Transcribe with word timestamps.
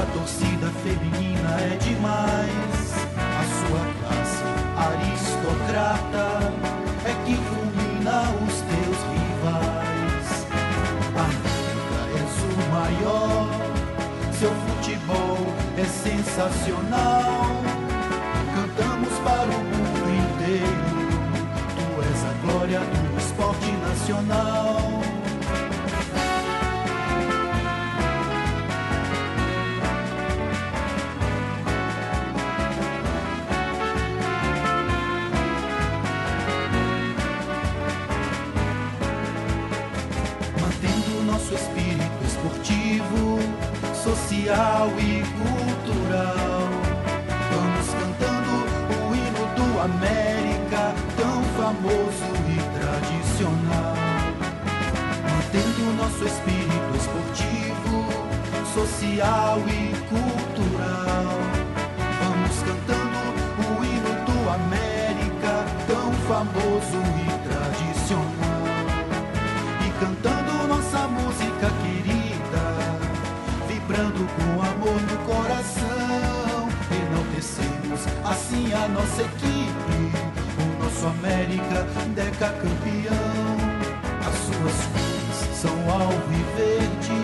sua 0.00 0.06
torcida 0.06 0.66
feminina 0.82 1.60
é 1.60 1.76
demais. 1.76 2.94
A 3.18 3.44
sua 3.60 3.84
classe 4.00 4.44
aristocrata 4.88 6.26
é 7.04 7.12
que 7.26 7.34
fulmina 7.36 8.22
os 8.46 8.54
teus 8.62 8.98
rivais. 9.12 10.28
América 11.14 12.00
és 12.16 12.32
o 12.44 12.56
maior, 12.72 13.48
seu 14.32 14.52
futebol 14.54 15.38
é 15.76 15.84
sensacional. 15.84 17.59
Nosso 56.20 56.26
espírito 56.26 56.96
esportivo, 56.96 58.04
social 58.74 59.58
e 59.66 59.94
cultural. 60.08 61.40
Vamos 62.20 62.56
cantando 62.58 63.18
o 63.58 63.84
hino 63.84 64.12
do 64.26 64.50
América, 64.50 65.64
tão 65.86 66.12
famoso 66.28 67.00
e 67.16 67.48
tradicional 67.48 68.66
e 69.80 69.90
cantando 69.98 70.68
nossa 70.68 71.08
música 71.08 71.70
querida, 71.82 72.64
vibrando 73.66 74.26
com 74.36 74.62
amor 74.62 75.00
no 75.00 75.16
coração. 75.24 76.68
Enaltecemos 76.90 78.06
assim 78.24 78.72
a 78.74 78.88
nossa 78.88 79.22
equipe, 79.22 80.12
o 80.58 80.84
nosso 80.84 81.06
América 81.06 81.86
Deca 82.14 82.50
campeão. 82.50 83.80
As 84.20 84.36
suas 84.36 84.99
verde, 86.60 87.16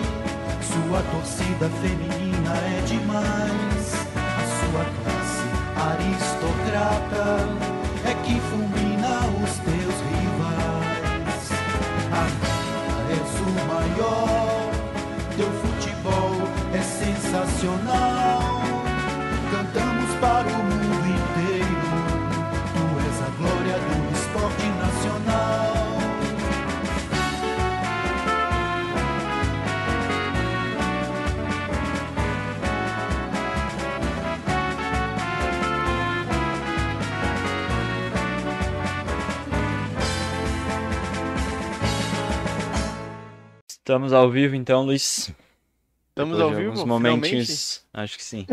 sua 0.61 1.01
torcida 1.11 1.69
feminina 1.81 2.53
é 2.57 2.81
demais. 2.87 3.76
Estamos 43.87 44.11
ao 44.11 44.29
vivo 44.29 44.53
então, 44.53 44.83
Luiz. 44.83 45.33
Estamos 46.09 46.37
Depois 46.37 46.41
ao 46.41 46.49
vivo? 46.49 46.71
alguns 46.71 46.81
finalmente? 46.81 47.31
momentos, 47.31 47.87
acho 47.93 48.17
que 48.17 48.23
sim. 48.25 48.45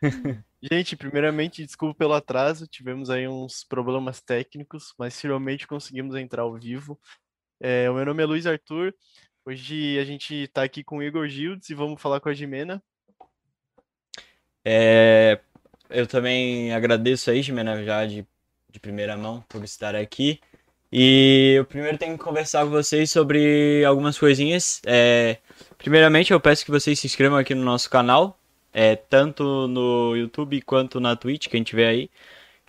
Gente, 0.72 0.96
primeiramente, 0.96 1.66
desculpa 1.66 1.98
pelo 1.98 2.14
atraso, 2.14 2.66
tivemos 2.66 3.10
aí 3.10 3.28
uns 3.28 3.62
problemas 3.62 4.22
técnicos, 4.22 4.94
mas 4.98 5.20
finalmente 5.20 5.66
conseguimos 5.66 6.16
entrar 6.16 6.44
ao 6.44 6.54
vivo. 6.54 6.98
É, 7.60 7.90
o 7.90 7.94
meu 7.94 8.06
nome 8.06 8.22
é 8.22 8.26
Luiz 8.26 8.46
Arthur, 8.46 8.94
hoje 9.44 9.98
a 9.98 10.04
gente 10.06 10.34
está 10.34 10.62
aqui 10.62 10.82
com 10.82 10.96
o 10.96 11.02
Igor 11.02 11.28
Gildes 11.28 11.68
e 11.68 11.74
vamos 11.74 12.00
falar 12.00 12.18
com 12.18 12.30
a 12.30 12.34
Jimena. 12.34 12.82
É, 14.64 15.40
eu 15.90 16.06
também 16.06 16.72
agradeço 16.72 17.30
aí, 17.30 17.42
Jimena, 17.42 17.84
já 17.84 18.06
de, 18.06 18.26
de 18.70 18.80
primeira 18.80 19.14
mão 19.14 19.44
por 19.46 19.62
estar 19.62 19.94
aqui. 19.94 20.40
E 20.90 21.54
eu 21.58 21.64
primeiro 21.66 21.98
tenho 21.98 22.16
que 22.16 22.24
conversar 22.24 22.64
com 22.64 22.70
vocês 22.70 23.10
sobre 23.10 23.84
algumas 23.84 24.18
coisinhas. 24.18 24.80
É, 24.86 25.38
primeiramente, 25.76 26.32
eu 26.32 26.40
peço 26.40 26.64
que 26.64 26.70
vocês 26.70 26.98
se 26.98 27.06
inscrevam 27.06 27.36
aqui 27.38 27.54
no 27.54 27.62
nosso 27.64 27.90
canal, 27.90 28.38
é, 28.72 28.96
tanto 28.96 29.68
no 29.68 30.16
YouTube 30.16 30.60
quanto 30.62 30.98
na 31.00 31.14
Twitch, 31.14 31.48
quem 31.48 31.62
tiver 31.62 31.88
aí. 31.88 32.10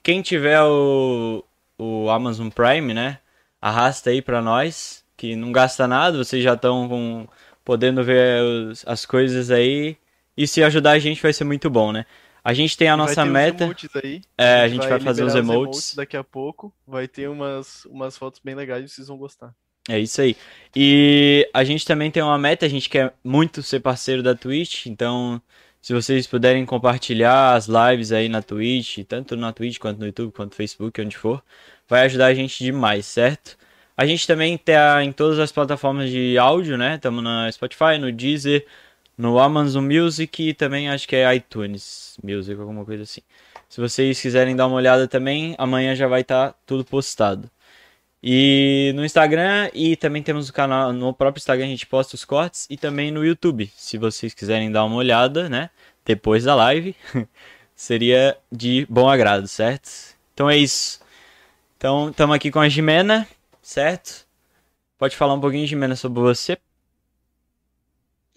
Quem 0.03 0.22
tiver 0.22 0.62
o, 0.63 1.44
o 1.78 2.09
Amazon 2.09 2.50
Prime, 2.50 2.94
né? 2.94 3.19
Arrasta 3.62 4.09
aí 4.09 4.22
pra 4.22 4.41
nós, 4.41 5.03
que 5.18 5.36
não 5.36 5.51
gasta 5.51 5.88
nada, 5.88 6.18
vocês 6.18 6.44
já 6.44 6.53
estão 6.56 7.28
podendo 7.66 8.03
ver 8.03 8.41
os- 8.44 8.84
as 8.88 9.06
coisas 9.06 9.51
aí. 9.51 9.97
E 10.38 10.47
se 10.47 10.63
ajudar 10.63 10.91
a 10.91 11.00
gente 11.00 11.22
vai 11.22 11.34
ser 11.34 11.44
muito 11.44 11.69
bom, 11.69 11.91
né? 11.91 12.06
A 12.49 12.53
gente 12.53 12.75
tem 12.77 12.87
a 12.87 12.95
vai 12.95 13.05
nossa 13.05 13.25
meta. 13.25 13.63
emotes 13.65 13.89
aí, 14.03 14.21
É, 14.37 14.61
a 14.61 14.67
gente 14.67 14.87
vai 14.87 14.99
fazer 14.99 15.23
os 15.23 15.35
liberar 15.35 15.55
emotes. 15.55 15.93
daqui 15.95 16.17
a 16.17 16.23
pouco, 16.23 16.73
vai 16.87 17.07
ter 17.07 17.29
umas, 17.29 17.85
umas 17.85 18.17
fotos 18.17 18.41
bem 18.43 18.55
legais, 18.55 18.91
vocês 18.91 19.07
vão 19.07 19.17
gostar. 19.17 19.53
É 19.87 19.99
isso 19.99 20.21
aí. 20.21 20.35
E 20.75 21.49
a 21.53 21.63
gente 21.63 21.85
também 21.85 22.11
tem 22.11 22.21
uma 22.21 22.38
meta, 22.38 22.65
a 22.65 22.69
gente 22.69 22.89
quer 22.89 23.13
muito 23.23 23.62
ser 23.63 23.79
parceiro 23.79 24.21
da 24.21 24.35
Twitch, 24.35 24.85
então 24.88 25.41
se 25.81 25.94
vocês 25.94 26.27
puderem 26.27 26.65
compartilhar 26.65 27.53
as 27.56 27.68
lives 27.68 28.12
aí 28.12 28.27
na 28.29 28.41
Twitch, 28.41 29.00
tanto 29.07 29.35
na 29.35 29.51
Twitch 29.53 29.77
quanto 29.79 30.00
no 30.00 30.06
YouTube, 30.07 30.31
quanto 30.33 30.51
no 30.51 30.56
Facebook, 30.57 31.01
onde 31.01 31.18
for, 31.18 31.44
vai 31.88 32.01
ajudar 32.06 32.27
a 32.27 32.33
gente 32.33 32.63
demais, 32.63 33.06
certo? 33.06 33.57
A 33.97 34.06
gente 34.06 34.25
também 34.27 34.57
tá 34.57 35.03
em 35.03 35.12
todas 35.12 35.39
as 35.39 35.51
plataformas 35.51 36.09
de 36.09 36.38
áudio, 36.38 36.77
né? 36.77 36.95
Estamos 36.95 37.24
na 37.24 37.51
Spotify, 37.51 37.97
no 38.00 38.12
Deezer, 38.12 38.65
no 39.19 39.38
Amazon 39.38 39.83
Music 39.83 40.50
e 40.50 40.54
também 40.54 40.89
acho 40.89 41.06
que 41.06 41.13
é 41.13 41.36
iTunes 41.36 42.18
Music, 42.24 42.57
alguma 42.57 42.86
coisa 42.86 43.04
assim. 43.04 43.19
Se 43.68 43.81
vocês 43.81 44.21
quiserem 44.21 44.56
dar 44.56 44.66
uma 44.66 44.77
olhada 44.77 45.10
também, 45.10 45.56
amanhã 45.57 45.94
já 45.94 46.07
vai 46.07 46.21
estar 46.21 46.56
tudo 46.66 46.86
postado. 46.86 47.51
E 48.24 48.94
no 48.95 49.04
Instagram 49.04 49.69
e 49.74 49.98
também 49.98 50.24
temos 50.24 50.48
o 50.48 50.54
canal, 50.54 50.94
no 50.94 51.13
próprio 51.13 51.42
Instagram 51.42 51.66
a 51.66 51.69
gente 51.69 51.86
posta 51.86 52.16
os 52.16 52.24
cortes 52.24 52.66
e 52.69 52.77
também 52.77 53.12
no 53.12 53.25
YouTube, 53.25 53.69
se 53.75 53.98
vocês 53.98 54.33
quiserem 54.33 54.71
dar 54.71 54.86
uma 54.86 54.95
olhada, 54.95 55.50
né, 55.50 55.69
depois 56.06 56.45
da 56.45 56.56
live, 56.56 56.95
seria 57.75 58.38
de 58.50 58.88
bom 58.89 59.10
agrado, 59.10 59.50
certo? 59.50 60.15
Então 60.33 60.50
é 60.50 60.56
isso. 60.57 61.01
Então, 61.77 62.10
estamos 62.10 62.36
aqui 62.36 62.51
com 62.51 62.60
a 62.60 62.69
Jimena, 62.69 63.27
certo? 63.62 64.25
Pode 64.98 65.15
falar 65.18 65.33
um 65.33 65.42
pouquinho, 65.42 65.68
Jimena, 65.68 65.95
sobre 65.95 66.22
você? 66.22 66.57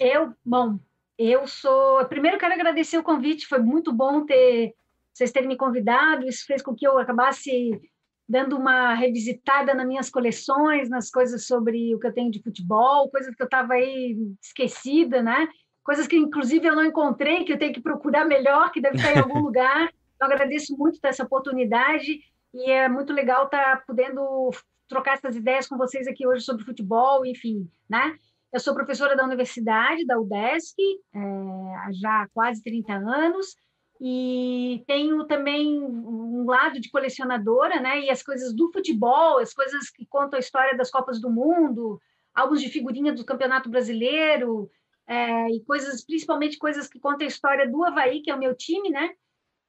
Eu, 0.02 0.34
bom, 0.44 0.80
eu 1.16 1.46
sou. 1.46 2.04
Primeiro, 2.06 2.36
quero 2.36 2.52
agradecer 2.52 2.98
o 2.98 3.04
convite, 3.04 3.46
foi 3.46 3.60
muito 3.60 3.92
bom 3.92 4.26
ter 4.26 4.74
vocês 5.14 5.30
terem 5.30 5.48
me 5.48 5.56
convidado. 5.56 6.26
Isso 6.26 6.44
fez 6.44 6.60
com 6.60 6.74
que 6.74 6.84
eu 6.84 6.98
acabasse 6.98 7.80
dando 8.28 8.56
uma 8.58 8.94
revisitada 8.94 9.72
nas 9.74 9.86
minhas 9.86 10.10
coleções, 10.10 10.88
nas 10.88 11.08
coisas 11.08 11.46
sobre 11.46 11.94
o 11.94 12.00
que 12.00 12.06
eu 12.08 12.12
tenho 12.12 12.32
de 12.32 12.42
futebol, 12.42 13.10
coisas 13.10 13.32
que 13.32 13.40
eu 13.40 13.44
estava 13.44 13.74
aí 13.74 14.16
esquecida, 14.42 15.22
né? 15.22 15.46
Coisas 15.84 16.08
que, 16.08 16.16
inclusive, 16.16 16.66
eu 16.66 16.74
não 16.74 16.84
encontrei, 16.84 17.44
que 17.44 17.52
eu 17.52 17.58
tenho 17.58 17.72
que 17.72 17.80
procurar 17.80 18.24
melhor, 18.24 18.72
que 18.72 18.80
deve 18.80 18.96
estar 18.96 19.14
em 19.14 19.20
algum 19.20 19.38
lugar. 19.46 19.88
Então, 20.16 20.26
agradeço 20.26 20.76
muito 20.76 20.98
essa 21.04 21.22
oportunidade 21.22 22.18
e 22.52 22.70
é 22.72 22.88
muito 22.88 23.12
legal 23.12 23.44
estar 23.44 23.76
tá 23.76 23.84
podendo 23.86 24.50
trocar 24.88 25.14
essas 25.14 25.36
ideias 25.36 25.68
com 25.68 25.76
vocês 25.76 26.08
aqui 26.08 26.26
hoje 26.26 26.44
sobre 26.44 26.64
futebol, 26.64 27.24
enfim, 27.24 27.70
né? 27.88 28.18
Eu 28.52 28.60
sou 28.60 28.74
professora 28.74 29.16
da 29.16 29.24
universidade, 29.24 30.04
da 30.04 30.18
UDESC, 30.20 30.76
é, 31.14 31.92
já 31.92 32.22
há 32.22 32.28
quase 32.34 32.62
30 32.62 32.92
anos, 32.92 33.56
e 33.98 34.84
tenho 34.86 35.24
também 35.24 35.78
um 35.82 36.44
lado 36.44 36.78
de 36.78 36.90
colecionadora, 36.90 37.80
né? 37.80 38.00
E 38.00 38.10
as 38.10 38.22
coisas 38.22 38.54
do 38.54 38.70
futebol, 38.70 39.38
as 39.38 39.54
coisas 39.54 39.88
que 39.88 40.04
contam 40.04 40.36
a 40.36 40.40
história 40.40 40.76
das 40.76 40.90
Copas 40.90 41.20
do 41.20 41.30
Mundo, 41.30 41.98
álbuns 42.34 42.60
de 42.60 42.68
figurinha 42.68 43.12
do 43.12 43.24
Campeonato 43.24 43.70
Brasileiro, 43.70 44.68
é, 45.06 45.48
e 45.50 45.64
coisas, 45.64 46.04
principalmente 46.04 46.58
coisas 46.58 46.88
que 46.88 47.00
contam 47.00 47.24
a 47.24 47.28
história 47.28 47.70
do 47.70 47.82
Havaí, 47.84 48.20
que 48.20 48.30
é 48.30 48.34
o 48.34 48.38
meu 48.38 48.54
time, 48.54 48.90
né? 48.90 49.10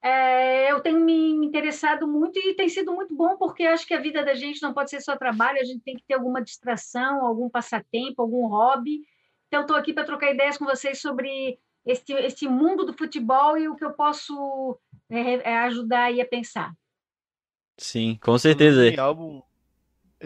É, 0.04 0.70
eu 0.70 0.80
tenho 0.80 1.00
me 1.00 1.46
interessado 1.46 2.06
muito 2.06 2.38
e 2.38 2.52
tem 2.52 2.68
sido 2.68 2.92
muito 2.92 3.16
bom, 3.16 3.38
porque 3.38 3.62
acho 3.62 3.86
que 3.86 3.94
a 3.94 4.00
vida 4.00 4.22
da 4.22 4.34
gente 4.34 4.60
não 4.60 4.74
pode 4.74 4.90
ser 4.90 5.00
só 5.00 5.16
trabalho, 5.16 5.58
a 5.58 5.64
gente 5.64 5.80
tem 5.80 5.96
que 5.96 6.04
ter 6.06 6.12
alguma 6.12 6.42
distração, 6.42 7.24
algum 7.24 7.48
passatempo, 7.48 8.20
algum 8.20 8.46
hobby. 8.46 9.00
Então, 9.48 9.62
estou 9.62 9.74
aqui 9.74 9.94
para 9.94 10.04
trocar 10.04 10.30
ideias 10.30 10.58
com 10.58 10.66
vocês 10.66 11.00
sobre 11.00 11.58
esse, 11.86 12.12
esse 12.12 12.46
mundo 12.46 12.84
do 12.84 12.92
futebol 12.92 13.56
e 13.56 13.66
o 13.66 13.76
que 13.76 13.84
eu 13.84 13.94
posso 13.94 14.78
é, 15.08 15.52
é 15.52 15.58
ajudar 15.60 16.04
aí 16.04 16.20
a 16.20 16.26
pensar. 16.26 16.74
Sim, 17.78 18.18
com 18.22 18.36
certeza. 18.36 18.86
Em 18.86 18.98
álbum, 18.98 19.40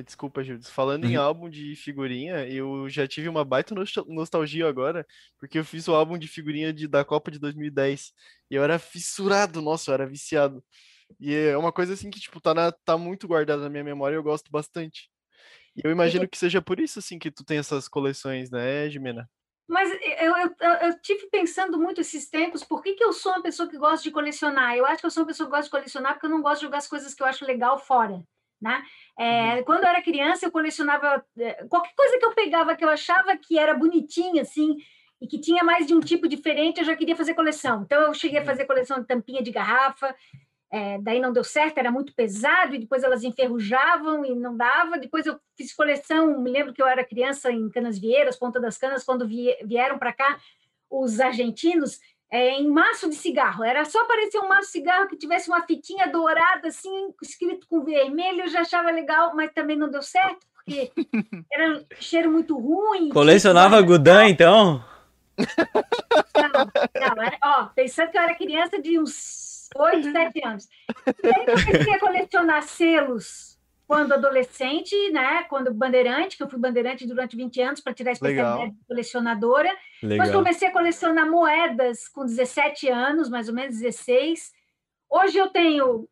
Desculpa, 0.02 0.42
Gildes. 0.42 0.70
Falando 0.70 1.04
em 1.06 1.16
uhum. 1.16 1.22
álbum 1.22 1.50
de 1.50 1.74
figurinha, 1.76 2.46
eu 2.46 2.88
já 2.88 3.06
tive 3.06 3.28
uma 3.28 3.44
baita 3.44 3.74
nostalgia 4.06 4.68
agora, 4.68 5.06
porque 5.38 5.58
eu 5.58 5.64
fiz 5.64 5.88
o 5.88 5.94
álbum 5.94 6.18
de 6.18 6.28
figurinha 6.28 6.72
de, 6.72 6.86
da 6.86 7.04
Copa 7.04 7.30
de 7.30 7.38
2010. 7.38 8.12
E 8.50 8.54
eu 8.54 8.62
era 8.62 8.78
fissurado, 8.78 9.62
nossa, 9.62 9.90
eu 9.90 9.94
era 9.94 10.06
viciado. 10.06 10.62
E 11.18 11.34
é 11.34 11.56
uma 11.56 11.72
coisa 11.72 11.94
assim 11.94 12.10
que, 12.10 12.20
tipo, 12.20 12.40
tá, 12.40 12.54
na, 12.54 12.70
tá 12.72 12.98
muito 12.98 13.26
guardada 13.26 13.62
na 13.62 13.70
minha 13.70 13.84
memória 13.84 14.14
e 14.14 14.18
eu 14.18 14.22
gosto 14.22 14.50
bastante. 14.50 15.10
E 15.74 15.80
eu 15.84 15.90
imagino 15.90 16.28
que 16.28 16.36
seja 16.36 16.60
por 16.60 16.80
isso, 16.80 16.98
assim, 16.98 17.18
que 17.18 17.30
tu 17.30 17.44
tem 17.44 17.58
essas 17.58 17.88
coleções, 17.88 18.50
né, 18.50 18.88
Jimena? 18.90 19.28
Mas 19.68 19.90
eu, 19.90 20.34
eu, 20.36 20.72
eu, 20.80 21.00
tive 21.02 21.28
pensando 21.28 21.78
muito 21.78 22.00
esses 22.00 22.28
tempos, 22.30 22.64
por 22.64 22.82
que, 22.82 22.94
que 22.94 23.04
eu 23.04 23.12
sou 23.12 23.32
uma 23.32 23.42
pessoa 23.42 23.68
que 23.68 23.76
gosta 23.76 24.02
de 24.02 24.10
colecionar? 24.10 24.74
Eu 24.74 24.86
acho 24.86 25.00
que 25.00 25.06
eu 25.06 25.10
sou 25.10 25.22
uma 25.22 25.26
pessoa 25.26 25.46
que 25.46 25.50
gosta 25.50 25.64
de 25.64 25.70
colecionar 25.70 26.14
porque 26.14 26.24
eu 26.24 26.30
não 26.30 26.40
gosto 26.40 26.60
de 26.60 26.66
jogar 26.66 26.78
as 26.78 26.88
coisas 26.88 27.14
que 27.14 27.22
eu 27.22 27.26
acho 27.26 27.44
legal 27.44 27.78
fora. 27.78 28.24
Né? 28.60 28.82
É, 29.19 29.56
uhum. 29.56 29.64
Quando 29.64 29.84
eu 29.84 29.88
era 29.88 30.02
criança, 30.02 30.46
eu 30.46 30.50
colecionava 30.50 31.25
é, 31.38 31.64
qualquer 31.69 31.93
coisa 31.94 32.19
que 32.19 32.25
eu 32.25 32.34
pegava 32.34 32.75
que 32.75 32.84
eu 32.84 32.88
achava 32.88 33.37
que 33.37 33.58
era 33.58 33.75
bonitinha, 33.75 34.43
assim, 34.43 34.76
e 35.20 35.26
que 35.26 35.40
tinha 35.40 35.62
mais 35.62 35.87
de 35.87 35.94
um 35.94 36.00
tipo 36.00 36.28
diferente, 36.28 36.81
eu 36.81 36.84
já 36.84 36.96
queria 36.96 37.16
fazer 37.16 37.34
coleção. 37.34 37.82
Então, 37.84 38.02
eu 38.02 38.14
cheguei 38.14 38.38
a 38.38 38.40
uhum. 38.40 38.46
fazer 38.46 38.64
coleção 38.64 39.00
de 39.00 39.06
tampinha 39.06 39.43
de 39.43 39.50
garrafa, 39.50 40.14
é, 40.70 40.99
daí 41.00 41.19
não 41.19 41.32
deu 41.32 41.43
certo, 41.43 41.78
era 41.78 41.90
muito 41.90 42.14
pesado, 42.14 42.75
e 42.75 42.78
depois 42.78 43.02
elas 43.02 43.25
enferrujavam 43.25 44.25
e 44.25 44.34
não 44.34 44.56
dava. 44.56 44.99
Depois 44.99 45.25
eu 45.25 45.38
fiz 45.56 45.72
coleção, 45.72 46.40
me 46.40 46.50
lembro 46.50 46.75
que 46.75 46.82
eu 46.82 46.87
era 46.87 47.05
criança 47.05 47.50
em 47.50 47.70
Canas 47.70 47.99
Vieiras, 47.99 48.38
Ponta 48.38 48.60
das 48.60 48.76
Canas, 48.76 49.05
quando 49.05 49.26
vieram 49.26 49.99
para 49.99 50.12
cá 50.12 50.38
os 50.90 51.20
argentinos, 51.20 51.99
é, 52.30 52.50
em 52.50 52.69
maço 52.69 53.08
de 53.08 53.16
cigarro. 53.16 53.64
Era 53.64 53.84
só 53.84 54.00
aparecer 54.02 54.38
um 54.38 54.48
maço 54.48 54.66
de 54.66 54.72
cigarro 54.72 55.08
que 55.08 55.16
tivesse 55.16 55.48
uma 55.48 55.62
fitinha 55.66 56.06
dourada, 56.08 56.69
assim, 56.69 57.12
escrito 57.22 57.66
com 57.69 57.84
vermelho, 57.84 58.42
eu 58.42 58.48
já 58.48 58.60
achava 58.60 58.90
legal, 58.90 59.34
mas 59.34 59.52
também 59.52 59.76
não 59.76 59.90
deu 59.90 60.02
certo, 60.02 60.46
porque 60.54 60.92
era 61.52 61.78
um 61.78 61.84
cheiro 61.98 62.30
muito 62.30 62.58
ruim. 62.58 63.08
Colecionava 63.10 63.80
Gudan, 63.80 64.28
então? 64.28 64.84
Não, 65.38 67.16
não, 67.16 67.22
era, 67.22 67.38
ó, 67.42 67.64
pensando 67.66 68.10
que 68.10 68.19
eu 68.19 68.22
era 68.22 68.34
criança 68.34 68.81
de 68.81 68.98
uns 68.98 69.69
8, 69.76 70.12
7 70.12 70.44
anos. 70.44 70.69
E 71.22 71.26
aí 71.26 71.44
eu 71.46 71.64
comecei 71.64 71.94
a 71.94 72.00
colecionar 72.00 72.62
selos 72.62 73.57
quando 73.88 74.12
adolescente, 74.12 74.94
né? 75.11 75.44
Quando 75.44 75.73
bandeirante, 75.73 76.37
que 76.37 76.43
eu 76.43 76.49
fui 76.49 76.58
bandeirante 76.58 77.06
durante 77.06 77.35
20 77.35 77.62
anos 77.62 77.81
para 77.81 77.94
tirar 77.94 78.11
a 78.11 78.12
especialidade 78.12 78.58
Legal. 78.58 78.70
de 78.70 78.87
colecionadora. 78.87 79.70
Legal. 80.02 80.26
Depois 80.26 80.31
comecei 80.31 80.69
a 80.69 80.73
colecionar 80.73 81.29
moedas 81.29 82.06
com 82.06 82.26
17 82.26 82.87
anos, 82.90 83.31
mais 83.31 83.49
ou 83.49 83.55
menos 83.55 83.79
16. 83.79 84.52
Hoje 85.08 85.38
eu 85.38 85.49
tenho 85.49 86.06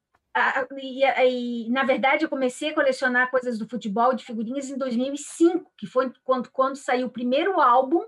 e, 0.78 1.04
e, 1.04 1.70
na 1.70 1.84
verdade, 1.84 2.24
eu 2.24 2.30
comecei 2.30 2.70
a 2.70 2.74
colecionar 2.74 3.30
coisas 3.30 3.58
do 3.58 3.68
futebol, 3.68 4.14
de 4.14 4.24
figurinhas, 4.24 4.70
em 4.70 4.78
2005, 4.78 5.70
que 5.76 5.86
foi 5.86 6.10
quando, 6.24 6.50
quando 6.50 6.76
saiu 6.76 7.08
o 7.08 7.10
primeiro 7.10 7.60
álbum 7.60 8.02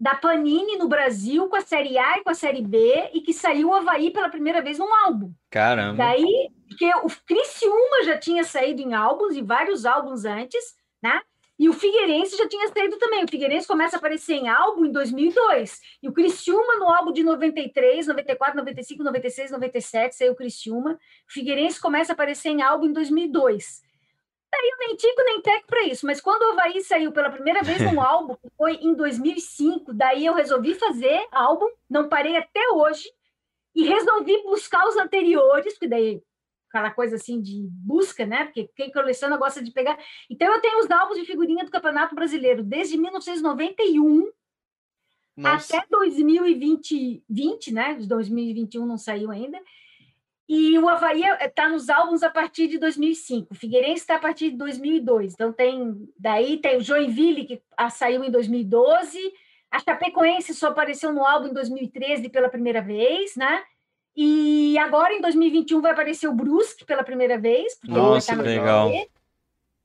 da 0.00 0.14
Panini 0.14 0.76
no 0.76 0.88
Brasil 0.88 1.48
com 1.48 1.56
a 1.56 1.60
Série 1.60 1.98
A 1.98 2.18
e 2.18 2.22
com 2.22 2.30
a 2.30 2.34
Série 2.34 2.62
B 2.62 3.10
e 3.12 3.20
que 3.20 3.32
saiu 3.32 3.68
o 3.68 3.74
Havaí 3.74 4.10
pela 4.10 4.28
primeira 4.28 4.62
vez 4.62 4.78
num 4.78 4.94
álbum. 5.04 5.32
Caramba! 5.50 5.96
Daí, 5.96 6.50
porque 6.68 6.88
o 7.02 7.08
Criciúma 7.26 8.04
já 8.04 8.16
tinha 8.16 8.44
saído 8.44 8.80
em 8.80 8.94
álbuns 8.94 9.36
e 9.36 9.42
vários 9.42 9.84
álbuns 9.84 10.24
antes, 10.24 10.76
né? 11.02 11.20
E 11.58 11.68
o 11.68 11.72
Figueirense 11.72 12.36
já 12.36 12.48
tinha 12.48 12.68
saído 12.68 12.96
também. 12.98 13.24
O 13.24 13.28
Figueirense 13.28 13.66
começa 13.66 13.96
a 13.96 13.98
aparecer 13.98 14.34
em 14.34 14.48
álbum 14.48 14.84
em 14.84 14.92
2002. 14.92 15.80
E 16.00 16.08
o 16.08 16.12
Criciúma 16.12 16.76
no 16.76 16.88
álbum 16.88 17.12
de 17.12 17.24
93, 17.24 18.06
94, 18.06 18.56
95, 18.56 19.02
96, 19.02 19.50
97 19.50 20.14
saiu 20.14 20.32
o 20.32 20.36
Criciúma. 20.36 20.92
O 20.92 21.32
Figueirense 21.32 21.80
começa 21.80 22.12
a 22.12 22.14
aparecer 22.14 22.50
em 22.50 22.62
álbum 22.62 22.86
em 22.86 22.92
2002. 22.92 23.82
Daí 24.50 24.70
eu 24.70 24.78
nem 24.78 24.96
tico 24.96 25.22
nem 25.24 25.42
teco 25.42 25.66
para 25.66 25.82
isso, 25.84 26.06
mas 26.06 26.20
quando 26.20 26.42
o 26.42 26.52
Havaí 26.52 26.82
saiu 26.82 27.12
pela 27.12 27.30
primeira 27.30 27.62
vez 27.62 27.80
um 27.82 28.00
álbum, 28.02 28.36
foi 28.56 28.74
em 28.76 28.94
2005, 28.94 29.92
daí 29.92 30.24
eu 30.24 30.34
resolvi 30.34 30.74
fazer 30.74 31.26
álbum, 31.30 31.68
não 31.88 32.08
parei 32.08 32.36
até 32.36 32.60
hoje, 32.72 33.10
e 33.74 33.84
resolvi 33.84 34.42
buscar 34.42 34.86
os 34.88 34.96
anteriores, 34.96 35.74
porque 35.74 35.86
daí 35.88 36.22
aquela 36.68 36.90
coisa 36.90 37.16
assim 37.16 37.40
de 37.40 37.66
busca, 37.70 38.26
né? 38.26 38.44
Porque 38.44 38.68
quem 38.74 38.90
coleciona 38.90 39.36
gosta 39.36 39.62
de 39.62 39.70
pegar. 39.70 39.98
Então 40.28 40.52
eu 40.52 40.60
tenho 40.60 40.80
os 40.80 40.90
álbuns 40.90 41.18
de 41.18 41.24
figurinha 41.24 41.64
do 41.64 41.70
Campeonato 41.70 42.14
Brasileiro 42.14 42.62
desde 42.62 42.98
1991 42.98 44.30
Nossa. 45.36 45.78
até 45.78 45.86
2020, 45.88 47.24
20, 47.28 47.72
né? 47.72 47.94
2021 48.00 48.84
não 48.84 48.98
saiu 48.98 49.30
ainda. 49.30 49.58
E 50.48 50.78
o 50.78 50.88
Havaí 50.88 51.22
está 51.40 51.68
nos 51.68 51.90
álbuns 51.90 52.22
a 52.22 52.30
partir 52.30 52.68
de 52.68 52.78
2005. 52.78 53.52
O 53.52 53.54
Figueirense 53.54 54.00
está 54.00 54.16
a 54.16 54.18
partir 54.18 54.50
de 54.50 54.56
2002. 54.56 55.34
Então 55.34 55.52
tem 55.52 56.08
daí 56.18 56.56
tem 56.56 56.78
o 56.78 56.80
Joinville 56.80 57.44
que 57.44 57.62
saiu 57.90 58.24
em 58.24 58.30
2012. 58.30 59.18
A 59.70 59.78
Chapecoense 59.78 60.54
só 60.54 60.68
apareceu 60.68 61.12
no 61.12 61.22
álbum 61.24 61.48
em 61.48 61.52
2013 61.52 62.30
pela 62.30 62.48
primeira 62.48 62.80
vez, 62.80 63.36
né? 63.36 63.62
E 64.16 64.78
agora 64.78 65.12
em 65.12 65.20
2021 65.20 65.82
vai 65.82 65.92
aparecer 65.92 66.26
o 66.26 66.34
Brusque 66.34 66.86
pela 66.86 67.04
primeira 67.04 67.38
vez. 67.38 67.78
Nossa, 67.84 68.34
vai 68.34 68.46
estar 68.46 68.60
legal. 68.60 68.90
B, 68.90 69.08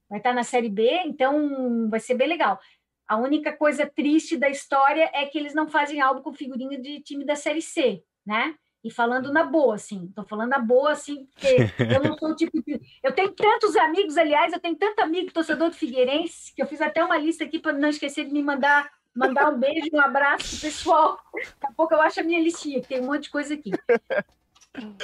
vai 0.09 0.19
estar 0.19 0.33
na 0.33 0.43
Série 0.43 0.69
B, 0.69 0.89
então 1.05 1.89
vai 1.89 1.99
ser 1.99 2.13
bem 2.13 2.29
legal. 2.29 2.57
A 3.05 3.17
única 3.17 3.51
coisa 3.51 3.85
triste 3.85 4.37
da 4.37 4.49
história 4.49 5.11
é 5.13 5.25
que 5.25 5.37
eles 5.37 5.53
não 5.53 5.67
fazem 5.67 5.99
álbum 5.99 6.21
com 6.21 6.33
figurinha 6.33 6.79
de 6.79 7.01
time 7.01 7.25
da 7.25 7.35
Série 7.35 7.61
C, 7.61 8.01
né? 8.25 8.55
E 8.83 8.91
falando 8.91 9.31
na 9.31 9.43
boa, 9.43 9.75
assim, 9.75 10.11
tô 10.13 10.23
falando 10.23 10.49
na 10.49 10.59
boa, 10.59 10.91
assim, 10.91 11.25
porque 11.27 11.69
eu 11.79 12.03
não 12.03 12.17
sou 12.17 12.31
o 12.31 12.35
tipo 12.35 12.61
de. 12.61 12.81
Eu 13.01 13.13
tenho 13.13 13.31
tantos 13.31 13.77
amigos, 13.77 14.17
aliás, 14.17 14.51
eu 14.51 14.59
tenho 14.59 14.75
tanto 14.75 14.99
amigo 15.01 15.31
torcedor 15.31 15.69
do 15.69 15.75
Figueirense, 15.75 16.53
que 16.53 16.61
eu 16.61 16.67
fiz 16.67 16.81
até 16.81 17.03
uma 17.03 17.17
lista 17.17 17.45
aqui 17.45 17.59
para 17.59 17.71
não 17.71 17.87
esquecer 17.87 18.25
de 18.25 18.33
me 18.33 18.43
mandar 18.43 18.91
mandar 19.15 19.49
um 19.49 19.59
beijo, 19.59 19.89
um 19.93 20.01
abraço 20.01 20.49
pro 20.49 20.59
pessoal. 20.59 21.19
Daqui 21.33 21.67
a 21.67 21.71
pouco 21.71 21.93
eu 21.93 22.01
acho 22.01 22.19
a 22.19 22.23
minha 22.23 22.41
listinha, 22.41 22.81
que 22.81 22.87
tem 22.87 22.99
um 22.99 23.05
monte 23.05 23.23
de 23.23 23.29
coisa 23.29 23.53
aqui. 23.53 23.71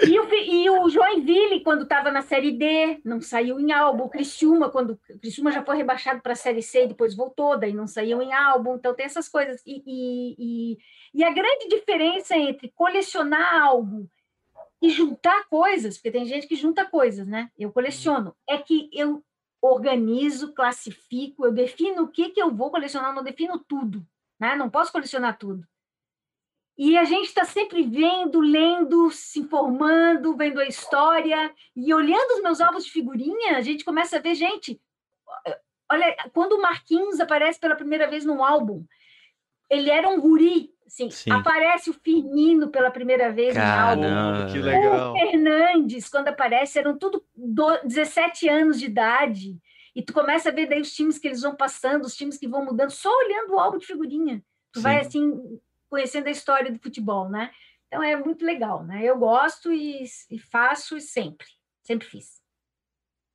E 0.04 0.20
o, 0.20 0.34
e 0.34 0.70
o 0.70 0.90
Joinville, 0.90 1.62
quando 1.62 1.84
estava 1.84 2.12
na 2.12 2.24
Série 2.24 2.52
D, 2.52 3.00
não 3.06 3.22
saiu 3.22 3.60
em 3.60 3.72
álbum. 3.72 4.06
O 4.06 4.10
Criciúma, 4.10 4.70
quando 4.70 5.00
o 5.10 5.20
Criciúma 5.20 5.52
já 5.52 5.64
foi 5.64 5.78
rebaixado 5.78 6.22
para 6.22 6.34
a 6.34 6.36
Série 6.36 6.64
C 6.64 6.84
e 6.86 6.88
depois 6.88 7.16
voltou, 7.16 7.58
daí 7.58 7.72
não 7.72 7.86
saiu 7.86 8.20
em 8.22 8.34
álbum. 8.34 8.76
Então 8.76 8.96
tem 8.96 9.06
essas 9.06 9.30
coisas. 9.30 9.62
E, 9.66 9.84
e, 9.86 10.36
e, 10.40 10.78
e 11.14 11.24
a 11.24 11.32
grande 11.32 11.68
diferença 11.68 12.36
entre 12.36 12.70
colecionar 12.70 13.62
álbum 13.62 14.08
e 14.82 14.90
juntar 14.90 15.48
coisas, 15.48 15.98
porque 15.98 16.12
tem 16.12 16.26
gente 16.26 16.48
que 16.48 16.56
junta 16.56 16.86
coisas, 16.86 17.28
né? 17.28 17.52
Eu 17.58 17.72
coleciono. 17.72 18.36
É 18.48 18.58
que 18.58 18.90
eu 18.92 19.24
organizo, 19.62 20.54
classifico, 20.54 21.46
eu 21.46 21.52
defino 21.52 22.04
o 22.04 22.08
que, 22.08 22.30
que 22.30 22.42
eu 22.42 22.50
vou 22.50 22.72
colecionar, 22.72 23.14
não 23.14 23.24
defino 23.24 23.60
tudo, 23.60 24.04
né? 24.40 24.56
Não 24.56 24.70
posso 24.70 24.92
colecionar 24.92 25.38
tudo. 25.38 25.64
E 26.82 26.98
a 26.98 27.04
gente 27.04 27.26
está 27.26 27.44
sempre 27.44 27.84
vendo, 27.84 28.40
lendo, 28.40 29.12
se 29.12 29.42
informando, 29.42 30.34
vendo 30.38 30.62
a 30.62 30.66
história 30.66 31.54
e 31.76 31.94
olhando 31.94 32.36
os 32.38 32.42
meus 32.42 32.62
álbuns 32.62 32.86
de 32.86 32.92
figurinha, 32.92 33.58
a 33.58 33.62
gente 33.62 33.84
começa 33.84 34.16
a 34.16 34.22
ver, 34.22 34.34
gente, 34.34 34.80
olha, 35.92 36.16
quando 36.34 36.54
o 36.54 36.62
Marquinhos 36.62 37.20
aparece 37.20 37.60
pela 37.60 37.76
primeira 37.76 38.10
vez 38.10 38.24
num 38.24 38.42
álbum, 38.42 38.86
ele 39.70 39.90
era 39.90 40.08
um 40.08 40.22
guri, 40.22 40.72
Assim, 40.88 41.12
Sim. 41.12 41.30
aparece 41.32 41.92
o 41.92 41.94
Firmino 41.94 42.70
pela 42.70 42.90
primeira 42.90 43.32
vez 43.32 43.56
em 43.56 43.60
álbum. 43.60 44.02
Caramba. 44.02 44.52
que 44.52 44.58
velho. 44.58 44.90
legal. 44.92 45.14
O 45.14 45.20
Fernandes, 45.20 46.10
quando 46.10 46.30
aparece, 46.30 46.80
eram 46.80 46.98
tudo 46.98 47.24
do- 47.36 47.78
17 47.84 48.50
anos 48.50 48.80
de 48.80 48.86
idade. 48.88 49.56
E 49.96 50.02
tu 50.02 50.12
começa 50.14 50.50
a 50.50 50.52
ver 50.52 50.66
daí 50.68 50.82
os 50.82 50.92
times 50.92 51.20
que 51.20 51.28
eles 51.28 51.42
vão 51.44 51.56
passando, 51.56 52.06
os 52.06 52.16
times 52.16 52.40
que 52.40 52.48
vão 52.48 52.66
mudando, 52.66 52.90
só 52.90 53.10
olhando 53.20 53.54
o 53.54 53.60
álbum 53.60 53.78
de 53.78 53.86
figurinha. 53.86 54.42
Tu 54.74 54.82
vai, 54.82 55.04
Sim. 55.04 55.08
assim, 55.08 55.60
conhecendo 55.90 56.28
a 56.28 56.32
história 56.32 56.72
do 56.72 56.80
futebol, 56.80 57.30
né? 57.30 57.52
Então 57.88 58.04
é 58.04 58.16
muito 58.16 58.46
legal, 58.46 58.84
né? 58.84 59.04
Eu 59.04 59.18
gosto 59.18 59.74
e, 59.74 60.04
e 60.30 60.40
faço 60.40 61.00
sempre. 61.00 61.48
Sempre 61.82 62.08
fiz. 62.08 62.40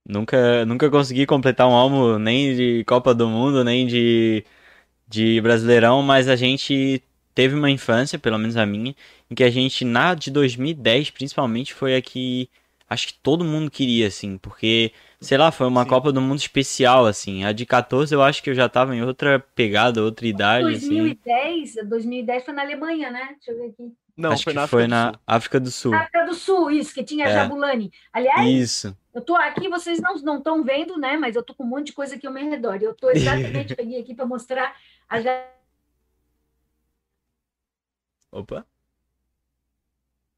Nunca, 0.07 0.65
nunca 0.67 0.91
consegui 0.91 1.27
completar 1.27 1.67
um 1.67 1.73
álbum 1.73 2.19
nem 2.19 2.55
de 2.55 2.85
Copa 2.85 3.15
do 3.15 3.27
Mundo, 3.29 3.65
nem 3.65 3.87
de, 3.87 4.45
de 5.09 5.41
Brasileirão, 5.41 6.03
mas 6.03 6.29
a 6.29 6.37
gente 6.37 7.03
teve 7.35 7.55
uma 7.55 7.71
infância, 7.71 8.19
pelo 8.19 8.39
menos 8.39 8.57
a 8.57 8.67
minha, 8.67 8.95
em 9.31 9.35
que 9.35 9.43
a 9.43 9.51
gente, 9.51 9.85
na 9.85 10.15
de 10.15 10.31
2010 10.31 11.11
principalmente, 11.11 11.75
foi 11.75 11.97
a 11.97 12.03
que 12.03 12.49
acho 12.89 13.09
que 13.09 13.15
todo 13.15 13.45
mundo 13.45 13.71
queria, 13.71 14.07
assim, 14.09 14.39
porque, 14.39 14.93
sei 15.25 15.39
lá, 15.39 15.51
foi 15.53 15.67
uma 15.67 15.83
Sim. 15.83 15.89
Copa 15.89 16.13
do 16.13 16.21
Mundo 16.21 16.39
especial, 16.39 17.07
assim. 17.07 17.45
A 17.45 17.53
de 17.53 17.67
14 17.67 18.15
eu 18.15 18.23
acho 18.23 18.43
que 18.43 18.51
eu 18.51 18.55
já 18.55 18.69
tava 18.69 18.95
em 18.95 19.03
outra 19.03 19.41
pegada, 19.41 20.03
outra 20.03 20.27
idade, 20.27 20.75
assim. 20.75 20.89
2010, 20.91 21.75
2010 21.89 22.45
foi 22.45 22.55
na 22.55 22.63
Alemanha, 22.63 23.11
né? 23.11 23.35
Deixa 23.35 23.51
eu 23.53 23.57
ver 23.59 23.71
aqui. 23.71 23.93
Não, 24.17 24.33
Acho 24.33 24.45
foi 24.45 24.53
que 24.53 24.59
na 24.59 24.69
foi 24.69 24.85
África 24.85 24.89
do 24.89 24.91
na 24.91 25.11
Sul. 25.13 25.21
África 25.27 25.61
do 25.61 25.71
Sul. 25.71 25.95
África 25.95 26.27
do 26.27 26.35
Sul, 26.35 26.71
isso, 26.71 26.95
que 26.95 27.03
tinha 27.05 27.27
a 27.27 27.29
É. 27.29 27.35
Jabulani. 27.35 27.91
Aliás, 28.13 28.49
Isso. 28.49 28.97
Eu 29.13 29.23
tô 29.23 29.35
aqui, 29.37 29.69
vocês 29.69 30.01
não 30.01 30.15
não 30.17 30.39
estão 30.39 30.63
vendo, 30.65 30.97
né? 30.99 31.17
Mas 31.17 31.37
eu 31.37 31.43
tô 31.43 31.55
com 31.55 31.65
um 31.65 31.69
monte 31.69 31.87
de 31.87 31.93
coisa 31.93 32.15
aqui 32.17 32.27
ao 32.27 32.33
meu 32.33 32.49
redor. 32.49 32.79
Eu 32.83 32.95
tô 32.95 33.11
exatamente 33.11 33.75
peguei 33.77 34.01
aqui 34.01 34.15
para 34.15 34.27
mostrar 34.27 34.75
a 35.09 35.19
Opa, 38.31 38.67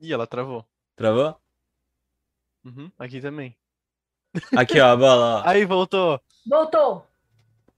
Ih, 0.00 0.12
ela 0.12 0.26
travou. 0.26 0.64
travou? 0.94 1.38
Uhum, 2.64 2.92
aqui 2.98 3.18
também. 3.20 3.56
Aqui, 4.56 4.80
ó, 4.80 4.92
a 4.92 4.96
bola, 4.96 5.42
ó. 5.44 5.48
Aí, 5.48 5.64
voltou. 5.64 6.20
voltou. 6.46 7.06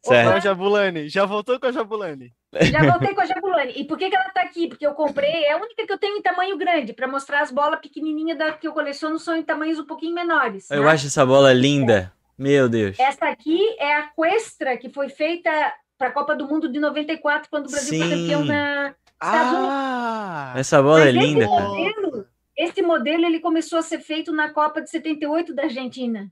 Certo. 0.03 0.43
Jabulani. 0.43 1.09
Já 1.09 1.27
voltou 1.27 1.59
com 1.59 1.67
a 1.67 1.73
Jabulani. 1.73 2.33
Já 2.71 2.83
voltei 2.91 3.15
com 3.15 3.21
a 3.21 3.27
Jabulani. 3.27 3.73
E 3.77 3.85
por 3.85 3.99
que, 3.99 4.09
que 4.09 4.17
ela 4.17 4.31
tá 4.31 4.43
aqui? 4.43 4.69
Porque 4.69 4.87
eu 4.87 4.95
comprei, 4.95 5.45
é 5.45 5.53
a 5.53 5.57
única 5.57 5.87
que 5.87 5.93
eu 5.93 5.99
tenho 5.99 6.17
em 6.17 6.23
tamanho 6.23 6.57
grande, 6.57 6.93
para 6.93 7.07
mostrar 7.07 7.43
as 7.43 7.51
bolas 7.51 7.81
pequenininhas 7.81 8.39
da, 8.39 8.53
que 8.53 8.67
eu 8.67 8.73
coleciono 8.73 9.19
são 9.19 9.37
em 9.37 9.43
tamanhos 9.43 9.79
um 9.79 9.85
pouquinho 9.85 10.15
menores. 10.15 10.71
Eu 10.71 10.85
né? 10.85 10.91
acho 10.91 11.07
essa 11.09 11.27
bola 11.27 11.53
linda. 11.53 12.13
Meu 12.39 12.69
Deus. 12.69 12.99
Essa 12.99 13.27
aqui 13.27 13.61
é 13.79 13.97
a 13.97 14.11
Questra, 14.11 14.77
que 14.77 14.89
foi 14.89 15.09
feita 15.09 15.51
para 15.99 16.09
a 16.09 16.13
Copa 16.13 16.37
do 16.37 16.47
Mundo 16.47 16.71
de 16.71 16.79
94, 16.79 17.51
quando 17.51 17.67
o 17.67 17.71
Brasil 17.71 17.99
foi 17.99 18.09
campeão 18.09 18.45
na, 18.45 18.95
Estados 19.21 19.53
Unidos. 19.53 19.69
Ah! 19.71 20.53
Essa 20.57 20.81
bola 20.81 21.01
é 21.01 21.13
Mas 21.13 21.17
esse 21.17 21.27
linda, 21.27 21.49
cara. 21.49 21.61
modelo, 21.61 22.27
esse 22.57 22.83
modelo 22.83 23.27
ele 23.27 23.41
começou 23.41 23.79
a 23.79 23.83
ser 23.83 23.99
feito 23.99 24.33
na 24.33 24.51
Copa 24.51 24.81
de 24.81 24.89
78 24.89 25.53
da 25.53 25.65
Argentina. 25.65 26.31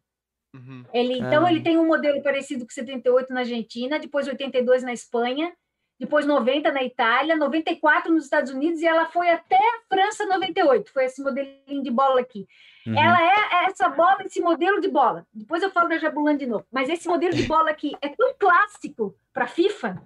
Uhum. 0.57 0.85
Ele, 0.93 1.15
então, 1.15 1.31
Caramba. 1.31 1.51
ele 1.51 1.61
tem 1.63 1.79
um 1.79 1.87
modelo 1.87 2.23
parecido 2.23 2.65
com 2.65 2.71
78 2.71 3.33
na 3.33 3.41
Argentina, 3.41 3.99
depois 3.99 4.27
82 4.27 4.83
na 4.83 4.93
Espanha, 4.93 5.53
depois 5.99 6.27
90 6.27 6.71
na 6.73 6.83
Itália, 6.83 7.37
94 7.37 8.13
nos 8.13 8.25
Estados 8.25 8.51
Unidos 8.53 8.81
e 8.81 8.87
ela 8.87 9.07
foi 9.07 9.31
até 9.31 9.57
a 9.57 9.81
França 9.89 10.27
98. 10.27 10.93
Foi 10.93 11.05
esse 11.05 11.23
modelinho 11.23 11.83
de 11.83 11.91
bola 11.91 12.21
aqui. 12.21 12.47
Uhum. 12.87 12.99
Ela 12.99 13.23
é 13.23 13.65
essa 13.67 13.89
bola, 13.89 14.19
esse 14.25 14.41
modelo 14.41 14.81
de 14.81 14.89
bola. 14.89 15.27
Depois 15.33 15.63
eu 15.63 15.71
falo 15.71 15.89
da 15.89 15.99
Jabulani 15.99 16.39
de 16.39 16.47
novo. 16.47 16.67
Mas 16.71 16.89
esse 16.89 17.09
modelo 17.09 17.35
de 17.35 17.45
bola 17.49 17.71
aqui 17.71 17.97
é 18.03 18.09
tão 18.09 18.35
clássico 18.39 19.17
para 19.33 19.45
a 19.45 19.49
FIFA 19.49 20.03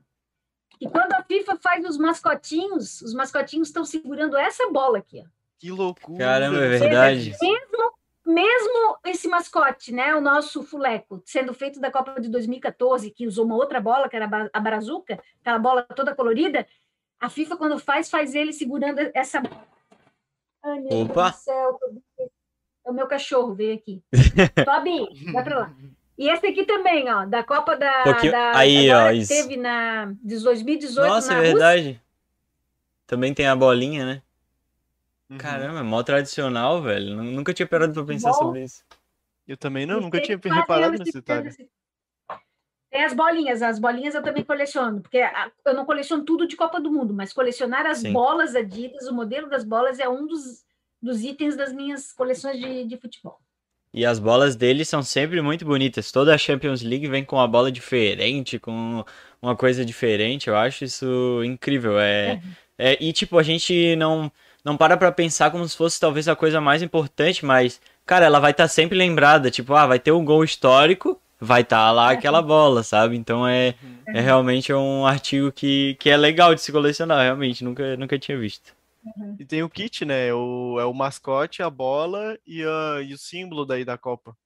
que 0.79 0.89
quando 0.89 1.13
a 1.13 1.23
FIFA 1.23 1.59
faz 1.63 1.85
os 1.85 1.99
mascotinhos, 1.99 3.03
os 3.03 3.13
mascotinhos 3.13 3.69
estão 3.69 3.85
segurando 3.85 4.39
essa 4.39 4.71
bola 4.71 4.99
aqui. 4.99 5.21
Ó. 5.21 5.29
Que 5.59 5.71
loucura. 5.71 6.19
Caramba, 6.19 6.57
é 6.57 6.69
verdade. 6.69 7.37
Mesmo, 7.39 7.93
mesmo 8.31 8.99
esse 9.05 9.29
mascote, 9.29 9.93
né, 9.93 10.15
o 10.15 10.21
nosso 10.21 10.63
fuleco, 10.63 11.23
sendo 11.25 11.53
feito 11.53 11.81
da 11.81 11.91
Copa 11.91 12.21
de 12.21 12.29
2014, 12.29 13.11
que 13.11 13.27
usou 13.27 13.45
uma 13.45 13.57
outra 13.57 13.81
bola, 13.81 14.09
que 14.09 14.17
era 14.17 14.51
a 14.53 14.61
Brazuca, 14.61 15.21
aquela 15.41 15.59
bola 15.59 15.83
toda 15.83 16.15
colorida, 16.15 16.67
a 17.21 17.29
FIFA, 17.29 17.57
quando 17.57 17.79
faz, 17.79 18.09
faz 18.09 18.35
ele 18.35 18.53
segurando 18.53 18.99
essa 19.15 19.41
bola. 19.41 19.67
Ai, 20.63 20.81
meu 20.81 21.01
Opa. 21.03 21.23
Deus 21.31 21.37
do 21.37 21.39
céu. 21.43 21.81
É 22.87 22.91
o 22.91 22.95
meu 22.95 23.07
cachorro, 23.07 23.55
veio 23.55 23.75
aqui. 23.75 24.03
Tobi, 24.65 25.33
vai 25.33 25.45
pra 25.45 25.59
lá. 25.59 25.73
E 26.17 26.29
esse 26.31 26.47
aqui 26.47 26.65
também, 26.65 27.11
ó, 27.11 27.25
da 27.25 27.43
Copa 27.43 27.77
da. 27.77 28.03
Pouquinho- 28.05 28.33
da 28.33 28.57
aí, 28.57 28.91
ó, 28.91 29.09
que 29.11 29.17
isso. 29.17 29.29
teve 29.33 29.57
na 29.57 30.13
de 30.23 30.39
2018 30.39 31.09
Nossa, 31.09 31.29
na 31.29 31.35
é 31.35 31.39
Rússia. 31.39 31.53
verdade. 31.53 32.03
Também 33.07 33.33
tem 33.35 33.47
a 33.47 33.57
bolinha, 33.57 34.05
né? 34.07 34.23
Uhum. 35.31 35.39
Caramba, 35.39 35.79
é 35.79 35.83
mó 35.83 36.03
tradicional, 36.03 36.83
velho. 36.83 37.15
Nu- 37.15 37.23
Nunca 37.23 37.55
tinha 37.55 37.67
parado 37.67 37.95
pra 37.95 38.05
pensar 38.05 38.33
Bom. 38.33 38.39
sobre 38.39 38.65
isso. 38.65 38.83
Eu 39.47 39.57
também 39.57 39.87
não, 39.87 40.01
nunca 40.01 40.21
tinha 40.21 40.39
reparado 40.43 40.99
nesse 40.99 41.13
detalhe. 41.13 41.49
assim. 41.49 41.69
Tem 42.91 43.05
as 43.05 43.15
bolinhas, 43.15 43.63
as 43.63 43.79
bolinhas 43.79 44.17
eu 44.17 44.23
também 44.23 44.45
coleciono, 44.45 45.01
porque 45.01 45.23
eu 45.65 45.75
não 45.75 45.87
coleciono 45.87 46.25
tudo 46.25 46.47
de 46.47 46.57
Copa 46.57 46.81
do 46.81 46.91
Mundo, 46.91 47.15
mas 47.15 47.33
colecionar 47.33 47.87
as 47.87 47.99
Sim. 47.99 48.13
bolas 48.13 48.57
Adidas, 48.57 49.07
o 49.07 49.15
modelo 49.15 49.49
das 49.49 49.63
bolas 49.63 50.01
é 50.01 50.09
um 50.09 50.27
dos, 50.27 50.65
dos 51.01 51.23
itens 51.23 51.57
das 51.57 51.73
minhas 51.73 52.13
coleções 52.13 52.59
de, 52.59 52.85
de 52.85 52.97
futebol. 52.97 53.39
E 53.93 54.05
as 54.05 54.19
bolas 54.19 54.57
deles 54.57 54.89
são 54.89 55.03
sempre 55.03 55.41
muito 55.41 55.65
bonitas. 55.65 56.11
Toda 56.11 56.35
a 56.35 56.39
Champions 56.39 56.83
League 56.83 57.09
vem 57.09 57.25
com 57.25 57.37
uma 57.37 57.47
bola 57.49 57.71
diferente, 57.71 58.59
com 58.59 59.05
uma 59.41 59.57
coisa 59.57 59.85
diferente. 59.85 60.49
Eu 60.49 60.57
acho 60.57 60.85
isso 60.85 61.43
incrível. 61.45 61.99
É, 61.99 62.41
é, 62.79 63.03
e 63.03 63.13
tipo, 63.13 63.37
a 63.39 63.43
gente 63.43 63.95
não, 63.97 64.31
não 64.65 64.77
para 64.77 64.97
pra 64.97 65.13
pensar 65.13 65.51
como 65.51 65.67
se 65.69 65.77
fosse 65.77 65.99
talvez 65.99 66.29
a 66.29 66.37
coisa 66.37 66.61
mais 66.61 66.83
importante, 66.83 67.45
mas, 67.45 67.81
cara, 68.05 68.27
ela 68.27 68.41
vai 68.41 68.51
estar 68.51 68.69
sempre 68.69 68.97
lembrada. 68.97 69.51
Tipo, 69.51 69.75
ah, 69.75 69.87
vai 69.87 69.99
ter 69.99 70.13
um 70.13 70.25
gol 70.25 70.45
histórico, 70.45 71.21
vai 71.41 71.63
estar 71.63 71.91
lá 71.93 72.11
aquela 72.11 72.43
bola, 72.43 72.83
sabe? 72.83 73.17
Então 73.17 73.47
é, 73.47 73.75
é 74.09 74.21
realmente 74.21 74.73
um 74.73 75.07
artigo 75.07 75.51
que, 75.51 75.97
que 75.99 76.11
é 76.11 76.17
legal 76.17 76.55
de 76.55 76.61
se 76.61 76.73
colecionar, 76.73 77.23
realmente. 77.23 77.65
Nunca, 77.65 77.97
nunca 77.97 78.19
tinha 78.19 78.39
visto. 78.39 78.75
E 79.39 79.45
tem 79.45 79.63
o 79.63 79.71
kit, 79.71 80.05
né? 80.05 80.33
O, 80.35 80.79
é 80.79 80.85
o 80.85 80.93
mascote, 80.93 81.63
a 81.63 81.71
bola 81.71 82.39
e, 82.47 82.63
a, 82.63 83.01
e 83.03 83.15
o 83.15 83.19
símbolo 83.19 83.65
daí 83.65 83.85
da 83.85 83.97
Copa. 83.97 84.37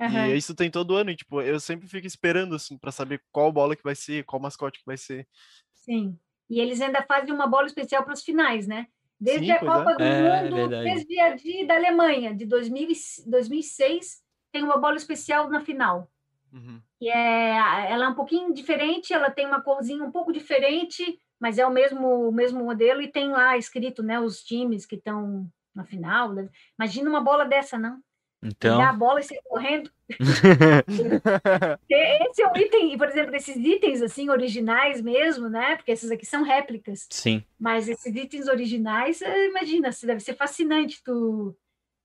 Aham. 0.00 0.28
E 0.28 0.36
isso 0.36 0.54
tem 0.54 0.70
todo 0.70 0.94
ano, 0.94 1.10
e, 1.10 1.16
tipo, 1.16 1.42
eu 1.42 1.58
sempre 1.58 1.88
fico 1.88 2.06
esperando, 2.06 2.54
assim, 2.54 2.78
pra 2.78 2.92
saber 2.92 3.20
qual 3.32 3.50
bola 3.50 3.74
que 3.74 3.82
vai 3.82 3.96
ser, 3.96 4.24
qual 4.24 4.40
mascote 4.40 4.78
que 4.78 4.86
vai 4.86 4.96
ser. 4.96 5.26
Sim. 5.74 6.16
E 6.48 6.60
eles 6.60 6.80
ainda 6.80 7.02
fazem 7.02 7.34
uma 7.34 7.48
bola 7.48 7.66
especial 7.66 8.04
para 8.04 8.14
os 8.14 8.22
finais, 8.22 8.68
né? 8.68 8.86
Desde 9.20 9.46
Sim, 9.46 9.52
a 9.52 9.56
é. 9.56 9.58
Copa 9.58 9.94
do 9.96 10.02
É, 10.02 10.42
Mundo, 10.42 10.54
verdade. 10.56 10.84
desde 10.84 11.20
a 11.20 11.34
de, 11.34 11.66
da 11.66 11.74
Alemanha, 11.74 12.34
de 12.34 12.46
2000, 12.46 12.88
e- 12.90 13.30
2006, 13.30 14.22
tem 14.52 14.62
uma 14.62 14.76
bola 14.78 14.96
especial 14.96 15.48
na 15.50 15.60
final. 15.60 16.08
Uhum. 16.52 16.80
que 16.98 17.10
é, 17.10 17.90
ela 17.90 18.06
é 18.06 18.08
um 18.08 18.14
pouquinho 18.14 18.54
diferente, 18.54 19.12
ela 19.12 19.30
tem 19.30 19.46
uma 19.46 19.60
corzinha 19.62 20.02
um 20.02 20.10
pouco 20.10 20.32
diferente, 20.32 21.20
mas 21.38 21.58
é 21.58 21.66
o 21.66 21.70
mesmo, 21.70 22.28
o 22.28 22.32
mesmo 22.32 22.64
modelo 22.64 23.02
e 23.02 23.12
tem 23.12 23.28
lá 23.30 23.56
escrito, 23.58 24.02
né, 24.02 24.18
os 24.18 24.42
times 24.42 24.86
que 24.86 24.96
estão 24.96 25.46
na 25.74 25.84
final. 25.84 26.32
né? 26.32 26.48
Imagina 26.78 27.10
uma 27.10 27.20
bola 27.20 27.44
dessa, 27.44 27.78
não? 27.78 28.00
Então, 28.42 28.78
Pegar 28.78 28.90
a 28.90 28.92
bola 28.92 29.20
e 29.20 29.22
sair 29.24 29.40
correndo. 29.44 29.90
Esse 31.90 32.42
é 32.42 32.46
um 32.46 32.56
item, 32.56 32.96
por 32.96 33.08
exemplo, 33.08 33.34
esses 33.34 33.56
itens 33.56 34.00
assim 34.00 34.30
originais 34.30 35.02
mesmo, 35.02 35.48
né? 35.48 35.76
Porque 35.76 35.90
esses 35.90 36.10
aqui 36.10 36.24
são 36.24 36.44
réplicas, 36.44 37.06
sim. 37.10 37.42
mas 37.58 37.88
esses 37.88 38.14
itens 38.14 38.46
originais, 38.46 39.20
eh, 39.22 39.46
imagina, 39.48 39.90
se 39.90 40.06
deve 40.06 40.20
ser 40.20 40.34
fascinante 40.34 41.02
tu, 41.02 41.54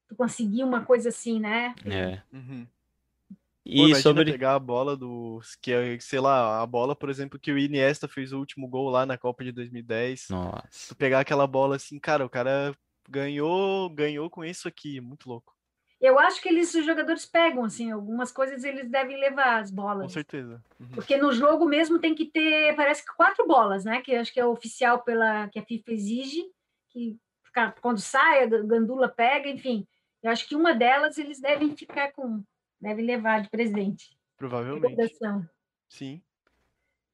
tu 0.08 0.16
conseguir 0.16 0.64
uma 0.64 0.84
coisa 0.84 1.10
assim, 1.10 1.40
né? 1.40 1.76
É. 1.86 2.22
Uhum. 2.34 2.66
Pô, 2.66 3.36
E 3.66 3.78
imagina 3.78 4.02
sobre. 4.02 4.32
pegar 4.32 4.56
a 4.56 4.60
bola 4.60 4.98
do, 4.98 5.40
que 5.62 5.72
é, 5.72 5.98
sei 6.00 6.20
lá, 6.20 6.62
a 6.62 6.66
bola, 6.66 6.96
por 6.96 7.10
exemplo, 7.10 7.40
que 7.40 7.52
o 7.52 7.58
Iniesta 7.58 8.08
fez 8.08 8.34
o 8.34 8.40
último 8.40 8.68
gol 8.68 8.90
lá 8.90 9.06
na 9.06 9.18
Copa 9.18 9.44
de 9.44 9.52
2010. 9.52 10.28
Nossa. 10.30 10.90
Tu 10.90 10.96
pegar 10.96 11.22
aquela 11.22 11.48
bola 11.48 11.78
assim, 11.78 11.98
cara, 12.00 12.26
o 12.26 12.30
cara 12.30 12.76
ganhou, 13.10 13.90
ganhou 13.90 14.30
com 14.30 14.44
isso 14.44 14.68
aqui, 14.68 15.00
muito 15.00 15.30
louco. 15.30 15.53
Eu 16.04 16.20
acho 16.20 16.42
que 16.42 16.50
eles, 16.50 16.76
os 16.76 16.86
jogadores 16.86 17.26
pegam, 17.26 17.64
assim, 17.64 17.90
algumas 17.90 18.30
coisas 18.30 18.66
eles 18.66 18.90
devem 18.90 19.18
levar 19.18 19.62
as 19.62 19.70
Com 19.70 19.78
bolas. 19.78 20.12
certeza. 20.12 20.62
Uhum. 20.78 20.88
Porque 20.90 21.16
no 21.16 21.32
jogo 21.32 21.66
mesmo 21.66 21.98
tem 21.98 22.14
que 22.14 22.26
ter, 22.26 22.76
parece 22.76 23.06
que 23.06 23.16
quatro 23.16 23.48
bolas, 23.48 23.86
né? 23.86 24.02
Que 24.02 24.12
eu 24.12 24.20
acho 24.20 24.34
que 24.34 24.40
é 24.40 24.46
oficial 24.46 25.02
pela 25.02 25.48
que 25.48 25.58
a 25.58 25.64
FIFA 25.64 25.94
exige, 25.94 26.44
que 26.90 27.18
quando 27.82 28.00
sai, 28.00 28.44
a 28.44 28.48
gandula 28.48 29.08
pega, 29.08 29.48
enfim. 29.48 29.88
Eu 30.22 30.30
acho 30.30 30.46
que 30.46 30.58
uma 30.58 30.74
delas 30.74 31.18
eles 31.18 31.40
devem 31.40 31.74
ficar 31.74 32.12
com, 32.12 32.44
devem 32.82 33.06
levar 33.06 33.42
de 33.42 33.50
presente. 33.50 34.18
Provavelmente. 34.36 35.16
Sim. 35.88 36.22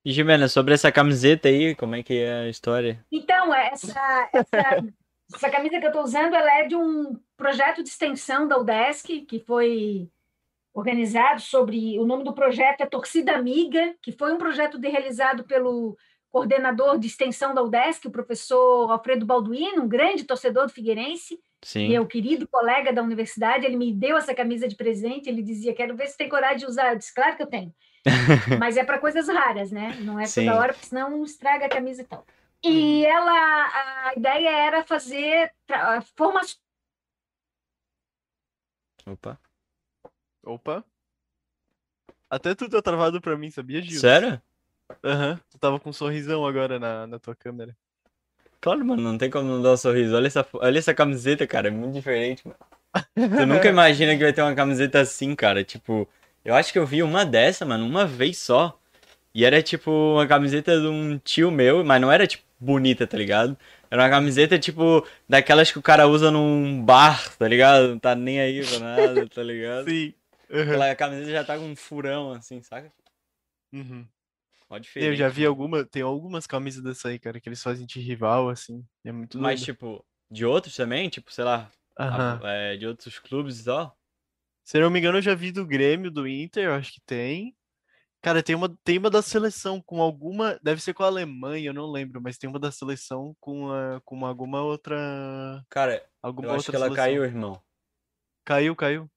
E 0.03 0.11
Jimena, 0.11 0.47
sobre 0.47 0.73
essa 0.73 0.91
camiseta 0.91 1.47
aí, 1.47 1.75
como 1.75 1.95
é 1.95 2.01
que 2.01 2.17
é 2.17 2.33
a 2.33 2.49
história? 2.49 3.05
Então, 3.11 3.53
essa, 3.53 4.29
essa, 4.33 4.47
essa 5.33 5.49
camisa 5.49 5.79
que 5.79 5.85
eu 5.85 5.89
estou 5.89 6.03
usando, 6.03 6.33
ela 6.35 6.59
é 6.59 6.67
de 6.67 6.75
um 6.75 7.15
projeto 7.37 7.83
de 7.83 7.89
extensão 7.89 8.47
da 8.47 8.57
UDESC, 8.57 9.21
que 9.21 9.39
foi 9.39 10.09
organizado 10.73 11.41
sobre. 11.41 11.99
O 11.99 12.05
nome 12.05 12.23
do 12.23 12.33
projeto 12.33 12.81
é 12.81 12.85
Torcida 12.85 13.33
Amiga, 13.35 13.93
que 14.01 14.11
foi 14.11 14.33
um 14.33 14.37
projeto 14.37 14.77
de- 14.77 14.87
realizado 14.87 15.43
pelo 15.43 15.97
coordenador 16.31 16.99
de 16.99 17.07
extensão 17.07 17.55
da 17.55 17.63
UDESC, 17.63 18.07
o 18.07 18.11
professor 18.11 18.91
Alfredo 18.91 19.25
Balduino, 19.25 19.83
um 19.83 19.87
grande 19.87 20.23
torcedor 20.23 20.67
do 20.67 20.71
Figueirense, 20.71 21.39
Sim. 21.63 21.89
meu 21.89 22.05
querido 22.05 22.47
colega 22.47 22.93
da 22.93 23.01
universidade, 23.01 23.65
ele 23.65 23.75
me 23.75 23.91
deu 23.91 24.15
essa 24.15 24.33
camisa 24.33 24.67
de 24.67 24.75
presente, 24.75 25.27
ele 25.27 25.41
dizia, 25.41 25.73
quero 25.73 25.95
ver 25.95 26.07
se 26.07 26.15
tem 26.17 26.29
coragem 26.29 26.59
de 26.59 26.65
usar. 26.67 26.91
Eu 26.91 26.97
disse, 26.97 27.13
claro 27.13 27.35
que 27.35 27.41
eu 27.41 27.47
tenho. 27.47 27.73
Mas 28.59 28.77
é 28.77 28.83
para 28.83 28.99
coisas 28.99 29.27
raras, 29.27 29.71
né? 29.71 29.97
Não 30.01 30.19
é 30.19 30.25
Sim. 30.25 30.45
toda 30.45 30.59
hora, 30.59 30.73
porque 30.73 30.87
senão 30.87 31.23
estraga 31.23 31.65
a 31.65 31.69
camisa 31.69 32.03
e 32.03 32.05
tal. 32.05 32.23
E 32.63 33.05
ela, 33.05 33.31
a 34.09 34.13
ideia 34.15 34.49
era 34.49 34.83
fazer 34.83 35.53
formações 36.15 36.59
Opa. 39.05 39.39
Opa. 40.43 40.83
Até 42.29 42.53
tu 42.53 42.69
tá 42.69 42.81
travado 42.81 43.19
pra 43.19 43.35
mim, 43.37 43.49
sabia, 43.49 43.81
Gil? 43.81 43.99
Sério? 43.99 44.41
Aham. 45.03 45.39
Tu 45.49 45.57
tava 45.57 45.79
com 45.79 45.89
um 45.89 45.93
sorrisão 45.93 46.45
agora 46.45 46.79
na, 46.79 47.07
na 47.07 47.17
tua 47.17 47.35
câmera. 47.35 47.75
Claro, 48.61 48.85
mano, 48.85 49.01
não 49.01 49.17
tem 49.17 49.29
como 49.29 49.49
não 49.49 49.61
dar 49.61 49.73
um 49.73 49.77
sorriso. 49.77 50.15
Olha 50.15 50.27
essa, 50.27 50.45
olha 50.53 50.77
essa 50.77 50.93
camiseta, 50.93 51.47
cara, 51.47 51.69
é 51.69 51.71
muito 51.71 51.93
diferente, 51.93 52.45
mano. 52.45 52.59
Tu 53.39 53.45
nunca 53.45 53.69
imagina 53.69 54.15
que 54.15 54.23
vai 54.23 54.33
ter 54.33 54.41
uma 54.41 54.53
camiseta 54.53 54.99
assim, 54.99 55.35
cara. 55.35 55.63
Tipo, 55.63 56.07
eu 56.43 56.53
acho 56.53 56.71
que 56.73 56.79
eu 56.79 56.85
vi 56.85 57.01
uma 57.01 57.25
dessa, 57.25 57.65
mano, 57.65 57.85
uma 57.85 58.05
vez 58.05 58.37
só. 58.37 58.77
E 59.33 59.45
era 59.45 59.61
tipo 59.61 59.91
uma 59.91 60.27
camiseta 60.27 60.79
de 60.79 60.87
um 60.87 61.17
tio 61.19 61.49
meu, 61.51 61.83
mas 61.83 62.01
não 62.01 62.11
era 62.11 62.27
tipo 62.27 62.43
bonita, 62.59 63.07
tá 63.07 63.17
ligado? 63.17 63.57
Era 63.89 64.03
uma 64.03 64.09
camiseta 64.09 64.59
tipo 64.59 65.05
daquelas 65.27 65.71
que 65.71 65.79
o 65.79 65.81
cara 65.81 66.07
usa 66.07 66.29
num 66.31 66.83
bar, 66.83 67.35
tá 67.37 67.47
ligado? 67.47 67.89
Não 67.89 67.99
tá 67.99 68.15
nem 68.15 68.39
aí 68.39 68.65
pra 68.67 68.79
nada, 68.79 69.27
tá 69.29 69.41
ligado? 69.43 69.85
Sim. 69.89 70.13
Aham. 70.51 70.61
Aquela 70.63 70.95
camiseta 70.95 71.31
já 71.31 71.43
tá 71.43 71.57
com 71.57 71.65
um 71.65 71.75
furão 71.75 72.31
assim, 72.31 72.61
saca? 72.61 72.91
Uhum. 73.71 74.05
Eu 74.95 75.15
já 75.15 75.27
vi 75.27 75.45
alguma, 75.45 75.83
tem 75.83 76.01
algumas 76.03 76.45
camisas 76.45 76.83
dessa 76.83 77.09
aí, 77.09 77.17
cara, 77.17 77.39
que 77.39 77.49
eles 77.49 77.61
fazem 77.61 77.85
de 77.87 77.99
rival, 77.99 78.49
assim. 78.49 78.85
É 79.03 79.11
muito 79.11 79.37
Mas 79.39 79.59
doido. 79.59 79.65
tipo, 79.65 80.05
de 80.29 80.45
outros 80.45 80.75
também, 80.75 81.09
tipo, 81.09 81.31
sei 81.33 81.43
lá, 81.43 81.71
Aham. 81.99 82.39
a- 82.43 82.49
é, 82.49 82.77
de 82.77 82.85
outros 82.85 83.17
clubes 83.17 83.61
e 83.61 83.65
tal. 83.65 83.97
Se 84.63 84.79
não 84.79 84.89
me 84.91 84.99
engano, 84.99 85.17
eu 85.17 85.21
já 85.23 85.33
vi 85.33 85.51
do 85.51 85.65
Grêmio, 85.65 86.11
do 86.11 86.27
Inter, 86.27 86.65
eu 86.65 86.73
acho 86.73 86.93
que 86.93 87.01
tem. 87.01 87.55
Cara, 88.21 88.43
tem 88.43 88.53
uma, 88.53 88.67
tem 88.83 88.97
uma 88.97 89.09
da 89.09 89.21
seleção 89.21 89.81
com 89.81 90.01
alguma. 90.01 90.59
Deve 90.61 90.81
ser 90.81 90.93
com 90.93 91.03
a 91.03 91.07
Alemanha, 91.07 91.69
eu 91.69 91.73
não 91.73 91.89
lembro, 91.89 92.21
mas 92.21 92.37
tem 92.37 92.49
uma 92.49 92.59
da 92.59 92.71
seleção 92.71 93.33
com, 93.39 93.71
a, 93.71 94.01
com 94.03 94.25
alguma 94.25 94.61
outra. 94.61 95.63
Cara, 95.69 96.05
Alguma 96.21 96.49
eu 96.49 96.51
acho 96.51 96.59
outra 96.59 96.71
que 96.71 96.75
ela 96.75 96.85
seleção. 96.87 97.03
caiu, 97.05 97.23
irmão. 97.23 97.61
Caiu, 98.45 98.75
caiu. 98.75 99.09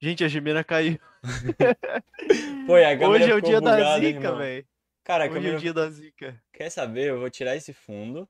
Gente, 0.00 0.22
a 0.22 0.28
Gemena 0.28 0.62
caiu. 0.62 0.98
Pô, 2.66 2.76
e 2.78 2.84
a 2.84 3.08
Hoje 3.08 3.30
é 3.30 3.34
o 3.34 3.40
dia 3.40 3.60
da 3.60 3.72
bugada, 3.76 4.00
zica, 4.00 4.18
irmão. 4.20 4.36
velho. 4.36 4.66
Cara, 5.02 5.30
Hoje 5.30 5.48
é 5.48 5.56
o 5.56 5.58
dia 5.58 5.72
da 5.72 5.90
zica. 5.90 6.42
Quer 6.52 6.70
saber? 6.70 7.10
Eu 7.10 7.18
vou 7.18 7.30
tirar 7.30 7.56
esse 7.56 7.72
fundo. 7.72 8.28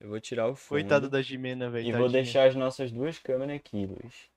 Eu 0.00 0.10
vou 0.10 0.20
tirar 0.20 0.48
o 0.48 0.54
fundo. 0.54 0.68
Coitado 0.80 1.08
da 1.10 1.22
Gemena, 1.22 1.70
velho. 1.70 1.88
E 1.88 1.92
vou 1.92 2.02
tadinha. 2.02 2.22
deixar 2.22 2.46
as 2.48 2.54
nossas 2.54 2.92
duas 2.92 3.18
câmeras 3.18 3.56
aqui, 3.56 3.86
Luiz. 3.86 4.30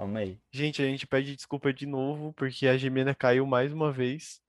Calma 0.00 0.20
aí. 0.20 0.38
Gente, 0.50 0.80
a 0.80 0.86
gente 0.86 1.06
pede 1.06 1.36
desculpa 1.36 1.70
de 1.74 1.84
novo, 1.84 2.32
porque 2.32 2.66
a 2.66 2.74
Gemena 2.74 3.14
caiu 3.14 3.44
mais 3.46 3.70
uma 3.70 3.92
vez. 3.92 4.40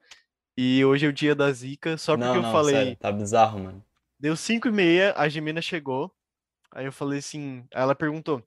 E 0.55 0.85
hoje 0.85 1.05
é 1.05 1.09
o 1.09 1.13
dia 1.13 1.35
da 1.35 1.51
zica, 1.51 1.97
só 1.97 2.15
porque 2.15 2.25
não, 2.25 2.35
eu 2.37 2.41
não, 2.41 2.51
falei. 2.53 2.73
sério, 2.73 2.95
tá 2.95 3.11
bizarro, 3.11 3.59
mano. 3.59 3.83
Deu 4.17 4.33
5 4.37 4.69
e 4.69 4.71
meia, 4.71 5.13
a 5.17 5.27
Gemina 5.27 5.61
chegou. 5.61 6.09
Aí 6.73 6.85
eu 6.85 6.91
falei 6.93 7.19
assim, 7.19 7.65
aí 7.73 7.81
ela 7.81 7.93
perguntou: 7.93 8.41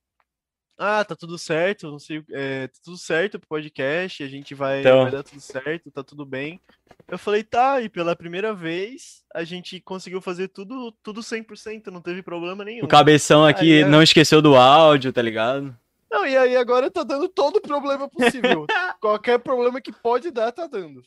Ah, 0.79 1.05
tá 1.05 1.15
tudo 1.15 1.37
certo, 1.37 1.91
não 1.91 1.99
sei, 1.99 2.25
é, 2.33 2.69
tá 2.69 2.79
tudo 2.83 2.97
certo 2.97 3.39
pro 3.39 3.49
podcast, 3.49 4.23
a 4.23 4.29
gente 4.29 4.55
vai, 4.55 4.81
Então. 4.81 5.03
vai 5.03 5.11
dar 5.13 5.23
tudo 5.23 5.43
certo, 5.43 5.91
tá 5.91 6.03
tudo 6.03 6.25
bem. 6.25 6.59
Eu 7.07 7.19
falei, 7.19 7.45
tá, 7.45 7.83
e 7.83 7.89
pela 7.91 8.17
primeira 8.17 8.55
vez 8.55 9.23
a 9.35 9.45
gente 9.45 9.79
conseguiu 9.79 10.23
fazer 10.23 10.49
tudo, 10.49 10.91
tudo 11.03 11.21
100%, 11.21 11.89
não 11.89 12.01
teve 12.01 12.23
problema 12.23 12.65
nenhum. 12.65 12.87
O 12.87 12.89
cabeção 12.89 13.45
aqui 13.45 13.75
Aí 13.75 13.83
é- 13.83 13.89
não 13.89 14.03
esqueceu 14.03 14.41
do 14.41 14.57
áudio, 14.57 15.13
tá 15.13 15.21
ligado? 15.21 15.77
Não, 16.11 16.27
e 16.27 16.37
aí 16.37 16.57
agora 16.57 16.91
tá 16.91 17.03
dando 17.03 17.29
todo 17.29 17.61
problema 17.61 18.09
possível. 18.09 18.67
Qualquer 19.01 19.39
problema 19.39 19.81
que 19.81 19.93
pode 19.93 20.31
dar, 20.31 20.53
tá 20.53 20.67
dando. 20.67 21.03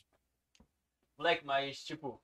Moleque, 1.17 1.45
mas, 1.45 1.83
tipo. 1.83 2.21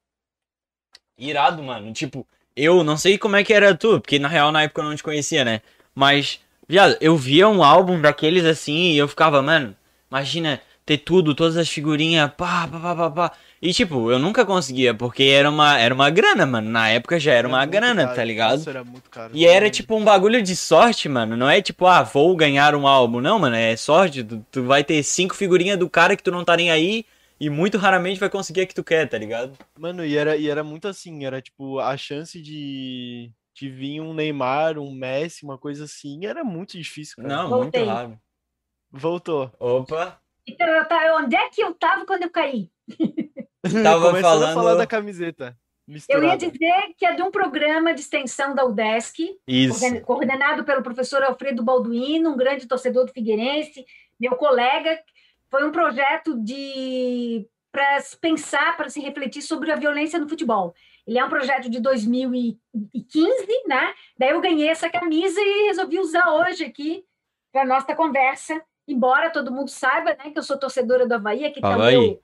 Irado, 1.17 1.63
mano. 1.63 1.91
Tipo, 1.93 2.27
eu 2.55 2.83
não 2.83 2.97
sei 2.97 3.17
como 3.17 3.35
é 3.35 3.43
que 3.43 3.53
era 3.53 3.75
tu, 3.75 3.99
porque 3.99 4.19
na 4.19 4.27
real 4.27 4.51
na 4.51 4.63
época 4.63 4.81
eu 4.81 4.85
não 4.85 4.95
te 4.95 5.03
conhecia, 5.03 5.43
né? 5.43 5.61
Mas, 5.95 6.39
viado, 6.67 6.97
eu 7.01 7.15
via 7.17 7.47
um 7.47 7.63
álbum 7.63 7.99
daqueles 7.99 8.45
assim 8.45 8.91
e 8.91 8.97
eu 8.97 9.07
ficava, 9.07 9.41
mano, 9.41 9.75
imagina 10.09 10.61
ter 10.85 10.97
tudo, 10.97 11.33
todas 11.33 11.57
as 11.57 11.69
figurinhas, 11.69 12.29
pá, 12.35 12.67
pá, 12.67 12.79
pá, 12.79 12.95
pá, 12.95 13.11
pá. 13.11 13.31
E, 13.61 13.73
tipo, 13.73 14.11
eu 14.11 14.19
nunca 14.19 14.45
conseguia, 14.45 14.93
porque 14.93 15.23
era 15.23 15.49
uma, 15.49 15.79
era 15.79 15.93
uma 15.93 16.09
grana, 16.09 16.45
mano. 16.45 16.69
Na 16.69 16.89
época 16.89 17.19
já 17.19 17.31
era 17.33 17.47
uma 17.47 17.59
muito 17.59 17.71
grana, 17.71 18.03
caro. 18.03 18.15
tá 18.15 18.23
ligado? 18.23 18.57
Nossa, 18.57 18.69
era 18.69 18.83
muito 18.83 19.09
caro. 19.09 19.31
E 19.33 19.45
era 19.45 19.69
tipo 19.69 19.95
um 19.95 20.03
bagulho 20.03 20.41
de 20.41 20.55
sorte, 20.55 21.07
mano. 21.07 21.37
Não 21.37 21.49
é 21.49 21.61
tipo, 21.61 21.85
ah, 21.85 22.03
vou 22.03 22.35
ganhar 22.35 22.75
um 22.75 22.85
álbum. 22.85 23.21
Não, 23.21 23.39
mano, 23.39 23.55
é 23.55 23.75
sorte. 23.77 24.23
Tu, 24.23 24.45
tu 24.51 24.63
vai 24.63 24.83
ter 24.83 25.01
cinco 25.03 25.35
figurinhas 25.35 25.79
do 25.79 25.89
cara 25.89 26.17
que 26.17 26.23
tu 26.23 26.31
não 26.31 26.43
tá 26.43 26.57
nem 26.57 26.71
aí 26.71 27.05
e 27.39 27.49
muito 27.49 27.77
raramente 27.77 28.19
vai 28.19 28.29
conseguir 28.29 28.61
a 28.61 28.65
que 28.65 28.75
tu 28.75 28.83
quer, 28.83 29.07
tá 29.07 29.17
ligado? 29.17 29.57
Mano, 29.77 30.05
e 30.05 30.17
era, 30.17 30.35
e 30.37 30.49
era 30.49 30.63
muito 30.63 30.87
assim, 30.87 31.25
era 31.25 31.41
tipo, 31.41 31.79
a 31.79 31.95
chance 31.97 32.41
de, 32.41 33.31
de 33.53 33.69
vir 33.69 34.01
um 34.01 34.13
Neymar, 34.13 34.77
um 34.77 34.91
Messi, 34.91 35.43
uma 35.43 35.57
coisa 35.57 35.85
assim, 35.85 36.25
era 36.25 36.43
muito 36.43 36.77
difícil, 36.77 37.15
cara. 37.17 37.27
Não, 37.27 37.49
Voltei. 37.49 37.81
muito 37.81 37.93
raro. 37.93 38.19
Voltou. 38.91 39.51
Opa. 39.59 40.22
Então, 40.47 40.67
eu 40.67 40.85
ta- 40.85 41.15
onde 41.19 41.35
é 41.35 41.49
que 41.49 41.61
eu 41.61 41.71
estava 41.71 42.05
quando 42.05 42.23
eu 42.23 42.29
caí? 42.29 42.69
Tava 43.83 44.19
falando- 44.21 44.43
a 44.51 44.53
falar 44.53 44.75
da 44.75 44.85
camiseta. 44.87 45.57
Eu 45.87 45.91
ia 45.91 45.95
Misturada. 45.95 46.37
dizer 46.37 46.93
que 46.97 47.05
é 47.05 47.13
de 47.13 47.21
um 47.21 47.29
programa 47.31 47.93
de 47.93 47.99
extensão 48.01 48.55
da 48.55 48.63
UDESC, 48.65 49.37
Isso. 49.45 49.79
coorden- 49.79 50.01
coordenado 50.01 50.63
pelo 50.63 50.81
professor 50.81 51.21
Alfredo 51.23 51.61
Balduino, 51.63 52.31
um 52.31 52.37
grande 52.37 52.65
torcedor 52.67 53.05
do 53.05 53.11
Figueirense, 53.11 53.85
meu 54.19 54.35
colega. 54.37 54.97
Foi 55.51 55.65
um 55.67 55.71
projeto 55.71 56.39
de 56.41 57.45
para 57.71 57.99
se 58.01 58.15
pensar, 58.17 58.77
para 58.77 58.87
se 58.89 59.01
refletir 59.01 59.41
sobre 59.41 59.71
a 59.71 59.75
violência 59.75 60.19
no 60.19 60.29
futebol. 60.29 60.73
Ele 61.07 61.17
é 61.19 61.25
um 61.25 61.29
projeto 61.29 61.69
de 61.69 61.79
2015, 61.81 63.63
né? 63.67 63.93
Daí 64.17 64.29
eu 64.29 64.39
ganhei 64.41 64.69
essa 64.69 64.89
camisa 64.89 65.39
e 65.41 65.67
resolvi 65.67 65.99
usar 65.99 66.31
hoje 66.33 66.63
aqui 66.63 67.03
para 67.51 67.65
nossa 67.65 67.93
conversa. 67.95 68.61
Embora 68.87 69.29
todo 69.31 69.51
mundo 69.51 69.69
saiba, 69.69 70.11
né, 70.15 70.29
que 70.31 70.37
eu 70.37 70.43
sou 70.43 70.57
torcedora 70.57 71.07
do 71.07 71.13
Havaí, 71.13 71.45
aqui 71.45 71.59
está 71.59 71.69
o 71.69 71.73
Havaí. 71.73 71.95
meu 71.97 72.21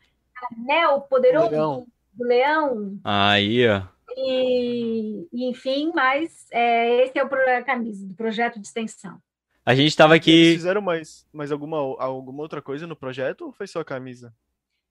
anel 0.51 1.01
poderoso 1.01 1.49
Leão. 1.51 1.87
do 2.13 2.23
Leão, 2.25 2.99
Aí, 3.03 3.67
ó. 3.67 3.81
e, 4.17 5.27
enfim, 5.33 5.91
mas 5.93 6.47
é, 6.51 7.03
esse 7.05 7.17
é 7.17 7.23
o 7.23 7.29
pro- 7.29 7.39
a 7.57 7.61
camisa 7.63 8.05
do 8.07 8.13
projeto 8.15 8.59
de 8.59 8.67
extensão. 8.67 9.17
A 9.65 9.75
gente 9.75 9.95
tava 9.95 10.15
Eles 10.15 10.21
aqui. 10.23 10.53
fizeram 10.53 10.81
mais, 10.81 11.25
mais 11.31 11.51
alguma, 11.51 11.77
alguma 11.77 12.41
outra 12.41 12.61
coisa 12.61 12.87
no 12.87 12.95
projeto 12.95 13.45
ou 13.45 13.51
foi 13.51 13.67
só 13.67 13.79
a 13.81 13.85
camisa? 13.85 14.33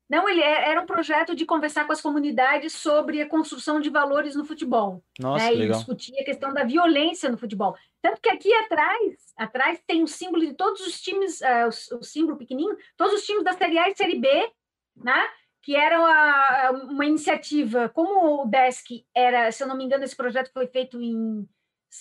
Não, 0.08 0.28
ele 0.28 0.40
é- 0.40 0.70
era 0.70 0.80
um 0.80 0.86
projeto 0.86 1.34
de 1.34 1.44
conversar 1.44 1.84
com 1.86 1.92
as 1.92 2.00
comunidades 2.00 2.72
sobre 2.72 3.20
a 3.20 3.28
construção 3.28 3.78
de 3.80 3.90
valores 3.90 4.34
no 4.34 4.44
futebol, 4.44 5.04
Nossa, 5.18 5.44
né? 5.44 5.54
E 5.54 5.68
discutir 5.68 6.18
a 6.18 6.24
questão 6.24 6.52
da 6.52 6.64
violência 6.64 7.30
no 7.30 7.36
futebol. 7.36 7.76
Tanto 8.00 8.20
que 8.20 8.30
aqui 8.30 8.52
atrás, 8.54 9.34
atrás 9.36 9.80
tem 9.86 10.02
um 10.02 10.06
símbolo 10.06 10.46
de 10.46 10.54
todos 10.54 10.80
os 10.86 11.00
times, 11.00 11.42
ah, 11.42 11.68
o, 11.68 11.98
o 11.98 12.02
símbolo 12.02 12.38
pequenininho, 12.38 12.76
todos 12.96 13.14
os 13.14 13.26
times 13.26 13.44
da 13.44 13.52
Série 13.52 13.78
A 13.78 13.90
e 13.90 13.96
Série 13.96 14.18
B, 14.18 14.50
né? 14.96 15.28
Que 15.62 15.76
era 15.76 15.98
uma, 15.98 16.70
uma 16.84 17.04
iniciativa, 17.04 17.90
como 17.90 18.42
o 18.42 18.46
Desk 18.46 19.04
era, 19.14 19.52
se 19.52 19.62
eu 19.62 19.66
não 19.68 19.76
me 19.76 19.84
engano, 19.84 20.04
esse 20.04 20.16
projeto 20.16 20.50
foi 20.52 20.66
feito 20.66 21.02
em 21.02 21.46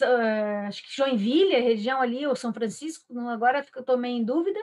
ah, 0.01 0.67
acho 0.67 0.83
que 0.83 0.95
Joinville, 0.95 1.55
região 1.59 2.01
ali, 2.01 2.25
ou 2.25 2.35
São 2.35 2.53
Francisco, 2.53 3.05
agora 3.29 3.65
eu 3.75 3.81
estou 3.81 3.97
meio 3.97 4.17
em 4.17 4.23
dúvida. 4.23 4.59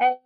É, 0.00 0.18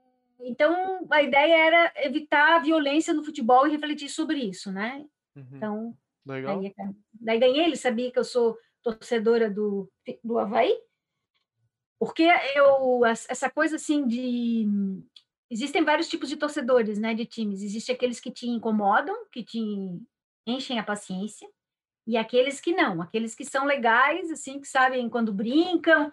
então, 0.42 1.06
a 1.10 1.22
ideia 1.22 1.66
era 1.66 1.92
evitar 1.96 2.56
a 2.56 2.58
violência 2.58 3.12
no 3.12 3.24
futebol 3.24 3.66
e 3.66 3.70
refletir 3.70 4.08
sobre 4.08 4.38
isso, 4.38 4.70
né? 4.72 5.04
Uhum. 5.36 5.48
Então, 5.52 5.96
Legal. 6.26 6.60
Daí, 6.60 6.74
daí 7.12 7.38
ganhei, 7.38 7.64
ele 7.64 7.76
sabia 7.76 8.10
que 8.10 8.18
eu 8.18 8.24
sou 8.24 8.56
torcedora 8.82 9.50
do, 9.50 9.90
do 10.22 10.38
Havaí, 10.38 10.74
porque 11.98 12.26
eu, 12.54 13.04
essa 13.04 13.50
coisa 13.50 13.76
assim 13.76 14.06
de. 14.06 14.66
Existem 15.50 15.84
vários 15.84 16.08
tipos 16.08 16.28
de 16.28 16.36
torcedores, 16.36 16.98
né, 16.98 17.12
de 17.12 17.26
times. 17.26 17.62
Existem 17.62 17.94
aqueles 17.94 18.20
que 18.20 18.30
te 18.30 18.48
incomodam, 18.48 19.26
que 19.32 19.42
te 19.42 19.58
enchem 20.46 20.78
a 20.78 20.82
paciência, 20.84 21.48
e 22.06 22.16
aqueles 22.16 22.60
que 22.60 22.72
não, 22.72 23.02
aqueles 23.02 23.34
que 23.34 23.44
são 23.44 23.66
legais, 23.66 24.30
assim, 24.30 24.60
que 24.60 24.68
sabem 24.68 25.08
quando 25.08 25.34
brincam, 25.34 26.10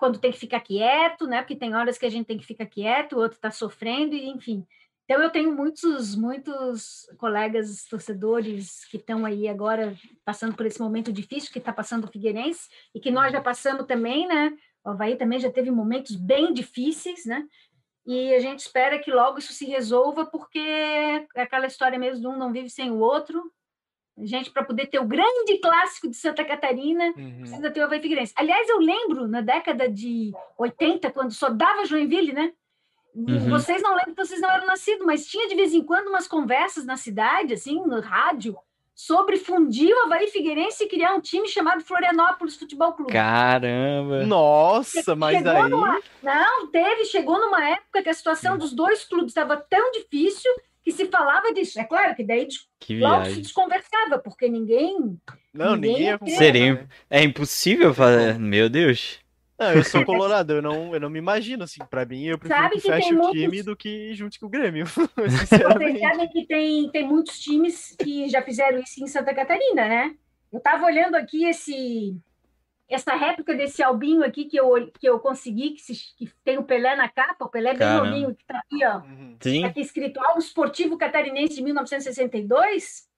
quando 0.00 0.18
tem 0.18 0.32
que 0.32 0.38
ficar 0.38 0.60
quieto, 0.60 1.26
né, 1.26 1.42
porque 1.42 1.54
tem 1.54 1.74
horas 1.74 1.98
que 1.98 2.06
a 2.06 2.10
gente 2.10 2.26
tem 2.26 2.38
que 2.38 2.46
ficar 2.46 2.66
quieto, 2.66 3.12
o 3.12 3.18
outro 3.20 3.36
está 3.36 3.50
sofrendo, 3.50 4.14
e 4.16 4.28
enfim. 4.28 4.66
Então, 5.04 5.22
eu 5.22 5.30
tenho 5.30 5.54
muitos, 5.54 6.14
muitos 6.14 7.06
colegas 7.18 7.84
torcedores 7.84 8.84
que 8.86 8.96
estão 8.96 9.26
aí 9.26 9.46
agora 9.46 9.94
passando 10.24 10.54
por 10.56 10.64
esse 10.64 10.80
momento 10.80 11.12
difícil 11.12 11.52
que 11.52 11.58
está 11.58 11.72
passando 11.72 12.04
o 12.04 12.08
Figueirense 12.08 12.68
e 12.94 13.00
que 13.00 13.10
nós 13.10 13.32
já 13.32 13.40
passamos 13.40 13.86
também, 13.86 14.26
né? 14.26 14.56
O 14.84 14.90
Havaí 14.90 15.16
também 15.16 15.40
já 15.40 15.50
teve 15.50 15.70
momentos 15.70 16.14
bem 16.14 16.54
difíceis, 16.54 17.26
né? 17.26 17.44
E 18.06 18.32
a 18.34 18.38
gente 18.38 18.60
espera 18.60 19.00
que 19.00 19.10
logo 19.10 19.38
isso 19.38 19.52
se 19.52 19.66
resolva, 19.66 20.24
porque 20.24 20.60
é 20.60 21.42
aquela 21.42 21.66
história 21.66 21.98
mesmo 21.98 22.20
de 22.20 22.28
um 22.28 22.38
não 22.38 22.52
vive 22.52 22.70
sem 22.70 22.90
o 22.90 23.00
outro, 23.00 23.42
gente, 24.18 24.50
para 24.50 24.64
poder 24.64 24.86
ter 24.86 24.98
o 24.98 25.04
grande 25.06 25.58
clássico 25.62 26.08
de 26.08 26.16
Santa 26.16 26.44
Catarina, 26.44 27.12
Uhum. 27.16 27.38
precisa 27.40 27.70
ter 27.70 27.80
o 27.80 27.84
Havaí 27.84 28.00
Figueirense. 28.00 28.32
Aliás, 28.36 28.68
eu 28.68 28.78
lembro, 28.78 29.26
na 29.26 29.40
década 29.40 29.88
de 29.88 30.32
80, 30.58 31.10
quando 31.10 31.32
só 31.32 31.48
dava 31.48 31.84
Joinville, 31.84 32.32
né? 32.32 32.52
Uhum. 33.14 33.48
Vocês 33.50 33.82
não 33.82 33.94
lembram, 33.96 34.14
vocês 34.16 34.40
não 34.40 34.50
eram 34.50 34.66
nascidos, 34.66 35.04
mas 35.04 35.26
tinha 35.26 35.48
de 35.48 35.54
vez 35.56 35.74
em 35.74 35.82
quando 35.82 36.08
umas 36.08 36.28
conversas 36.28 36.84
na 36.84 36.96
cidade, 36.96 37.54
assim, 37.54 37.74
no 37.84 38.00
rádio, 38.00 38.56
sobre 38.94 39.38
fundir 39.38 39.92
o 39.94 40.00
Havaí 40.04 40.28
Figueirense 40.28 40.84
e 40.84 40.88
criar 40.88 41.14
um 41.14 41.20
time 41.20 41.48
chamado 41.48 41.82
Florianópolis 41.82 42.56
Futebol 42.56 42.92
Clube. 42.92 43.12
Caramba. 43.12 44.26
Nossa, 44.26 45.16
mas 45.16 45.38
Chegou 45.38 45.52
aí. 45.52 45.70
numa- 45.70 46.00
Não, 46.22 46.66
teve, 46.68 47.04
chegou 47.06 47.40
numa 47.40 47.66
época 47.68 48.02
que 48.02 48.10
a 48.10 48.14
situação 48.14 48.58
dos 48.58 48.72
dois 48.72 49.02
clubes 49.04 49.28
estava 49.30 49.56
tão 49.56 49.90
difícil 49.92 50.52
que 50.82 50.92
se 50.92 51.06
falava 51.06 51.52
disso. 51.52 51.78
É 51.80 51.84
claro 51.84 52.14
que 52.14 52.24
daí 52.24 52.46
Que 52.78 52.98
logo 52.98 53.24
se 53.26 53.40
desconversava, 53.42 54.18
porque 54.18 54.48
ninguém. 54.48 55.18
Não, 55.52 55.76
Ninguém 55.76 56.12
ninguém 56.20 56.36
Seria- 56.38 56.74
né? 56.74 56.88
É 57.10 57.22
impossível 57.22 57.92
fazer. 57.92 58.38
Meu 58.38 58.68
Deus. 58.68 59.18
Não, 59.58 59.72
eu 59.74 59.84
sou 59.84 60.02
colorado, 60.06 60.54
eu 60.54 60.62
não, 60.62 60.94
eu 60.94 61.00
não 61.00 61.10
me 61.10 61.18
imagino 61.18 61.64
assim. 61.64 61.80
Pra 61.90 62.06
mim, 62.06 62.24
eu 62.24 62.38
prefiro 62.38 62.60
Sabe 62.62 62.74
que 62.76 62.80
que 62.80 62.88
feche 62.88 63.12
o 63.12 63.16
muitos- 63.18 63.32
time 63.40 63.62
do 63.62 63.76
que 63.76 64.14
junte 64.14 64.40
com 64.40 64.46
o 64.46 64.48
Grêmio. 64.48 64.86
Vocês 65.16 65.48
sabem 65.48 66.28
que 66.30 66.46
tem, 66.46 66.90
tem 66.90 67.06
muitos 67.06 67.38
times 67.40 67.94
que 67.98 68.28
já 68.30 68.40
fizeram 68.42 68.78
isso 68.80 69.02
em 69.04 69.06
Santa 69.06 69.34
Catarina, 69.34 69.86
né? 69.86 70.14
Eu 70.52 70.58
estava 70.58 70.86
olhando 70.86 71.14
aqui 71.14 71.44
esse 71.44 72.16
essa 72.90 73.14
réplica 73.14 73.54
desse 73.54 73.82
albinho 73.82 74.24
aqui 74.24 74.44
que 74.46 74.56
eu, 74.56 74.90
que 74.98 75.08
eu 75.08 75.18
consegui, 75.20 75.70
que, 75.70 75.80
se- 75.80 76.14
que 76.16 76.30
tem 76.44 76.58
o 76.58 76.64
Pelé 76.64 76.96
na 76.96 77.08
capa, 77.08 77.44
o 77.44 77.48
Pelé 77.48 77.70
bem 77.70 77.78
Caramba. 77.78 78.06
novinho, 78.10 78.34
que 78.34 78.42
está 78.42 78.58
aqui, 78.58 78.84
ó. 78.84 78.98
Uhum. 78.98 79.36
Sim. 79.40 79.60
Tá 79.62 79.68
aqui 79.68 79.80
escrito 79.80 80.20
Alvo 80.20 80.40
Esportivo 80.40 80.98
Catarinense 80.98 81.54
de 81.54 81.62
1962. 81.62 83.08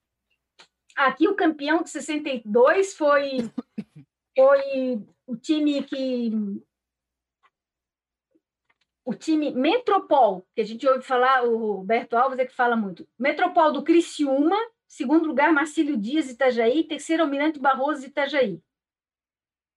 Aqui 0.95 1.27
o 1.27 1.35
campeão 1.35 1.83
de 1.83 1.89
62 1.91 2.95
foi, 2.95 3.51
foi 4.37 5.03
o 5.27 5.37
time 5.37 5.83
que. 5.85 6.31
O 9.05 9.15
time 9.15 9.51
Metropol, 9.53 10.47
que 10.55 10.61
a 10.61 10.65
gente 10.65 10.87
ouve 10.87 11.03
falar, 11.03 11.43
o 11.45 11.77
Roberto 11.79 12.15
Alves 12.17 12.39
é 12.39 12.47
que 12.47 12.55
fala 12.55 12.77
muito. 12.77 13.07
Metropol 13.19 13.73
do 13.73 13.83
Criciúma, 13.83 14.57
segundo 14.87 15.27
lugar, 15.27 15.53
Marcílio 15.53 15.97
Dias 15.97 16.31
Itajaí, 16.31 16.85
terceiro 16.85 17.25
Almirante 17.25 17.59
Barroso 17.59 18.07
Itajaí. 18.07 18.61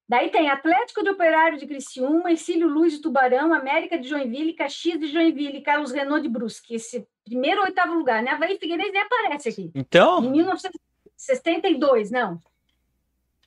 Daí 0.08 0.30
tem 0.30 0.50
Atlético 0.50 1.02
de 1.04 1.10
Operário 1.10 1.58
de 1.58 1.66
Criciúma, 1.66 2.30
Ercílio 2.30 2.68
Luz 2.68 2.94
de 2.94 3.02
Tubarão, 3.02 3.52
América 3.54 3.98
de 3.98 4.08
Joinville, 4.08 4.54
Caxias 4.54 5.00
de 5.00 5.08
Joinville, 5.08 5.62
Carlos 5.62 5.92
Renault 5.92 6.22
de 6.22 6.30
Brusque. 6.30 6.76
Esse 6.76 7.08
primeiro 7.24 7.62
ou 7.62 7.66
oitavo 7.66 7.94
lugar, 7.96 8.22
né? 8.22 8.30
Havaí 8.32 8.58
Figueirense 8.60 8.92
nem 8.92 9.02
aparece 9.02 9.50
aqui. 9.50 9.72
Em 9.74 9.80
Então, 9.80 10.22
1962, 10.22 12.12
não. 12.12 12.40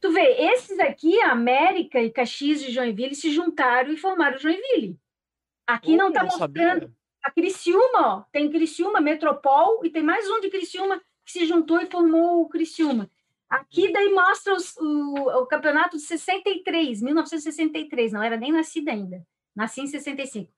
Tu 0.01 0.11
vê, 0.13 0.37
esses 0.53 0.79
aqui, 0.81 1.21
América 1.23 2.01
e 2.01 2.11
Caxias 2.11 2.61
de 2.61 2.71
Joinville, 2.73 3.15
se 3.15 3.31
juntaram 3.33 3.93
e 3.93 3.97
formaram 3.97 4.39
Joinville. 4.39 4.97
Aqui 5.67 5.97
não 5.97 6.07
Oh, 6.07 6.09
está 6.09 6.23
não 6.25 6.31
sabia. 6.31 6.75
mostrando. 6.75 6.95
A 7.23 7.31
Criciúma, 7.31 8.01
ó, 8.17 8.23
tem 8.33 8.51
Criciúma, 8.51 9.01
Metropol, 9.01 9.85
e 9.85 9.91
tem 9.91 10.03
mais 10.03 10.29
um 10.31 10.41
de 10.41 10.49
Criciúma 10.51 11.01
que 11.25 11.33
se 11.33 11.47
juntou 11.47 11.81
e 11.81 11.87
formou 11.87 12.43
o 12.43 12.49
Criciúma. 12.49 13.11
Aqui 13.49 13.93
daí 13.93 14.13
mostra 14.13 14.55
os- 14.55 14.77
o, 14.77 15.41
o 15.43 15.47
campeonato 15.47 15.97
de 15.97 16.03
63, 16.03 17.01
1963, 17.03 18.13
não 18.13 18.23
era 18.23 18.37
nem 18.37 18.53
nascida 18.53 18.93
ainda. 18.93 19.25
Nasci 19.57 19.81
em 19.81 19.87
65. 19.87 20.53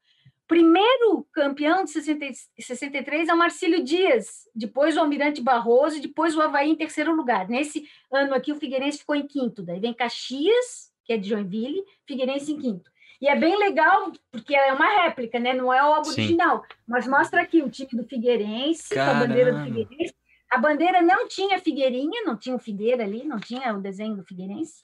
Primeiro 0.46 1.24
campeão 1.32 1.84
de 1.84 1.90
60 1.90 2.24
e 2.58 2.62
63 2.62 3.28
é 3.28 3.32
o 3.32 3.38
Marcílio 3.38 3.84
Dias, 3.84 4.48
depois 4.52 4.96
o 4.96 5.00
Almirante 5.00 5.40
Barroso 5.40 5.98
e 5.98 6.00
depois 6.00 6.34
o 6.36 6.42
Havaí 6.42 6.68
em 6.68 6.74
terceiro 6.74 7.14
lugar. 7.14 7.48
Nesse 7.48 7.88
ano 8.12 8.34
aqui 8.34 8.50
o 8.50 8.56
Figueirense 8.56 8.98
ficou 8.98 9.14
em 9.14 9.26
quinto, 9.28 9.62
daí 9.62 9.78
vem 9.78 9.94
Caxias, 9.94 10.90
que 11.04 11.12
é 11.12 11.16
de 11.16 11.28
Joinville, 11.28 11.84
Figueirense 12.04 12.50
em 12.52 12.58
quinto. 12.58 12.90
E 13.20 13.28
é 13.28 13.36
bem 13.36 13.56
legal, 13.58 14.10
porque 14.32 14.56
é 14.56 14.72
uma 14.72 15.02
réplica, 15.02 15.38
né? 15.38 15.52
Não 15.52 15.72
é 15.72 15.80
o 15.82 15.94
álbum 15.94 16.10
Sim. 16.10 16.22
original, 16.22 16.64
mas 16.88 17.06
mostra 17.06 17.42
aqui 17.42 17.62
o 17.62 17.70
time 17.70 17.90
do 18.02 18.08
Figueirense, 18.08 18.92
com 18.92 19.00
a 19.00 19.14
bandeira 19.14 19.52
do 19.52 19.58
Caramba. 19.58 19.76
Figueirense. 19.78 20.14
A 20.50 20.58
bandeira 20.58 21.00
não 21.02 21.26
tinha 21.28 21.58
figueirinha, 21.58 22.22
não 22.24 22.36
tinha 22.36 22.54
o 22.56 22.58
Figueira 22.58 23.04
ali, 23.04 23.24
não 23.24 23.38
tinha 23.38 23.74
o 23.74 23.80
desenho 23.80 24.16
do 24.16 24.24
Figueirense. 24.24 24.82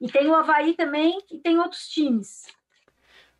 E 0.00 0.10
tem 0.10 0.28
o 0.28 0.34
Havaí 0.36 0.74
também, 0.74 1.18
e 1.30 1.38
tem 1.38 1.58
outros 1.58 1.88
times. 1.88 2.46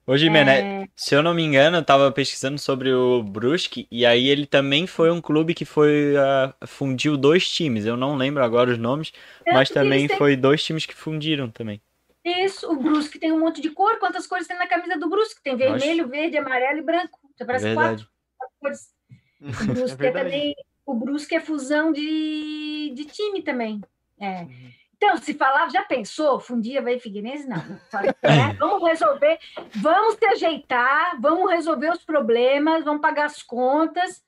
hoje, 0.07 0.29
Mené, 0.31 0.65
É, 0.65 0.87
se 0.97 1.15
eu 1.15 1.23
não 1.23 1.35
me 1.35 1.43
engano, 1.43 1.79
eu 1.79 1.85
tava 1.85 2.11
pesquisando 2.13 2.59
sobre 2.59 2.93
o 2.93 3.23
Brusque, 3.23 3.87
e 3.91 4.05
aí 4.05 4.29
ele 4.29 4.47
também 4.47 4.87
foi 4.87 5.11
um 5.11 5.21
clube 5.21 5.55
que 5.55 5.65
foi. 5.65 6.17
ah, 6.17 6.55
fundiu 6.67 7.17
dois 7.17 7.49
times. 7.49 7.87
Eu 7.87 7.97
não 7.97 8.17
lembro 8.17 8.43
agora 8.45 8.71
os 8.73 8.79
nomes, 8.79 9.13
mas 9.51 9.71
tanto 9.71 9.77
que 9.77 9.79
também 9.85 10.07
têm- 10.07 10.19
foi 10.19 10.37
dois 10.37 10.63
times 10.65 10.87
que 10.87 10.95
fundiram 10.95 11.51
também. 11.51 11.81
Isso, 12.25 12.71
o 12.71 12.77
Brusque 12.77 13.19
tem 13.19 13.33
um 13.33 13.41
monte 13.41 13.61
de 13.61 13.71
cor. 13.71 13.99
Quantas 13.99 14.27
cores 14.27 14.47
tem 14.47 14.57
na 14.59 14.69
camisa 14.69 14.99
do 14.99 15.09
Brusque? 15.09 15.43
Tem 15.43 15.57
vermelho, 15.57 16.09
verde, 16.09 16.37
amarelo 16.37 16.79
e 16.81 16.83
branco. 16.83 17.19
Já 17.39 17.47
É 17.51 17.57
parece 17.57 17.69
verdade. 17.69 18.05
quatro 18.39 18.55
cores. 18.61 18.95
O 19.61 19.65
É 19.87 19.95
Brusque 19.95 20.07
é, 20.07 20.11
verdade. 20.11 20.11
também. 20.11 20.55
O 20.91 20.95
Brusque 20.95 21.35
é 21.35 21.41
fusão 21.41 21.93
de, 21.93 22.93
de 22.95 23.05
time 23.05 23.43
também. 23.43 23.81
É. 24.19 24.43
Uhum. 24.43 24.71
Então, 24.97 25.17
se 25.17 25.33
falar, 25.33 25.71
já 25.71 25.83
pensou? 25.83 26.39
Fundia 26.39 26.83
vai 26.83 26.99
Figueirense? 26.99 27.49
Não. 27.49 27.57
né? 27.57 27.77
Vamos 28.59 28.87
resolver, 28.87 29.39
vamos 29.77 30.17
se 30.17 30.25
ajeitar, 30.27 31.19
vamos 31.21 31.51
resolver 31.51 31.91
os 31.91 32.05
problemas, 32.05 32.85
vamos 32.85 33.01
pagar 33.01 33.25
as 33.27 33.43
contas, 33.43 34.23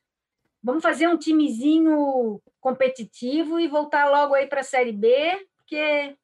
vamos 0.63 0.83
fazer 0.83 1.09
um 1.09 1.19
timezinho 1.19 2.41
competitivo 2.59 3.61
e 3.61 3.69
voltar 3.69 4.09
logo 4.11 4.35
aí 4.35 4.47
para 4.47 4.61
a 4.61 4.65
Série 4.65 4.93
B, 4.93 5.47
porque 5.59 6.17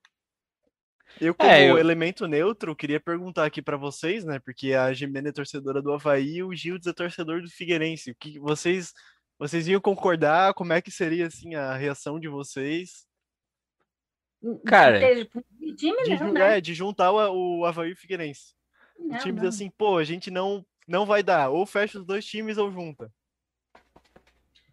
Eu, 1.21 1.35
como 1.35 1.51
É, 1.51 1.69
eu- 1.71 1.77
elemento 1.79 2.27
neutro, 2.27 2.77
queria 2.77 3.01
perguntar 3.01 3.45
aqui 3.45 3.61
pra 3.61 3.77
vocês, 3.77 4.25
né? 4.25 4.39
Porque 4.39 4.73
a 4.73 4.93
Gimena 4.95 5.29
é 5.29 5.33
torcedora 5.33 5.83
do 5.83 5.93
Havaí 5.93 6.37
e 6.37 6.43
o 6.43 6.55
Gildes 6.55 6.87
é 6.87 6.93
torcedor 6.93 7.43
do 7.43 7.51
Figueirense. 7.51 8.13
O 8.13 8.15
que 8.15 8.39
vocês, 8.39 8.95
vocês 9.39 9.69
iam 9.69 9.81
concordar? 9.81 10.55
Como 10.55 10.73
é 10.73 10.83
que 10.83 10.91
seria 10.91 11.27
assim 11.27 11.55
a 11.55 11.75
reação 11.75 12.19
de 12.19 12.29
vocês? 12.29 13.07
Cara, 14.67 15.01
fundir 15.31 15.75
time 15.77 16.05
De, 16.05 16.17
não, 16.19 16.33
né? 16.33 16.59
é, 16.59 16.61
de 16.61 16.75
juntar 16.75 17.11
o, 17.13 17.61
o 17.61 17.65
Havaí 17.65 17.91
e 17.91 17.93
o 17.93 17.97
Figueirense. 17.97 18.55
Não, 18.99 19.17
o 19.17 19.19
time 19.21 19.39
diz 19.41 19.49
assim, 19.49 19.71
pô, 19.71 19.97
a 19.99 20.05
gente 20.05 20.31
não, 20.31 20.65
não 20.87 21.07
vai 21.07 21.23
dar. 21.23 21.51
Ou 21.51 21.65
fecha 21.65 21.99
os 21.99 22.05
dois 22.05 22.25
times 22.25 22.59
ou 22.59 22.71
junta. 22.71 23.13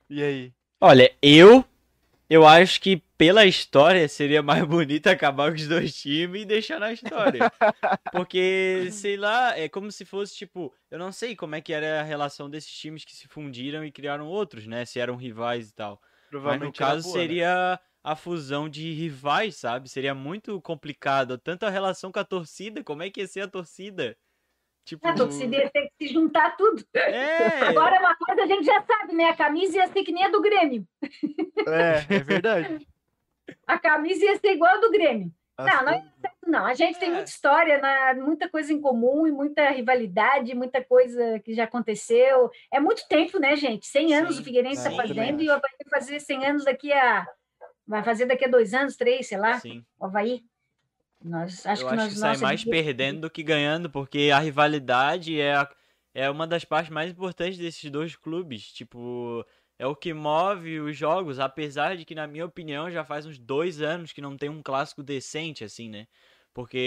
E 0.09 0.23
aí? 0.23 0.53
Olha, 0.79 1.15
eu. 1.21 1.63
Eu 2.29 2.45
acho 2.45 2.81
que 2.81 2.97
pela 3.17 3.45
história 3.45 4.07
seria 4.07 4.41
mais 4.41 4.63
bonito 4.65 5.07
acabar 5.07 5.51
com 5.51 5.57
os 5.57 5.67
dois 5.67 5.95
times 5.95 6.41
e 6.41 6.45
deixar 6.45 6.79
na 6.79 6.91
história. 6.91 7.39
Porque, 8.11 8.89
sei 8.91 9.15
lá, 9.15 9.57
é 9.57 9.69
como 9.69 9.91
se 9.91 10.05
fosse 10.05 10.35
tipo. 10.35 10.73
Eu 10.89 10.97
não 10.97 11.11
sei 11.11 11.35
como 11.35 11.55
é 11.55 11.61
que 11.61 11.73
era 11.73 12.01
a 12.01 12.03
relação 12.03 12.49
desses 12.49 12.71
times 12.71 13.05
que 13.05 13.15
se 13.15 13.27
fundiram 13.27 13.85
e 13.85 13.91
criaram 13.91 14.27
outros, 14.27 14.65
né? 14.65 14.85
Se 14.85 14.99
eram 14.99 15.15
rivais 15.15 15.69
e 15.69 15.73
tal. 15.73 16.01
Mas 16.43 16.61
no 16.61 16.71
Provavelmente 16.71 16.77
caso 16.79 17.03
boa, 17.03 17.15
né? 17.15 17.21
seria 17.21 17.79
a 18.03 18.15
fusão 18.15 18.69
de 18.69 18.91
rivais, 18.93 19.55
sabe? 19.55 19.89
Seria 19.89 20.13
muito 20.13 20.61
complicado. 20.61 21.37
Tanto 21.37 21.65
a 21.65 21.69
relação 21.69 22.11
com 22.11 22.19
a 22.19 22.23
torcida, 22.23 22.83
como 22.83 23.03
é 23.03 23.09
que 23.09 23.21
ia 23.21 23.27
ser 23.27 23.41
a 23.41 23.47
torcida? 23.47 24.17
Tipo. 24.85 25.07
A 25.07 25.13
torcida 25.15 25.55
ia 25.55 25.69
ter 25.69 25.89
que 25.97 26.07
se 26.07 26.13
juntar 26.13 26.55
tudo. 26.55 26.85
É. 26.93 27.61
Agora, 27.63 27.99
uma 27.99 28.15
coisa 28.15 28.43
a 28.43 28.45
gente 28.45 28.63
já 28.63 28.81
sabe, 28.83 29.15
né? 29.15 29.25
A 29.25 29.35
camisa 29.35 29.77
ia 29.77 29.87
ser 29.87 30.03
que 30.03 30.11
nem 30.11 30.23
a 30.23 30.29
do 30.29 30.41
Grêmio. 30.41 30.87
É, 31.67 32.15
é 32.15 32.19
verdade. 32.19 32.87
A 33.67 33.77
camisa 33.77 34.25
ia 34.25 34.37
ser 34.39 34.53
igual 34.53 34.75
a 34.75 34.79
do 34.79 34.89
Grêmio. 34.91 35.31
As 35.57 35.65
Não, 35.65 35.85
não 35.85 35.91
é 35.93 36.03
Não, 36.45 36.65
a 36.65 36.73
gente 36.73 36.99
tem 36.99 37.09
É. 37.09 37.13
muita 37.13 37.29
história, 37.29 37.79
né? 37.79 38.13
muita 38.15 38.49
coisa 38.49 38.73
em 38.73 38.81
comum 38.81 39.25
e 39.27 39.31
muita 39.31 39.69
rivalidade, 39.69 40.55
muita 40.55 40.83
coisa 40.83 41.39
que 41.39 41.53
já 41.53 41.63
aconteceu. 41.65 42.49
É 42.71 42.79
muito 42.79 43.07
tempo, 43.07 43.39
né, 43.39 43.55
gente? 43.55 43.85
100 43.87 44.13
anos 44.15 44.35
Sim, 44.35 44.41
o 44.41 44.43
Figueirense 44.43 44.77
está 44.77 44.91
fazendo 44.91 45.41
e 45.43 45.47
o 45.47 45.51
Havaí 45.53 45.71
vai 45.79 45.99
fazer 45.99 46.19
100 46.19 46.45
anos 46.45 46.65
daqui 46.65 46.91
a. 46.91 47.27
Vai 47.87 48.03
fazer 48.03 48.25
daqui 48.25 48.45
a 48.45 48.49
dois 48.49 48.73
anos, 48.73 48.95
três, 48.95 49.27
sei 49.27 49.37
lá, 49.37 49.59
Sim. 49.59 49.83
o 49.99 50.05
Havaí. 50.05 50.43
Nós, 51.27 51.65
acho 51.65 51.83
eu 51.83 51.87
que 51.87 51.93
acho 51.93 51.95
nós, 51.95 52.13
que 52.13 52.15
sai 52.15 52.37
mais 52.37 52.63
perdendo 52.63 53.21
do 53.21 53.29
que 53.29 53.41
ganhando, 53.43 53.89
porque 53.89 54.29
a 54.33 54.39
rivalidade 54.39 55.39
é, 55.39 55.55
a- 55.55 55.75
é 56.13 56.29
uma 56.29 56.45
das 56.47 56.63
partes 56.65 56.91
mais 56.91 57.11
importantes 57.11 57.57
desses 57.57 57.89
dois 57.91 58.15
clubes. 58.15 58.71
Tipo, 58.71 59.45
é 59.79 59.87
o 59.87 59.95
que 59.95 60.13
move 60.13 60.79
os 60.81 60.95
jogos, 60.95 61.39
apesar 61.39 61.97
de 61.97 62.05
que, 62.05 62.13
na 62.15 62.27
minha 62.27 62.45
opinião, 62.45 62.89
já 62.91 63.03
faz 63.03 63.25
uns 63.25 63.39
dois 63.39 63.81
anos 63.81 64.13
que 64.13 64.21
não 64.21 64.37
tem 64.37 64.49
um 64.49 64.61
clássico 64.63 65.01
decente, 65.03 65.63
assim, 65.63 65.89
né? 65.89 66.07
Porque 66.53 66.77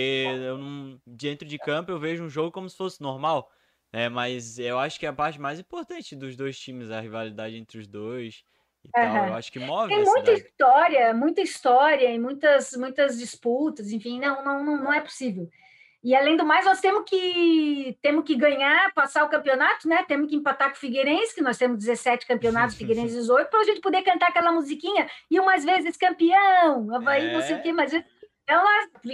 eu 0.46 0.56
não, 0.58 1.00
dentro 1.06 1.46
de 1.46 1.58
campo 1.58 1.90
eu 1.90 1.98
vejo 1.98 2.24
um 2.24 2.28
jogo 2.30 2.50
como 2.52 2.68
se 2.70 2.76
fosse 2.76 3.00
normal. 3.02 3.50
né? 3.92 4.08
mas 4.08 4.58
eu 4.58 4.78
acho 4.78 4.98
que 4.98 5.06
é 5.06 5.08
a 5.08 5.12
parte 5.12 5.40
mais 5.40 5.58
importante 5.60 6.14
dos 6.16 6.36
dois 6.36 6.58
times, 6.58 6.90
a 6.90 7.00
rivalidade 7.00 7.56
entre 7.56 7.78
os 7.78 7.86
dois 7.86 8.42
e 8.88 8.92
tal. 8.92 9.02
Aham. 9.04 9.26
Eu 9.28 9.34
acho 9.34 9.52
que 9.52 9.58
move 9.58 9.88
Tem 9.88 10.04
muita 10.04 10.34
cidade. 10.34 10.40
história, 10.40 11.14
muita 11.14 11.40
história 11.40 12.10
e 12.10 12.18
muitas, 12.18 12.72
muitas 12.72 13.18
disputas, 13.18 13.92
enfim, 13.92 14.18
não, 14.18 14.44
não, 14.44 14.64
não, 14.64 14.84
não 14.84 14.92
é 14.92 15.00
possível. 15.00 15.48
E 16.02 16.14
além 16.14 16.36
do 16.36 16.46
mais, 16.46 16.64
nós 16.64 16.80
temos 16.80 17.02
que 17.04 17.98
temos 18.00 18.24
que 18.24 18.36
ganhar, 18.36 18.94
passar 18.94 19.24
o 19.24 19.28
campeonato, 19.28 19.88
né? 19.88 20.04
Temos 20.06 20.28
que 20.28 20.36
empatar 20.36 20.68
com 20.70 20.76
o 20.76 20.78
Figueirense, 20.78 21.34
que 21.34 21.42
nós 21.42 21.58
temos 21.58 21.78
17 21.78 22.24
campeonatos, 22.26 22.76
Figueirense 22.78 23.14
18, 23.14 23.50
para 23.50 23.60
a 23.60 23.64
gente 23.64 23.80
poder 23.80 24.02
cantar 24.02 24.28
aquela 24.28 24.52
musiquinha 24.52 25.08
e 25.30 25.40
umas 25.40 25.64
vezes 25.64 25.96
campeão, 25.96 26.94
Havaí, 26.94 27.26
é. 27.26 27.32
não 27.32 27.42
sei 27.42 27.56
o 27.56 27.62
quê, 27.62 27.72
mas 27.72 27.92
então, 28.48 28.64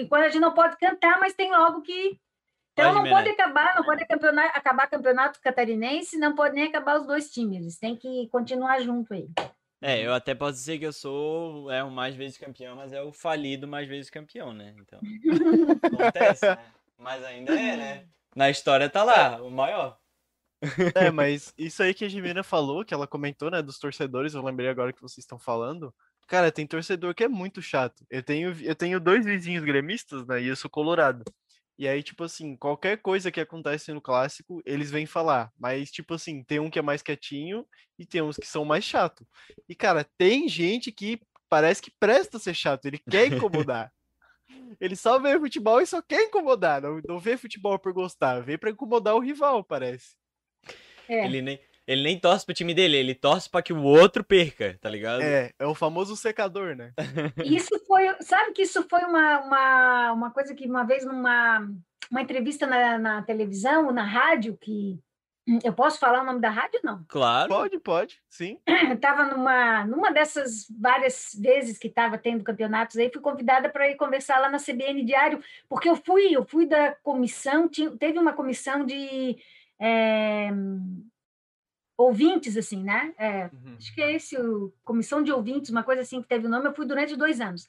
quando 0.08 0.22
a 0.22 0.28
gente 0.28 0.40
não 0.40 0.54
pode 0.54 0.76
cantar, 0.76 1.18
mas 1.18 1.34
tem 1.34 1.50
logo 1.50 1.82
que. 1.82 2.20
Então 2.72 2.92
pode 2.92 3.04
não 3.04 3.16
pode 3.16 3.28
acabar, 3.30 3.74
não 3.76 3.84
pode 3.84 4.06
campeonato, 4.06 4.58
acabar 4.58 4.86
campeonato 4.88 5.40
catarinense, 5.40 6.18
não 6.18 6.34
pode 6.34 6.54
nem 6.54 6.64
acabar 6.64 7.00
os 7.00 7.06
dois 7.06 7.30
times, 7.30 7.60
eles 7.60 7.78
têm 7.78 7.96
que 7.96 8.28
continuar 8.28 8.80
junto 8.80 9.14
aí. 9.14 9.28
É, 9.80 10.06
eu 10.06 10.14
até 10.14 10.34
posso 10.34 10.54
dizer 10.54 10.78
que 10.78 10.86
eu 10.86 10.92
sou 10.92 11.70
é 11.70 11.82
o 11.84 11.90
mais 11.90 12.14
vezes 12.14 12.38
campeão, 12.38 12.76
mas 12.76 12.92
é 12.92 13.02
o 13.02 13.12
falido 13.12 13.68
mais 13.68 13.86
vezes 13.86 14.10
campeão, 14.10 14.52
né? 14.52 14.74
Então, 14.78 15.00
acontece, 15.82 16.46
né? 16.46 16.72
Mas 16.98 17.22
ainda 17.24 17.58
é, 17.58 17.76
né? 17.76 18.08
Na 18.34 18.50
história 18.50 18.88
tá 18.88 19.02
lá, 19.02 19.42
o 19.42 19.50
maior. 19.50 19.98
É, 20.94 21.10
mas 21.12 21.52
isso 21.58 21.82
aí 21.82 21.92
que 21.92 22.04
a 22.04 22.08
Jimena 22.08 22.42
falou, 22.42 22.84
que 22.84 22.94
ela 22.94 23.06
comentou, 23.06 23.50
né, 23.50 23.60
dos 23.60 23.78
torcedores, 23.78 24.34
eu 24.34 24.42
lembrei 24.42 24.68
agora 24.68 24.92
que 24.92 25.02
vocês 25.02 25.18
estão 25.18 25.38
falando. 25.38 25.94
Cara, 26.26 26.50
tem 26.50 26.66
torcedor 26.66 27.14
que 27.14 27.24
é 27.24 27.28
muito 27.28 27.60
chato. 27.60 28.04
Eu 28.08 28.22
tenho, 28.22 28.56
eu 28.62 28.74
tenho 28.74 28.98
dois 28.98 29.26
vizinhos 29.26 29.64
gremistas, 29.64 30.26
né, 30.26 30.42
e 30.42 30.46
eu 30.46 30.56
sou 30.56 30.70
colorado. 30.70 31.22
E 31.78 31.88
aí, 31.88 32.02
tipo 32.02 32.22
assim, 32.22 32.56
qualquer 32.56 32.98
coisa 32.98 33.30
que 33.30 33.40
acontece 33.40 33.92
no 33.92 34.00
clássico, 34.00 34.62
eles 34.64 34.90
vêm 34.90 35.06
falar. 35.06 35.52
Mas, 35.58 35.90
tipo 35.90 36.14
assim, 36.14 36.44
tem 36.44 36.60
um 36.60 36.70
que 36.70 36.78
é 36.78 36.82
mais 36.82 37.02
quietinho 37.02 37.66
e 37.98 38.06
tem 38.06 38.22
uns 38.22 38.36
que 38.36 38.46
são 38.46 38.64
mais 38.64 38.84
chato. 38.84 39.26
E, 39.68 39.74
cara, 39.74 40.06
tem 40.16 40.48
gente 40.48 40.92
que 40.92 41.20
parece 41.48 41.82
que 41.82 41.92
presta 41.98 42.38
ser 42.38 42.54
chato, 42.54 42.86
ele 42.86 42.98
quer 42.98 43.26
incomodar. 43.26 43.92
ele 44.80 44.96
só 44.96 45.18
vê 45.18 45.38
futebol 45.38 45.80
e 45.80 45.86
só 45.86 46.00
quer 46.00 46.22
incomodar. 46.22 46.82
Não, 46.82 47.00
não 47.06 47.18
vê 47.18 47.36
futebol 47.36 47.78
por 47.78 47.92
gostar, 47.92 48.40
vê 48.40 48.56
pra 48.56 48.70
incomodar 48.70 49.14
o 49.14 49.20
rival, 49.20 49.64
parece. 49.64 50.16
É. 51.08 51.24
Ele 51.24 51.42
nem. 51.42 51.60
Ele 51.86 52.02
nem 52.02 52.18
torce 52.18 52.46
pro 52.46 52.54
time 52.54 52.72
dele, 52.72 52.96
ele 52.96 53.14
torce 53.14 53.48
para 53.48 53.62
que 53.62 53.72
o 53.72 53.82
outro 53.82 54.24
perca, 54.24 54.78
tá 54.80 54.88
ligado? 54.88 55.20
É, 55.22 55.52
é 55.58 55.66
o 55.66 55.74
famoso 55.74 56.16
secador, 56.16 56.74
né? 56.74 56.92
Isso 57.44 57.78
foi, 57.86 58.14
sabe 58.20 58.52
que 58.52 58.62
isso 58.62 58.82
foi 58.88 59.02
uma, 59.02 59.40
uma, 59.40 60.12
uma 60.12 60.30
coisa 60.30 60.54
que 60.54 60.66
uma 60.66 60.84
vez 60.84 61.04
numa 61.04 61.68
uma 62.10 62.22
entrevista 62.22 62.66
na, 62.66 62.98
na 62.98 63.22
televisão, 63.22 63.90
na 63.90 64.04
rádio, 64.04 64.58
que 64.60 64.98
eu 65.62 65.72
posso 65.72 65.98
falar 65.98 66.22
o 66.22 66.24
nome 66.24 66.40
da 66.40 66.48
rádio, 66.48 66.80
não? 66.82 67.04
Claro. 67.06 67.48
Pode, 67.48 67.78
pode, 67.78 68.18
sim. 68.28 68.58
Estava 68.92 69.24
numa, 69.26 69.84
numa 69.84 70.10
dessas 70.10 70.66
várias 70.80 71.36
vezes 71.38 71.76
que 71.76 71.88
estava 71.88 72.16
tendo 72.16 72.44
campeonatos 72.44 72.96
aí, 72.96 73.10
fui 73.12 73.20
convidada 73.20 73.68
para 73.68 73.88
ir 73.90 73.96
conversar 73.96 74.38
lá 74.38 74.48
na 74.48 74.58
CBN 74.58 75.04
Diário, 75.04 75.42
porque 75.68 75.88
eu 75.88 75.96
fui, 75.96 76.34
eu 76.34 76.44
fui 76.44 76.66
da 76.66 76.94
comissão, 77.02 77.68
tinha, 77.68 77.90
teve 77.90 78.18
uma 78.18 78.32
comissão 78.32 78.86
de 78.86 79.36
é, 79.78 80.50
ouvintes, 81.96 82.56
assim, 82.56 82.82
né? 82.82 83.14
É, 83.16 83.44
uhum. 83.44 83.76
Acho 83.78 83.94
que 83.94 84.02
é 84.02 84.12
esse, 84.14 84.36
o, 84.36 84.72
comissão 84.84 85.22
de 85.22 85.32
ouvintes, 85.32 85.70
uma 85.70 85.82
coisa 85.82 86.02
assim 86.02 86.20
que 86.20 86.28
teve 86.28 86.46
o 86.46 86.50
nome, 86.50 86.66
eu 86.66 86.74
fui 86.74 86.86
durante 86.86 87.16
dois 87.16 87.40
anos. 87.40 87.68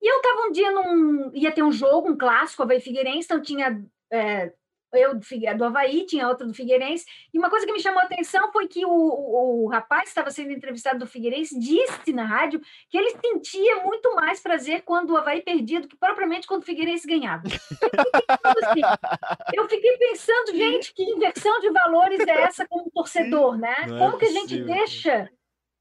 E 0.00 0.12
eu 0.12 0.16
estava 0.18 0.48
um 0.48 0.52
dia 0.52 0.72
num. 0.72 1.30
ia 1.34 1.52
ter 1.52 1.62
um 1.62 1.72
jogo, 1.72 2.10
um 2.10 2.16
clássico, 2.16 2.62
Havaí 2.62 2.80
Figueirense, 2.80 3.26
então 3.26 3.40
tinha. 3.40 3.82
É, 4.10 4.52
eu 4.92 5.18
do 5.56 5.64
Havaí, 5.64 6.06
tinha 6.06 6.28
outra 6.28 6.46
do 6.46 6.54
Figueirense, 6.54 7.04
e 7.32 7.38
uma 7.38 7.50
coisa 7.50 7.66
que 7.66 7.72
me 7.72 7.80
chamou 7.80 8.00
a 8.00 8.04
atenção 8.04 8.50
foi 8.52 8.68
que 8.68 8.84
o, 8.84 8.90
o, 8.90 9.64
o 9.64 9.68
rapaz 9.68 10.08
estava 10.08 10.30
sendo 10.30 10.52
entrevistado 10.52 10.98
do 10.98 11.06
Figueirense 11.06 11.58
disse 11.58 12.12
na 12.12 12.24
rádio 12.24 12.60
que 12.88 12.96
ele 12.96 13.16
sentia 13.24 13.82
muito 13.82 14.14
mais 14.14 14.40
prazer 14.40 14.82
quando 14.82 15.10
o 15.10 15.16
Havaí 15.16 15.42
perdia 15.42 15.80
do 15.80 15.88
que 15.88 15.96
propriamente 15.96 16.46
quando 16.46 16.62
o 16.62 16.66
Figueirense 16.66 17.06
ganhava. 17.06 17.42
assim, 17.46 18.80
eu 19.54 19.68
fiquei 19.68 19.96
pensando, 19.98 20.56
gente, 20.56 20.94
que 20.94 21.02
inversão 21.02 21.60
de 21.60 21.70
valores 21.70 22.20
é 22.20 22.42
essa 22.42 22.66
como 22.66 22.90
torcedor, 22.90 23.58
né? 23.58 23.74
É 23.82 23.98
como 23.98 24.18
que 24.18 24.26
a 24.26 24.30
gente 24.30 24.62
deixa 24.62 25.30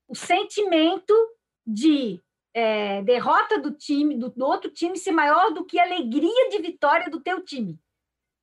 o 0.08 0.16
sentimento 0.16 1.14
de 1.66 2.22
é, 2.54 3.02
derrota 3.02 3.60
do 3.60 3.72
time, 3.72 4.18
do, 4.18 4.30
do 4.30 4.46
outro 4.46 4.72
time, 4.72 4.98
ser 4.98 5.12
maior 5.12 5.54
do 5.54 5.66
que 5.66 5.80
a 5.80 5.84
alegria 5.84 6.50
de 6.50 6.60
vitória 6.60 7.10
do 7.10 7.20
teu 7.20 7.44
time? 7.44 7.80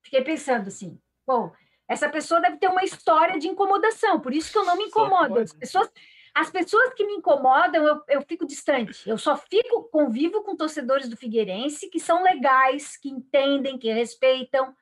Fiquei 0.03 0.23
pensando 0.23 0.69
assim, 0.69 0.99
bom, 1.27 1.53
essa 1.89 2.09
pessoa 2.09 2.41
deve 2.41 2.57
ter 2.57 2.69
uma 2.69 2.85
história 2.85 3.39
de 3.39 3.49
incomodação, 3.49 4.21
por 4.21 4.33
isso 4.33 4.51
que 4.51 4.59
eu 4.59 4.65
não 4.65 4.77
me 4.77 4.85
incomodo. 4.85 5.39
As 5.39 5.53
pessoas, 5.53 5.91
as 6.35 6.51
pessoas 6.51 6.95
que 6.95 7.07
me 7.07 7.15
incomodam, 7.15 7.87
eu, 7.87 8.03
eu 8.09 8.23
fico 8.23 8.47
distante. 8.47 9.09
Eu 9.09 9.19
só 9.19 9.37
fico, 9.37 9.85
convivo 9.91 10.43
com 10.43 10.57
torcedores 10.57 11.09
do 11.09 11.17
Figueirense 11.17 11.91
que 11.91 12.01
são 12.01 12.23
legais, 12.23 12.97
que 12.97 13.09
entendem, 13.09 13.79
que 13.79 13.93
respeitam, 13.93 14.75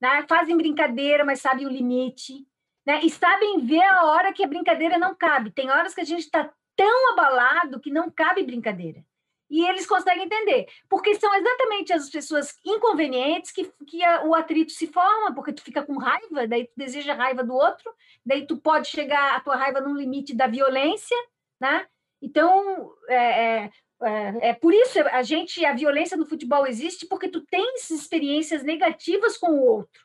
né? 0.00 0.24
fazem 0.28 0.56
brincadeira, 0.56 1.24
mas 1.24 1.40
sabem 1.40 1.66
o 1.66 1.70
limite, 1.70 2.46
né? 2.86 3.00
e 3.02 3.10
sabem 3.10 3.64
ver 3.64 3.82
a 3.82 4.04
hora 4.06 4.32
que 4.32 4.44
a 4.44 4.48
brincadeira 4.48 4.98
não 4.98 5.14
cabe. 5.14 5.50
Tem 5.50 5.70
horas 5.70 5.94
que 5.94 6.00
a 6.00 6.04
gente 6.04 6.22
está 6.22 6.52
tão 6.76 7.12
abalado 7.12 7.80
que 7.80 7.90
não 7.90 8.10
cabe 8.10 8.42
brincadeira 8.42 9.04
e 9.52 9.68
eles 9.68 9.86
conseguem 9.86 10.24
entender, 10.24 10.66
porque 10.88 11.14
são 11.16 11.32
exatamente 11.34 11.92
as 11.92 12.08
pessoas 12.08 12.58
inconvenientes 12.64 13.52
que, 13.52 13.70
que 13.86 14.02
a, 14.02 14.24
o 14.24 14.34
atrito 14.34 14.72
se 14.72 14.86
forma, 14.86 15.34
porque 15.34 15.52
tu 15.52 15.62
fica 15.62 15.82
com 15.82 15.98
raiva, 15.98 16.48
daí 16.48 16.64
tu 16.64 16.72
deseja 16.74 17.12
raiva 17.12 17.44
do 17.44 17.52
outro, 17.52 17.92
daí 18.24 18.46
tu 18.46 18.56
pode 18.56 18.88
chegar 18.88 19.36
a 19.36 19.40
tua 19.40 19.54
raiva 19.54 19.78
no 19.78 19.94
limite 19.94 20.34
da 20.34 20.46
violência, 20.46 21.16
né? 21.60 21.86
Então, 22.22 22.94
é, 23.10 23.16
é, 23.16 23.70
é, 24.02 24.48
é 24.48 24.54
por 24.54 24.72
isso 24.72 24.98
a 25.00 25.22
gente, 25.22 25.62
a 25.66 25.74
violência 25.74 26.16
no 26.16 26.24
futebol 26.24 26.66
existe 26.66 27.06
porque 27.06 27.28
tu 27.28 27.42
tens 27.42 27.90
experiências 27.90 28.62
negativas 28.62 29.36
com 29.36 29.50
o 29.50 29.66
outro. 29.66 30.02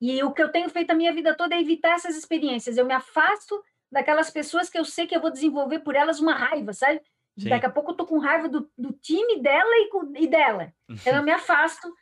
E 0.00 0.22
o 0.22 0.32
que 0.32 0.42
eu 0.42 0.50
tenho 0.50 0.70
feito 0.70 0.92
a 0.92 0.94
minha 0.94 1.12
vida 1.12 1.36
toda 1.36 1.54
é 1.54 1.60
evitar 1.60 1.96
essas 1.96 2.16
experiências. 2.16 2.78
Eu 2.78 2.86
me 2.86 2.94
afasto 2.94 3.62
daquelas 3.92 4.30
pessoas 4.30 4.70
que 4.70 4.78
eu 4.78 4.84
sei 4.84 5.06
que 5.06 5.14
eu 5.14 5.20
vou 5.20 5.30
desenvolver 5.30 5.80
por 5.80 5.94
elas 5.94 6.20
uma 6.20 6.32
raiva, 6.32 6.72
sabe? 6.72 7.02
Sim. 7.38 7.48
Daqui 7.48 7.66
a 7.66 7.70
pouco 7.70 7.92
eu 7.92 7.94
tô 7.94 8.04
com 8.04 8.18
raiva 8.18 8.48
do, 8.48 8.68
do 8.76 8.92
time 8.92 9.40
dela 9.40 9.70
e, 9.70 10.24
e 10.24 10.26
dela. 10.26 10.72
Então 10.88 11.14
eu 11.14 11.22
me 11.22 11.30
afasto, 11.30 11.94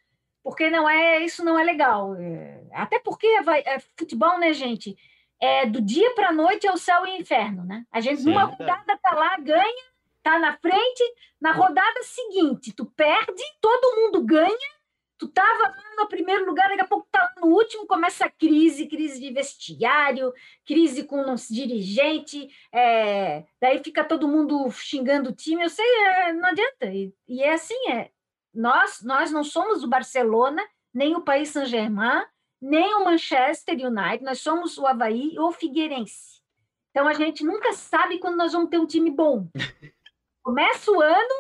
porque 0.43 0.71
não 0.71 0.89
é 0.89 1.19
isso 1.21 1.45
não 1.45 1.59
é 1.59 1.63
legal. 1.63 2.15
É, 2.17 2.63
até 2.73 2.99
porque 2.99 3.43
vai, 3.43 3.61
é, 3.61 3.79
futebol, 3.99 4.39
né, 4.39 4.53
gente? 4.55 4.97
É 5.39 5.67
do 5.67 5.83
dia 5.83 6.15
para 6.15 6.29
a 6.29 6.33
noite 6.33 6.67
é 6.67 6.73
o 6.73 6.79
céu 6.79 7.07
e 7.07 7.11
o 7.11 7.21
inferno, 7.21 7.65
né? 7.65 7.85
A 7.93 8.01
gente 8.01 8.23
Sim, 8.23 8.31
numa 8.31 8.45
rodada 8.45 8.99
tá 9.03 9.15
lá, 9.15 9.37
ganha, 9.37 9.85
tá 10.23 10.39
na 10.39 10.57
frente, 10.57 11.05
na 11.39 11.53
rodada 11.53 12.03
seguinte, 12.03 12.73
tu 12.73 12.87
perde, 12.87 13.43
todo 13.61 13.97
mundo 13.97 14.25
ganha, 14.25 14.76
tu 15.19 15.29
tava 15.29 15.75
no 15.97 16.07
primeiro 16.09 16.45
lugar, 16.47 16.69
daqui 16.69 16.83
a 16.83 16.87
pouco 16.87 17.09
tá 17.11 17.35
no 17.41 17.49
último, 17.49 17.87
começa 17.87 18.27
a 18.27 18.31
crise, 18.31 18.87
crise 18.87 19.21
de 19.21 19.33
vestiário, 19.33 20.33
crise 20.65 21.05
com 21.05 21.21
o 21.21 21.35
dirigente, 21.51 22.49
é, 22.73 23.45
daí 23.61 23.83
fica 23.83 24.05
todo 24.05 24.29
mundo 24.29 24.71
xingando 24.71 25.31
o 25.31 25.35
time, 25.35 25.63
eu 25.63 25.71
sei, 25.71 25.87
é, 25.87 26.33
não 26.33 26.49
adianta, 26.49 26.87
e, 26.87 27.13
e, 27.27 27.43
é 27.43 27.55
assim, 27.55 27.91
é, 27.91 28.11
nós, 28.53 29.03
nós 29.03 29.31
não 29.31 29.43
somos 29.43 29.83
o 29.83 29.89
Barcelona, 29.89 30.63
nem 30.93 31.15
o 31.15 31.23
País 31.23 31.51
Saint-Germain, 31.51 32.25
nem 32.61 32.95
o 32.95 33.05
Manchester 33.05 33.75
United, 33.75 34.25
nós 34.25 34.41
somos 34.41 34.79
o 34.79 34.87
Havaí 34.87 35.39
ou 35.39 35.49
o 35.49 35.53
Figueirense. 35.53 36.43
Então 36.91 37.07
a 37.07 37.13
gente 37.13 37.45
nunca 37.45 37.73
sabe 37.75 38.19
quando 38.19 38.37
nós 38.37 38.53
vamos 38.53 38.71
ter 38.71 38.79
um 38.79 38.87
time 38.87 39.11
bom. 39.11 39.47
Começa 40.43 40.91
o 40.91 41.01
ano, 41.01 41.35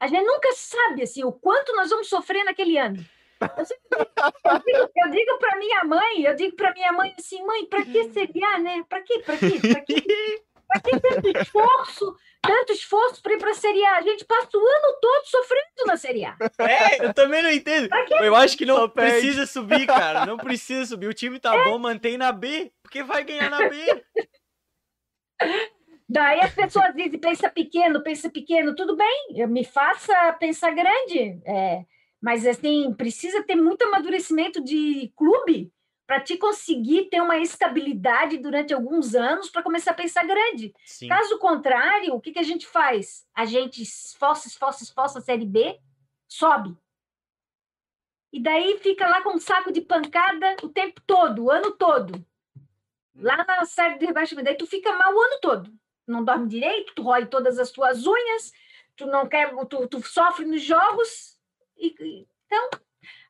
a 0.00 0.06
gente 0.06 0.24
nunca 0.24 0.52
sabe 0.52 1.02
assim, 1.02 1.22
o 1.22 1.32
quanto 1.32 1.76
nós 1.76 1.90
vamos 1.90 2.08
sofrer 2.08 2.42
naquele 2.44 2.78
ano. 2.78 3.04
Eu 4.96 5.10
digo, 5.10 5.30
eu 5.30 5.38
para 5.38 5.58
minha 5.58 5.84
mãe, 5.84 6.22
eu 6.24 6.34
digo 6.36 6.56
para 6.56 6.72
minha 6.72 6.92
mãe 6.92 7.14
assim, 7.18 7.44
mãe, 7.44 7.66
para 7.66 7.84
que 7.84 8.10
seria, 8.10 8.58
né? 8.58 8.84
Para 8.88 9.02
que, 9.02 9.18
para 9.20 9.36
que, 9.36 9.60
para 9.60 9.80
que, 9.80 10.02
para 10.68 10.80
que 10.80 11.00
tanto 11.00 11.28
esforço, 11.38 12.16
tanto 12.40 12.72
esforço 12.72 13.22
para 13.22 13.34
ir 13.34 13.38
para 13.38 13.50
a 13.50 13.54
Série 13.54 13.84
A? 13.84 13.96
A 13.96 14.02
gente 14.02 14.24
passa 14.24 14.48
o 14.56 14.60
ano 14.60 14.98
todo 15.00 15.24
sofrendo 15.26 15.86
na 15.86 15.96
Série 15.96 16.24
A. 16.24 16.36
É, 16.58 17.04
eu 17.04 17.14
também 17.14 17.42
não 17.42 17.50
entendo. 17.50 17.88
Eu 18.20 18.34
acho 18.34 18.56
que 18.56 18.64
não 18.64 18.88
precisa 18.88 19.46
subir, 19.46 19.86
cara. 19.86 20.24
Não 20.26 20.36
precisa 20.36 20.86
subir. 20.86 21.08
O 21.08 21.14
time 21.14 21.38
tá 21.38 21.54
é. 21.54 21.64
bom, 21.64 21.78
mantém 21.78 22.16
na 22.16 22.32
B, 22.32 22.72
porque 22.82 23.02
vai 23.02 23.24
ganhar 23.24 23.50
na 23.50 23.68
B. 23.68 24.04
Daí 26.08 26.40
as 26.40 26.54
pessoas 26.54 26.94
dizem, 26.94 27.18
pensa 27.18 27.48
pequeno, 27.48 28.02
pensa 28.02 28.30
pequeno, 28.30 28.74
tudo 28.74 28.94
bem, 28.96 29.46
me 29.48 29.64
faça 29.64 30.32
pensar 30.34 30.70
grande. 30.72 31.40
É, 31.46 31.84
mas 32.22 32.46
assim, 32.46 32.94
precisa 32.94 33.42
ter 33.42 33.56
muito 33.56 33.82
amadurecimento 33.82 34.62
de 34.62 35.12
clube 35.16 35.72
para 36.06 36.20
te 36.20 36.36
conseguir 36.36 37.08
ter 37.08 37.20
uma 37.20 37.38
estabilidade 37.38 38.38
durante 38.38 38.72
alguns 38.72 39.14
anos 39.14 39.50
para 39.50 39.62
começar 39.62 39.90
a 39.90 39.94
pensar 39.94 40.24
grande. 40.24 40.72
Sim. 40.84 41.08
Caso 41.08 41.36
contrário, 41.38 42.14
o 42.14 42.20
que, 42.20 42.30
que 42.30 42.38
a 42.38 42.44
gente 42.44 42.64
faz? 42.64 43.26
A 43.34 43.44
gente 43.44 43.82
esforça, 43.82 44.46
esforça, 44.46 44.84
esforça 44.84 45.18
a 45.18 45.22
Série 45.22 45.46
B, 45.46 45.80
sobe. 46.28 46.76
E 48.32 48.40
daí 48.40 48.78
fica 48.78 49.08
lá 49.08 49.20
com 49.22 49.30
um 49.30 49.40
saco 49.40 49.72
de 49.72 49.80
pancada 49.80 50.56
o 50.62 50.68
tempo 50.68 51.00
todo, 51.04 51.44
o 51.44 51.50
ano 51.50 51.72
todo. 51.72 52.24
Lá 53.16 53.44
na 53.44 53.64
série 53.64 53.98
de 53.98 54.06
rebaixamento. 54.06 54.46
Daí 54.46 54.56
tu 54.56 54.66
fica 54.66 54.96
mal 54.96 55.12
o 55.12 55.20
ano 55.20 55.38
todo. 55.40 55.72
Não 56.06 56.24
dorme 56.24 56.48
direito, 56.48 56.94
tu 56.94 57.02
rói 57.02 57.26
todas 57.26 57.58
as 57.58 57.70
tuas 57.70 58.06
unhas, 58.06 58.52
tu 58.96 59.06
não 59.06 59.26
quer, 59.26 59.54
tu, 59.66 59.86
tu 59.88 60.02
sofre 60.06 60.44
nos 60.44 60.62
jogos, 60.62 61.31
e, 61.76 62.26
então, 62.46 62.68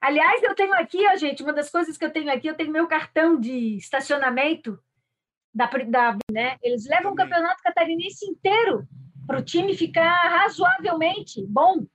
Aliás, 0.00 0.42
eu 0.42 0.54
tenho 0.54 0.74
aqui, 0.74 0.98
ó, 1.06 1.16
gente, 1.16 1.42
uma 1.42 1.52
das 1.52 1.70
coisas 1.70 1.96
que 1.96 2.04
eu 2.04 2.10
tenho 2.10 2.30
aqui, 2.30 2.48
eu 2.48 2.56
tenho 2.56 2.72
meu 2.72 2.86
cartão 2.86 3.38
de 3.38 3.76
estacionamento 3.76 4.78
da, 5.54 5.66
da 5.66 6.16
né? 6.30 6.56
Eles 6.62 6.86
levam 6.86 7.12
o 7.12 7.14
campeonato 7.14 7.62
catarinense 7.62 8.26
inteiro 8.26 8.86
para 9.26 9.38
o 9.38 9.44
time 9.44 9.76
ficar 9.76 10.12
razoavelmente 10.28 11.44
bom. 11.46 11.86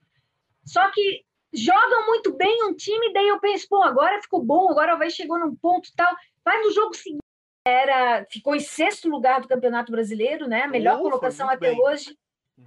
Só 0.65 0.89
que 0.91 1.23
jogam 1.53 2.05
muito 2.05 2.35
bem 2.35 2.63
um 2.65 2.73
time, 2.73 3.13
daí 3.13 3.27
eu 3.27 3.39
penso, 3.39 3.67
pô, 3.69 3.83
agora 3.83 4.21
ficou 4.21 4.43
bom, 4.43 4.69
agora 4.69 4.95
vai 4.95 5.09
chegou 5.09 5.37
num 5.39 5.55
ponto 5.55 5.89
tal. 5.95 6.15
Vai 6.43 6.61
no 6.61 6.71
jogo 6.71 6.95
seguinte, 6.95 7.21
era, 7.65 8.25
ficou 8.29 8.55
em 8.55 8.61
sexto 8.61 9.09
lugar 9.09 9.41
do 9.41 9.47
Campeonato 9.47 9.91
Brasileiro, 9.91 10.47
né? 10.47 10.61
A 10.61 10.67
melhor 10.67 10.99
colocação 10.99 11.49
até 11.49 11.71
bem. 11.71 11.81
hoje. 11.81 12.17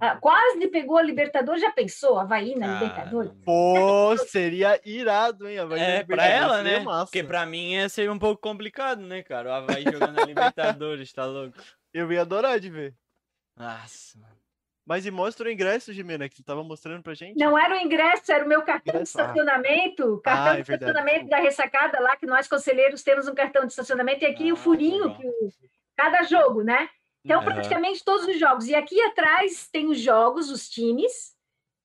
Ah, 0.03 0.17
quase 0.19 0.67
pegou 0.69 0.97
a 0.97 1.03
Libertadores, 1.03 1.61
já 1.61 1.71
pensou? 1.71 2.17
Havaí 2.17 2.55
na 2.55 2.73
Libertadores? 2.73 3.31
Pô, 3.45 4.17
seria 4.17 4.81
irado, 4.83 5.47
hein? 5.47 5.59
Havaí 5.59 5.79
é, 5.79 6.03
pra 6.03 6.25
ela, 6.25 6.63
né? 6.63 6.79
Massa. 6.79 7.05
Porque 7.05 7.23
pra 7.23 7.45
mim 7.45 7.73
ia 7.73 7.87
ser 7.87 8.09
um 8.09 8.17
pouco 8.17 8.41
complicado, 8.41 8.99
né, 9.03 9.21
cara? 9.21 9.49
O 9.49 9.53
Havaí 9.53 9.83
jogando 9.83 10.15
na 10.15 10.25
Libertadores, 10.25 11.13
tá 11.13 11.23
louco? 11.25 11.55
Eu 11.93 12.11
ia 12.11 12.21
adorar 12.21 12.59
de 12.59 12.71
ver. 12.71 12.95
Nossa, 13.55 14.17
mano. 14.17 14.41
Mas 14.87 15.05
e 15.05 15.11
mostra 15.11 15.47
o 15.47 15.51
ingresso, 15.51 15.93
Jimena, 15.93 16.27
que 16.27 16.37
tu 16.37 16.43
tava 16.43 16.63
mostrando 16.63 17.03
pra 17.03 17.13
gente. 17.13 17.37
Não 17.37 17.55
era 17.55 17.75
o 17.75 17.79
ingresso, 17.79 18.31
era 18.31 18.43
o 18.43 18.47
meu 18.47 18.63
cartão 18.63 18.95
ingresso. 18.95 19.15
de 19.15 19.21
estacionamento. 19.21 20.15
Ah. 20.15 20.23
Cartão 20.23 20.47
ah, 20.47 20.57
é 20.57 20.61
de 20.63 20.73
estacionamento 20.73 21.29
da 21.29 21.37
ressacada 21.37 21.99
lá, 21.99 22.15
que 22.17 22.25
nós, 22.25 22.47
conselheiros, 22.47 23.03
temos 23.03 23.27
um 23.27 23.35
cartão 23.35 23.67
de 23.67 23.71
estacionamento, 23.71 24.23
e 24.23 24.27
aqui 24.27 24.49
ah, 24.49 24.53
o 24.53 24.57
furinho, 24.57 25.15
que 25.15 25.27
o... 25.27 25.51
cada 25.95 26.23
jogo, 26.23 26.63
né? 26.63 26.89
Então, 27.23 27.43
praticamente 27.43 28.03
todos 28.03 28.27
os 28.27 28.39
jogos. 28.39 28.67
E 28.67 28.75
aqui 28.75 28.99
atrás 29.01 29.67
tem 29.71 29.87
os 29.87 29.99
jogos, 29.99 30.49
os 30.49 30.67
times, 30.67 31.35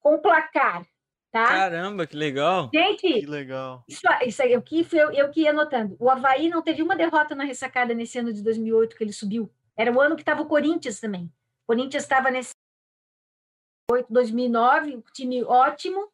com 0.00 0.18
placar. 0.18 0.86
Tá? 1.30 1.46
Caramba, 1.46 2.06
que 2.06 2.16
legal! 2.16 2.70
Gente, 2.72 3.20
que 3.20 3.26
legal. 3.26 3.84
Isso, 3.86 4.00
isso 4.24 4.42
aí, 4.42 4.52
eu 4.52 4.62
que, 4.62 4.86
eu, 4.92 5.10
eu 5.12 5.30
que 5.30 5.42
ia 5.42 5.50
anotando. 5.50 5.94
O 6.00 6.08
Havaí 6.08 6.48
não 6.48 6.62
teve 6.62 6.82
uma 6.82 6.96
derrota 6.96 7.34
na 7.34 7.44
ressacada 7.44 7.92
nesse 7.92 8.18
ano 8.18 8.32
de 8.32 8.42
2008 8.42 8.96
que 8.96 9.04
ele 9.04 9.12
subiu. 9.12 9.52
Era 9.76 9.92
o 9.92 10.00
ano 10.00 10.16
que 10.16 10.22
estava 10.22 10.40
o 10.40 10.46
Corinthians 10.46 10.98
também. 10.98 11.24
O 11.24 11.66
Corinthians 11.66 12.04
estava 12.04 12.30
nesse 12.30 12.52
2009, 14.08 14.96
um 14.96 15.02
time 15.12 15.44
ótimo. 15.44 16.10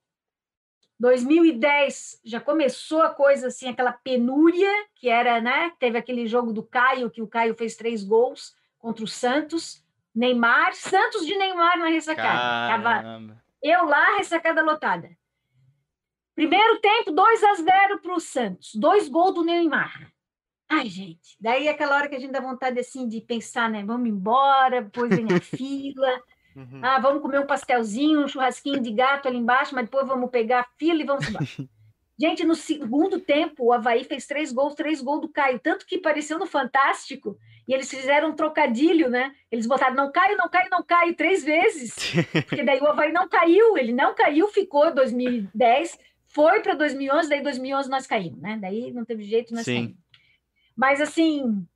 2010 0.99 2.21
já 2.25 2.41
começou 2.41 3.03
a 3.03 3.11
coisa 3.11 3.49
assim, 3.49 3.69
aquela 3.69 3.93
penúria 3.93 4.71
que 4.97 5.09
era, 5.09 5.41
né? 5.41 5.73
Teve 5.79 5.99
aquele 5.99 6.27
jogo 6.27 6.53
do 6.53 6.65
Caio, 6.65 7.11
que 7.11 7.23
o 7.23 7.29
Caio 7.29 7.55
fez 7.55 7.77
três 7.77 8.03
gols 8.03 8.57
contra 8.83 9.05
o 9.05 9.09
Santos. 9.09 9.81
Neymar, 10.15 10.75
Santos 10.75 11.25
de 11.25 11.35
Neymar 11.39 11.79
na 11.79 11.87
ressacada. 11.87 13.43
Eu 13.63 13.87
lá, 13.87 14.17
ressacada 14.19 14.61
lotada. 14.61 15.09
Primeiro 16.35 16.81
tempo, 16.81 17.13
2 17.13 17.45
a 17.45 17.55
0 17.55 18.01
para 18.01 18.15
o 18.15 18.21
Santos. 18.21 18.75
Dois 18.75 19.09
gols 19.09 19.35
do 19.35 19.45
Neymar. 19.45 20.13
Ai, 20.69 20.89
gente. 20.89 21.37
Daí 21.41 21.69
aquela 21.69 21.97
hora 21.97 22.09
que 22.09 22.17
a 22.17 22.19
gente 22.19 22.33
dá 22.33 22.41
vontade 22.41 22.79
assim 22.79 23.09
de 23.09 23.21
pensar, 23.21 23.71
né? 23.71 23.85
Vamos 23.85 24.09
embora, 24.09 24.83
depois 24.83 25.15
vem 25.15 25.27
a 25.33 25.41
fila. 25.41 26.23
Uhum. 26.57 26.81
Ah, 26.83 26.99
vamos 26.99 27.23
comer 27.23 27.41
um 27.41 27.47
pastelzinho, 27.47 28.25
um 28.25 28.29
churrasquinho 28.29 28.81
de 28.81 28.91
gato 28.91 29.29
ali 29.29 29.39
embaixo, 29.39 29.75
mas 29.75 29.85
depois 29.85 30.07
vamos 30.07 30.31
pegar 30.31 30.61
a 30.61 30.69
fila 30.77 31.01
e 31.01 31.07
vamos 31.07 31.29
embora. 31.29 31.45
Gente, 32.23 32.47
no 32.47 32.55
segundo 32.55 33.19
tempo, 33.19 33.65
o 33.65 33.73
Havaí 33.73 34.05
fez 34.05 34.29
três 34.29 34.53
gols, 34.53 34.77
três 34.77 35.03
gols 35.03 35.23
do 35.23 35.29
Caio, 35.29 35.59
tanto 35.59 35.85
que 35.85 35.99
pareceu 35.99 36.39
no 36.39 36.47
Fantástico, 36.47 37.37
e 37.67 37.75
eles 37.75 37.91
fizeram 37.91 38.29
um 38.29 38.37
trocadilho, 38.37 39.11
né? 39.11 39.35
Eles 39.51 39.67
botaram 39.67 39.97
não 39.97 40.13
caio, 40.13 40.37
não 40.37 40.49
caio, 40.49 40.71
não 40.71 40.85
caio 40.85 41.17
três 41.17 41.43
vezes, 41.43 41.97
porque 42.47 42.63
daí 42.63 42.79
o 42.79 42.87
Havaí 42.87 43.11
não 43.11 43.29
caiu, 43.29 43.77
ele 43.77 43.93
não 43.93 44.15
caiu, 44.15 44.47
ficou 44.47 44.95
2010, 44.95 45.99
foi 46.29 46.61
para 46.61 46.75
2011, 46.75 47.29
daí 47.29 47.43
2011 47.43 47.91
nós 47.91 48.07
caímos, 48.07 48.41
né? 48.41 48.57
Daí 48.63 48.93
não 48.93 49.05
teve 49.05 49.25
jeito, 49.25 49.53
nós 49.53 49.65
Sim. 49.65 49.75
caímos. 49.75 49.97
Mas 50.77 51.01
assim, 51.01 51.67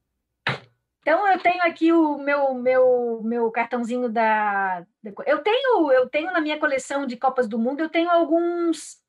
então 1.01 1.27
eu 1.27 1.41
tenho 1.41 1.63
aqui 1.65 1.93
o 1.93 2.19
meu 2.19 2.55
meu 2.55 3.21
meu 3.25 3.51
cartãozinho 3.51 4.09
da, 4.09 4.87
eu 5.27 5.41
tenho 5.41 5.91
eu 5.91 6.09
tenho 6.09 6.31
na 6.31 6.41
minha 6.41 6.57
coleção 6.57 7.05
de 7.05 7.17
Copas 7.17 7.49
do 7.49 7.59
Mundo 7.59 7.81
eu 7.81 7.89
tenho 7.89 8.09
alguns 8.09 9.05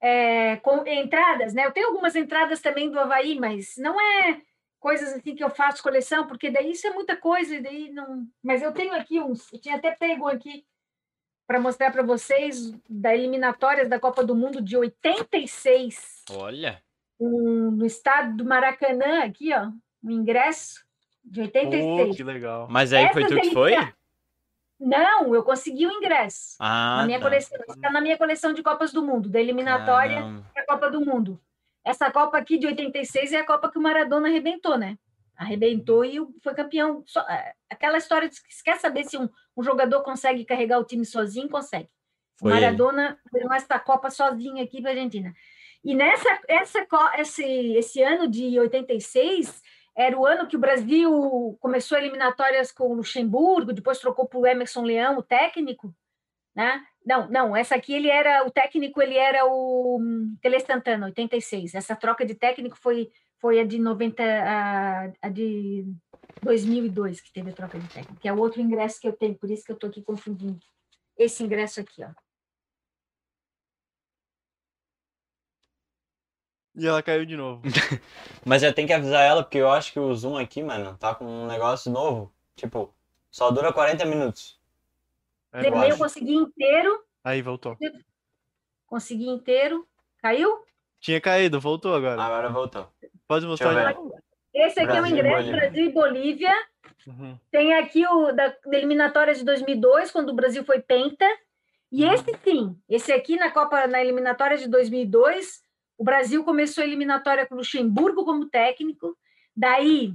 é, 0.00 0.56
com 0.56 0.86
entradas, 0.86 1.52
né? 1.54 1.66
Eu 1.66 1.72
tenho 1.72 1.88
algumas 1.88 2.16
entradas 2.16 2.60
também 2.60 2.90
do 2.90 2.98
Havaí, 2.98 3.38
mas 3.38 3.74
não 3.76 4.00
é 4.00 4.40
coisas 4.78 5.12
assim 5.12 5.34
que 5.34 5.44
eu 5.44 5.50
faço 5.50 5.82
coleção, 5.82 6.26
porque 6.26 6.50
daí 6.50 6.70
isso 6.72 6.86
é 6.86 6.90
muita 6.90 7.16
coisa, 7.16 7.60
daí 7.60 7.90
não. 7.90 8.26
Mas 8.42 8.62
eu 8.62 8.72
tenho 8.72 8.94
aqui 8.94 9.20
uns, 9.20 9.52
eu 9.52 9.60
tinha 9.60 9.76
até 9.76 9.90
pego 9.90 10.28
aqui 10.28 10.64
para 11.46 11.60
mostrar 11.60 11.90
para 11.90 12.02
vocês 12.02 12.72
da 12.88 13.14
eliminatórias 13.14 13.88
da 13.88 13.98
Copa 13.98 14.24
do 14.24 14.34
Mundo 14.34 14.62
de 14.62 14.76
86. 14.76 16.24
Olha. 16.30 16.82
Um, 17.18 17.70
no 17.72 17.84
estado 17.84 18.36
do 18.36 18.44
Maracanã, 18.44 19.24
aqui, 19.24 19.52
ó 19.52 19.70
o 20.02 20.10
ingresso 20.10 20.84
de 21.24 21.42
86. 21.42 22.08
Oh, 22.10 22.16
que 22.16 22.24
legal. 22.24 22.66
Mas 22.70 22.92
aí 22.92 23.12
foi 23.12 23.26
tu 23.26 23.40
que 23.40 23.50
foi? 23.52 23.74
Não, 24.80 25.34
eu 25.34 25.42
consegui 25.42 25.86
o 25.86 25.92
ingresso. 25.92 26.56
Ah, 26.58 26.98
na 26.98 27.06
minha 27.06 27.18
tá. 27.18 27.26
coleção, 27.26 27.58
está 27.68 27.90
na 27.90 28.00
minha 28.00 28.16
coleção 28.16 28.54
de 28.54 28.62
Copas 28.62 28.92
do 28.92 29.04
Mundo, 29.04 29.28
da 29.28 29.38
eliminatória 29.38 30.22
da 30.54 30.64
Copa 30.64 30.90
do 30.90 31.04
Mundo. 31.04 31.38
Essa 31.84 32.10
Copa 32.10 32.38
aqui 32.38 32.58
de 32.58 32.66
86 32.66 33.32
é 33.32 33.40
a 33.40 33.46
Copa 33.46 33.70
que 33.70 33.78
o 33.78 33.82
Maradona 33.82 34.28
arrebentou, 34.28 34.78
né? 34.78 34.96
Arrebentou 35.36 36.02
e 36.04 36.18
foi 36.42 36.54
campeão. 36.54 37.02
Só, 37.06 37.20
é, 37.28 37.52
aquela 37.68 37.98
história 37.98 38.28
de 38.28 38.42
que 38.42 38.62
quer 38.64 38.78
saber 38.78 39.04
se 39.04 39.18
um, 39.18 39.28
um, 39.54 39.62
jogador 39.62 40.02
consegue 40.02 40.44
carregar 40.46 40.78
o 40.78 40.84
time 40.84 41.04
sozinho, 41.04 41.48
consegue. 41.48 41.88
Foi 42.38 42.50
Maradona 42.50 43.18
ganhou 43.30 43.52
essa 43.52 43.78
Copa 43.78 44.10
sozinho 44.10 44.62
aqui 44.62 44.80
para 44.80 44.92
a 44.92 44.94
Argentina. 44.94 45.34
E 45.84 45.94
nessa 45.94 46.38
essa, 46.48 46.86
esse, 47.18 47.44
esse 47.44 48.02
ano 48.02 48.28
de 48.28 48.58
86, 48.58 49.62
era 50.00 50.18
o 50.18 50.24
ano 50.24 50.46
que 50.46 50.56
o 50.56 50.60
Brasil 50.60 51.58
começou 51.60 51.98
eliminatórias 51.98 52.72
com 52.72 52.84
o 52.84 52.94
Luxemburgo, 52.94 53.72
depois 53.72 53.98
trocou 53.98 54.26
para 54.26 54.38
o 54.38 54.46
Emerson 54.46 54.82
Leão, 54.82 55.18
o 55.18 55.22
técnico, 55.22 55.94
né? 56.56 56.82
Não, 57.04 57.28
não, 57.28 57.56
essa 57.56 57.74
aqui 57.74 57.92
ele 57.92 58.08
era 58.08 58.46
o 58.46 58.50
técnico, 58.50 59.02
ele 59.02 59.16
era 59.16 59.44
o 59.44 59.98
hum, 60.00 60.36
Tele 60.40 60.58
Santana, 60.60 61.06
86. 61.06 61.74
Essa 61.74 61.94
troca 61.94 62.24
de 62.24 62.34
técnico 62.34 62.78
foi 62.78 63.10
foi 63.38 63.58
a 63.58 63.64
de 63.64 63.78
90 63.78 64.22
a, 64.22 65.12
a 65.22 65.28
de 65.28 65.86
2002 66.42 67.20
que 67.20 67.32
teve 67.32 67.50
a 67.50 67.54
troca 67.54 67.78
de 67.78 67.88
técnico, 67.88 68.20
que 68.20 68.28
é 68.28 68.32
o 68.32 68.38
outro 68.38 68.60
ingresso 68.60 69.00
que 69.00 69.08
eu 69.08 69.12
tenho, 69.12 69.34
por 69.34 69.50
isso 69.50 69.64
que 69.64 69.72
eu 69.72 69.74
estou 69.74 69.90
aqui 69.90 70.02
confundindo. 70.02 70.60
Esse 71.16 71.42
ingresso 71.42 71.80
aqui, 71.80 72.02
ó. 72.02 72.10
E 76.74 76.86
ela 76.86 77.02
caiu 77.02 77.24
de 77.24 77.36
novo. 77.36 77.62
Mas 78.44 78.62
eu 78.62 78.72
tenho 78.72 78.86
que 78.86 78.94
avisar 78.94 79.22
ela, 79.22 79.42
porque 79.42 79.58
eu 79.58 79.70
acho 79.70 79.92
que 79.92 79.98
o 79.98 80.14
Zoom 80.14 80.36
aqui, 80.36 80.62
mano, 80.62 80.96
tá 80.98 81.14
com 81.14 81.24
um 81.24 81.46
negócio 81.46 81.90
novo. 81.90 82.32
Tipo, 82.54 82.94
só 83.30 83.50
dura 83.50 83.72
40 83.72 84.04
minutos. 84.04 84.58
É, 85.52 85.66
eu, 85.66 85.74
eu 85.84 85.98
consegui 85.98 86.34
inteiro. 86.34 87.04
Aí, 87.24 87.42
voltou. 87.42 87.76
Consegui 88.86 89.28
inteiro. 89.28 89.86
Caiu? 90.22 90.64
Tinha 91.00 91.20
caído, 91.20 91.60
voltou 91.60 91.94
agora. 91.94 92.22
Agora 92.22 92.48
voltou. 92.50 92.88
Pode 93.26 93.46
mostrar 93.46 93.96
Esse 94.52 94.80
aqui 94.80 94.86
Brasil 94.86 94.96
é 94.96 95.02
o 95.02 95.06
ingresso 95.06 95.50
Brasil 95.50 95.84
e 95.86 95.92
Bolívia. 95.92 96.52
Uhum. 97.06 97.38
Tem 97.50 97.74
aqui 97.74 98.06
o 98.06 98.32
da, 98.32 98.48
da 98.48 98.76
eliminatória 98.76 99.34
de 99.34 99.44
2002, 99.44 100.10
quando 100.10 100.30
o 100.30 100.34
Brasil 100.34 100.64
foi 100.64 100.80
penta. 100.80 101.24
E 101.90 102.04
uhum. 102.04 102.12
esse 102.12 102.38
sim, 102.44 102.76
esse 102.88 103.12
aqui 103.12 103.36
na 103.36 103.50
Copa, 103.50 103.86
na 103.86 104.00
eliminatória 104.00 104.58
de 104.58 104.68
2002, 104.68 105.64
o 106.00 106.04
Brasil 106.04 106.42
começou 106.42 106.80
a 106.82 106.86
eliminatória 106.86 107.44
com 107.44 107.54
o 107.54 107.58
Luxemburgo 107.58 108.24
como 108.24 108.48
técnico, 108.48 109.14
daí, 109.54 110.14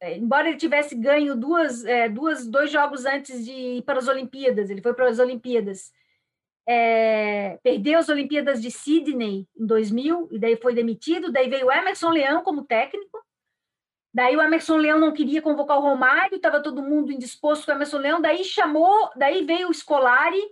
é, 0.00 0.16
embora 0.16 0.46
ele 0.46 0.56
tivesse 0.56 0.94
ganho 0.94 1.34
duas, 1.34 1.84
é, 1.84 2.08
duas, 2.08 2.46
dois 2.46 2.70
jogos 2.70 3.04
antes 3.04 3.44
de 3.44 3.50
ir 3.50 3.82
para 3.82 3.98
as 3.98 4.06
Olimpíadas, 4.06 4.70
ele 4.70 4.80
foi 4.80 4.94
para 4.94 5.08
as 5.08 5.18
Olimpíadas, 5.18 5.92
é, 6.64 7.58
perdeu 7.60 7.98
as 7.98 8.08
Olimpíadas 8.08 8.62
de 8.62 8.70
Sydney 8.70 9.48
em 9.58 9.66
2000, 9.66 10.28
e 10.30 10.38
daí 10.38 10.54
foi 10.54 10.76
demitido, 10.76 11.32
daí 11.32 11.50
veio 11.50 11.66
o 11.66 11.72
Emerson 11.72 12.10
Leão 12.10 12.44
como 12.44 12.64
técnico, 12.64 13.18
Daí 14.12 14.36
o 14.36 14.42
Emerson 14.42 14.76
Leão 14.76 14.98
não 14.98 15.12
queria 15.12 15.40
convocar 15.40 15.78
o 15.78 15.82
Romário, 15.82 16.34
estava 16.34 16.60
todo 16.60 16.82
mundo 16.82 17.12
indisposto 17.12 17.64
com 17.64 17.70
o 17.70 17.74
Emerson 17.76 17.98
Leão, 17.98 18.20
daí 18.20 18.42
chamou, 18.42 19.08
daí 19.14 19.44
veio 19.44 19.68
o 19.68 19.72
Scolari, 19.72 20.42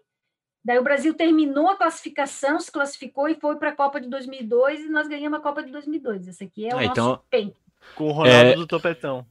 Daí 0.64 0.78
o 0.78 0.82
Brasil 0.82 1.14
terminou 1.14 1.68
a 1.68 1.76
classificação, 1.76 2.58
se 2.60 2.70
classificou 2.70 3.28
e 3.28 3.34
foi 3.34 3.56
para 3.56 3.70
a 3.70 3.76
Copa 3.76 4.00
de 4.00 4.08
2002 4.08 4.80
e 4.80 4.88
nós 4.88 5.08
ganhamos 5.08 5.38
a 5.38 5.42
Copa 5.42 5.62
de 5.62 5.70
2002. 5.70 6.28
Esse 6.28 6.44
aqui 6.44 6.66
é 6.66 6.74
o 6.74 6.78
ah, 6.78 6.82
nosso 6.82 6.90
então... 6.92 7.20
pen. 7.30 7.54
Com 7.94 8.08
o 8.08 8.12
Ronaldo 8.12 8.50
é... 8.50 8.54
do 8.54 8.66
Topetão. 8.66 9.26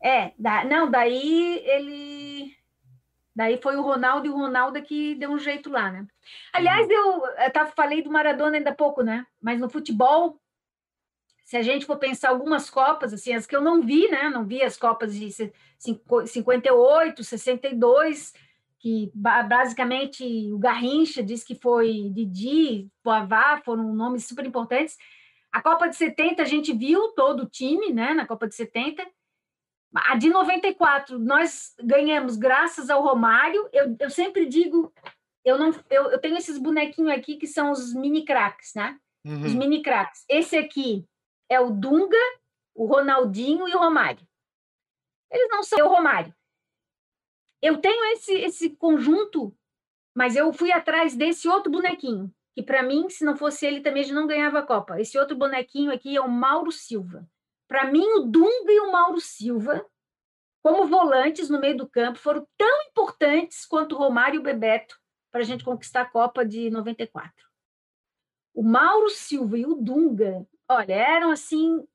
É, 0.00 0.32
da... 0.38 0.64
não, 0.64 0.90
daí 0.90 1.62
ele. 1.64 2.56
Daí 3.34 3.56
foi 3.62 3.76
o 3.76 3.82
Ronaldo 3.82 4.26
e 4.26 4.30
o 4.30 4.36
Ronaldo 4.36 4.82
que 4.82 5.14
deu 5.14 5.30
um 5.30 5.38
jeito 5.38 5.70
lá, 5.70 5.92
né? 5.92 6.06
Aliás, 6.52 6.90
eu, 6.90 7.24
eu 7.24 7.52
tava, 7.52 7.70
falei 7.70 8.02
do 8.02 8.10
Maradona 8.10 8.56
ainda 8.56 8.70
há 8.70 8.74
pouco, 8.74 9.02
né? 9.02 9.24
Mas 9.40 9.60
no 9.60 9.70
futebol, 9.70 10.40
se 11.44 11.56
a 11.56 11.62
gente 11.62 11.86
for 11.86 11.96
pensar 11.98 12.30
algumas 12.30 12.68
Copas, 12.68 13.12
assim, 13.12 13.32
as 13.32 13.46
que 13.46 13.54
eu 13.54 13.60
não 13.60 13.80
vi, 13.80 14.08
né? 14.10 14.28
Não 14.28 14.44
vi 14.44 14.60
as 14.60 14.76
Copas 14.76 15.14
de 15.14 15.30
58, 15.78 17.22
62 17.22 18.34
que 18.80 19.10
basicamente 19.14 20.24
o 20.52 20.58
Garrincha 20.58 21.22
diz 21.22 21.42
que 21.42 21.54
foi 21.54 22.10
Didi, 22.10 22.88
Poivá, 23.02 23.60
foram 23.64 23.92
nomes 23.92 24.26
super 24.26 24.46
importantes. 24.46 24.96
A 25.50 25.60
Copa 25.60 25.88
de 25.88 25.96
70 25.96 26.42
a 26.42 26.44
gente 26.44 26.72
viu 26.72 27.12
todo 27.14 27.42
o 27.42 27.48
time, 27.48 27.92
né, 27.92 28.14
na 28.14 28.26
Copa 28.26 28.46
de 28.46 28.54
70. 28.54 29.04
A 29.94 30.16
de 30.16 30.28
94 30.28 31.18
nós 31.18 31.74
ganhamos 31.82 32.36
graças 32.36 32.90
ao 32.90 33.02
Romário. 33.02 33.68
Eu, 33.72 33.96
eu 33.98 34.10
sempre 34.10 34.46
digo, 34.46 34.92
eu 35.44 35.58
não 35.58 35.72
eu, 35.90 36.10
eu 36.10 36.20
tenho 36.20 36.36
esses 36.36 36.58
bonequinhos 36.58 37.10
aqui 37.10 37.36
que 37.36 37.46
são 37.46 37.70
os 37.72 37.94
mini 37.94 38.24
craques, 38.24 38.74
né? 38.76 38.98
Uhum. 39.24 39.44
Os 39.44 39.54
mini 39.54 39.82
craques. 39.82 40.24
Esse 40.28 40.56
aqui 40.56 41.04
é 41.48 41.58
o 41.58 41.70
Dunga, 41.70 42.16
o 42.74 42.86
Ronaldinho 42.86 43.66
e 43.66 43.74
o 43.74 43.78
Romário. 43.78 44.26
Eles 45.30 45.48
não 45.50 45.62
são 45.62 45.86
o 45.86 45.88
Romário. 45.88 46.32
Eu 47.62 47.78
tenho 47.78 48.04
esse 48.12 48.32
esse 48.32 48.70
conjunto, 48.70 49.54
mas 50.14 50.36
eu 50.36 50.52
fui 50.52 50.72
atrás 50.72 51.16
desse 51.16 51.48
outro 51.48 51.70
bonequinho, 51.70 52.32
que 52.54 52.62
para 52.62 52.82
mim, 52.82 53.08
se 53.08 53.24
não 53.24 53.36
fosse 53.36 53.66
ele 53.66 53.80
também 53.80 54.02
a 54.02 54.06
gente 54.06 54.14
não 54.14 54.26
ganhava 54.26 54.58
a 54.58 54.66
Copa. 54.66 55.00
Esse 55.00 55.18
outro 55.18 55.36
bonequinho 55.36 55.92
aqui 55.92 56.16
é 56.16 56.20
o 56.20 56.28
Mauro 56.28 56.72
Silva. 56.72 57.28
Para 57.68 57.84
mim, 57.84 58.06
o 58.14 58.20
Dunga 58.20 58.72
e 58.72 58.80
o 58.80 58.90
Mauro 58.90 59.20
Silva, 59.20 59.84
como 60.62 60.86
volantes 60.86 61.50
no 61.50 61.60
meio 61.60 61.76
do 61.76 61.88
campo, 61.88 62.18
foram 62.18 62.46
tão 62.56 62.82
importantes 62.88 63.66
quanto 63.66 63.94
o 63.94 63.98
Romário 63.98 64.36
e 64.36 64.38
o 64.40 64.42
Bebeto 64.42 64.98
para 65.30 65.42
a 65.42 65.44
gente 65.44 65.64
conquistar 65.64 66.02
a 66.02 66.10
Copa 66.10 66.44
de 66.44 66.70
94. 66.70 67.32
O 68.54 68.62
Mauro 68.62 69.10
Silva 69.10 69.56
e 69.56 69.66
o 69.66 69.74
Dunga, 69.74 70.46
olha, 70.68 70.94
eram 70.94 71.30
assim. 71.30 71.86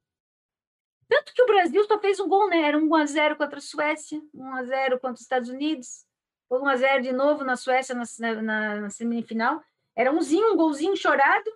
Tanto 1.13 1.31
que 1.31 1.43
o 1.43 1.45
Brasil 1.45 1.85
só 1.85 1.99
fez 1.99 2.19
um 2.19 2.27
gol, 2.27 2.49
né? 2.49 2.61
Era 2.61 2.79
1x0 2.79 3.35
contra 3.35 3.59
a 3.59 3.61
Suécia, 3.61 4.19
1x0 4.35 4.93
contra 4.93 5.13
os 5.13 5.21
Estados 5.21 5.47
Unidos, 5.47 6.05
1x0 6.51 7.01
de 7.01 7.11
novo 7.11 7.43
na 7.43 7.55
Suécia 7.55 7.93
na, 7.93 8.03
na, 8.41 8.81
na 8.81 8.89
semifinal. 8.89 9.61
Era 9.95 10.11
umzinho, 10.11 10.53
um 10.53 10.57
golzinho 10.57 10.97
chorado. 10.97 11.51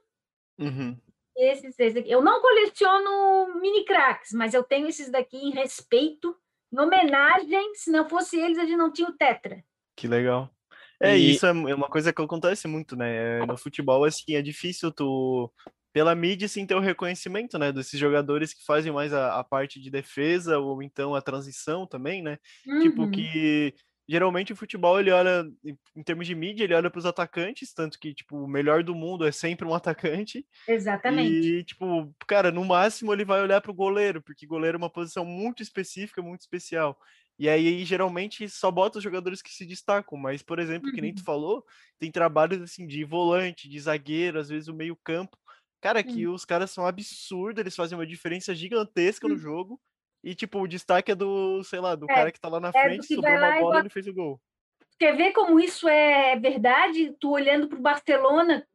Uhum. 0.60 0.96
Esses, 1.36 1.74
esses 1.80 2.04
Eu 2.06 2.22
não 2.22 2.40
coleciono 2.40 3.60
mini 3.60 3.84
cracks, 3.84 4.32
mas 4.32 4.54
eu 4.54 4.64
tenho 4.64 4.88
esses 4.88 5.10
daqui 5.10 5.38
em 5.38 5.50
respeito, 5.50 6.38
em 6.72 6.80
homenagem. 6.80 7.74
Se 7.74 7.90
não 7.90 8.08
fosse 8.08 8.40
eles, 8.40 8.60
a 8.60 8.66
gente 8.66 8.78
não 8.78 8.94
tinha 8.94 9.10
o 9.10 9.18
Tetra. 9.18 9.66
Que 9.96 10.08
legal. 10.08 10.52
É, 11.02 11.18
e... 11.18 11.32
isso 11.32 11.48
é, 11.48 11.50
é 11.50 11.74
uma 11.74 11.90
coisa 11.90 12.14
que 12.14 12.22
acontece 12.22 12.68
muito, 12.68 12.96
né? 12.96 13.44
No 13.48 13.58
futebol, 13.58 14.04
assim, 14.04 14.36
é 14.36 14.42
difícil 14.44 14.92
tu, 14.92 15.52
pela 15.98 16.14
mídia, 16.14 16.48
sim, 16.48 16.64
ter 16.64 16.76
o 16.76 16.80
reconhecimento, 16.80 17.58
né? 17.58 17.72
Desses 17.72 18.00
jogadores 18.00 18.54
que 18.54 18.64
fazem 18.64 18.92
mais 18.92 19.12
a, 19.12 19.40
a 19.40 19.44
parte 19.44 19.80
de 19.80 19.90
defesa 19.90 20.60
ou 20.60 20.84
então 20.84 21.16
a 21.16 21.22
transição 21.24 21.88
também, 21.88 22.22
né? 22.22 22.38
Tipo, 22.64 22.72
uhum. 22.72 22.82
Tipo, 22.82 23.10
que 23.10 23.74
geralmente 24.08 24.54
o 24.54 24.56
futebol 24.56 25.00
ele 25.00 25.10
olha 25.10 25.44
em 25.96 26.04
termos 26.04 26.28
de 26.28 26.36
mídia 26.36 26.64
ele 26.64 26.76
olha 26.76 26.90
para 26.90 27.00
os 27.00 27.06
atacantes 27.06 27.74
tanto 27.74 28.00
que 28.00 28.14
tipo 28.14 28.38
o 28.38 28.48
melhor 28.48 28.82
do 28.82 28.96
mundo 28.96 29.28
é 29.28 29.34
sempre 29.34 29.68
um 29.68 29.74
atacante 29.76 30.46
exatamente 30.66 31.46
e 31.46 31.64
tipo 31.66 32.16
cara 32.26 32.50
no 32.50 32.64
máximo 32.64 33.12
ele 33.12 33.26
vai 33.26 33.42
olhar 33.42 33.60
para 33.60 33.70
o 33.70 33.76
goleiro 33.76 34.22
porque 34.22 34.48
goleiro 34.48 34.78
é 34.78 34.80
uma 34.80 34.90
posição 34.90 35.26
muito 35.26 35.62
específica 35.62 36.22
muito 36.22 36.40
especial 36.40 36.98
e 37.38 37.50
aí 37.50 37.84
geralmente 37.84 38.48
só 38.48 38.72
bota 38.72 39.00
os 39.00 39.04
jogadores 39.04 39.42
que 39.42 39.54
se 39.54 39.66
destacam 39.66 40.18
mas 40.18 40.42
por 40.42 40.58
exemplo 40.58 40.88
uhum. 40.88 40.96
que 40.96 41.02
nem 41.02 41.14
tu 41.14 41.20
uhum. 41.20 41.26
falou 41.26 41.66
tem 42.00 42.10
trabalhos 42.10 42.62
assim 42.62 42.88
de 42.88 43.04
volante 43.04 43.68
de 43.68 43.78
zagueiro 43.78 44.40
às 44.40 44.48
vezes 44.48 44.70
o 44.70 44.74
meio 44.74 44.96
campo 44.96 45.38
cara 45.82 46.04
que 46.04 46.28
uhum. 46.28 46.34
os 46.34 46.46
caras 46.46 46.72
são 46.72 46.86
absurdos 46.86 47.60
eles 47.62 47.76
fazem 47.76 47.98
uma 47.98 48.06
diferença 48.06 48.54
gigantesca 48.56 49.28
no 49.28 49.36
uhum. 49.36 49.40
jogo 49.40 49.82
e, 50.24 50.36
tipo, 50.36 50.60
o 50.60 50.68
destaque 50.68 51.12
é 51.12 51.16
do, 51.16 51.64
sei 51.64 51.80
lá, 51.80 51.96
do 51.96 52.06
é, 52.10 52.14
cara 52.14 52.32
que 52.32 52.40
tá 52.40 52.50
lá 52.50 52.60
na 52.60 52.70
é 52.70 52.84
frente, 52.84 53.14
sobrou 53.14 53.34
uma 53.34 53.60
bola 53.60 53.76
e 53.78 53.80
ele 53.80 53.90
fez 53.90 54.08
o 54.08 54.14
gol. 54.14 54.42
Quer 55.00 55.16
ver 55.16 55.32
como 55.32 55.60
isso 55.60 55.88
é 55.88 56.36
verdade? 56.38 57.16
Tu 57.20 57.30
olhando 57.30 57.68
pro 57.68 57.80
Barcelona, 57.80 58.68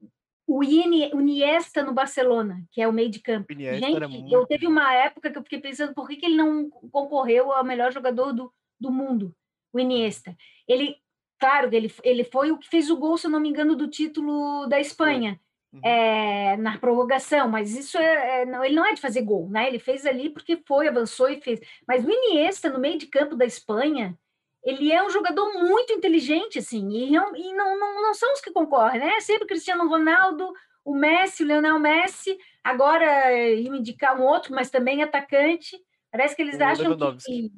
o 0.46 0.62
Iniesta 0.62 1.82
no 1.82 1.92
Barcelona, 1.92 2.64
que 2.70 2.80
é 2.80 2.86
o 2.86 2.92
meio 2.92 3.10
de 3.10 3.20
campo. 3.20 3.52
Gente, 3.52 4.06
muito... 4.06 4.32
eu 4.32 4.46
teve 4.46 4.66
uma 4.66 4.94
época 4.94 5.30
que 5.30 5.38
eu 5.38 5.42
fiquei 5.42 5.60
pensando 5.60 5.94
por 5.94 6.08
que, 6.08 6.16
que 6.16 6.26
ele 6.26 6.36
não 6.36 6.70
concorreu 6.70 7.52
ao 7.52 7.64
melhor 7.64 7.92
jogador 7.92 8.32
do, 8.32 8.52
do 8.80 8.90
mundo, 8.90 9.34
o 9.72 9.80
Iniesta. 9.80 10.36
Ele, 10.68 10.96
claro, 11.40 11.68
ele, 11.74 11.92
ele 12.04 12.24
foi 12.24 12.52
o 12.52 12.58
que 12.58 12.68
fez 12.68 12.88
o 12.88 12.96
gol, 12.96 13.18
se 13.18 13.26
eu 13.26 13.30
não 13.30 13.40
me 13.40 13.48
engano, 13.48 13.74
do 13.74 13.88
título 13.88 14.66
da 14.68 14.78
Espanha. 14.78 15.40
Uhum. 15.72 15.80
É, 15.82 16.56
na 16.58 16.76
prorrogação, 16.76 17.48
mas 17.48 17.74
isso 17.74 17.96
é, 17.96 18.42
é, 18.42 18.46
não, 18.46 18.62
ele 18.62 18.74
não 18.74 18.84
é 18.84 18.92
de 18.92 19.00
fazer 19.00 19.22
gol, 19.22 19.48
né? 19.48 19.68
Ele 19.68 19.78
fez 19.78 20.04
ali 20.04 20.28
porque 20.28 20.62
foi, 20.66 20.86
avançou 20.86 21.30
e 21.30 21.40
fez. 21.40 21.60
Mas 21.88 22.04
o 22.04 22.10
Iniesta, 22.10 22.68
no 22.68 22.78
meio 22.78 22.98
de 22.98 23.06
campo 23.06 23.34
da 23.34 23.46
Espanha, 23.46 24.14
ele 24.62 24.92
é 24.92 25.02
um 25.02 25.08
jogador 25.08 25.50
muito 25.54 25.92
inteligente, 25.92 26.58
assim, 26.58 26.88
e, 26.90 27.06
e 27.06 27.54
não, 27.54 27.78
não, 27.78 28.02
não 28.02 28.14
são 28.14 28.32
os 28.34 28.40
que 28.40 28.52
concorrem, 28.52 29.00
né? 29.00 29.18
Sempre 29.20 29.44
o 29.44 29.48
Cristiano 29.48 29.88
Ronaldo, 29.88 30.52
o 30.84 30.94
Messi, 30.94 31.42
o 31.42 31.46
Lionel 31.46 31.78
Messi, 31.78 32.36
agora 32.62 33.32
iam 33.32 33.74
indicar 33.74 34.18
um 34.18 34.24
outro, 34.24 34.54
mas 34.54 34.70
também 34.70 35.02
atacante. 35.02 35.76
Parece 36.10 36.36
que 36.36 36.42
eles 36.42 36.58
o 36.58 36.64
acham 36.64 36.96
que, 37.16 37.52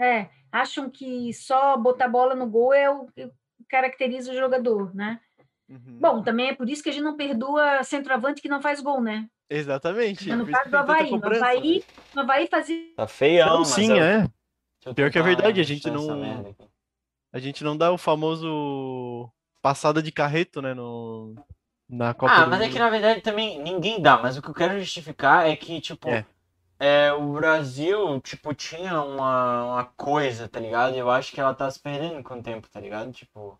é, 0.00 0.30
acham 0.50 0.90
que 0.90 1.32
só 1.34 1.76
botar 1.76 2.08
bola 2.08 2.34
no 2.34 2.46
gol 2.46 2.72
é 2.72 2.88
o 2.88 3.06
que 3.06 3.30
caracteriza 3.68 4.32
o 4.32 4.36
jogador, 4.36 4.94
né? 4.94 5.20
Uhum. 5.68 5.98
Bom, 6.00 6.22
também 6.22 6.48
é 6.48 6.54
por 6.54 6.68
isso 6.68 6.82
que 6.82 6.88
a 6.88 6.92
gente 6.92 7.04
não 7.04 7.16
perdoa 7.16 7.82
centroavante 7.82 8.42
que 8.42 8.48
não 8.48 8.60
faz 8.60 8.80
gol, 8.80 9.00
né? 9.00 9.28
Exatamente. 9.48 10.32
No 10.34 10.46
caso 10.46 10.70
do 10.70 10.76
Havaí, 10.76 11.10
no 11.10 11.26
Havaí, 11.26 11.84
no 12.14 12.22
Havaí 12.22 12.46
fazia... 12.46 12.94
Tá 12.96 13.06
feião, 13.06 13.58
mas 13.60 13.68
Sim, 13.68 13.98
é. 13.98 14.28
Pior 14.94 15.10
que 15.10 15.18
é 15.18 15.22
verdade, 15.22 15.60
a 15.60 15.64
gente 15.64 15.90
não... 15.90 16.54
A 17.32 17.38
gente 17.38 17.64
não 17.64 17.76
dá 17.76 17.90
o 17.90 17.98
famoso 17.98 19.30
passada 19.62 20.02
de 20.02 20.12
carreto, 20.12 20.60
né, 20.60 20.74
no... 20.74 21.34
Na 21.88 22.14
Copa 22.14 22.32
ah, 22.32 22.46
mas 22.46 22.60
mundo. 22.60 22.68
é 22.68 22.72
que 22.72 22.78
na 22.78 22.88
verdade 22.88 23.20
também 23.20 23.62
ninguém 23.62 24.00
dá, 24.00 24.16
mas 24.16 24.38
o 24.38 24.40
que 24.40 24.48
eu 24.48 24.54
quero 24.54 24.78
justificar 24.80 25.46
é 25.46 25.54
que, 25.54 25.78
tipo, 25.78 26.08
é. 26.08 26.24
É, 26.84 27.12
o 27.12 27.34
Brasil, 27.34 28.20
tipo, 28.22 28.52
tinha 28.52 29.00
uma, 29.00 29.66
uma 29.66 29.84
coisa, 29.84 30.48
tá 30.48 30.58
ligado? 30.58 30.96
Eu 30.96 31.08
acho 31.08 31.30
que 31.30 31.40
ela 31.40 31.54
tá 31.54 31.70
se 31.70 31.78
perdendo 31.78 32.20
com 32.24 32.34
o 32.34 32.42
tempo, 32.42 32.68
tá 32.68 32.80
ligado? 32.80 33.12
Tipo, 33.12 33.56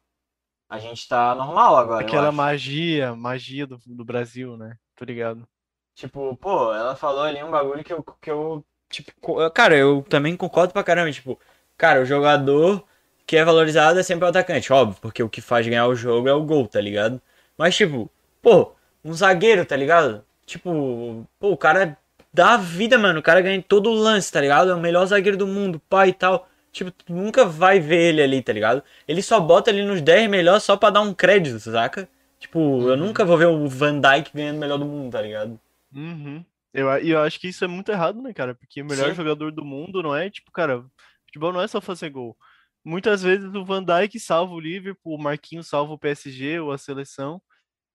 a 0.72 0.78
gente 0.78 1.06
tá 1.06 1.34
normal 1.34 1.76
agora. 1.76 2.02
Aquela 2.02 2.32
magia, 2.32 3.14
magia 3.14 3.66
do, 3.66 3.78
do 3.84 4.02
Brasil, 4.06 4.56
né? 4.56 4.78
Tô 4.96 5.04
ligado. 5.04 5.46
Tipo, 5.94 6.34
pô, 6.34 6.72
ela 6.72 6.96
falou 6.96 7.24
ali 7.24 7.42
um 7.42 7.50
bagulho 7.50 7.84
que 7.84 7.92
eu, 7.92 8.02
que 8.02 8.30
eu. 8.30 8.64
Tipo, 8.88 9.50
cara, 9.50 9.76
eu 9.76 10.02
também 10.08 10.34
concordo 10.34 10.72
pra 10.72 10.82
caramba. 10.82 11.12
Tipo, 11.12 11.38
cara, 11.76 12.00
o 12.00 12.06
jogador 12.06 12.82
que 13.26 13.36
é 13.36 13.44
valorizado 13.44 14.00
é 14.00 14.02
sempre 14.02 14.24
o 14.24 14.28
atacante, 14.28 14.72
óbvio, 14.72 14.98
porque 15.02 15.22
o 15.22 15.28
que 15.28 15.42
faz 15.42 15.66
ganhar 15.66 15.86
o 15.86 15.94
jogo 15.94 16.26
é 16.26 16.32
o 16.32 16.42
gol, 16.42 16.66
tá 16.66 16.80
ligado? 16.80 17.20
Mas, 17.58 17.76
tipo, 17.76 18.10
pô, 18.40 18.72
um 19.04 19.12
zagueiro, 19.12 19.66
tá 19.66 19.76
ligado? 19.76 20.24
Tipo, 20.46 21.26
pô, 21.38 21.50
o 21.50 21.56
cara 21.56 21.98
dá 22.32 22.56
vida, 22.56 22.96
mano. 22.96 23.20
O 23.20 23.22
cara 23.22 23.42
ganha 23.42 23.62
todo 23.62 23.90
o 23.90 23.94
lance, 23.94 24.32
tá 24.32 24.40
ligado? 24.40 24.70
É 24.70 24.74
o 24.74 24.80
melhor 24.80 25.04
zagueiro 25.04 25.36
do 25.36 25.46
mundo, 25.46 25.78
pai 25.90 26.08
e 26.08 26.14
tal. 26.14 26.48
Tipo, 26.72 26.90
tu 26.90 27.12
nunca 27.12 27.44
vai 27.44 27.78
ver 27.78 28.00
ele 28.00 28.22
ali, 28.22 28.42
tá 28.42 28.52
ligado? 28.52 28.82
Ele 29.06 29.22
só 29.22 29.38
bota 29.38 29.70
ali 29.70 29.84
nos 29.84 30.00
10 30.00 30.28
melhores 30.30 30.62
só 30.62 30.76
pra 30.76 30.90
dar 30.90 31.02
um 31.02 31.12
crédito, 31.12 31.60
saca? 31.60 32.08
Tipo, 32.38 32.58
uhum. 32.58 32.88
eu 32.88 32.96
nunca 32.96 33.24
vou 33.24 33.36
ver 33.36 33.46
o 33.46 33.68
Van 33.68 34.00
Dyke 34.00 34.30
ganhando 34.34 34.56
o 34.56 34.60
melhor 34.60 34.78
do 34.78 34.86
mundo, 34.86 35.12
tá 35.12 35.20
ligado? 35.20 35.60
Uhum. 35.94 36.44
Eu, 36.72 36.88
eu 36.98 37.20
acho 37.20 37.38
que 37.38 37.48
isso 37.48 37.64
é 37.64 37.68
muito 37.68 37.92
errado, 37.92 38.20
né, 38.22 38.32
cara? 38.32 38.54
Porque 38.54 38.80
o 38.80 38.86
melhor 38.86 39.10
Sim. 39.10 39.14
jogador 39.14 39.52
do 39.52 39.64
mundo 39.64 40.02
não 40.02 40.16
é, 40.16 40.30
tipo, 40.30 40.50
cara, 40.50 40.82
futebol 41.26 41.52
não 41.52 41.60
é 41.60 41.68
só 41.68 41.80
fazer 41.80 42.08
gol. 42.08 42.36
Muitas 42.84 43.22
vezes 43.22 43.54
o 43.54 43.64
Van 43.64 43.84
Dyke 43.84 44.18
salva 44.18 44.54
o 44.54 44.60
Liverpool, 44.60 45.14
o 45.14 45.22
Marquinhos 45.22 45.68
salva 45.68 45.92
o 45.92 45.98
PSG 45.98 46.58
ou 46.58 46.72
a 46.72 46.78
seleção. 46.78 47.40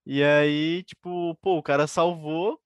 E 0.06 0.24
aí, 0.24 0.84
tipo, 0.84 1.36
pô, 1.42 1.58
o 1.58 1.64
cara 1.64 1.88
salvou, 1.88 2.58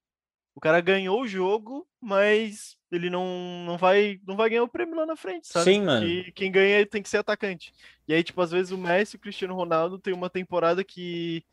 o 0.54 0.60
cara 0.60 0.82
ganhou 0.82 1.22
o 1.22 1.28
jogo, 1.28 1.88
mas 2.00 2.78
ele 2.92 3.10
não, 3.10 3.26
não, 3.66 3.78
vai, 3.78 4.20
não 4.28 4.36
vai 4.36 4.50
ganhar 4.50 4.64
o 4.64 4.68
prêmio 4.68 4.96
lá 4.96 5.06
na 5.06 5.16
frente, 5.16 5.48
sabe? 5.48 5.66
Sim, 5.66 5.84
mano. 5.84 6.06
E 6.06 6.32
quem 6.34 6.52
ganha 6.52 6.86
tem 6.86 7.02
que 7.02 7.10
ser 7.10 7.18
atacante. 7.18 7.74
E 8.08 8.14
aí, 8.14 8.24
tipo, 8.24 8.42
às 8.42 8.52
vezes 8.52 8.72
o 8.72 8.78
Messi 8.78 9.16
e 9.16 9.18
o 9.18 9.20
Cristiano 9.20 9.56
Ronaldo 9.56 9.98
tem 9.98 10.14
uma 10.14 10.30
temporada 10.30 10.84
que. 10.84 11.44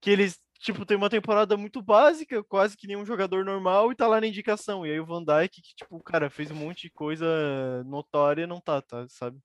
que 0.00 0.10
eles, 0.10 0.38
tipo, 0.58 0.84
tem 0.84 0.96
uma 0.96 1.08
temporada 1.08 1.56
muito 1.56 1.80
básica, 1.80 2.44
quase 2.44 2.76
que 2.76 2.86
nenhum 2.86 3.06
jogador 3.06 3.44
normal, 3.44 3.90
e 3.90 3.96
tá 3.96 4.06
lá 4.06 4.20
na 4.20 4.26
indicação. 4.26 4.86
E 4.86 4.90
aí 4.90 5.00
o 5.00 5.06
Van 5.06 5.24
Dijk, 5.24 5.62
que, 5.62 5.74
tipo, 5.74 5.98
cara, 6.00 6.28
fez 6.28 6.50
um 6.50 6.56
monte 6.56 6.82
de 6.82 6.90
coisa 6.90 7.82
notória, 7.84 8.46
não 8.46 8.60
tá, 8.60 8.82
tá, 8.82 9.06
sabe? 9.08 9.38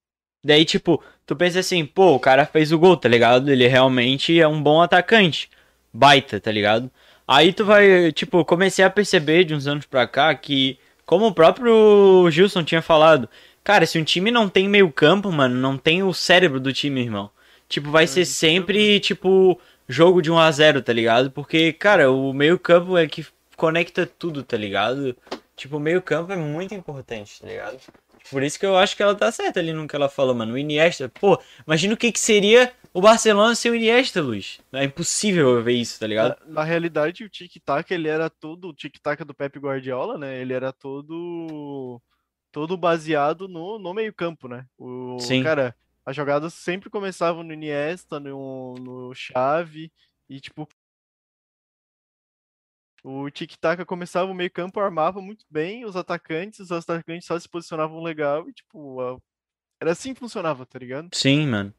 Daí, 0.44 0.66
tipo, 0.66 1.04
tu 1.26 1.36
pensa 1.36 1.60
assim, 1.60 1.86
pô, 1.86 2.16
o 2.16 2.20
cara 2.20 2.46
fez 2.46 2.72
o 2.72 2.80
gol, 2.80 2.96
tá 2.98 3.10
ligado? 3.10 3.50
Ele 3.50 3.68
realmente 3.68 4.40
é 4.40 4.48
um 4.48 4.62
bom 4.62 4.82
atacante. 4.82 5.50
Baita, 5.94 6.40
tá 6.40 6.52
ligado? 6.52 6.92
Aí 7.28 7.54
tu 7.54 7.64
vai, 7.64 8.12
tipo, 8.12 8.44
comecei 8.44 8.84
a 8.84 8.90
perceber 8.90 9.44
de 9.44 9.54
uns 9.54 9.68
anos 9.68 9.86
pra 9.86 10.08
cá 10.08 10.34
que, 10.34 10.80
como 11.10 11.26
o 11.26 11.34
próprio 11.34 12.30
Gilson 12.30 12.64
tinha 12.64 12.84
falado, 12.84 13.28
cara, 13.64 13.84
se 13.88 13.98
um 13.98 14.04
time 14.04 14.30
não 14.30 14.48
tem 14.48 14.70
meio 14.70 14.92
campo, 14.92 15.32
mano, 15.32 15.56
não 15.56 15.76
tem 15.76 16.04
o 16.04 16.14
cérebro 16.14 16.60
do 16.60 16.72
time, 16.72 17.02
irmão. 17.02 17.32
Tipo, 17.68 17.90
vai 17.90 18.06
ser 18.06 18.26
sempre, 18.26 19.00
tipo, 19.00 19.60
jogo 19.88 20.22
de 20.22 20.30
1 20.30 20.38
a 20.38 20.52
0 20.52 20.84
tá 20.84 20.94
ligado? 20.94 21.32
Porque, 21.32 21.74
cara, 21.74 22.12
o 22.12 22.32
meio 22.32 22.60
campo 22.60 22.96
é 22.96 23.08
que 23.08 23.26
conecta 23.58 24.06
tudo, 24.06 24.44
tá 24.44 24.56
ligado? 24.56 25.18
Tipo, 25.56 25.78
o 25.78 25.80
meio 25.80 26.00
campo 26.00 26.32
é 26.32 26.36
muito 26.36 26.76
importante, 26.76 27.42
tá 27.42 27.48
ligado? 27.48 27.80
Por 28.30 28.44
isso 28.44 28.60
que 28.60 28.66
eu 28.66 28.78
acho 28.78 28.96
que 28.96 29.04
ela 29.04 29.16
tá 29.16 29.32
certa 29.32 29.60
ali 29.60 29.74
no 29.74 29.88
que 29.88 29.96
ela 29.96 30.10
falou, 30.10 30.36
mano. 30.36 30.54
O 30.54 30.58
Iniesta, 30.58 31.10
pô, 31.10 31.42
imagina 31.66 31.94
o 31.94 31.98
que 31.98 32.12
que 32.12 32.20
seria 32.20 32.72
o 32.94 33.02
Barcelona 33.02 33.56
sem 33.56 33.72
o 33.72 33.76
Iniesta, 33.76 34.22
Luiz. 34.22 34.60
É 34.74 34.84
impossível 34.84 35.56
eu 35.56 35.64
ver 35.64 35.74
isso, 35.74 36.00
tá 36.00 36.08
ligado? 36.08 36.38
Na, 36.46 36.54
na 36.56 36.64
realidade, 36.64 37.24
o 37.24 37.30
tic-tac, 37.30 37.92
ele 37.94 38.08
era 38.08 38.30
todo, 38.30 38.70
o 38.70 38.74
tic-tac 38.74 39.24
do 39.24 39.34
Pep 39.34 39.58
Guardiola, 39.60 40.18
né? 40.18 40.42
Ele 40.42 40.54
era 40.54 40.74
todo 40.74 42.02
todo 42.52 42.76
baseado 42.76 43.48
no, 43.48 43.78
no 43.78 43.94
meio-campo, 43.94 44.48
né? 44.48 44.66
O 44.78 45.20
Sim. 45.20 45.44
cara, 45.44 45.76
as 46.06 46.16
jogadas 46.16 46.54
sempre 46.54 46.90
começavam 46.90 47.44
no 47.44 47.54
Iniesta, 47.54 48.20
no, 48.20 48.74
no 48.76 49.14
Xavi 49.14 49.92
e 50.28 50.40
tipo 50.40 50.68
o 53.10 53.30
tic-tac 53.32 53.84
começava 53.86 54.32
o 54.32 54.36
meio-campo, 54.36 54.80
armava 54.80 55.22
muito 55.22 55.46
bem 55.50 55.86
os 55.86 55.96
atacantes, 55.96 56.60
os 56.60 56.72
atacantes 56.72 57.26
só 57.28 57.40
se 57.40 57.48
posicionavam 57.50 58.02
legal 58.02 58.48
e 58.50 58.54
tipo, 58.54 59.00
a- 59.02 59.18
era 59.82 59.92
assim 59.92 60.14
que 60.14 60.20
funcionava, 60.20 60.66
tá 60.66 60.78
ligado? 60.80 61.10
Sim, 61.14 61.48
mano. 61.48 61.74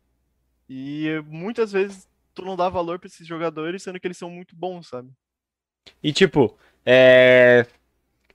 E 0.68 1.22
muitas 1.26 1.72
vezes 1.72 2.08
tu 2.34 2.42
não 2.44 2.56
dá 2.56 2.68
valor 2.68 2.98
pra 2.98 3.08
esses 3.08 3.26
jogadores, 3.26 3.82
sendo 3.82 3.98
que 4.00 4.06
eles 4.06 4.16
são 4.18 4.30
muito 4.30 4.54
bons, 4.56 4.88
sabe? 4.88 5.10
E 6.02 6.12
tipo, 6.12 6.56
é. 6.84 7.66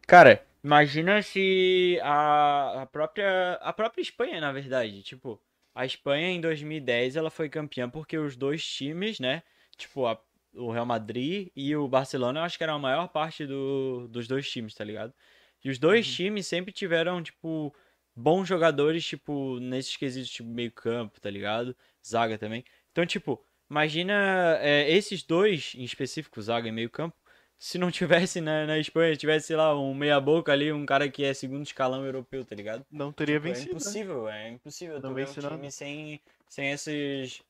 Cara, 0.08 0.46
imagina 0.64 1.22
se 1.22 2.00
a, 2.04 2.84
a 2.84 2.86
própria 2.86 3.54
a 3.62 3.74
própria 3.74 4.02
Espanha, 4.02 4.40
na 4.42 4.52
verdade, 4.52 5.02
tipo, 5.02 5.42
a 5.74 5.86
Espanha 5.86 6.30
em 6.30 6.42
2010 6.42 7.16
ela 7.16 7.30
foi 7.32 7.50
campeã 7.50 7.90
porque 7.90 8.18
os 8.18 8.36
dois 8.36 8.64
times, 8.66 9.20
né? 9.20 9.42
Tipo, 9.78 10.06
a- 10.06 10.20
o 10.56 10.72
Real 10.72 10.86
Madrid 10.86 11.50
e 11.56 11.76
o 11.76 11.88
Barcelona, 11.88 12.40
eu 12.40 12.44
acho 12.44 12.58
que 12.58 12.64
era 12.64 12.74
a 12.74 12.80
maior 12.80 13.08
parte 13.08 13.46
do, 13.46 14.08
dos 14.10 14.28
dois 14.28 14.50
times, 14.50 14.74
tá 14.74 14.84
ligado? 14.84 15.14
E 15.64 15.70
os 15.70 15.80
dois 15.80 16.06
Uhum. 16.08 16.14
times 16.14 16.48
sempre 16.48 16.72
tiveram, 16.72 17.22
tipo, 17.24 17.74
bons 18.16 18.48
jogadores, 18.48 19.06
tipo, 19.06 19.60
nesses 19.60 19.96
quesitos, 19.98 20.30
tipo, 20.30 20.50
meio-campo, 20.50 21.20
tá 21.20 21.30
ligado? 21.30 21.76
Zaga 22.06 22.38
também. 22.38 22.64
Então, 22.92 23.06
tipo, 23.06 23.44
imagina 23.70 24.14
é, 24.62 24.90
esses 24.92 25.24
dois, 25.24 25.74
em 25.76 25.84
específico, 25.84 26.42
zaga 26.42 26.68
e 26.68 26.72
meio-campo, 26.72 27.16
se 27.58 27.78
não 27.78 27.90
tivesse 27.92 28.42
na, 28.42 28.66
na 28.66 28.78
Espanha, 28.80 29.16
tivesse, 29.16 29.48
sei 29.48 29.56
lá, 29.56 29.78
um 29.80 29.94
meia-boca 29.94 30.52
ali, 30.52 30.72
um 30.72 30.86
cara 30.86 31.10
que 31.10 31.24
é 31.24 31.34
segundo 31.34 31.64
escalão 31.66 32.06
europeu, 32.06 32.46
tá 32.46 32.56
ligado? 32.56 32.86
Não 32.92 33.12
teria 33.12 33.40
Tipo, 33.40 33.48
é 33.48 33.52
vencido. 33.52 33.74
né? 33.74 33.80
impossível, 33.82 34.30
é 34.30 34.50
impossível 34.50 35.02
tu 35.02 35.08
Não 35.08 35.16
ver 35.16 35.28
um 35.28 35.34
time 35.34 35.72
sem, 35.72 36.22
sem 36.50 36.72
esses. 36.72 37.42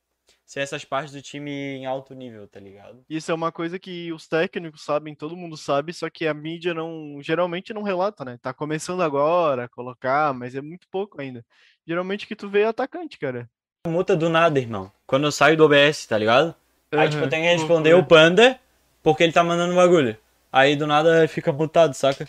Sem 0.46 0.62
essas 0.62 0.84
partes 0.84 1.12
do 1.12 1.20
time 1.20 1.50
em 1.50 1.86
alto 1.86 2.14
nível, 2.14 2.46
tá 2.46 2.60
ligado? 2.60 3.04
Isso 3.10 3.32
é 3.32 3.34
uma 3.34 3.50
coisa 3.50 3.80
que 3.80 4.12
os 4.12 4.28
técnicos 4.28 4.84
sabem, 4.84 5.12
todo 5.12 5.36
mundo 5.36 5.56
sabe, 5.56 5.92
só 5.92 6.08
que 6.08 6.24
a 6.24 6.32
mídia 6.32 6.72
não, 6.72 7.18
geralmente 7.20 7.74
não 7.74 7.82
relata, 7.82 8.24
né? 8.24 8.38
Tá 8.40 8.54
começando 8.54 9.02
agora 9.02 9.64
a 9.64 9.68
colocar, 9.68 10.32
mas 10.32 10.54
é 10.54 10.60
muito 10.60 10.86
pouco 10.88 11.20
ainda. 11.20 11.44
Geralmente 11.84 12.28
que 12.28 12.36
tu 12.36 12.48
vê 12.48 12.60
é 12.60 12.66
atacante, 12.66 13.18
cara. 13.18 13.50
Multa 13.88 14.16
do 14.16 14.28
nada, 14.28 14.60
irmão. 14.60 14.90
Quando 15.04 15.24
eu 15.24 15.32
saio 15.32 15.56
do 15.56 15.64
OBS, 15.64 16.06
tá 16.06 16.16
ligado? 16.16 16.54
Aí, 16.92 17.08
tipo, 17.08 17.24
eu 17.24 17.28
tenho 17.28 17.42
que 17.42 17.52
responder 17.52 17.94
o. 17.94 18.04
Panda 18.04 18.58
porque 19.02 19.24
ele 19.24 19.32
tá 19.32 19.42
mandando 19.42 19.72
um 19.72 19.76
bagulho. 19.76 20.16
Aí 20.52 20.76
do 20.76 20.86
nada 20.86 21.26
fica 21.28 21.52
mutado, 21.52 21.92
saca? 21.94 22.28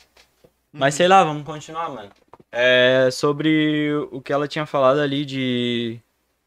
Mas 0.71 0.93
Uhum. 0.93 0.97
sei 0.97 1.07
lá, 1.07 1.23
vamos 1.23 1.43
continuar, 1.43 1.89
mano. 1.89 2.09
É, 2.51 3.09
sobre 3.11 3.93
o 4.11 4.21
que 4.21 4.33
ela 4.33 4.47
tinha 4.47 4.65
falado 4.65 4.99
ali 4.99 5.23
de. 5.23 5.99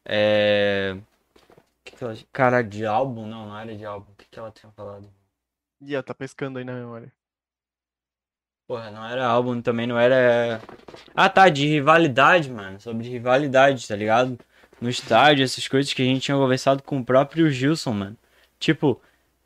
É. 0.05 0.97
que 1.83 1.95
que 1.95 2.03
ela... 2.03 2.15
Cara, 2.31 2.61
de 2.61 2.85
álbum? 2.85 3.25
Não, 3.27 3.47
não 3.47 3.57
era 3.57 3.75
de 3.75 3.85
álbum. 3.85 4.11
O 4.11 4.15
que, 4.15 4.25
que 4.29 4.39
ela 4.39 4.51
tinha 4.51 4.71
falado? 4.71 5.09
Ih, 5.81 5.95
ó, 5.95 6.01
tá 6.03 6.13
pescando 6.13 6.59
aí 6.59 6.65
na 6.65 6.73
memória. 6.73 7.11
Porra, 8.67 8.89
não 8.91 9.05
era 9.05 9.25
álbum, 9.27 9.61
também 9.61 9.85
não 9.85 9.99
era. 9.99 10.61
Ah 11.13 11.27
tá, 11.27 11.49
de 11.49 11.67
rivalidade, 11.67 12.49
mano. 12.49 12.79
Sobre 12.79 13.07
rivalidade, 13.09 13.85
tá 13.87 13.95
ligado? 13.95 14.39
No 14.79 14.89
estádio, 14.89 15.43
essas 15.43 15.67
coisas 15.67 15.91
que 15.93 16.01
a 16.01 16.05
gente 16.05 16.21
tinha 16.21 16.37
conversado 16.37 16.81
com 16.81 16.99
o 16.99 17.05
próprio 17.05 17.49
Gilson, 17.51 17.91
mano. 17.91 18.17
Tipo, 18.59 19.01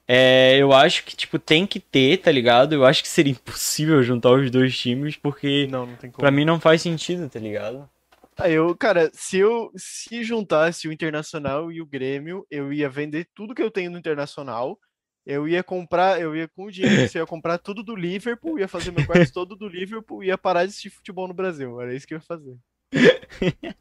é, 0.07 0.57
eu 0.57 0.71
acho 0.71 1.03
que, 1.03 1.15
tipo, 1.15 1.39
tem 1.39 1.65
que 1.65 1.79
ter, 1.79 2.17
tá 2.17 2.31
ligado? 2.31 2.73
Eu 2.73 2.85
acho 2.85 3.01
que 3.01 3.07
seria 3.09 3.31
impossível 3.33 4.03
juntar 4.03 4.31
os 4.31 4.51
dois 4.51 4.77
times, 4.77 5.15
porque 5.17 5.67
Não, 5.71 5.85
não 5.87 5.95
tem 5.95 6.11
como. 6.11 6.21
pra 6.21 6.29
mim 6.31 6.45
não 6.45 6.59
faz 6.59 6.81
sentido, 6.83 7.27
tá 7.27 7.39
ligado? 7.39 7.89
Ah, 8.37 8.49
eu, 8.49 8.75
cara, 8.75 9.09
se 9.13 9.37
eu 9.37 9.71
se 9.77 10.23
juntasse 10.23 10.87
o 10.87 10.91
Internacional 10.91 11.71
e 11.71 11.81
o 11.81 11.85
Grêmio, 11.85 12.45
eu 12.51 12.73
ia 12.73 12.89
vender 12.89 13.27
tudo 13.33 13.55
que 13.55 13.61
eu 13.63 13.71
tenho 13.71 13.89
no 13.91 13.97
Internacional. 13.97 14.77
Eu 15.25 15.47
ia 15.47 15.63
comprar, 15.63 16.19
eu 16.21 16.35
ia 16.35 16.47
com 16.47 16.65
o 16.65 16.71
dinheiro, 16.71 17.09
eu 17.15 17.21
ia 17.21 17.25
comprar 17.25 17.57
tudo 17.57 17.81
do 17.81 17.95
Liverpool, 17.95 18.59
ia 18.59 18.67
fazer 18.67 18.91
meu 18.91 19.05
quarto 19.05 19.31
todo 19.33 19.55
do 19.55 19.67
Liverpool 19.67 20.23
ia 20.23 20.37
parar 20.37 20.65
de 20.65 20.69
assistir 20.69 20.89
futebol 20.91 21.27
no 21.27 21.33
Brasil. 21.33 21.79
Era 21.81 21.95
isso 21.95 22.05
que 22.05 22.13
eu 22.13 22.17
ia 22.17 22.21
fazer. 22.21 22.55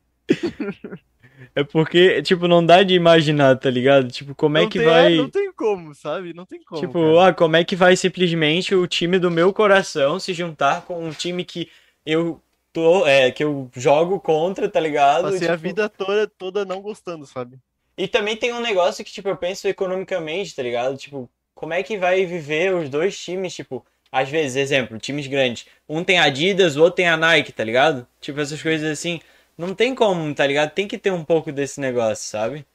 É 1.54 1.62
porque, 1.64 2.22
tipo, 2.22 2.46
não 2.48 2.64
dá 2.64 2.82
de 2.82 2.94
imaginar, 2.94 3.56
tá 3.58 3.68
ligado? 3.68 4.08
Tipo, 4.08 4.34
como 4.34 4.56
é 4.58 4.62
Não 4.62 4.68
que 4.68 4.78
tem- 4.78 4.86
é, 4.88 4.90
vai. 4.90 5.16
não 5.16 5.28
tem 5.28 5.52
como, 5.52 5.94
sabe? 5.94 6.32
Não 6.32 6.46
tem 6.46 6.60
como. 6.62 6.80
Tipo, 6.80 7.00
cara. 7.00 7.28
ah, 7.28 7.34
como 7.34 7.56
é 7.56 7.64
que 7.64 7.74
vai 7.76 7.96
simplesmente 7.96 8.74
o 8.74 8.86
time 8.86 9.18
do 9.18 9.30
meu 9.30 9.52
coração 9.52 10.18
se 10.20 10.32
juntar 10.32 10.82
com 10.82 11.04
um 11.04 11.10
time 11.10 11.44
que 11.44 11.68
eu 12.06 12.40
tô, 12.74 13.06
é, 13.06 13.30
que 13.30 13.42
eu 13.44 13.70
jogo 13.74 14.20
contra, 14.20 14.68
tá 14.68 14.80
ligado? 14.80 15.30
Passei 15.30 15.48
a 15.48 15.52
Tipo, 15.52 15.62
vida 15.62 15.88
toda, 15.88 16.26
toda 16.26 16.64
não 16.66 16.82
gostando, 16.82 17.24
sabe? 17.26 17.58
E 17.96 18.08
também 18.08 18.36
tem 18.36 18.52
um 18.52 18.60
negócio 18.60 19.04
que, 19.04 19.12
tipo, 19.12 19.28
eu 19.28 19.36
penso 19.36 19.68
economicamente, 19.68 20.54
tá 20.54 20.62
ligado? 20.62 20.96
Tipo, 20.96 21.30
como 21.54 21.72
é 21.72 21.82
que 21.82 21.96
vai 21.96 22.26
viver 22.26 22.74
os 22.74 22.88
dois 22.90 23.16
times, 23.18 23.54
tipo, 23.54 23.86
às 24.10 24.28
vezes, 24.28 24.56
exemplo, 24.56 24.98
times 24.98 25.26
grandes. 25.28 25.66
Um 25.88 26.02
tem 26.04 26.18
Adidas, 26.18 26.76
o 26.76 26.82
outro 26.82 26.96
tem 26.96 27.08
a 27.08 27.16
Nike, 27.16 27.52
tá 27.52 27.62
ligado? 27.64 28.06
Tipo, 28.20 28.40
essas 28.40 28.60
coisas 28.62 28.90
assim. 28.90 29.20
Não 29.56 29.72
tem 29.74 29.94
como, 29.94 30.34
tá 30.34 30.46
ligado? 30.46 30.70
Tem 30.72 30.88
que 30.88 30.98
ter 30.98 31.12
um 31.12 31.24
pouco 31.24 31.52
desse 31.52 31.80
negócio, 31.80 32.28
sabe? 32.28 32.66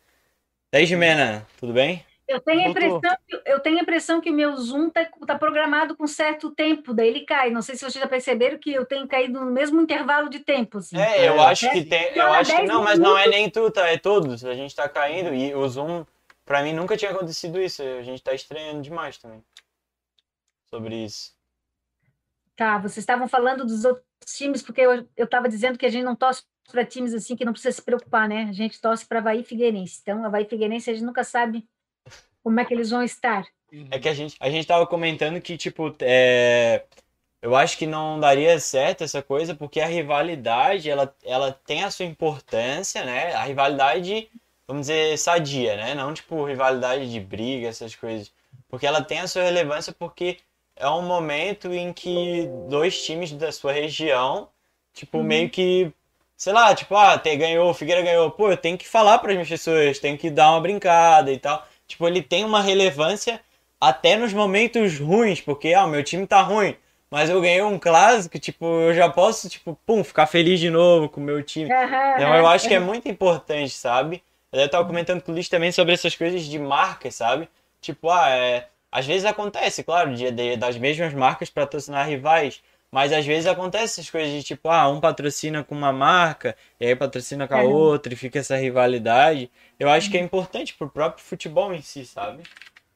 Daí, 0.72 0.86
Jimena, 0.86 1.46
tudo 1.60 1.74
bem? 1.74 2.06
Eu 2.30 2.40
tenho, 2.40 2.62
a 2.62 2.70
impressão, 2.70 3.02
que- 3.28 3.42
eu 3.44 3.60
tenho 3.60 3.80
a 3.80 3.82
impressão 3.82 4.22
que 4.22 4.30
o 4.30 4.34
meu 4.34 4.56
Zoom 4.56 4.90
tá, 4.92 5.04
tá 5.26 5.36
programado 5.38 5.98
com 5.98 6.06
certo 6.06 6.52
tempo, 6.52 6.94
daí 6.94 7.08
ele 7.08 7.26
cai. 7.26 7.50
Não 7.50 7.64
sei 7.64 7.74
se 7.76 7.82
vocês 7.82 7.94
já 7.96 8.08
perceberam 8.08 8.60
que 8.60 8.72
eu 8.72 8.86
tenho 8.86 9.08
caído 9.08 9.40
no 9.44 9.52
mesmo 9.52 9.82
intervalo 9.82 10.30
de 10.30 10.40
tempo. 10.40 10.78
Assim. 10.78 10.96
É, 10.96 11.28
eu 11.28 11.34
É. 11.42 11.46
acho 11.48 11.70
que 11.72 11.84
tem. 11.84 12.10
Eu 12.10 12.14
Cada 12.14 12.38
acho 12.38 12.52
que. 12.52 12.58
10 12.58 12.70
Não, 12.70 12.84
mas 12.84 13.00
não 13.00 13.18
é 13.18 13.28
nem 13.28 13.50
tu, 13.50 13.72
tá? 13.72 13.88
É 13.88 13.98
todos. 13.98 14.46
A 14.46 14.54
gente 14.54 14.76
tá 14.76 14.88
caindo 14.88 15.34
e 15.34 15.56
o 15.56 15.68
Zoom, 15.68 16.06
pra 16.46 16.62
mim, 16.62 16.72
nunca 16.72 16.96
tinha 16.96 17.10
acontecido 17.10 17.60
isso. 17.60 17.82
A 17.82 18.04
gente 18.04 18.22
tá 18.22 18.32
estranhando 18.34 18.84
demais 18.84 19.18
também. 19.18 19.44
Sobre 20.70 21.04
isso. 21.04 21.34
Tá, 22.56 22.78
vocês 22.78 22.98
estavam 22.98 23.28
falando 23.28 23.66
dos 23.66 23.86
outros 23.86 24.06
times, 24.38 24.62
porque 24.62 24.82
eu 24.82 25.08
estava 25.18 25.50
dizendo 25.50 25.80
que 25.80 25.86
a 25.86 25.90
gente 25.90 26.04
não 26.04 26.16
torce 26.16 26.44
para 26.72 26.86
times 26.86 27.14
assim 27.16 27.36
que 27.36 27.44
não 27.44 27.54
precisa 27.54 27.76
se 27.76 27.82
preocupar, 27.82 28.30
né? 28.30 28.46
A 28.50 28.54
gente 28.54 28.80
torce 28.80 29.04
para 29.04 29.18
Havaí 29.18 29.40
e 29.40 29.44
Figueirense. 29.44 30.00
Então, 30.04 30.24
Havaí 30.24 30.44
e 30.44 30.48
Figueirense 30.48 30.92
a 30.92 30.94
gente 30.94 31.04
nunca 31.06 31.24
sabe 31.24 31.66
como 32.50 32.60
é 32.60 32.66
que 32.66 32.74
eles 32.74 32.90
vão 32.90 33.04
estar. 33.04 33.46
É 33.92 34.00
que 34.00 34.10
a 34.10 34.14
gente, 34.16 34.36
a 34.40 34.50
gente 34.50 34.66
tava 34.66 34.88
comentando 34.88 35.40
que, 35.40 35.56
tipo, 35.56 35.96
é, 36.02 36.84
eu 37.42 37.56
acho 37.56 37.78
que 37.78 37.86
não 37.86 38.20
daria 38.20 38.60
certo 38.60 39.04
essa 39.04 39.22
coisa, 39.22 39.54
porque 39.56 39.80
a 39.80 39.86
rivalidade, 39.86 40.90
ela, 40.90 41.16
ela 41.24 41.52
tem 41.52 41.84
a 41.84 41.92
sua 41.92 42.06
importância, 42.06 43.06
né? 43.06 43.34
A 43.36 43.44
rivalidade, 43.44 44.28
vamos 44.68 44.88
dizer, 44.88 45.18
sadia, 45.20 45.78
né? 45.78 45.94
Não, 45.96 46.14
tipo, 46.14 46.44
rivalidade 46.46 47.12
de 47.12 47.20
briga, 47.20 47.68
essas 47.68 47.96
coisas. 47.96 48.32
Porque 48.68 48.88
ela 48.88 49.04
tem 49.04 49.20
a 49.20 49.28
sua 49.28 49.44
relevância 49.44 49.94
porque 49.94 50.40
é 50.76 50.90
um 50.90 51.04
momento 51.04 51.72
em 51.74 51.94
que 51.94 52.48
dois 52.70 53.04
times 53.06 53.32
da 53.34 53.52
sua 53.52 53.72
região, 53.74 54.50
tipo, 54.94 55.20
Uhum. 55.20 55.24
meio 55.24 55.50
que, 55.50 55.92
sei 56.38 56.54
lá, 56.54 56.74
tipo, 56.76 56.96
ah, 56.96 57.18
tem, 57.20 57.38
ganhou, 57.38 57.70
o 57.70 57.74
Figueira 57.74 58.02
ganhou, 58.02 58.32
pô, 58.32 58.50
eu 58.52 58.58
tenho 58.58 58.78
que 58.78 58.88
falar 58.88 59.20
para 59.20 59.40
as 59.40 59.48
pessoas, 59.50 60.00
tenho 60.00 60.18
que 60.18 60.30
dar 60.32 60.52
uma 60.52 60.62
brincada 60.62 61.32
e 61.32 61.38
tal. 61.40 61.68
Tipo, 61.90 62.08
ele 62.08 62.22
tem 62.22 62.46
uma 62.46 62.62
relevância 62.62 63.42
até 63.82 64.16
nos 64.16 64.32
momentos 64.32 64.98
ruins, 65.00 65.42
porque, 65.42 65.74
ah, 65.74 65.86
meu 65.88 66.04
time 66.04 66.26
tá 66.28 66.42
ruim, 66.42 66.76
mas 67.12 67.30
eu 67.30 67.42
ganhei 67.42 67.62
um 67.64 67.78
clássico, 67.80 68.40
tipo, 68.40 68.66
eu 68.66 68.94
já 68.94 69.10
posso, 69.10 69.50
tipo, 69.50 69.78
pum, 69.86 70.04
ficar 70.04 70.28
feliz 70.28 70.60
de 70.60 70.70
novo 70.70 71.10
com 71.10 71.20
o 71.20 71.24
meu 71.24 71.44
time. 71.44 71.68
Então 72.16 72.36
eu 72.36 72.48
acho 72.48 72.68
que 72.68 72.74
é 72.76 72.80
muito 72.80 73.10
importante, 73.10 73.72
sabe? 73.74 74.24
Eu 74.54 74.70
tava 74.70 74.86
comentando 74.88 75.22
com 75.22 75.32
o 75.32 75.34
Luiz 75.36 75.50
também 75.50 75.72
sobre 75.72 75.94
essas 75.94 76.16
coisas 76.16 76.44
de 76.44 76.58
marcas, 76.60 77.16
sabe? 77.16 77.50
Tipo, 77.82 78.10
ah, 78.10 78.30
é... 78.30 78.68
às 78.92 79.06
vezes 79.06 79.26
acontece, 79.26 79.84
claro, 79.84 80.14
de, 80.16 80.32
de- 80.32 80.58
das 80.58 80.78
mesmas 80.78 81.14
marcas 81.14 81.50
patrocinar 81.50 82.08
rivais, 82.08 82.62
mas 82.92 83.12
às 83.14 83.26
vezes 83.26 83.46
acontece 83.48 84.00
essas 84.00 84.10
coisas 84.10 84.32
de 84.34 84.44
tipo, 84.44 84.70
ah, 84.70 84.90
um 84.90 85.00
patrocina 85.00 85.64
com 85.64 85.76
uma 85.76 85.92
marca, 85.94 86.56
e 86.80 86.86
aí 86.86 86.96
patrocina 86.96 87.48
com 87.48 87.54
a 87.56 87.64
É. 87.64 87.68
outra, 87.68 88.14
e 88.14 88.18
fica 88.18 88.40
essa 88.40 88.56
rivalidade. 88.56 89.52
Eu 89.80 89.90
acho 89.90 90.10
que 90.10 90.18
é 90.18 90.22
importante 90.22 90.74
pro 90.76 90.90
próprio 90.90 91.24
futebol 91.24 91.74
em 91.74 91.82
si, 91.82 92.06
sabe? 92.06 92.44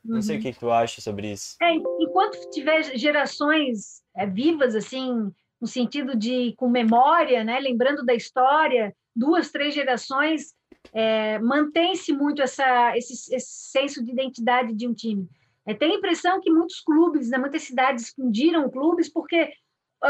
Não 0.04 0.22
sei 0.22 0.36
o 0.36 0.38
Uhum. 0.38 0.44
que 0.44 0.54
que 0.54 0.60
tu 0.60 0.72
acha 0.72 1.00
sobre 1.02 1.32
isso. 1.32 1.56
É, 1.62 1.74
enquanto 2.00 2.38
tiver 2.52 2.84
gerações 2.98 4.02
é, 4.16 4.26
vivas, 4.28 4.76
assim, 4.76 5.32
no 5.62 5.68
sentido 5.68 6.16
de 6.16 6.54
com 6.58 6.70
memória, 6.70 7.44
né, 7.44 7.60
lembrando 7.60 8.04
da 8.06 8.14
história, 8.14 8.94
duas, 9.16 9.50
três 9.52 9.74
gerações, 9.74 10.54
é, 10.94 11.39
mantém-se 11.39 12.12
muito 12.12 12.41
essa, 12.41 12.98
esse, 12.98 13.14
esse 13.34 13.70
senso 13.72 14.04
de 14.04 14.12
identidade 14.12 14.74
de 14.74 14.88
um 14.88 14.94
time. 14.94 15.28
É, 15.66 15.74
tem 15.74 15.94
a 15.94 15.96
impressão 15.96 16.41
que 16.41 16.52
muitos 16.52 16.82
clubes, 16.82 17.30
né, 17.30 17.38
muitas 17.38 17.64
cidades 17.64 18.10
fundiram 18.14 18.70
clubes 18.70 19.10
porque 19.12 19.54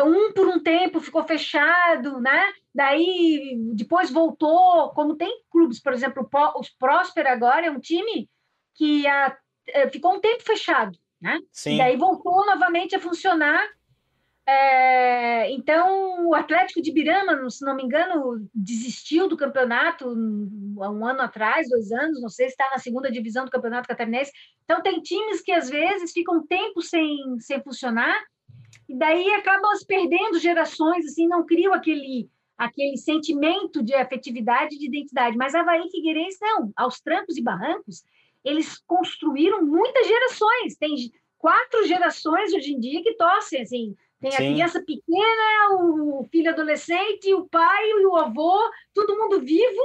um 0.02 0.34
por 0.34 0.48
um 0.48 0.60
tempo 0.60 1.00
ficou 1.00 1.24
fechado, 1.24 2.20
né? 2.20 2.52
Daí 2.74 3.56
depois 3.76 4.10
voltou, 4.10 4.90
como 4.90 5.16
tem 5.16 5.44
clubes, 5.52 5.80
por 5.80 5.94
exemplo, 5.94 6.28
o 6.32 6.62
Próspera 6.80 7.32
agora 7.32 7.68
é 7.68 7.72
um 7.72 7.80
time 7.80 8.28
que 8.74 9.06
a, 9.06 9.38
é, 9.68 9.88
ficou 9.90 10.16
um 10.16 10.20
tempo 10.20 10.42
fechado, 10.42 10.98
né? 11.22 11.40
Sim. 11.52 11.78
Daí 11.78 11.96
voltou 11.96 12.46
novamente 12.46 12.96
a 12.96 13.00
funcionar. 13.00 13.64
É, 14.46 15.52
então, 15.52 16.28
o 16.28 16.36
Atlético 16.36 16.82
de 16.82 16.92
Birama, 16.92 17.50
se 17.50 17.64
não 17.64 17.76
me 17.76 17.84
engano, 17.84 18.46
desistiu 18.54 19.28
do 19.30 19.38
campeonato 19.38 20.06
há 20.06 20.90
um 20.90 21.06
ano 21.06 21.22
atrás, 21.22 21.70
dois 21.70 21.92
anos, 21.92 22.22
não 22.22 22.28
sei 22.28 22.48
se 22.48 22.54
está 22.54 22.70
na 22.72 22.78
segunda 22.78 23.10
divisão 23.10 23.46
do 23.46 23.52
Campeonato 23.52 23.88
Catarinense. 23.88 24.32
Então, 24.64 24.82
tem 24.82 25.02
times 25.02 25.42
que 25.42 25.52
às 25.52 25.70
vezes 25.70 26.12
ficam 26.12 26.46
tempo 26.46 26.82
sem, 26.82 27.40
sem 27.40 27.62
funcionar, 27.64 28.20
e 28.88 28.96
daí 28.96 29.30
acabam 29.32 29.76
se 29.76 29.86
perdendo 29.86 30.40
gerações, 30.40 31.06
assim, 31.06 31.28
não 31.28 31.46
criam 31.46 31.74
aquele, 31.74 32.30
aquele 32.58 32.98
sentimento 32.98 33.82
de 33.82 33.94
afetividade, 33.94 34.78
de 34.78 34.88
identidade. 34.88 35.38
Mas 35.38 35.56
Havaí 35.56 35.84
e 35.86 35.92
Figueirense, 35.92 36.38
não, 36.42 36.72
aos 36.76 37.00
trancos 37.00 37.38
e 37.38 37.42
barrancos, 37.42 38.04
eles 38.44 38.78
construíram 38.86 39.66
muitas 39.66 40.06
gerações. 40.08 40.76
Tem 40.78 40.96
quatro 41.38 41.86
gerações 41.86 42.54
hoje 42.54 42.74
em 42.74 42.80
dia 42.80 43.02
que 43.02 43.16
torcem, 43.16 43.62
assim. 43.62 43.96
Tem 44.20 44.30
a 44.30 44.38
Sim. 44.38 44.54
criança 44.54 44.82
pequena, 44.82 45.82
o 45.82 46.26
filho 46.32 46.50
adolescente, 46.50 47.34
o 47.34 47.48
pai 47.48 47.90
e 47.90 48.06
o 48.06 48.16
avô, 48.16 48.58
todo 48.94 49.18
mundo 49.18 49.42
vivo, 49.42 49.82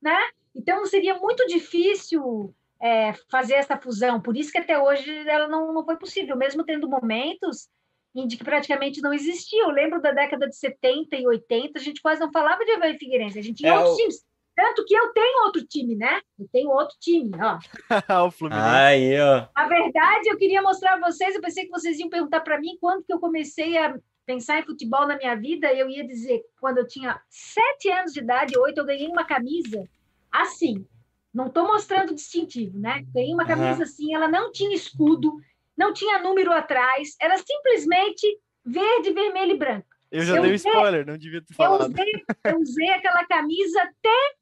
né? 0.00 0.18
Então 0.54 0.84
seria 0.86 1.18
muito 1.18 1.46
difícil 1.46 2.54
é, 2.80 3.12
fazer 3.30 3.54
essa 3.54 3.76
fusão. 3.76 4.20
Por 4.20 4.36
isso 4.36 4.50
que 4.50 4.58
até 4.58 4.78
hoje 4.78 5.10
ela 5.28 5.46
não, 5.46 5.72
não 5.72 5.84
foi 5.84 5.96
possível, 5.96 6.36
mesmo 6.36 6.64
tendo 6.64 6.88
momentos 6.88 7.68
em 8.14 8.28
que 8.28 8.36
praticamente 8.36 9.00
não 9.00 9.12
existia. 9.12 9.62
Eu 9.62 9.70
lembro 9.70 10.00
da 10.00 10.12
década 10.12 10.48
de 10.48 10.56
70 10.56 11.16
e 11.16 11.26
80, 11.26 11.78
a 11.78 11.82
gente 11.82 12.00
quase 12.02 12.20
não 12.20 12.30
falava 12.30 12.64
de 12.64 12.70
Havaí 12.72 12.98
Figueirense, 12.98 13.38
a 13.38 13.42
gente 13.42 13.56
tinha 13.58 13.72
É, 13.72 13.76
outros 13.78 13.94
o- 13.94 13.96
times. 13.96 14.24
Tanto 14.54 14.84
que 14.84 14.94
eu 14.94 15.10
tenho 15.14 15.44
outro 15.46 15.66
time, 15.66 15.96
né? 15.96 16.20
Eu 16.38 16.46
tenho 16.52 16.68
outro 16.68 16.94
time, 17.00 17.30
ó. 17.40 17.58
o 18.26 18.30
Fluminense. 18.30 18.66
Aí, 18.68 19.18
ó. 19.18 19.46
A 19.54 19.66
verdade, 19.66 20.28
eu 20.28 20.36
queria 20.36 20.60
mostrar 20.60 20.94
a 20.94 21.00
vocês, 21.00 21.34
eu 21.34 21.40
pensei 21.40 21.64
que 21.64 21.70
vocês 21.70 21.98
iam 21.98 22.10
perguntar 22.10 22.40
para 22.40 22.60
mim 22.60 22.76
quando 22.78 23.02
que 23.02 23.12
eu 23.12 23.18
comecei 23.18 23.78
a 23.78 23.98
pensar 24.26 24.58
em 24.60 24.62
futebol 24.64 25.06
na 25.06 25.16
minha 25.16 25.34
vida, 25.34 25.72
eu 25.72 25.88
ia 25.88 26.06
dizer, 26.06 26.42
quando 26.60 26.78
eu 26.78 26.86
tinha 26.86 27.18
sete 27.30 27.90
anos 27.90 28.12
de 28.12 28.20
idade, 28.20 28.56
oito, 28.58 28.76
eu 28.78 28.84
ganhei 28.84 29.08
uma 29.08 29.24
camisa 29.24 29.82
assim. 30.30 30.86
Não 31.32 31.46
estou 31.46 31.66
mostrando 31.66 32.14
distintivo, 32.14 32.78
né? 32.78 33.02
Ganhei 33.14 33.32
uma 33.32 33.46
camisa 33.46 33.68
Aham. 33.72 33.82
assim, 33.84 34.14
ela 34.14 34.28
não 34.28 34.52
tinha 34.52 34.74
escudo, 34.74 35.34
não 35.76 35.92
tinha 35.92 36.18
número 36.18 36.52
atrás, 36.52 37.16
era 37.20 37.36
simplesmente 37.38 38.26
verde, 38.64 39.12
vermelho 39.12 39.52
e 39.52 39.58
branco. 39.58 39.86
Eu 40.10 40.22
já 40.24 40.36
eu 40.36 40.42
dei 40.42 40.52
um 40.52 40.54
usei- 40.54 40.70
spoiler, 40.72 41.06
não 41.06 41.16
devia 41.16 41.40
ter 41.40 41.52
Eu 41.52 41.56
falado. 41.56 41.90
usei, 41.90 42.24
eu 42.44 42.58
usei 42.58 42.88
aquela 42.90 43.24
camisa 43.26 43.82
até, 43.82 44.34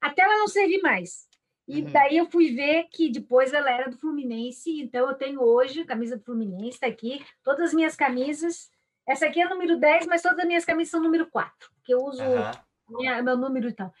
até 0.00 0.22
ela 0.22 0.38
não 0.38 0.48
servir 0.48 0.80
mais. 0.82 1.26
E 1.68 1.82
Uhum. 1.82 1.90
daí 1.90 2.16
eu 2.16 2.26
fui 2.30 2.54
ver 2.54 2.84
que 2.92 3.10
depois 3.10 3.52
ela 3.52 3.68
era 3.70 3.90
do 3.90 3.98
Fluminense, 3.98 4.80
então 4.80 5.08
eu 5.08 5.14
tenho 5.14 5.42
hoje 5.42 5.80
a 5.80 5.86
camisa 5.86 6.16
do 6.16 6.22
Fluminense, 6.24 6.76
está 6.76 6.86
aqui. 6.86 7.24
Todas 7.42 7.68
as 7.70 7.74
minhas 7.74 7.96
camisas. 7.96 8.70
Essa 9.08 9.26
aqui 9.26 9.40
é 9.40 9.48
número 9.48 9.76
10, 9.78 10.06
mas 10.06 10.22
todas 10.22 10.38
as 10.38 10.46
minhas 10.46 10.64
camisas 10.64 10.90
são 10.92 11.02
número 11.02 11.26
4, 11.28 11.68
que 11.84 11.92
eu 11.92 11.98
uso 11.98 12.22
Aham. 12.22 12.52
minha- 12.88 13.22
meu 13.22 13.36
número 13.36 13.68
e 13.68 13.72
tal. 13.72 13.92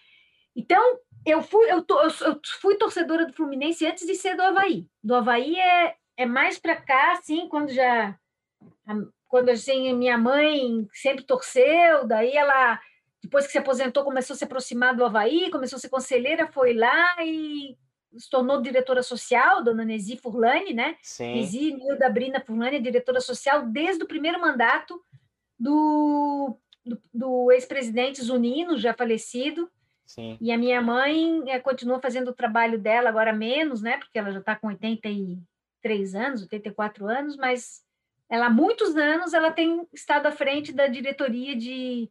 Então, 0.54 0.98
eu 1.26 1.42
fui, 1.42 1.70
eu, 1.70 1.84
eu 1.88 2.28
eu 2.28 2.40
fui 2.60 2.76
torcedora 2.76 3.26
do 3.26 3.32
Fluminense 3.32 3.84
antes 3.84 4.06
de 4.06 4.14
ser 4.14 4.36
do 4.36 4.42
Havaí. 4.42 4.86
Do 5.02 5.14
Havaí 5.16 5.58
é, 5.58 5.96
é 6.16 6.24
mais 6.24 6.58
para 6.58 6.76
cá, 6.76 7.12
assim, 7.12 7.48
quando 7.48 7.70
já. 7.70 8.16
Quando 9.28 9.48
assim, 9.48 9.92
minha 9.92 10.16
mãe 10.16 10.88
sempre 10.92 11.24
torceu, 11.24 12.06
daí 12.06 12.32
ela, 12.32 12.80
depois 13.20 13.44
que 13.44 13.52
se 13.52 13.58
aposentou, 13.58 14.04
começou 14.04 14.34
a 14.34 14.36
se 14.36 14.44
aproximar 14.44 14.94
do 14.94 15.04
Havaí, 15.04 15.50
começou 15.50 15.76
a 15.76 15.80
ser 15.80 15.88
conselheira, 15.88 16.46
foi 16.46 16.72
lá 16.72 17.16
e 17.24 17.76
se 18.16 18.30
tornou 18.30 18.62
diretora 18.62 19.02
social, 19.02 19.64
dona 19.64 19.84
Nesi 19.84 20.16
Furlani, 20.16 20.72
né? 20.72 20.96
Sim. 21.02 21.34
Nesi 21.34 21.74
Nilda 21.74 22.08
Brina 22.08 22.40
Furlani, 22.40 22.76
é 22.76 22.80
diretora 22.80 23.20
social 23.20 23.66
desde 23.66 24.04
o 24.04 24.08
primeiro 24.08 24.40
mandato 24.40 25.02
do, 25.58 26.56
do, 26.84 27.02
do 27.12 27.52
ex-presidente 27.52 28.22
Zunino, 28.22 28.78
já 28.78 28.94
falecido, 28.94 29.68
Sim. 30.06 30.38
e 30.40 30.52
a 30.52 30.56
minha 30.56 30.80
mãe 30.80 31.42
continua 31.62 32.00
fazendo 32.00 32.28
o 32.28 32.34
trabalho 32.34 32.78
dela, 32.78 33.08
agora 33.08 33.32
menos, 33.32 33.82
né? 33.82 33.98
Porque 33.98 34.18
ela 34.18 34.30
já 34.30 34.38
está 34.38 34.54
com 34.54 34.68
83 34.68 36.14
anos, 36.14 36.42
84 36.42 37.06
anos, 37.06 37.36
mas 37.36 37.84
ela 38.28 38.46
há 38.46 38.50
muitos 38.50 38.96
anos 38.96 39.34
ela 39.34 39.50
tem 39.50 39.86
estado 39.92 40.26
à 40.26 40.32
frente 40.32 40.72
da 40.72 40.86
diretoria 40.86 41.56
de 41.56 42.08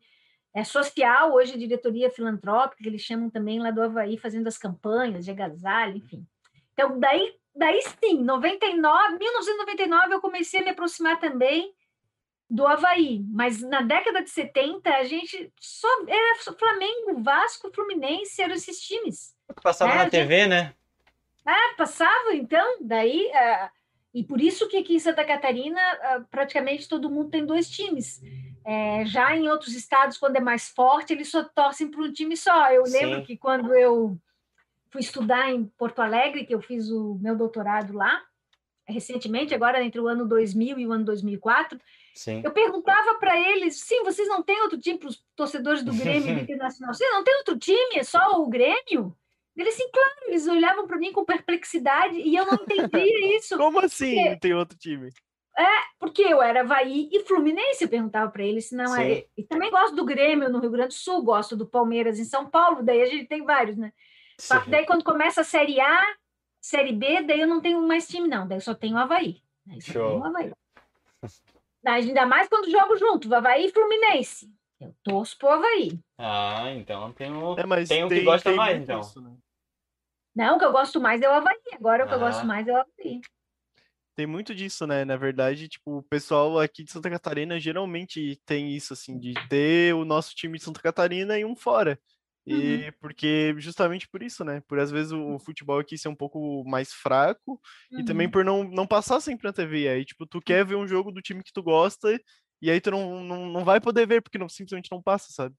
é, 0.53 0.63
social, 0.63 1.33
hoje 1.33 1.57
diretoria 1.57 2.09
filantrópica, 2.09 2.81
que 2.81 2.87
eles 2.87 3.01
chamam 3.01 3.29
também 3.29 3.59
lá 3.59 3.71
do 3.71 3.81
Havaí, 3.81 4.17
fazendo 4.17 4.47
as 4.47 4.57
campanhas 4.57 5.25
de 5.25 5.31
agasalho, 5.31 5.97
enfim. 5.97 6.25
Então, 6.73 6.99
daí, 6.99 7.33
daí 7.55 7.81
sim, 7.81 8.23
99, 8.23 9.17
1999 9.17 10.13
eu 10.13 10.21
comecei 10.21 10.61
a 10.61 10.63
me 10.63 10.69
aproximar 10.69 11.19
também 11.19 11.73
do 12.49 12.65
Havaí, 12.67 13.23
mas 13.29 13.61
na 13.61 13.81
década 13.81 14.21
de 14.21 14.29
70 14.29 14.89
a 14.89 15.03
gente 15.03 15.51
só 15.59 15.87
era 16.07 16.41
só 16.41 16.53
Flamengo, 16.53 17.21
Vasco, 17.23 17.71
Fluminense, 17.73 18.41
eram 18.41 18.53
esses 18.53 18.79
times. 18.79 19.35
Passava 19.63 19.91
É, 19.91 19.95
na 19.95 20.03
gente- 20.03 20.11
TV, 20.11 20.45
né? 20.47 20.73
Ah, 21.45 21.73
passava 21.77 22.33
então, 22.33 22.77
daí 22.81 23.31
ah, 23.33 23.71
e 24.13 24.23
por 24.23 24.39
isso 24.41 24.67
que 24.67 24.77
aqui 24.77 24.95
em 24.95 24.99
Santa 24.99 25.23
Catarina 25.25 25.79
ah, 25.79 26.23
praticamente 26.29 26.87
todo 26.87 27.09
mundo 27.09 27.29
tem 27.29 27.45
dois 27.45 27.69
times. 27.69 28.21
É, 28.67 29.05
já 29.05 29.35
em 29.35 29.47
outros 29.47 29.75
estados, 29.75 30.17
quando 30.17 30.37
é 30.37 30.39
mais 30.39 30.69
forte, 30.69 31.13
eles 31.13 31.29
só 31.29 31.43
torcem 31.43 31.89
para 31.89 32.01
um 32.01 32.11
time 32.11 32.35
só. 32.35 32.71
Eu 32.71 32.83
lembro 32.83 33.19
Sim. 33.19 33.23
que 33.25 33.37
quando 33.37 33.75
eu 33.75 34.17
fui 34.89 35.01
estudar 35.01 35.51
em 35.51 35.65
Porto 35.77 35.99
Alegre, 36.01 36.45
que 36.45 36.55
eu 36.55 36.61
fiz 36.61 36.89
o 36.89 37.15
meu 37.21 37.35
doutorado 37.35 37.93
lá, 37.93 38.23
recentemente, 38.87 39.53
agora 39.53 39.83
entre 39.83 39.99
o 39.99 40.07
ano 40.07 40.27
2000 40.27 40.79
e 40.79 40.87
o 40.87 40.91
ano 40.91 41.05
2004, 41.05 41.79
Sim. 42.15 42.41
eu 42.45 42.51
perguntava 42.51 43.15
para 43.19 43.37
eles, 43.39 43.79
sim, 43.81 44.01
vocês 44.03 44.27
não 44.27 44.41
têm 44.41 44.61
outro 44.61 44.79
time 44.79 44.97
para 44.97 45.09
os 45.09 45.21
torcedores 45.35 45.83
do 45.83 45.93
Grêmio 45.93 46.33
do 46.35 46.41
Internacional? 46.51 46.93
Vocês 46.93 47.11
não 47.11 47.23
tem 47.23 47.35
outro 47.37 47.57
time, 47.59 47.97
é 47.97 48.03
só 48.03 48.41
o 48.41 48.47
Grêmio? 48.47 49.15
Eles, 49.55 49.73
sim, 49.75 49.89
claro, 49.91 50.11
eles 50.27 50.47
olhavam 50.47 50.87
para 50.87 50.97
mim 50.97 51.11
com 51.13 51.23
perplexidade 51.25 52.17
e 52.17 52.35
eu 52.35 52.45
não 52.45 52.53
entendia 52.55 52.87
isso, 53.37 53.57
Como 53.57 53.79
assim 53.79 54.15
Porque- 54.15 54.39
tem 54.39 54.53
outro 54.53 54.77
time? 54.77 55.09
porque 55.97 56.21
eu 56.21 56.41
era 56.41 56.61
Havaí 56.61 57.07
e 57.13 57.21
Fluminense, 57.23 57.81
eu 57.85 57.89
perguntava 57.89 58.29
para 58.29 58.43
eles, 58.43 58.67
se 58.67 58.75
não 58.75 58.87
Sim. 58.87 59.01
é. 59.01 59.25
E 59.37 59.43
também 59.43 59.71
gosto 59.71 59.95
do 59.95 60.03
Grêmio 60.03 60.49
no 60.49 60.59
Rio 60.59 60.69
Grande 60.69 60.89
do 60.89 60.93
Sul, 60.99 61.23
gosto 61.23 61.55
do 61.55 61.65
Palmeiras 61.65 62.19
em 62.19 62.25
São 62.25 62.49
Paulo, 62.49 62.83
daí 62.83 63.01
a 63.01 63.05
gente 63.05 63.25
tem 63.27 63.41
vários, 63.45 63.77
né? 63.77 63.93
Sim. 64.37 64.55
daí 64.67 64.85
quando 64.85 65.01
começa 65.03 65.39
a 65.41 65.45
Série 65.45 65.79
A, 65.79 66.01
Série 66.61 66.91
B, 66.91 67.21
daí 67.23 67.39
eu 67.39 67.47
não 67.47 67.61
tenho 67.61 67.81
mais 67.87 68.05
time, 68.05 68.27
não, 68.27 68.45
daí 68.45 68.57
eu 68.57 68.61
só 68.61 68.73
tenho 68.75 68.95
o 68.95 68.99
Havaí. 68.99 69.41
Daí 69.65 69.81
só 69.81 69.93
Show. 69.93 70.09
tenho 70.09 70.21
o 70.21 70.25
Havaí. 70.25 70.51
Daí, 71.85 72.07
Ainda 72.07 72.25
mais 72.25 72.49
quando 72.49 72.71
jogo 72.71 72.97
junto, 72.97 73.33
Havaí 73.33 73.67
e 73.67 73.71
Fluminense. 73.71 74.49
Eu 74.79 74.91
torço 75.03 75.37
pro 75.37 75.49
Havaí. 75.49 75.99
Ah, 76.17 76.71
então 76.71 77.13
tem 77.13 77.31
um. 77.31 77.55
É, 77.57 77.63
mas 77.63 77.87
Tem 77.87 78.03
um 78.03 78.07
que 78.07 78.21
gosta 78.21 78.51
mais, 78.53 78.77
muito 78.77 78.89
então. 78.89 79.01
isso, 79.01 79.21
né? 79.21 79.37
Não, 80.35 80.55
o 80.55 80.59
que 80.59 80.65
eu 80.65 80.71
gosto 80.71 80.99
mais 80.99 81.21
é 81.21 81.29
o 81.29 81.33
Havaí. 81.33 81.55
Agora 81.73 82.03
o 82.03 82.07
que 82.07 82.13
eu 82.15 82.17
Ah. 82.17 82.21
gosto 82.21 82.43
mais 82.47 82.67
é 82.67 82.73
o 82.73 82.77
Havaí. 82.77 83.21
Tem 84.15 84.25
muito 84.25 84.55
disso, 84.55 84.87
né? 84.87 85.05
Na 85.05 85.15
verdade, 85.15 85.67
tipo, 85.69 85.97
o 85.99 86.03
pessoal 86.03 86.57
aqui 86.59 86.83
de 86.83 86.91
Santa 86.91 87.09
Catarina 87.09 87.59
geralmente 87.59 88.41
tem 88.45 88.71
isso, 88.75 88.93
assim, 88.93 89.19
de 89.19 89.33
ter 89.47 89.93
o 89.93 90.03
nosso 90.03 90.33
time 90.33 90.57
de 90.57 90.63
Santa 90.63 90.81
Catarina 90.81 91.37
e 91.37 91.45
um 91.45 91.55
fora. 91.55 91.99
E 92.47 92.91
porque 93.01 93.55
justamente 93.57 94.07
por 94.07 94.21
isso, 94.21 94.43
né? 94.45 94.61
Por 94.67 94.77
às 94.79 94.91
vezes 94.91 95.11
o 95.11 95.39
futebol 95.39 95.79
aqui 95.79 95.97
ser 95.97 96.09
um 96.09 96.15
pouco 96.15 96.63
mais 96.65 96.93
fraco 96.93 97.59
e 97.91 98.03
também 98.03 98.27
Uhum. 98.27 98.31
por 98.31 98.45
não, 98.45 98.63
não 98.63 98.85
passar 98.87 99.19
sempre 99.19 99.47
na 99.47 99.53
TV. 99.53 99.87
Aí, 99.87 100.05
tipo, 100.05 100.25
tu 100.27 100.39
quer 100.39 100.63
ver 100.65 100.75
um 100.75 100.87
jogo 100.87 101.11
do 101.11 101.21
time 101.21 101.43
que 101.43 101.51
tu 101.53 101.63
gosta 101.63 102.19
e 102.61 102.69
aí 102.69 102.79
tu 102.79 102.91
não, 102.91 103.23
não, 103.23 103.45
não 103.47 103.65
vai 103.65 103.81
poder 103.81 104.05
ver 104.07 104.21
porque 104.21 104.37
não, 104.37 104.47
simplesmente 104.47 104.91
não 104.91 105.01
passa, 105.01 105.27
sabe? 105.31 105.55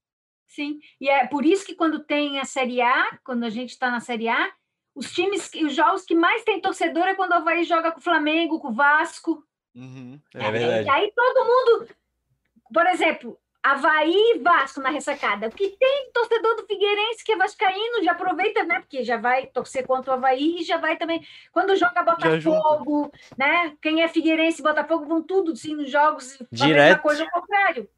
Sim, 0.47 0.79
e 1.01 1.09
é 1.09 1.27
por 1.27 1.45
isso 1.45 1.65
que 1.65 1.75
quando 1.75 1.99
tem 2.05 2.39
a 2.39 2.45
Série 2.45 2.81
A, 2.81 3.19
quando 3.23 3.43
a 3.43 3.49
gente 3.49 3.71
está 3.71 3.91
na 3.91 3.99
Série 3.99 4.29
A, 4.29 4.49
os 4.95 5.11
times, 5.11 5.51
os 5.53 5.75
jogos 5.75 6.03
que 6.05 6.15
mais 6.15 6.43
tem 6.43 6.61
torcedor 6.61 7.03
é 7.03 7.15
quando 7.15 7.31
o 7.31 7.35
Havaí 7.35 7.63
joga 7.65 7.91
com 7.91 7.99
o 7.99 8.03
Flamengo, 8.03 8.59
com 8.59 8.69
o 8.69 8.73
Vasco. 8.73 9.43
Uhum, 9.75 10.19
É 10.33 10.51
verdade. 10.51 10.89
Aí 10.89 11.11
todo 11.13 11.45
mundo, 11.45 11.89
por 12.73 12.85
exemplo, 12.87 13.37
Havaí 13.71 14.13
e 14.13 14.39
Vasco 14.39 14.79
na 14.79 14.89
ressacada. 14.89 15.47
O 15.47 15.51
que 15.51 15.69
tem 15.69 16.09
torcedor 16.13 16.55
do 16.55 16.65
Figueirense 16.65 17.23
que 17.23 17.31
é 17.31 17.37
vascaíno, 17.37 18.03
já 18.03 18.11
aproveita, 18.11 18.63
né? 18.63 18.79
Porque 18.79 19.03
já 19.03 19.17
vai 19.17 19.47
torcer 19.47 19.85
contra 19.85 20.11
o 20.11 20.13
Havaí 20.15 20.59
e 20.59 20.63
já 20.63 20.77
vai 20.77 20.97
também. 20.97 21.25
Quando 21.51 21.75
joga. 21.75 22.03
Botafogo, 22.03 23.11
né? 23.37 23.75
Quem 23.81 24.01
é 24.01 24.07
Figueirense 24.07 24.61
e 24.61 24.63
Botafogo 24.63 25.05
vão 25.05 25.21
tudo 25.21 25.55
sim 25.55 25.75
nos 25.75 25.89
jogos. 25.89 26.35
A 26.35 26.45
mesma 26.51 26.67
Direto. 26.67 27.01
coisa 27.01 27.23
ao 27.23 27.41
contrário. 27.41 27.89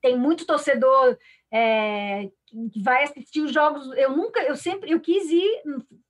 Tem 0.00 0.16
muito 0.18 0.46
torcedor 0.46 1.16
é, 1.50 2.28
que 2.72 2.82
vai 2.82 3.04
assistir 3.04 3.40
os 3.40 3.52
jogos. 3.52 3.90
Eu 3.96 4.16
nunca, 4.16 4.42
eu 4.42 4.56
sempre, 4.56 4.90
eu 4.90 5.00
quis 5.00 5.30
ir 5.30 5.62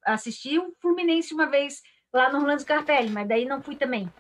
assistir 0.05 0.59
o 0.59 0.75
Fluminense 0.81 1.35
uma 1.35 1.47
vez 1.47 1.83
lá 2.13 2.31
no 2.31 2.39
Orlando 2.39 2.63
Scarpelli, 2.63 3.11
mas 3.11 3.29
daí 3.29 3.45
não 3.45 3.61
fui 3.63 3.77
também. 3.77 4.11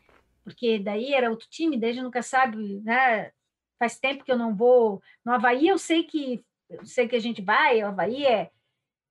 porque 0.46 0.78
daí 0.78 1.12
era 1.12 1.28
outro 1.28 1.48
time, 1.50 1.76
daí 1.76 1.90
a 1.90 1.92
gente 1.94 2.04
nunca 2.04 2.22
sabe, 2.22 2.80
né? 2.84 3.32
Faz 3.78 3.98
tempo 3.98 4.24
que 4.24 4.32
eu 4.32 4.38
não 4.38 4.54
vou. 4.54 5.02
No 5.24 5.32
Havaí 5.32 5.68
eu 5.68 5.78
sei 5.78 6.04
que 6.04 6.44
eu 6.68 6.84
sei 6.84 7.06
que 7.06 7.16
a 7.16 7.20
gente 7.20 7.40
vai, 7.40 7.82
o 7.82 7.86
Havaí 7.86 8.24
é, 8.26 8.50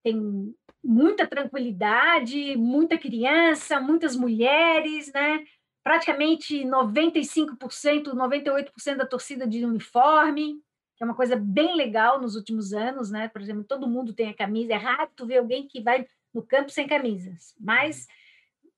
tem 0.03 0.53
muita 0.83 1.25
tranquilidade, 1.25 2.55
muita 2.57 2.97
criança, 2.97 3.79
muitas 3.79 4.15
mulheres, 4.15 5.11
né? 5.13 5.43
Praticamente 5.83 6.63
95%, 6.63 8.13
98% 8.13 8.97
da 8.97 9.05
torcida 9.05 9.47
de 9.47 9.65
uniforme, 9.65 10.61
que 10.95 11.03
é 11.03 11.05
uma 11.05 11.15
coisa 11.15 11.35
bem 11.35 11.75
legal 11.75 12.21
nos 12.21 12.35
últimos 12.35 12.73
anos, 12.73 13.09
né? 13.09 13.27
Por 13.29 13.41
exemplo, 13.41 13.63
todo 13.63 13.87
mundo 13.87 14.13
tem 14.13 14.29
a 14.29 14.33
camisa, 14.33 14.73
é 14.73 14.77
raro 14.77 15.09
tu 15.15 15.25
ver 15.25 15.37
alguém 15.37 15.67
que 15.67 15.81
vai 15.81 16.05
no 16.33 16.43
campo 16.43 16.69
sem 16.69 16.87
camisas, 16.87 17.55
mas 17.59 18.07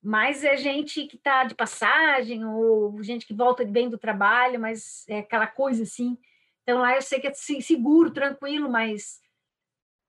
mas 0.08 0.42
é 0.42 0.56
gente 0.56 1.04
que 1.04 1.16
está 1.16 1.44
de 1.44 1.54
passagem 1.54 2.42
ou 2.42 3.02
gente 3.02 3.26
que 3.26 3.34
volta 3.34 3.62
bem 3.62 3.90
do 3.90 3.98
trabalho, 3.98 4.58
mas 4.58 5.04
é 5.06 5.18
aquela 5.18 5.46
coisa 5.46 5.82
assim. 5.82 6.16
Então 6.62 6.78
lá 6.78 6.94
eu 6.94 7.02
sei 7.02 7.20
que 7.20 7.26
é 7.26 7.34
seguro, 7.34 8.10
tranquilo, 8.10 8.70
mas 8.70 9.20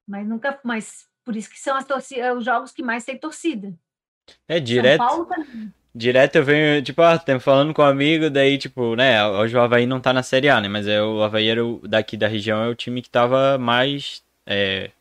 mas 0.07 0.25
nunca, 0.25 0.57
mas 0.63 1.05
por 1.25 1.35
isso 1.35 1.49
que 1.49 1.59
são 1.59 1.75
as 1.75 1.83
torcidas, 1.83 2.37
os 2.37 2.45
jogos 2.45 2.71
que 2.71 2.81
mais 2.81 3.03
tem 3.03 3.17
torcida. 3.17 3.73
É 4.47 4.57
direto. 4.57 5.03
Direto 5.93 6.37
eu 6.37 6.45
venho, 6.45 6.81
tipo, 6.81 7.01
ah, 7.01 7.21
falando 7.41 7.73
com 7.73 7.81
um 7.81 7.85
amigo, 7.85 8.29
daí, 8.29 8.57
tipo, 8.57 8.95
né, 8.95 9.21
hoje 9.27 9.57
o 9.57 9.59
Havaí 9.59 9.85
não 9.85 9.99
tá 9.99 10.13
na 10.13 10.23
Série 10.23 10.47
A, 10.47 10.61
né, 10.61 10.69
mas 10.69 10.87
é, 10.87 11.03
o 11.03 11.21
Havaí 11.21 11.47
era 11.49 11.65
o, 11.65 11.85
daqui 11.85 12.15
da 12.15 12.27
região, 12.27 12.63
é 12.63 12.69
o 12.69 12.75
time 12.75 13.01
que 13.01 13.09
tava 13.09 13.57
mais, 13.57 14.23
é, 14.45 14.91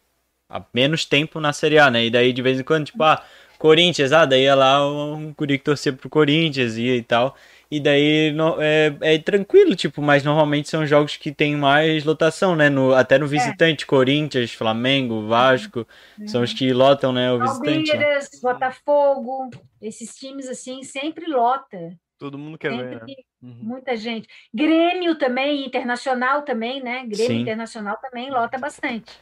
há 0.49 0.61
menos 0.75 1.05
tempo 1.05 1.39
na 1.39 1.53
Série 1.53 1.79
A, 1.79 1.89
né, 1.89 2.07
e 2.07 2.11
daí 2.11 2.33
de 2.33 2.43
vez 2.43 2.59
em 2.59 2.65
quando, 2.65 2.87
tipo, 2.87 3.03
ah, 3.05 3.23
Corinthians, 3.59 4.13
ah, 4.13 4.25
daí 4.25 4.45
ia 4.45 4.55
lá 4.55 4.87
um 4.89 5.35
guri 5.37 5.59
que 5.59 5.65
torcia 5.65 5.93
pro 5.93 6.09
Corinthians 6.09 6.77
e, 6.77 6.87
e 6.87 7.03
tal. 7.03 7.37
E 7.71 7.79
daí 7.79 8.33
no, 8.33 8.57
é, 8.61 8.97
é 9.03 9.19
tranquilo, 9.19 9.77
tipo, 9.77 10.01
mas 10.01 10.25
normalmente 10.25 10.71
são 10.71 10.87
jogos 10.87 11.17
que 11.17 11.31
tem 11.31 11.55
mais 11.55 12.03
lotação, 12.03 12.57
né? 12.57 12.71
No, 12.71 12.95
até 12.95 13.19
no 13.19 13.27
é. 13.27 13.29
visitante, 13.29 13.85
é. 13.85 13.87
Corinthians, 13.87 14.53
Flamengo, 14.53 15.27
Vasco, 15.27 15.87
uhum. 16.19 16.29
são 16.29 16.43
os 16.43 16.55
que 16.55 16.73
lotam, 16.73 17.13
né? 17.13 17.31
O 17.31 17.39
visitante. 17.39 17.91
Palmeiras, 17.91 18.31
né? 18.33 18.41
Botafogo, 18.41 19.51
esses 19.83 20.15
times 20.15 20.49
assim 20.49 20.83
sempre 20.83 21.27
lota. 21.27 21.99
Todo 22.19 22.39
mundo 22.39 22.57
quer 22.57 22.71
sempre 22.71 22.87
ver, 22.87 23.07
né? 23.07 23.15
Uhum. 23.43 23.59
Muita 23.63 23.97
gente. 23.97 24.27
Grêmio 24.53 25.17
também, 25.17 25.67
internacional 25.67 26.43
também, 26.43 26.83
né? 26.83 27.05
Grêmio 27.07 27.37
Sim. 27.37 27.41
internacional 27.43 27.99
também 27.99 28.31
lota 28.31 28.57
bastante. 28.57 29.13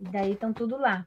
E 0.00 0.04
daí 0.04 0.32
estão 0.32 0.52
tudo 0.52 0.76
lá. 0.78 1.06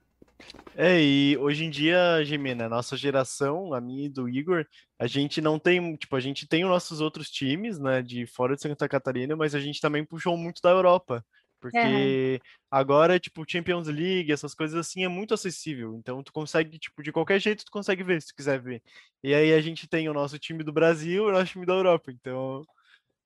É, 0.76 1.02
e 1.02 1.38
hoje 1.38 1.66
em 1.66 1.70
dia, 1.70 2.24
Gemina, 2.24 2.66
a 2.66 2.70
nossa 2.70 2.96
geração, 2.96 3.74
a 3.74 3.82
minha 3.82 4.06
e 4.06 4.10
do 4.10 4.30
Igor, 4.30 4.66
a 4.98 5.08
gente 5.08 5.42
não 5.42 5.60
tem, 5.60 5.96
tipo, 5.96 6.16
a 6.16 6.20
gente 6.20 6.48
tem 6.48 6.64
os 6.64 6.70
nossos 6.70 7.02
outros 7.02 7.30
times, 7.30 7.78
né, 7.78 8.02
de 8.02 8.26
fora 8.26 8.56
de 8.56 8.62
Santa 8.62 8.88
Catarina, 8.88 9.36
mas 9.36 9.54
a 9.54 9.60
gente 9.60 9.82
também 9.82 10.06
puxou 10.06 10.38
muito 10.38 10.62
da 10.62 10.70
Europa. 10.70 11.24
Porque 11.60 12.40
agora, 12.72 13.20
tipo, 13.20 13.44
Champions 13.46 13.88
League, 13.88 14.32
essas 14.32 14.56
coisas 14.56 14.80
assim, 14.80 15.04
é 15.04 15.10
muito 15.10 15.34
acessível. 15.34 15.94
Então, 15.96 16.24
tu 16.24 16.32
consegue, 16.32 16.80
tipo, 16.80 17.04
de 17.04 17.12
qualquer 17.12 17.40
jeito, 17.40 17.66
tu 17.66 17.72
consegue 17.72 18.02
ver, 18.02 18.22
se 18.22 18.30
tu 18.30 18.36
quiser 18.36 18.62
ver. 18.62 18.82
E 19.22 19.34
aí 19.34 19.54
a 19.54 19.60
gente 19.60 19.88
tem 19.88 20.08
o 20.08 20.14
nosso 20.14 20.40
time 20.40 20.64
do 20.64 20.72
Brasil 20.72 21.26
e 21.26 21.30
o 21.30 21.32
nosso 21.34 21.52
time 21.52 21.66
da 21.66 21.74
Europa. 21.74 22.12
Então, 22.12 22.64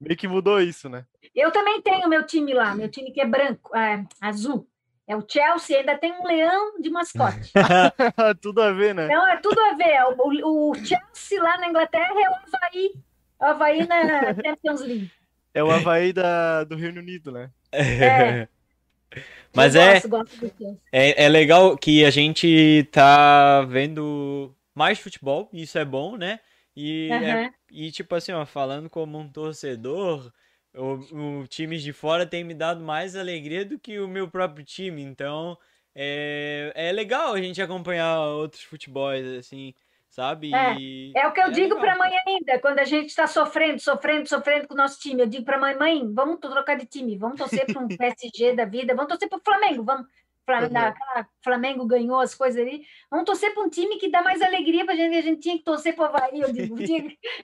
meio 0.02 0.18
que 0.18 0.28
mudou 0.28 0.60
isso, 0.60 0.90
né? 0.90 1.06
Eu 1.36 1.52
também 1.52 1.80
tenho 1.82 2.10
meu 2.10 2.26
time 2.26 2.54
lá, 2.54 2.74
meu 2.74 2.90
time 2.90 3.12
que 3.12 3.22
é 3.22 3.26
branco, 3.26 3.76
é, 3.76 4.04
azul. 4.20 4.68
É 5.06 5.16
o 5.16 5.26
Chelsea, 5.28 5.80
ainda 5.80 5.98
tem 5.98 6.14
um 6.14 6.26
leão 6.26 6.80
de 6.80 6.90
mascote. 6.90 7.52
tudo 8.42 8.62
a 8.62 8.72
ver, 8.72 8.96
né? 8.96 9.08
Não, 9.08 9.28
é 9.28 9.38
tudo 9.38 9.60
a 9.60 9.74
ver. 9.74 9.90
É 9.90 10.06
o, 10.06 10.70
o, 10.70 10.76
Chelsea 10.76 11.42
lá 11.42 11.58
na 11.58 11.68
Inglaterra 11.68 12.10
é 12.10 12.30
o 12.30 12.34
Havaí. 12.34 12.94
O 13.40 13.46
Havaí 13.46 13.88
na 13.88 14.34
Champions 14.34 14.82
League. 14.82 15.12
É 15.54 15.64
o 15.64 15.70
Havaí 15.70 16.14
da, 16.14 16.64
do 16.64 16.76
Reino 16.76 17.02
Unido, 17.02 17.32
né? 17.32 17.52
É. 17.72 18.48
Mas 19.54 19.76
é, 19.76 20.00
gosto, 20.08 20.10
gosto 20.10 20.80
é, 20.92 21.26
é 21.26 21.30
legal 21.30 21.78
que 21.78 22.04
a 22.04 22.10
gente 22.10 22.88
tá 22.92 23.62
vendo 23.62 24.56
mais 24.74 24.98
futebol, 25.00 25.48
isso 25.54 25.78
é 25.78 25.86
bom, 25.86 26.18
né? 26.18 26.40
E, 26.76 27.10
uhum. 27.12 27.24
é, 27.24 27.54
e 27.72 27.92
tipo 27.92 28.16
assim, 28.16 28.32
ó, 28.32 28.46
falando 28.46 28.90
como 28.90 29.20
um 29.20 29.30
torcedor, 29.30 30.32
o, 30.76 31.42
o 31.42 31.48
times 31.48 31.84
de 31.84 31.94
fora 31.94 32.26
tem 32.26 32.44
me 32.44 32.54
dado 32.54 32.82
mais 32.82 33.16
alegria 33.16 33.66
do 33.66 33.80
que 33.80 34.00
o 34.00 34.08
meu 34.08 34.28
próprio 34.28 34.66
time, 34.66 35.02
então 35.02 35.58
é, 35.96 36.72
é 36.76 36.92
legal 36.92 37.34
a 37.34 37.42
gente 37.42 37.62
acompanhar 37.62 38.20
outros 38.22 38.64
futebols, 38.64 39.26
assim, 39.38 39.74
sabe? 40.10 40.50
E 40.50 41.14
é, 41.16 41.22
é 41.22 41.28
o 41.28 41.32
que 41.32 41.40
eu 41.40 41.48
é 41.48 41.52
digo 41.52 41.76
para 41.76 41.94
a 41.94 41.98
mãe 41.98 42.12
ainda, 42.28 42.60
quando 42.60 42.80
a 42.80 42.86
gente 42.86 43.10
está 43.10 43.28
sofrendo, 43.28 43.80
sofrendo, 43.80 44.28
sofrendo 44.28 44.68
com 44.68 44.74
o 44.74 44.78
nosso 44.78 45.00
time. 45.00 45.22
Eu 45.22 45.28
digo 45.28 45.46
para 45.46 45.58
a 45.58 45.60
mãe, 45.60 45.76
mãe, 45.78 46.14
vamos 46.14 46.40
trocar 46.40 46.76
de 46.76 46.86
time, 46.86 47.18
vamos 47.18 47.38
torcer 47.38 47.66
para 47.66 47.82
um 47.82 47.88
PSG 47.96 48.56
da 48.56 48.66
vida, 48.66 48.96
vamos 48.96 49.10
torcer 49.10 49.30
para 49.30 49.40
o 49.40 49.44
Flamengo, 49.44 49.84
vamos. 49.84 50.08
Flamengo, 50.46 50.76
uhum. 50.76 51.26
Flamengo 51.42 51.86
ganhou 51.86 52.20
as 52.20 52.36
coisas 52.36 52.62
ali. 52.62 52.86
Vamos 53.10 53.26
torcer 53.26 53.54
para 53.54 53.64
um 53.64 53.70
time 53.70 53.98
que 53.98 54.12
dá 54.12 54.22
mais 54.22 54.42
alegria 54.42 54.84
para 54.84 54.94
a 54.94 54.98
gente. 54.98 55.16
A 55.16 55.22
gente 55.22 55.40
tinha 55.40 55.58
que 55.58 55.64
torcer 55.64 55.96
para 55.96 56.04
o 56.04 56.06
Havaí, 56.08 56.42
eu 56.42 56.52
digo. 56.52 56.76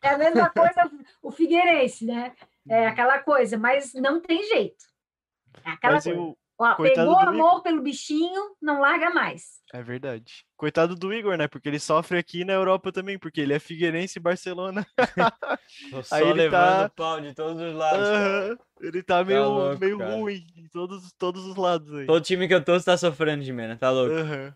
é 0.03 0.09
a 0.09 0.17
mesma 0.17 0.49
coisa 0.49 0.91
o 1.21 1.31
Figueirense, 1.31 2.05
né? 2.05 2.33
É 2.67 2.87
aquela 2.87 3.19
coisa, 3.19 3.57
mas 3.57 3.93
não 3.93 4.19
tem 4.21 4.43
jeito. 4.43 4.85
É 5.63 5.71
aquela 5.71 5.95
mas 5.95 6.03
coisa. 6.03 6.19
Eu, 6.19 6.37
Ó, 6.61 6.75
pegou 6.75 7.17
amor 7.17 7.33
Igor... 7.33 7.61
pelo 7.61 7.81
bichinho, 7.81 8.53
não 8.61 8.81
larga 8.81 9.09
mais. 9.11 9.61
É 9.73 9.81
verdade. 9.81 10.45
Coitado 10.57 10.93
do 10.93 11.13
Igor, 11.13 11.37
né? 11.37 11.47
Porque 11.47 11.69
ele 11.69 11.79
sofre 11.79 12.17
aqui 12.17 12.43
na 12.43 12.51
Europa 12.51 12.91
também, 12.91 13.17
porque 13.17 13.39
ele 13.39 13.53
é 13.53 13.59
Figueirense 13.59 14.19
e 14.19 14.21
Barcelona. 14.21 14.85
só 16.03 16.15
Aí 16.15 16.23
ele 16.23 16.33
levando 16.33 16.49
tá... 16.51 16.89
pau 16.89 17.21
de 17.21 17.33
todos 17.33 17.61
os 17.61 17.73
lados. 17.73 18.09
Uhum. 18.09 18.57
Ele 18.81 19.01
tá, 19.01 19.19
tá 19.19 19.23
meio, 19.23 19.47
louco, 19.47 19.79
meio 19.79 19.97
ruim 19.97 20.45
em 20.57 20.67
todos, 20.67 21.13
todos 21.13 21.45
os 21.45 21.55
lados 21.55 21.93
aí. 21.95 22.05
Todo 22.05 22.21
time 22.21 22.45
que 22.45 22.53
eu 22.53 22.63
torço 22.63 22.85
tá 22.85 22.97
sofrendo 22.97 23.41
de 23.41 23.53
mena, 23.53 23.77
tá 23.77 23.89
louco? 23.89 24.15
Uhum. 24.15 24.53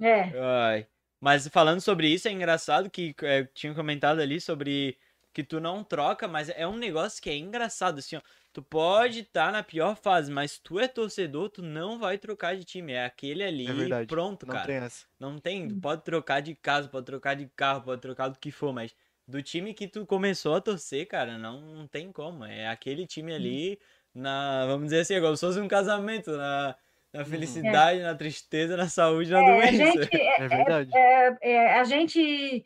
É. 0.00 0.32
Ai. 0.70 0.86
Mas 1.20 1.46
falando 1.48 1.82
sobre 1.82 2.08
isso, 2.08 2.26
é 2.26 2.32
engraçado 2.32 2.88
que 2.88 3.14
é, 3.22 3.44
tinha 3.52 3.74
comentado 3.74 4.20
ali 4.20 4.40
sobre 4.40 4.96
que 5.32 5.44
tu 5.44 5.60
não 5.60 5.84
troca, 5.84 6.26
mas 6.26 6.48
é 6.48 6.66
um 6.66 6.76
negócio 6.76 7.22
que 7.22 7.30
é 7.30 7.36
engraçado, 7.36 7.98
assim, 7.98 8.16
ó. 8.16 8.20
Tu 8.52 8.62
pode 8.62 9.20
estar 9.20 9.46
tá 9.46 9.52
na 9.52 9.62
pior 9.62 9.94
fase, 9.94 10.32
mas 10.32 10.58
tu 10.58 10.80
é 10.80 10.88
torcedor, 10.88 11.50
tu 11.50 11.62
não 11.62 11.98
vai 11.98 12.18
trocar 12.18 12.56
de 12.56 12.64
time. 12.64 12.92
É 12.92 13.04
aquele 13.04 13.44
ali, 13.44 13.92
é 13.92 14.06
pronto, 14.06 14.46
não 14.46 14.54
cara. 14.54 14.66
Tem 14.66 14.76
essa. 14.76 15.06
Não 15.20 15.38
tem, 15.38 15.68
tu 15.68 15.76
pode 15.76 16.02
trocar 16.02 16.40
de 16.40 16.54
casa, 16.54 16.88
pode 16.88 17.06
trocar 17.06 17.34
de 17.34 17.46
carro, 17.54 17.82
pode 17.82 18.00
trocar 18.00 18.28
do 18.28 18.38
que 18.38 18.50
for, 18.50 18.72
mas 18.72 18.94
do 19.28 19.42
time 19.42 19.74
que 19.74 19.86
tu 19.86 20.06
começou 20.06 20.54
a 20.54 20.60
torcer, 20.60 21.06
cara, 21.06 21.36
não, 21.36 21.60
não 21.60 21.86
tem 21.86 22.10
como. 22.10 22.44
É 22.44 22.66
aquele 22.68 23.06
time 23.06 23.32
ali 23.32 23.78
na, 24.14 24.66
vamos 24.66 24.86
dizer 24.86 25.00
assim, 25.00 25.14
igual 25.14 25.36
se 25.36 25.46
fosse 25.46 25.60
um 25.60 25.68
casamento, 25.68 26.32
na, 26.32 26.74
na 27.12 27.20
uhum. 27.20 27.26
felicidade, 27.26 28.00
é. 28.00 28.02
na 28.02 28.14
tristeza, 28.14 28.76
na 28.76 28.88
saúde, 28.88 29.30
na 29.30 29.40
é, 29.40 29.54
doença. 29.54 29.92
Gente, 30.02 30.16
é, 30.16 30.42
é, 30.42 30.48
verdade. 30.48 30.90
É, 30.94 31.38
é, 31.42 31.78
a 31.78 31.84
gente 31.84 32.64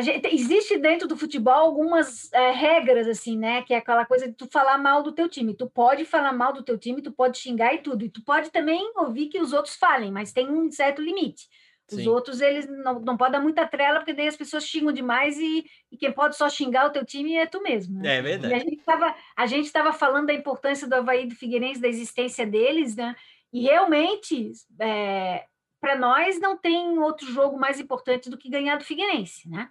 Gente, 0.00 0.28
existe 0.32 0.78
dentro 0.78 1.08
do 1.08 1.16
futebol 1.16 1.54
algumas 1.54 2.32
é, 2.32 2.50
regras, 2.50 3.08
assim, 3.08 3.36
né? 3.36 3.62
Que 3.62 3.74
é 3.74 3.78
aquela 3.78 4.04
coisa 4.04 4.28
de 4.28 4.34
tu 4.34 4.46
falar 4.46 4.78
mal 4.78 5.02
do 5.02 5.12
teu 5.12 5.28
time. 5.28 5.54
Tu 5.54 5.68
pode 5.68 6.04
falar 6.04 6.32
mal 6.32 6.52
do 6.52 6.62
teu 6.62 6.78
time, 6.78 7.02
tu 7.02 7.10
pode 7.10 7.38
xingar 7.38 7.74
e 7.74 7.78
tudo. 7.78 8.04
E 8.04 8.10
tu 8.10 8.22
pode 8.22 8.50
também 8.50 8.92
ouvir 8.96 9.28
que 9.28 9.40
os 9.40 9.52
outros 9.52 9.76
falem, 9.76 10.12
mas 10.12 10.32
tem 10.32 10.48
um 10.48 10.70
certo 10.70 11.02
limite. 11.02 11.48
Os 11.90 12.02
Sim. 12.02 12.08
outros, 12.08 12.42
eles 12.42 12.68
não, 12.68 13.00
não 13.00 13.16
podem 13.16 13.32
dar 13.32 13.40
muita 13.40 13.66
trela, 13.66 13.98
porque 13.98 14.12
daí 14.12 14.28
as 14.28 14.36
pessoas 14.36 14.66
xingam 14.66 14.92
demais 14.92 15.38
e, 15.38 15.64
e 15.90 15.96
quem 15.96 16.12
pode 16.12 16.36
só 16.36 16.48
xingar 16.48 16.86
o 16.86 16.90
teu 16.90 17.04
time 17.04 17.34
é 17.34 17.46
tu 17.46 17.62
mesmo. 17.62 18.00
Né? 18.00 18.16
É 18.16 18.22
verdade. 18.22 18.52
E 18.52 19.14
a 19.36 19.46
gente 19.46 19.64
estava 19.66 19.92
falando 19.94 20.26
da 20.26 20.34
importância 20.34 20.86
do 20.86 20.94
Havaí 20.94 21.26
do 21.26 21.34
Figueirense, 21.34 21.80
da 21.80 21.88
existência 21.88 22.46
deles, 22.46 22.94
né? 22.94 23.16
E 23.50 23.62
realmente, 23.62 24.52
é, 24.78 25.46
para 25.80 25.96
nós, 25.96 26.38
não 26.38 26.58
tem 26.58 26.98
outro 26.98 27.26
jogo 27.32 27.58
mais 27.58 27.80
importante 27.80 28.28
do 28.28 28.36
que 28.36 28.50
ganhar 28.50 28.76
do 28.76 28.84
Figueirense, 28.84 29.48
né? 29.48 29.70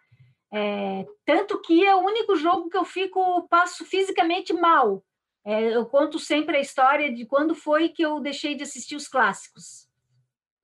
É, 0.53 1.05
tanto 1.25 1.61
que 1.61 1.85
é 1.85 1.93
o 1.95 1.99
único 1.99 2.35
jogo 2.35 2.69
que 2.69 2.77
eu 2.77 2.85
fico, 2.85 3.47
passo 3.49 3.85
fisicamente 3.85 4.53
mal. 4.53 5.03
É, 5.45 5.75
eu 5.75 5.85
conto 5.85 6.19
sempre 6.19 6.57
a 6.57 6.61
história 6.61 7.13
de 7.13 7.25
quando 7.25 7.55
foi 7.55 7.89
que 7.89 8.01
eu 8.01 8.19
deixei 8.19 8.55
de 8.55 8.63
assistir 8.63 8.95
os 8.95 9.07
clássicos. 9.07 9.87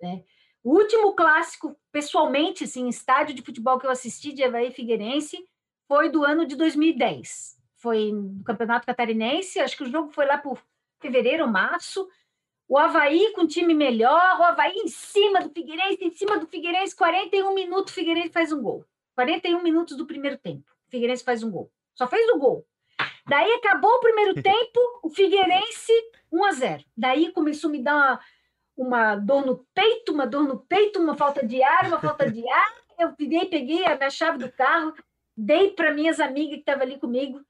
Né? 0.01 0.23
O 0.63 0.77
último 0.77 1.13
clássico, 1.13 1.75
pessoalmente, 1.91 2.63
assim, 2.63 2.87
estádio 2.87 3.35
de 3.35 3.41
futebol 3.41 3.77
que 3.77 3.85
eu 3.85 3.91
assisti 3.91 4.33
de 4.33 4.43
Havaí 4.43 4.71
Figueirense 4.71 5.45
foi 5.87 6.09
do 6.09 6.23
ano 6.23 6.45
de 6.45 6.55
2010. 6.55 7.57
Foi 7.77 8.11
no 8.11 8.43
Campeonato 8.43 8.85
Catarinense, 8.85 9.59
acho 9.59 9.75
que 9.75 9.83
o 9.83 9.89
jogo 9.89 10.09
foi 10.11 10.25
lá 10.25 10.37
por 10.37 10.61
fevereiro, 11.01 11.47
março. 11.47 12.07
O 12.67 12.77
Havaí 12.77 13.33
com 13.33 13.45
time 13.45 13.73
melhor, 13.73 14.39
o 14.39 14.43
Havaí 14.43 14.73
em 14.77 14.87
cima 14.87 15.41
do 15.41 15.49
Figueirense, 15.49 16.03
em 16.03 16.11
cima 16.11 16.37
do 16.37 16.47
Figueirense, 16.47 16.95
41 16.95 17.53
minutos, 17.53 17.91
o 17.91 17.95
Figueirense 17.95 18.29
faz 18.29 18.53
um 18.53 18.61
gol. 18.61 18.85
41 19.15 19.61
minutos 19.61 19.97
do 19.97 20.05
primeiro 20.05 20.37
tempo. 20.37 20.65
O 20.87 20.91
Figueirense 20.91 21.23
faz 21.23 21.43
um 21.43 21.51
gol. 21.51 21.71
Só 21.95 22.07
fez 22.07 22.27
o 22.29 22.39
gol. 22.39 22.65
Daí 23.27 23.51
acabou 23.53 23.91
o 23.91 23.99
primeiro 23.99 24.33
tempo, 24.41 24.79
o 25.01 25.09
Figueirense 25.09 25.93
1 26.31 26.45
a 26.45 26.51
0. 26.51 26.83
Daí 26.95 27.31
começou 27.31 27.69
a 27.69 27.71
me 27.71 27.81
dar 27.81 27.95
uma, 27.95 28.19
uma 28.75 29.15
dor 29.15 29.45
no 29.45 29.65
peito, 29.73 30.11
uma 30.11 30.27
dor 30.27 30.43
no 30.43 30.59
peito, 30.59 30.99
uma 30.99 31.15
falta 31.15 31.45
de 31.45 31.61
ar, 31.63 31.87
uma 31.87 31.99
falta 31.99 32.29
de 32.29 32.47
ar. 32.47 32.73
Eu 32.99 33.13
peguei, 33.13 33.45
peguei 33.45 33.85
a 33.85 33.97
minha 33.97 34.09
chave 34.09 34.37
do 34.37 34.51
carro 34.51 34.93
dei 35.35 35.71
para 35.71 35.93
minhas 35.93 36.19
amigas 36.19 36.55
que 36.55 36.59
estavam 36.59 36.83
ali 36.83 36.99
comigo, 36.99 37.41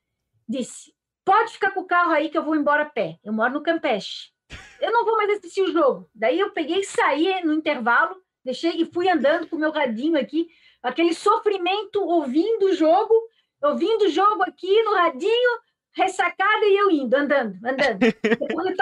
disse: 0.48 0.94
pode 1.24 1.54
ficar 1.54 1.72
com 1.72 1.82
o 1.82 1.88
carro 1.88 2.12
aí 2.12 2.30
que 2.30 2.38
eu 2.38 2.44
vou 2.44 2.56
embora 2.56 2.84
a 2.84 2.90
pé. 2.90 3.20
Eu 3.24 3.34
moro 3.34 3.54
no 3.54 3.64
Campeche. 3.64 4.32
Eu 4.80 4.92
não 4.92 5.06
vou 5.06 5.18
mais 5.18 5.38
assistir 5.38 5.62
o 5.62 5.72
jogo. 5.72 6.10
Daí 6.14 6.40
eu 6.40 6.52
peguei 6.52 6.80
e 6.80 6.86
saí 6.86 7.44
no 7.44 7.54
intervalo, 7.54 8.16
deixei 8.44 8.82
e 8.82 8.86
fui 8.86 9.10
andando 9.10 9.48
com 9.48 9.56
o 9.56 9.60
meu 9.60 9.72
radinho 9.72 10.20
aqui, 10.20 10.48
aquele 10.84 11.14
sofrimento 11.14 12.04
ouvindo 12.04 12.68
o 12.68 12.74
jogo, 12.74 13.14
ouvindo 13.62 14.04
o 14.06 14.10
jogo 14.10 14.44
aqui 14.44 14.84
no 14.84 14.94
radinho, 14.94 15.60
ressacada 15.94 16.66
e 16.66 16.78
eu 16.78 16.92
indo, 16.92 17.16
andando, 17.16 17.58
andando. 17.66 18.04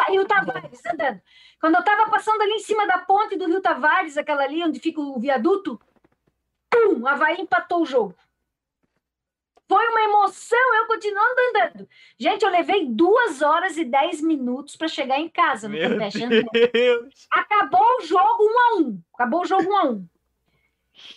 E 0.10 0.20
o 0.20 0.26
Tavares, 0.26 0.86
andando. 0.86 1.22
Quando 1.60 1.76
eu 1.76 1.82
estava 1.82 2.10
passando 2.10 2.42
ali 2.42 2.54
em 2.54 2.60
cima 2.60 2.88
da 2.88 2.98
ponte 2.98 3.38
do 3.38 3.46
Rio 3.46 3.62
Tavares, 3.62 4.18
aquela 4.18 4.44
ali 4.44 4.64
onde 4.64 4.80
fica 4.80 5.00
o 5.00 5.20
viaduto, 5.20 5.80
pum, 6.70 7.06
Havaí 7.06 7.40
empatou 7.40 7.84
o 7.84 7.86
jogo. 7.86 8.16
Foi 9.68 9.88
uma 9.88 10.02
emoção, 10.02 10.76
eu 10.76 10.86
continuando 10.86 11.36
andando. 11.50 11.90
Gente, 12.20 12.44
eu 12.44 12.52
levei 12.52 12.88
duas 12.88 13.42
horas 13.42 13.78
e 13.78 13.86
dez 13.86 14.20
minutos 14.20 14.76
para 14.76 14.90
chegar 14.90 15.18
em 15.18 15.30
casa 15.30 15.70
no 15.70 15.78
Meu. 16.74 17.08
Acabou 17.32 17.98
o 18.00 18.02
jogo 18.02 18.44
um 18.44 18.60
a 18.60 18.82
um. 18.82 19.02
Acabou 19.14 19.42
o 19.42 19.46
jogo 19.46 19.64
um 19.64 19.78
a 19.78 19.84
um. 19.86 20.10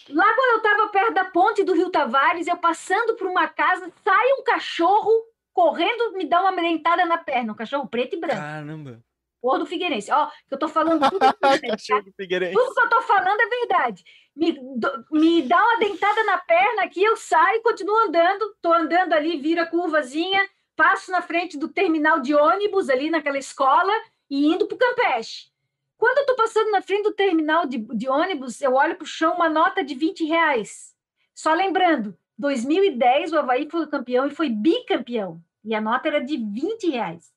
Lá 0.08 0.34
quando 0.34 0.50
eu 0.52 0.56
estava 0.58 0.88
perto 0.88 1.14
da 1.14 1.24
ponte 1.24 1.64
do 1.64 1.72
Rio 1.74 1.90
Tavares, 1.90 2.46
eu 2.46 2.56
passando 2.56 3.14
por 3.16 3.26
uma 3.26 3.48
casa, 3.48 3.90
sai 4.04 4.32
um 4.38 4.42
cachorro 4.44 5.10
correndo, 5.52 6.12
me 6.12 6.26
dá 6.26 6.40
uma 6.42 6.52
dentada 6.52 7.04
na 7.06 7.16
perna, 7.18 7.52
um 7.52 7.56
cachorro 7.56 7.88
preto 7.88 8.16
e 8.16 8.20
branco. 8.20 8.40
Caramba. 8.40 9.00
Cor 9.40 9.58
do 9.58 9.66
Figueirense. 9.66 10.10
Ó, 10.10 10.26
que 10.48 10.54
eu 10.54 10.58
tô 10.58 10.68
falando 10.68 11.08
tudo, 11.10 11.22
é 11.24 11.28
verdade, 11.28 11.60
tá? 11.62 11.68
Cachorro 11.68 12.02
do 12.02 12.12
Figueirense. 12.16 12.54
tudo 12.54 12.74
que 12.74 12.80
eu 12.80 12.88
tô 12.88 13.02
falando 13.02 13.40
é 13.40 13.46
verdade. 13.46 14.02
Me, 14.34 14.52
do- 14.52 15.04
me 15.12 15.42
dá 15.42 15.62
uma 15.62 15.78
dentada 15.78 16.24
na 16.24 16.38
perna 16.38 16.82
aqui, 16.82 17.02
eu 17.02 17.16
saio, 17.16 17.62
continuo 17.62 17.96
andando, 18.08 18.56
tô 18.60 18.72
andando 18.72 19.12
ali, 19.12 19.36
vira 19.38 19.62
a 19.62 19.66
curvazinha, 19.66 20.40
passo 20.74 21.10
na 21.12 21.22
frente 21.22 21.56
do 21.58 21.68
terminal 21.68 22.20
de 22.20 22.34
ônibus 22.34 22.88
ali 22.88 23.10
naquela 23.10 23.38
escola 23.38 23.92
e 24.30 24.46
indo 24.46 24.66
pro 24.66 24.76
Campeche. 24.78 25.46
Quando 25.96 26.18
eu 26.18 26.26
tô 26.26 26.36
passando 26.36 26.70
na 26.70 26.82
frente 26.82 27.04
do 27.04 27.12
terminal 27.12 27.66
de, 27.66 27.78
de 27.78 28.08
ônibus, 28.08 28.60
eu 28.60 28.74
olho 28.74 28.96
pro 28.96 29.06
chão 29.06 29.34
uma 29.34 29.48
nota 29.48 29.84
de 29.84 29.94
20 29.94 30.24
reais. 30.24 30.94
Só 31.34 31.52
lembrando, 31.54 32.16
2010 32.38 33.32
o 33.32 33.38
Havaí 33.38 33.68
foi 33.70 33.86
campeão 33.86 34.26
e 34.26 34.30
foi 34.30 34.48
bicampeão. 34.48 35.40
E 35.64 35.74
a 35.74 35.80
nota 35.80 36.08
era 36.08 36.20
de 36.20 36.36
20 36.36 36.90
reais. 36.90 37.32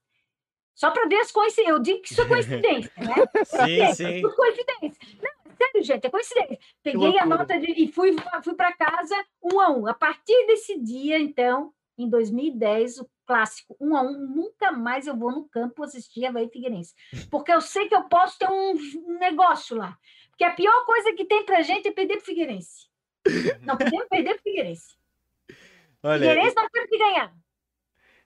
Só 0.75 0.91
para 0.91 1.07
ver 1.07 1.17
as 1.17 1.31
coincidências. 1.31 1.75
Eu 1.75 1.81
digo 1.81 2.01
que 2.01 2.11
isso 2.11 2.21
é 2.21 2.27
coincidência, 2.27 2.91
né? 2.97 3.15
Sim, 3.45 3.81
É, 3.81 3.93
sim. 3.95 4.21
Tudo 4.21 4.35
coincidência. 4.35 4.99
Não, 5.21 5.51
é 5.51 5.55
sério, 5.55 5.83
gente, 5.83 6.05
é 6.05 6.09
coincidência. 6.09 6.59
Peguei 6.83 7.17
a 7.17 7.25
nota 7.25 7.59
de, 7.59 7.71
e 7.71 7.91
fui, 7.91 8.15
fui 8.43 8.53
para 8.53 8.73
casa 8.73 9.15
um 9.41 9.59
a 9.59 9.69
um. 9.71 9.87
A 9.87 9.93
partir 9.93 10.45
desse 10.45 10.79
dia, 10.79 11.17
então, 11.17 11.73
em 11.97 12.07
2010, 12.07 12.99
o 12.99 13.09
clássico 13.27 13.75
um 13.79 13.95
a 13.95 14.01
um, 14.01 14.13
nunca 14.17 14.71
mais 14.71 15.05
eu 15.05 15.15
vou 15.15 15.31
no 15.31 15.47
campo 15.49 15.83
assistir 15.83 16.25
Havaí 16.25 16.49
Figueirense. 16.49 16.95
Porque 17.29 17.51
eu 17.51 17.59
sei 17.61 17.87
que 17.89 17.95
eu 17.95 18.05
posso 18.05 18.39
ter 18.39 18.49
um 18.49 18.73
negócio 19.19 19.75
lá. 19.77 19.97
Porque 20.29 20.43
a 20.45 20.53
pior 20.53 20.85
coisa 20.85 21.13
que 21.13 21.25
tem 21.25 21.45
pra 21.45 21.61
gente 21.61 21.87
é 21.87 21.91
perder 21.91 22.17
pro 22.17 22.25
Figueirense. 22.25 22.87
Não 23.63 23.77
podemos 23.77 24.07
perder 24.07 24.35
pro 24.35 24.43
Figueirense. 24.43 24.95
Olha, 26.01 26.19
Figueirense 26.29 26.55
nós 26.55 26.69
temos 26.71 26.89
que 26.89 26.97
ganhar. 26.97 27.33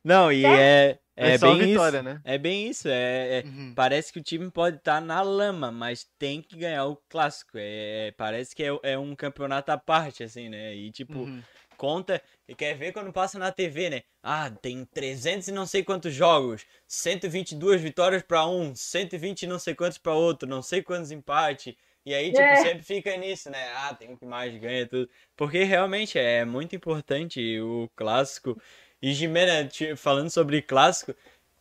não, 0.03 0.31
e 0.31 0.45
é, 0.45 0.99
é, 1.15 1.31
É, 1.33 1.37
só 1.37 1.47
bem 1.55 1.67
vitória, 1.67 1.97
isso. 1.97 2.03
né? 2.03 2.21
É 2.23 2.37
bem 2.37 2.67
isso. 2.69 2.87
É, 2.87 3.39
é- 3.39 3.43
Uhum. 3.45 3.73
Parece 3.75 4.11
que 4.13 4.19
o 4.19 4.23
time 4.23 4.49
pode 4.51 4.77
estar 4.77 5.01
na 5.01 5.21
lama, 5.21 5.71
mas 5.71 6.03
tem 6.19 6.41
que 6.41 6.57
ganhar 6.57 6.85
o 6.85 6.95
clássico. 7.09 7.51
É, 7.55 8.13
parece 8.17 8.55
que 8.55 8.63
é, 8.63 8.69
é 8.83 8.97
um 8.97 9.15
campeonato 9.15 9.71
à 9.71 9.77
parte, 9.77 10.23
assim, 10.23 10.49
né? 10.49 10.75
E 10.75 10.91
tipo, 10.91 11.19
Uhum. 11.19 11.41
Conta 11.81 12.21
e 12.47 12.53
quer 12.53 12.75
ver 12.77 12.91
quando 12.93 13.11
passa 13.11 13.39
na 13.39 13.51
TV, 13.51 13.89
né? 13.89 14.03
Ah, 14.21 14.51
tem 14.51 14.85
300 14.85 15.47
e 15.47 15.51
não 15.51 15.65
sei 15.65 15.83
quantos 15.83 16.13
jogos, 16.13 16.63
122 16.87 17.81
vitórias 17.81 18.21
pra 18.21 18.45
um, 18.45 18.75
120 18.75 19.41
e 19.43 19.47
não 19.47 19.57
sei 19.57 19.73
quantos 19.73 19.97
pra 19.97 20.13
outro, 20.13 20.47
não 20.47 20.61
sei 20.61 20.83
quantos 20.83 21.09
empates. 21.09 21.75
E 22.05 22.13
aí, 22.13 22.31
tipo, 22.31 22.41
É. 22.43 22.55
sempre 22.57 22.83
fica 22.83 23.17
nisso, 23.17 23.49
né? 23.49 23.67
Ah, 23.77 23.95
tem 23.95 24.09
um 24.11 24.15
que 24.15 24.25
mais 24.25 24.55
ganha 24.59 24.85
tudo. 24.87 25.09
Porque 25.35 25.63
realmente 25.63 26.19
é 26.19 26.45
muito 26.45 26.75
importante 26.75 27.59
o 27.59 27.89
clássico. 27.95 28.61
E 29.01 29.11
Jimena, 29.13 29.67
falando 29.97 30.29
sobre 30.29 30.61
clássico, 30.61 31.15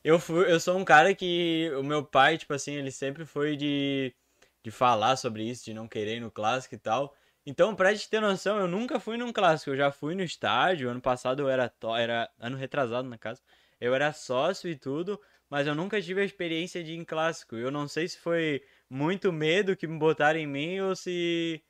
eu 0.05 0.18
fui, 0.18 0.51
eu 0.53 0.61
sou 0.61 0.77
um 0.79 0.85
cara 0.85 1.14
que 1.14 1.71
o 1.79 1.83
meu 1.83 2.05
pai, 2.05 2.37
tipo 2.37 2.53
assim, 2.53 2.75
ele 2.75 2.91
sempre 2.91 3.25
foi 3.25 3.57
de 3.57 4.14
de 4.62 4.71
falar 4.71 5.16
sobre 5.16 5.43
isso, 5.49 5.64
de 5.64 5.73
não 5.73 5.89
querer 5.89 6.16
ir 6.18 6.21
no 6.21 6.31
clássico 6.31 6.75
e 6.75 6.79
tal. 6.79 7.14
Então, 7.47 7.74
pra 7.74 7.93
gente 7.93 8.09
ter 8.09 8.20
noção, 8.20 8.59
eu 8.59 8.68
nunca 8.68 9.01
fui 9.01 9.16
num 9.16 9.32
clássico. 9.32 9.70
Eu 9.70 9.76
já 9.76 9.91
fui 9.91 10.14
no 10.14 10.22
estádio. 10.22 10.91
Ano 10.91 11.01
passado 11.01 11.43
eu 11.43 11.49
era, 11.49 11.72
era 11.99 12.30
ano 12.38 12.57
retrasado 12.57 13.09
na 13.09 13.18
casa. 13.18 13.43
Eu 13.80 13.95
era 13.95 14.12
sócio 14.12 14.68
e 14.70 14.76
tudo, 14.76 15.20
mas 15.49 15.66
eu 15.66 15.74
nunca 15.74 16.01
tive 16.03 16.20
a 16.20 16.24
experiência 16.24 16.84
de 16.84 16.93
ir 16.93 16.97
em 16.97 17.05
clássico. 17.05 17.57
Eu 17.57 17.70
não 17.70 17.88
sei 17.88 18.09
se 18.09 18.18
foi 18.18 18.62
muito 18.88 19.32
medo 19.32 19.76
que 19.76 19.86
me 19.86 19.99
botaram 19.99 20.38
em 20.38 20.47
mim 20.47 20.80
ou 20.80 20.95
se 20.95 21.62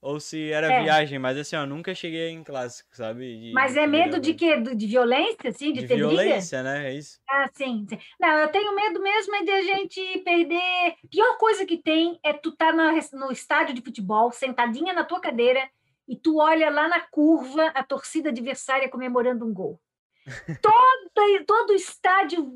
ou 0.00 0.20
se 0.20 0.50
era 0.52 0.72
É. 0.72 0.82
viagem, 0.82 1.18
mas 1.18 1.36
assim, 1.36 1.56
eu 1.56 1.66
nunca 1.66 1.94
cheguei 1.94 2.28
em 2.30 2.42
clássico, 2.44 2.88
sabe? 2.96 3.38
De- 3.38 3.52
Mas 3.52 3.76
é 3.76 3.82
de 3.84 3.86
medo 3.88 4.20
de 4.20 4.34
quê? 4.34 4.56
De 4.58 4.86
violência, 4.86 5.50
assim? 5.50 5.72
De, 5.72 5.80
de 5.80 5.86
ter 5.88 5.96
briga? 5.96 6.08
violência, 6.08 6.62
né? 6.62 6.88
É 6.88 6.94
isso. 6.94 7.18
Ah, 7.28 7.48
sim, 7.52 7.84
sim. 7.88 7.98
Não, 8.18 8.30
eu 8.38 8.48
tenho 8.48 8.74
medo 8.74 9.02
mesmo 9.02 9.34
é 9.36 9.42
de 9.42 9.50
a 9.50 9.62
gente 9.62 10.18
perder. 10.20 10.94
Pior 11.10 11.36
coisa 11.36 11.66
que 11.66 11.76
tem 11.76 12.18
é 12.22 12.32
tu 12.32 12.52
tá 12.52 12.72
na- 12.72 12.92
no 13.12 13.30
estádio 13.30 13.74
de 13.74 13.82
futebol, 13.82 14.30
sentadinha 14.32 14.92
na 14.94 15.04
tua 15.04 15.20
cadeira, 15.20 15.68
e 16.06 16.16
tu 16.16 16.38
olha 16.38 16.70
lá 16.70 16.88
na 16.88 17.00
curva 17.00 17.66
a 17.74 17.82
torcida 17.82 18.30
adversária 18.30 18.88
comemorando 18.88 19.44
um 19.44 19.52
gol. 19.52 19.78
Todo, 20.62 21.44
todo 21.46 21.74
estádio 21.74 22.50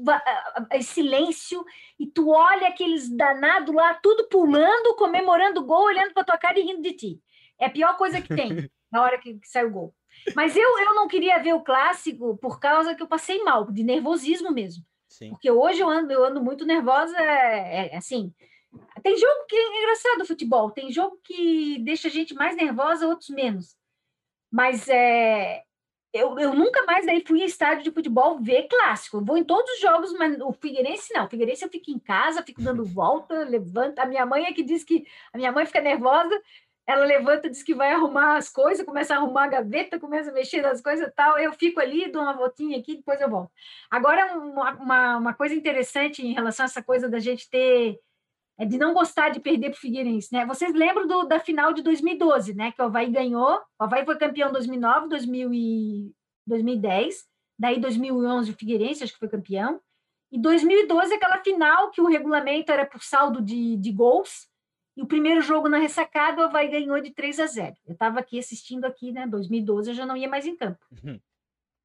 em 0.72 0.82
silêncio, 0.82 1.64
e 1.98 2.06
tu 2.06 2.30
olha 2.30 2.68
aqueles 2.68 3.08
danados 3.14 3.74
lá, 3.74 3.94
tudo 3.94 4.28
pulando, 4.28 4.96
comemorando 4.96 5.60
o 5.60 5.64
gol, 5.64 5.84
olhando 5.84 6.12
para 6.14 6.24
tua 6.24 6.38
cara 6.38 6.58
e 6.58 6.62
rindo 6.62 6.82
de 6.82 6.92
ti. 6.94 7.20
É 7.62 7.66
a 7.66 7.70
pior 7.70 7.96
coisa 7.96 8.20
que 8.20 8.34
tem 8.34 8.48
na 8.90 9.02
hora 9.02 9.18
que, 9.18 9.38
que 9.38 9.48
sai 9.48 9.64
o 9.64 9.70
gol. 9.70 9.94
Mas 10.34 10.56
eu, 10.56 10.78
eu 10.80 10.94
não 10.94 11.08
queria 11.08 11.38
ver 11.38 11.54
o 11.54 11.62
clássico 11.62 12.36
por 12.38 12.58
causa 12.58 12.94
que 12.94 13.02
eu 13.02 13.06
passei 13.06 13.42
mal, 13.42 13.70
de 13.70 13.82
nervosismo 13.82 14.50
mesmo. 14.50 14.84
Sim. 15.08 15.30
Porque 15.30 15.50
hoje 15.50 15.80
eu 15.80 15.88
ando, 15.88 16.12
eu 16.12 16.24
ando 16.24 16.42
muito 16.42 16.64
nervosa, 16.64 17.16
é, 17.18 17.92
é, 17.92 17.96
assim. 17.96 18.34
Tem 19.02 19.16
jogo 19.16 19.46
que 19.48 19.56
é 19.56 19.78
engraçado 19.78 20.22
o 20.22 20.26
futebol, 20.26 20.70
tem 20.70 20.90
jogo 20.90 21.18
que 21.22 21.78
deixa 21.80 22.08
a 22.08 22.10
gente 22.10 22.34
mais 22.34 22.56
nervosa, 22.56 23.06
outros 23.06 23.28
menos. 23.30 23.76
Mas 24.50 24.88
é, 24.88 25.62
eu, 26.12 26.38
eu 26.38 26.54
nunca 26.54 26.84
mais 26.84 27.08
aí 27.08 27.24
fui 27.26 27.40
em 27.40 27.44
estádio 27.44 27.84
de 27.84 27.90
futebol 27.90 28.38
ver 28.38 28.68
clássico. 28.68 29.16
Eu 29.18 29.24
vou 29.24 29.38
em 29.38 29.44
todos 29.44 29.70
os 29.72 29.80
jogos, 29.80 30.12
mas 30.14 30.38
o 30.40 30.52
Figueirense 30.52 31.12
não. 31.14 31.24
O 31.24 31.28
Figueirense 31.28 31.64
eu 31.64 31.70
fico 31.70 31.90
em 31.90 31.98
casa, 31.98 32.42
fico 32.42 32.62
dando 32.62 32.84
volta, 32.86 33.44
levanta. 33.44 34.02
A 34.02 34.06
minha 34.06 34.26
mãe 34.26 34.44
é 34.44 34.52
que 34.52 34.62
diz 34.62 34.84
que 34.84 35.06
a 35.32 35.38
minha 35.38 35.50
mãe 35.50 35.64
fica 35.64 35.80
nervosa, 35.80 36.38
ela 36.86 37.04
levanta, 37.04 37.48
diz 37.48 37.62
que 37.62 37.74
vai 37.74 37.92
arrumar 37.92 38.36
as 38.36 38.48
coisas, 38.48 38.84
começa 38.84 39.14
a 39.14 39.18
arrumar 39.18 39.44
a 39.44 39.48
gaveta, 39.48 40.00
começa 40.00 40.30
a 40.30 40.32
mexer 40.34 40.62
nas 40.62 40.80
coisas 40.80 41.08
e 41.08 41.10
tal. 41.12 41.38
Eu 41.38 41.52
fico 41.52 41.80
ali, 41.80 42.10
dou 42.10 42.22
uma 42.22 42.32
voltinha 42.32 42.78
aqui, 42.78 42.96
depois 42.96 43.20
eu 43.20 43.30
volto. 43.30 43.52
Agora, 43.90 44.36
uma, 44.36 44.72
uma, 44.72 45.16
uma 45.18 45.34
coisa 45.34 45.54
interessante 45.54 46.26
em 46.26 46.32
relação 46.32 46.64
a 46.64 46.66
essa 46.66 46.82
coisa 46.82 47.08
da 47.08 47.18
gente 47.18 47.48
ter. 47.48 47.98
É 48.58 48.66
de 48.66 48.76
não 48.76 48.92
gostar 48.92 49.30
de 49.30 49.40
perder 49.40 49.70
para 49.70 49.78
o 49.78 49.80
Figueirense, 49.80 50.28
né? 50.32 50.44
Vocês 50.44 50.74
lembram 50.74 51.06
do, 51.06 51.24
da 51.24 51.40
final 51.40 51.72
de 51.72 51.82
2012, 51.82 52.54
né? 52.54 52.70
Que 52.70 52.82
o 52.82 52.84
Havaí 52.84 53.10
ganhou. 53.10 53.58
O 53.80 53.84
Havaí 53.84 54.04
foi 54.04 54.18
campeão 54.18 54.50
em 54.50 54.52
2009, 54.52 55.08
2000 55.08 55.54
e 55.54 56.12
2010. 56.46 57.24
Daí, 57.58 57.80
2011, 57.80 58.50
o 58.50 58.54
Figueirense, 58.54 59.04
acho 59.04 59.12
que 59.12 59.18
foi 59.18 59.28
campeão. 59.28 59.80
E 60.30 60.38
2012, 60.38 61.14
aquela 61.14 61.38
final 61.38 61.90
que 61.90 62.00
o 62.00 62.06
regulamento 62.06 62.72
era 62.72 62.84
por 62.84 63.02
saldo 63.02 63.40
de, 63.40 63.76
de 63.76 63.92
gols. 63.92 64.48
E 64.96 65.02
o 65.02 65.06
primeiro 65.06 65.40
jogo 65.40 65.68
na 65.68 65.78
ressacada, 65.78 66.42
o 66.42 66.44
Havaí 66.44 66.68
ganhou 66.68 67.00
de 67.00 67.10
3 67.10 67.40
a 67.40 67.46
0. 67.46 67.74
Eu 67.86 67.94
estava 67.94 68.20
aqui 68.20 68.38
assistindo 68.38 68.84
aqui, 68.84 69.10
né? 69.12 69.26
2012, 69.26 69.90
eu 69.90 69.94
já 69.94 70.04
não 70.04 70.16
ia 70.16 70.28
mais 70.28 70.46
em 70.46 70.54
campo. 70.56 70.84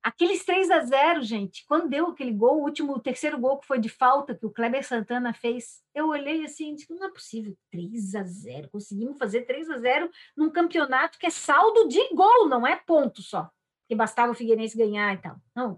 Aqueles 0.03 0.45
3 0.45 0.71
a 0.71 0.79
0, 0.79 1.21
gente, 1.21 1.65
quando 1.65 1.89
deu 1.89 2.07
aquele 2.07 2.31
gol, 2.31 2.59
o 2.59 2.63
último, 2.63 2.93
o 2.93 2.99
terceiro 2.99 3.37
gol 3.37 3.57
que 3.59 3.67
foi 3.67 3.77
de 3.77 3.89
falta 3.89 4.33
que 4.33 4.45
o 4.45 4.49
Kleber 4.49 4.85
Santana 4.85 5.33
fez, 5.33 5.83
eu 5.93 6.07
olhei 6.07 6.45
assim 6.45 6.71
e 6.71 6.75
disse, 6.75 6.93
não 6.93 7.07
é 7.07 7.11
possível, 7.11 7.57
3 7.71 8.15
a 8.15 8.23
0, 8.23 8.69
conseguimos 8.69 9.17
fazer 9.17 9.41
3 9.41 9.69
a 9.69 9.77
0 9.77 10.09
num 10.35 10.49
campeonato 10.49 11.19
que 11.19 11.25
é 11.25 11.29
saldo 11.29 11.89
de 11.89 11.99
gol, 12.13 12.47
não 12.47 12.65
é 12.65 12.77
ponto 12.77 13.21
só, 13.21 13.49
que 13.85 13.95
bastava 13.95 14.31
o 14.31 14.35
Figueirense 14.35 14.77
ganhar 14.77 15.13
e 15.13 15.17
tal. 15.17 15.35
Não. 15.53 15.77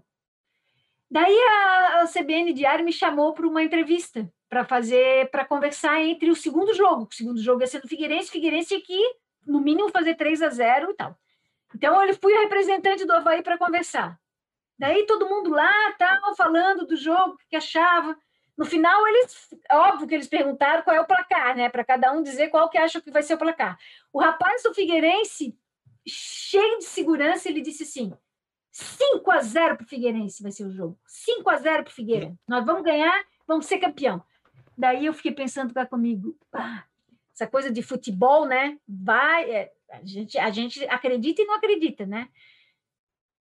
Daí 1.10 1.36
a, 1.36 2.04
CBN 2.06 2.52
Diário 2.52 2.84
me 2.84 2.92
chamou 2.92 3.32
para 3.32 3.46
uma 3.46 3.62
entrevista 3.62 4.30
para 4.48 4.64
fazer, 4.64 5.28
para 5.30 5.44
conversar 5.44 6.00
entre 6.00 6.30
o 6.30 6.36
segundo 6.36 6.72
jogo, 6.74 7.08
o 7.10 7.14
segundo 7.14 7.40
jogo 7.40 7.60
ia 7.62 7.66
ser 7.66 7.80
do 7.80 7.88
Figueirense, 7.88 8.30
Figueirense 8.30 8.80
que, 8.80 9.00
no 9.46 9.60
mínimo, 9.60 9.88
fazer 9.90 10.14
3 10.14 10.42
a 10.42 10.50
0 10.50 10.90
e 10.90 10.94
tal. 10.94 11.18
Então, 11.74 12.02
ele 12.02 12.14
fui 12.14 12.32
representante 12.34 13.04
do 13.04 13.12
Havaí 13.12 13.42
para 13.42 13.58
conversar. 13.58 14.18
Daí, 14.78 15.04
todo 15.06 15.28
mundo 15.28 15.50
lá, 15.50 15.72
tal, 15.98 16.34
falando 16.36 16.86
do 16.86 16.96
jogo, 16.96 17.34
o 17.34 17.38
que 17.48 17.56
achava. 17.56 18.16
No 18.56 18.64
final, 18.64 19.06
eles, 19.08 19.48
óbvio 19.70 20.06
que 20.06 20.14
eles 20.14 20.28
perguntaram 20.28 20.82
qual 20.82 20.96
é 20.96 21.00
o 21.00 21.06
placar, 21.06 21.56
né? 21.56 21.68
Para 21.68 21.84
cada 21.84 22.12
um 22.12 22.22
dizer 22.22 22.48
qual 22.48 22.68
que 22.68 22.78
acha 22.78 23.00
que 23.00 23.10
vai 23.10 23.22
ser 23.22 23.34
o 23.34 23.38
placar. 23.38 23.78
O 24.12 24.20
rapaz 24.20 24.62
do 24.62 24.74
Figueirense 24.74 25.56
cheio 26.06 26.78
de 26.78 26.84
segurança, 26.84 27.48
ele 27.48 27.60
disse 27.60 27.84
assim: 27.84 28.12
5 28.70 29.30
a 29.30 29.40
0 29.40 29.76
para 29.76 29.84
o 29.84 29.88
Figueirense 29.88 30.42
vai 30.42 30.52
ser 30.52 30.64
o 30.64 30.70
jogo. 30.70 30.98
5 31.06 31.48
a 31.50 31.56
0 31.56 31.84
para 31.84 31.90
o 31.90 31.94
Figueira. 31.94 32.34
Nós 32.46 32.64
vamos 32.64 32.82
ganhar, 32.82 33.24
vamos 33.46 33.66
ser 33.66 33.78
campeão. 33.78 34.22
Daí 34.76 35.06
eu 35.06 35.12
fiquei 35.12 35.32
pensando 35.32 35.74
cá 35.74 35.84
comigo, 35.84 36.36
ah, 36.52 36.84
essa 37.34 37.46
coisa 37.46 37.70
de 37.70 37.82
futebol, 37.82 38.46
né? 38.46 38.78
Vai, 38.88 39.50
é, 39.50 39.72
a, 39.90 40.04
gente, 40.04 40.38
a 40.38 40.50
gente 40.50 40.84
acredita 40.86 41.42
e 41.42 41.44
não 41.44 41.54
acredita, 41.54 42.06
né? 42.06 42.28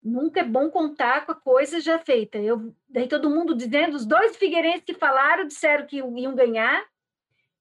Nunca 0.02 0.40
é 0.40 0.44
bom 0.44 0.70
contar 0.70 1.26
com 1.26 1.34
a 1.34 1.36
coisa 1.36 1.80
já 1.80 2.00
feita. 2.00 2.38
Eu, 2.38 2.74
daí 2.88 3.08
todo 3.08 3.30
mundo 3.30 3.54
dizendo, 3.54 3.96
os 3.96 4.06
dois 4.06 4.36
figueirenses 4.38 4.84
que 4.84 4.94
falaram 4.94 5.46
disseram 5.46 5.86
que 5.86 5.98
iam 5.98 6.36
ganhar. 6.36 6.84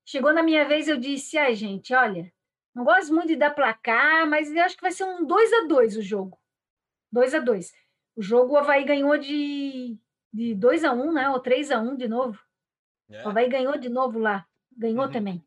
Chegou 0.04 0.32
na 0.32 0.42
minha 0.42 0.64
vez, 0.64 0.88
eu 0.88 0.96
disse, 0.96 1.36
ai, 1.36 1.54
gente, 1.54 1.92
olha, 1.92 2.32
não 2.74 2.84
gosto 2.84 3.12
muito 3.12 3.28
de 3.28 3.36
dar 3.36 3.50
placar, 3.50 4.26
mas 4.26 4.50
eu 4.50 4.62
acho 4.62 4.76
que 4.76 4.82
vai 4.82 4.92
ser 4.92 5.04
um 5.04 5.26
2 5.26 5.52
a 5.52 5.66
2 5.66 5.96
o 5.98 6.02
jogo. 6.02 6.38
2 7.12 7.34
a 7.34 7.40
2 7.40 7.72
O 8.16 8.22
jogo 8.22 8.54
o 8.54 8.56
Havaí 8.56 8.84
ganhou 8.84 9.16
de, 9.16 9.98
de 10.32 10.54
2 10.54 10.84
a 10.84 10.92
1 10.92 11.12
né? 11.12 11.30
Ou 11.30 11.40
3 11.40 11.70
a 11.70 11.80
1 11.80 11.96
de 11.96 12.08
novo. 12.08 12.38
É. 13.10 13.24
O 13.24 13.28
Havaí 13.28 13.48
ganhou 13.48 13.76
de 13.78 13.88
novo 13.88 14.18
lá. 14.18 14.46
Ganhou 14.76 15.06
uhum. 15.06 15.12
também. 15.12 15.44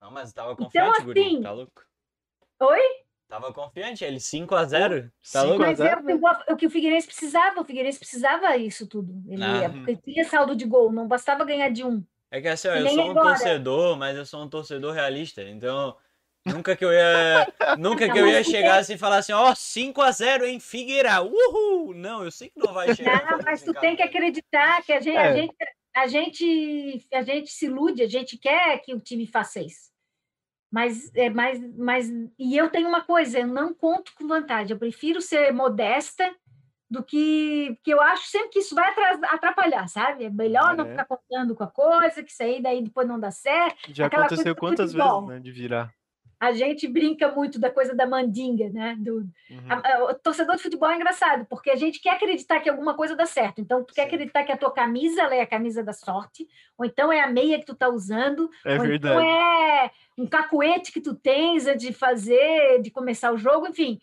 Não, 0.00 0.10
mas 0.10 0.32
tava 0.32 0.52
então, 0.52 0.64
confiante, 0.64 1.00
então, 1.00 1.10
assim, 1.10 1.42
tá 1.42 1.52
louco? 1.52 1.84
Oi? 2.60 2.80
Tava 3.28 3.52
confiante, 3.52 4.04
ele 4.04 4.18
5 4.18 4.54
a 4.54 4.64
0 4.64 5.12
Tá 5.32 5.42
louco? 5.42 5.60
Mas 5.60 5.78
é 5.80 5.94
o 6.48 6.56
que 6.56 6.66
o 6.66 6.70
Figueirense 6.70 7.06
precisava, 7.06 7.60
o 7.60 7.64
Figueirense 7.64 7.98
precisava 7.98 8.56
isso 8.56 8.86
tudo. 8.86 9.22
Ele 9.28 9.44
ah. 9.44 9.68
porque 9.68 9.96
tinha 9.96 10.24
saldo 10.24 10.56
de 10.56 10.64
gol, 10.64 10.90
não 10.90 11.06
bastava 11.06 11.44
ganhar 11.44 11.68
de 11.68 11.84
um. 11.84 12.02
É 12.30 12.40
que 12.40 12.48
assim, 12.48 12.68
ó, 12.68 12.74
eu 12.74 12.88
sou 12.88 13.06
um 13.06 13.10
agora. 13.10 13.28
torcedor, 13.28 13.96
mas 13.96 14.16
eu 14.16 14.24
sou 14.24 14.42
um 14.42 14.48
torcedor 14.48 14.94
realista, 14.94 15.42
então 15.42 15.96
nunca 16.52 16.76
que 16.76 16.84
eu 16.84 16.92
ia, 16.92 17.52
nunca 17.78 18.10
que 18.10 18.18
eu 18.18 18.26
ia 18.26 18.42
chegar 18.42 18.78
assim 18.78 18.94
e 18.94 18.98
falar 18.98 19.18
assim, 19.18 19.32
ó, 19.32 19.50
oh, 19.50 19.54
5 19.54 20.02
a 20.02 20.10
0 20.10 20.46
em 20.46 20.58
Figueira. 20.60 21.22
Uhul! 21.22 21.94
Não, 21.94 22.24
eu 22.24 22.30
sei 22.30 22.50
que 22.50 22.58
não 22.58 22.72
vai 22.72 22.94
chegar. 22.94 23.24
Não, 23.30 23.38
mas 23.44 23.62
tu 23.62 23.72
tem 23.74 23.96
que 23.96 24.02
acreditar 24.02 24.82
que 24.82 24.92
a 24.92 25.00
gente, 25.00 25.16
é. 25.16 25.28
a 25.28 25.34
gente 25.34 25.54
a 25.94 26.06
gente 26.06 27.08
a 27.12 27.22
gente 27.22 27.50
se 27.50 27.66
ilude, 27.66 28.02
a 28.02 28.08
gente 28.08 28.38
quer 28.38 28.78
que 28.78 28.94
o 28.94 29.00
time 29.00 29.26
faça 29.26 29.60
isso. 29.60 29.88
Mas, 30.70 31.10
é, 31.14 31.30
mas, 31.30 31.58
mas, 31.76 32.10
e 32.38 32.56
eu 32.56 32.68
tenho 32.68 32.88
uma 32.88 33.00
coisa, 33.00 33.38
eu 33.38 33.46
não 33.46 33.72
conto 33.72 34.12
com 34.14 34.28
vantagem, 34.28 34.72
eu 34.72 34.78
prefiro 34.78 35.20
ser 35.20 35.50
modesta 35.50 36.30
do 36.90 37.02
que, 37.02 37.78
que 37.82 37.90
eu 37.90 38.00
acho 38.00 38.28
sempre 38.28 38.50
que 38.50 38.58
isso 38.60 38.74
vai 38.74 38.92
atrapalhar, 39.24 39.88
sabe? 39.88 40.24
É 40.24 40.30
melhor 40.30 40.72
é. 40.72 40.76
não 40.76 40.86
ficar 40.86 41.04
contando 41.06 41.54
com 41.54 41.64
a 41.64 41.70
coisa, 41.70 42.22
que 42.22 42.30
isso 42.30 42.42
aí 42.42 42.62
daí 42.62 42.82
depois 42.82 43.08
não 43.08 43.18
dá 43.18 43.30
certo. 43.30 43.94
Já 43.94 44.06
aconteceu 44.06 44.54
quantas 44.54 44.92
vezes, 44.92 45.26
né, 45.26 45.40
de 45.40 45.50
virar 45.50 45.92
a 46.40 46.52
gente 46.52 46.86
brinca 46.86 47.32
muito 47.32 47.58
da 47.58 47.70
coisa 47.70 47.94
da 47.94 48.06
mandinga, 48.06 48.70
né? 48.70 48.96
Do, 48.98 49.16
uhum. 49.16 49.66
a, 49.68 49.94
a, 49.94 50.04
o 50.04 50.14
torcedor 50.14 50.56
de 50.56 50.62
futebol 50.62 50.88
é 50.88 50.94
engraçado, 50.94 51.44
porque 51.46 51.70
a 51.70 51.76
gente 51.76 52.00
quer 52.00 52.10
acreditar 52.10 52.60
que 52.60 52.70
alguma 52.70 52.94
coisa 52.94 53.16
dá 53.16 53.26
certo. 53.26 53.60
Então, 53.60 53.82
tu 53.82 53.92
Sim. 53.92 53.96
quer 53.96 54.06
acreditar 54.06 54.44
que 54.44 54.52
a 54.52 54.56
tua 54.56 54.70
camisa 54.70 55.22
é 55.22 55.40
a 55.40 55.46
camisa 55.46 55.82
da 55.82 55.92
sorte, 55.92 56.46
ou 56.76 56.84
então 56.84 57.12
é 57.12 57.20
a 57.20 57.30
meia 57.30 57.58
que 57.58 57.66
tu 57.66 57.74
tá 57.74 57.88
usando, 57.88 58.48
é 58.64 58.76
ou 58.76 58.86
verdade. 58.86 59.14
então 59.14 59.20
é 59.20 59.90
um 60.16 60.26
cacuete 60.26 60.92
que 60.92 61.00
tu 61.00 61.14
tens 61.14 61.64
de 61.76 61.92
fazer, 61.92 62.80
de 62.82 62.90
começar 62.90 63.32
o 63.32 63.38
jogo, 63.38 63.66
enfim. 63.66 63.98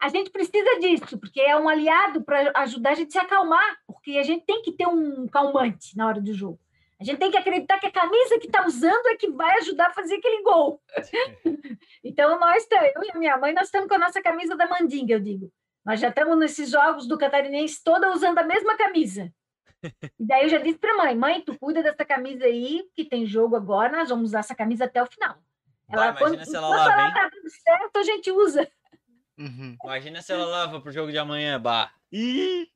A 0.00 0.08
gente 0.10 0.30
precisa 0.30 0.78
disso, 0.78 1.18
porque 1.18 1.40
é 1.40 1.56
um 1.56 1.68
aliado 1.68 2.22
para 2.22 2.52
ajudar 2.56 2.90
a 2.90 2.94
gente 2.94 3.08
a 3.08 3.12
se 3.12 3.18
acalmar, 3.18 3.78
porque 3.86 4.12
a 4.12 4.22
gente 4.22 4.44
tem 4.44 4.62
que 4.62 4.72
ter 4.72 4.86
um 4.86 5.26
calmante 5.26 5.96
na 5.96 6.06
hora 6.06 6.20
do 6.20 6.32
jogo. 6.32 6.60
A 7.00 7.04
gente 7.04 7.18
tem 7.18 7.30
que 7.30 7.36
acreditar 7.36 7.78
que 7.78 7.86
a 7.86 7.92
camisa 7.92 8.38
que 8.40 8.46
está 8.46 8.66
usando 8.66 9.06
é 9.06 9.16
que 9.16 9.30
vai 9.30 9.56
ajudar 9.58 9.86
a 9.86 9.92
fazer 9.92 10.16
aquele 10.16 10.42
gol. 10.42 10.82
então, 12.02 12.40
nós, 12.40 12.66
eu 12.94 13.04
e 13.04 13.10
a 13.12 13.18
minha 13.18 13.36
mãe, 13.36 13.54
nós 13.54 13.66
estamos 13.66 13.88
com 13.88 13.94
a 13.94 13.98
nossa 13.98 14.20
camisa 14.20 14.56
da 14.56 14.66
Mandinga, 14.66 15.14
eu 15.14 15.20
digo. 15.20 15.52
Nós 15.84 16.00
já 16.00 16.08
estamos 16.08 16.36
nesses 16.36 16.70
jogos 16.70 17.06
do 17.06 17.16
Catarinense 17.16 17.82
toda 17.84 18.12
usando 18.12 18.38
a 18.38 18.42
mesma 18.42 18.76
camisa. 18.76 19.32
E 20.18 20.26
daí 20.26 20.42
eu 20.42 20.48
já 20.48 20.58
disse 20.58 20.78
para 20.78 20.92
a 20.92 20.96
mãe, 20.96 21.14
mãe, 21.14 21.40
tu 21.40 21.56
cuida 21.56 21.84
dessa 21.84 22.04
camisa 22.04 22.44
aí, 22.44 22.82
que 22.96 23.04
tem 23.04 23.24
jogo 23.26 23.54
agora, 23.54 23.96
nós 23.96 24.08
vamos 24.08 24.30
usar 24.30 24.40
essa 24.40 24.54
camisa 24.54 24.86
até 24.86 25.00
o 25.00 25.06
final. 25.06 25.38
Ela, 25.88 26.10
Vai, 26.10 26.18
quando, 26.18 26.44
se 26.44 26.54
ela 26.54 26.66
quando 26.66 26.90
ela 26.90 27.14
tá 27.14 27.30
tudo 27.30 27.48
certo, 27.48 27.96
a 27.96 28.02
gente 28.02 28.30
usa. 28.32 28.68
Uhum. 29.38 29.76
Imagina 29.84 30.20
se 30.20 30.32
ela 30.32 30.44
lava 30.44 30.80
pro 30.80 30.90
jogo 30.90 31.12
de 31.12 31.18
amanhã, 31.18 31.60
bah. 31.60 31.92
E 32.10 32.68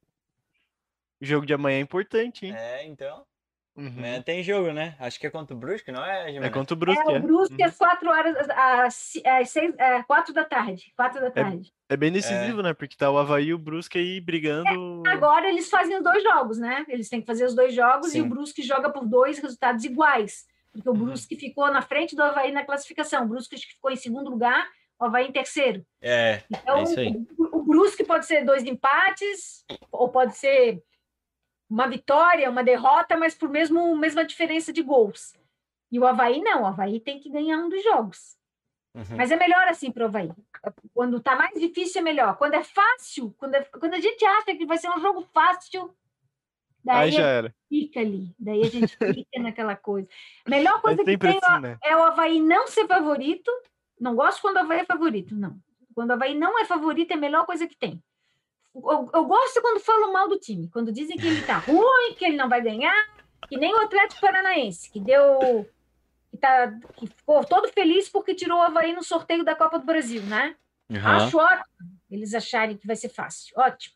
o 1.21 1.25
jogo 1.25 1.45
de 1.45 1.53
amanhã 1.53 1.79
é 1.79 1.81
importante, 1.81 2.47
hein? 2.47 2.55
É, 2.57 2.87
então. 2.87 3.27
Uhum. 3.75 4.23
Tem 4.23 4.43
jogo, 4.43 4.71
né? 4.73 4.95
Acho 4.99 5.19
que 5.19 5.27
é 5.27 5.31
contra 5.31 5.57
o 5.57 5.59
Brusque, 5.59 5.91
não 5.91 6.05
é, 6.05 6.27
Gimena? 6.27 6.47
É 6.47 6.51
contra 6.51 6.75
o 6.75 6.77
Brusque. 6.77 7.11
É, 7.11 7.19
o 7.19 7.23
Brusque 7.23 7.63
é. 7.63 7.65
às 7.65 7.79
quatro 7.79 8.11
horas, 8.11 8.37
às, 8.51 9.13
às 9.25 9.51
seis, 9.51 9.75
é, 9.79 10.03
quatro 10.03 10.35
da 10.35 10.45
tarde. 10.45 10.93
Quatro 10.95 11.21
da 11.21 11.29
é, 11.29 11.31
tarde. 11.31 11.73
É, 11.89 11.95
é 11.95 11.97
bem 11.97 12.13
decisivo, 12.13 12.61
é. 12.61 12.65
né? 12.65 12.75
Porque 12.75 12.97
tá 12.97 13.11
o 13.11 13.17
Havaí 13.17 13.47
e 13.47 13.55
o 13.55 13.59
Brusque 13.59 13.99
aí 13.99 14.21
brigando. 14.21 15.03
É, 15.07 15.11
agora 15.11 15.49
eles 15.49 15.71
fazem 15.71 15.97
os 15.97 16.03
dois 16.03 16.23
jogos, 16.23 16.59
né? 16.59 16.85
Eles 16.87 17.09
têm 17.09 17.21
que 17.21 17.27
fazer 17.27 17.47
os 17.47 17.55
dois 17.55 17.75
jogos 17.75 18.11
Sim. 18.11 18.19
e 18.19 18.21
o 18.23 18.29
Brusque 18.29 18.63
joga 18.63 18.91
por 18.91 19.07
dois 19.07 19.39
resultados 19.39 19.85
iguais. 19.85 20.45
Porque 20.71 20.89
o 20.89 20.93
uhum. 20.93 21.07
Brusque 21.07 21.35
uhum. 21.35 21.41
ficou 21.41 21.73
na 21.73 21.81
frente 21.81 22.15
do 22.15 22.23
Havaí 22.23 22.53
na 22.53 22.65
classificação. 22.65 23.25
O 23.25 23.29
Brusque 23.29 23.57
ficou 23.57 23.91
em 23.91 23.97
segundo 23.97 24.31
lugar, 24.31 24.67
o 25.01 25.05
Havaí 25.07 25.29
em 25.29 25.33
terceiro. 25.33 25.83
É, 26.03 26.43
então, 26.51 26.79
é 26.79 26.83
isso 26.83 27.01
aí. 27.01 27.15
O, 27.39 27.59
o 27.59 27.63
Brusque 27.63 28.05
pode 28.05 28.27
ser 28.27 28.45
dois 28.45 28.65
empates, 28.65 29.65
ou 29.91 30.11
pode 30.11 30.37
ser 30.37 30.83
uma 31.73 31.89
vitória, 31.89 32.51
uma 32.51 32.63
derrota, 32.63 33.17
mas 33.17 33.35
por 33.35 33.49
mesmo 33.49 33.97
mesma 33.97 34.27
diferença 34.27 34.71
de 34.71 34.83
gols. 34.83 35.35
E 35.91 35.99
o 35.99 36.07
Havaí 36.07 36.43
não, 36.43 36.63
o 36.63 36.67
Havaí 36.67 37.01
tem 37.01 37.19
que 37.19 37.31
ganhar 37.31 37.57
um 37.57 37.71
dos 37.71 37.83
jogos. 37.83 38.37
Uhum. 38.95 39.17
Mas 39.17 39.31
é 39.31 39.37
melhor 39.37 39.67
assim 39.69 39.91
para 39.91 40.03
o 40.03 40.07
Havaí. 40.07 40.31
Quando 40.93 41.17
está 41.17 41.35
mais 41.35 41.59
difícil 41.59 42.03
é 42.03 42.05
melhor. 42.05 42.37
Quando 42.37 42.55
é 42.55 42.63
fácil, 42.63 43.35
quando, 43.39 43.55
é, 43.55 43.63
quando 43.65 43.95
a 43.95 44.01
gente 44.01 44.23
acha 44.23 44.55
que 44.55 44.67
vai 44.67 44.77
ser 44.77 44.91
um 44.91 45.01
jogo 45.01 45.23
fácil, 45.33 45.97
daí 46.85 47.05
Aí 47.05 47.13
já 47.13 47.27
era. 47.27 47.55
fica 47.71 48.01
ali. 48.01 48.35
Daí 48.39 48.61
a 48.61 48.69
gente 48.69 48.95
fica 48.99 49.41
naquela 49.41 49.75
coisa. 49.75 50.07
Melhor 50.47 50.79
coisa 50.83 51.03
que 51.03 51.17
tem 51.17 51.41
assim, 51.43 51.63
né? 51.63 51.79
é 51.83 51.97
o 51.97 52.03
Havaí 52.03 52.39
não 52.39 52.67
ser 52.67 52.87
favorito. 52.87 53.51
Não 53.99 54.15
gosto 54.15 54.43
quando 54.43 54.57
o 54.57 54.61
Havaí 54.61 54.81
é 54.81 54.85
favorito, 54.85 55.35
não. 55.35 55.59
Quando 55.95 56.11
o 56.11 56.13
Havaí 56.13 56.35
não 56.35 56.59
é 56.59 56.67
favorito, 56.67 57.13
é 57.13 57.15
a 57.15 57.19
melhor 57.19 57.47
coisa 57.47 57.67
que 57.67 57.77
tem 57.77 58.03
eu, 58.75 59.11
eu, 59.13 59.25
gosto 59.25 59.61
quando 59.61 59.81
falam 59.81 60.13
mal 60.13 60.29
do 60.29 60.39
time, 60.39 60.69
quando 60.69 60.93
dizem 60.93 61.17
que 61.17 61.27
ele 61.27 61.43
tá 61.43 61.59
ruim, 61.67 62.15
que 62.17 62.25
ele 62.25 62.37
não 62.37 62.49
vai 62.49 62.61
ganhar, 62.61 62.95
que 63.49 63.57
nem 63.57 63.75
o 63.75 63.83
Atlético 63.83 64.21
Paranaense, 64.21 64.91
que 64.91 65.01
deu. 65.01 65.69
que, 66.31 66.39
tá, 66.39 66.73
que 66.97 67.07
ficou 67.07 67.45
todo 67.45 67.69
feliz 67.69 68.09
porque 68.09 68.35
tirou 68.35 68.59
o 68.59 68.63
Havaí 68.63 68.93
no 68.93 69.03
sorteio 69.03 69.45
da 69.45 69.55
Copa 69.55 69.79
do 69.79 69.87
Brasil, 69.87 70.23
né? 70.23 70.57
Uhum. 70.91 71.07
Acho 71.07 71.39
ótimo 71.39 71.65
eles 72.11 72.35
acharem 72.35 72.77
que 72.77 72.87
vai 72.87 72.95
ser 72.95 73.09
fácil. 73.09 73.55
Ótimo. 73.57 73.95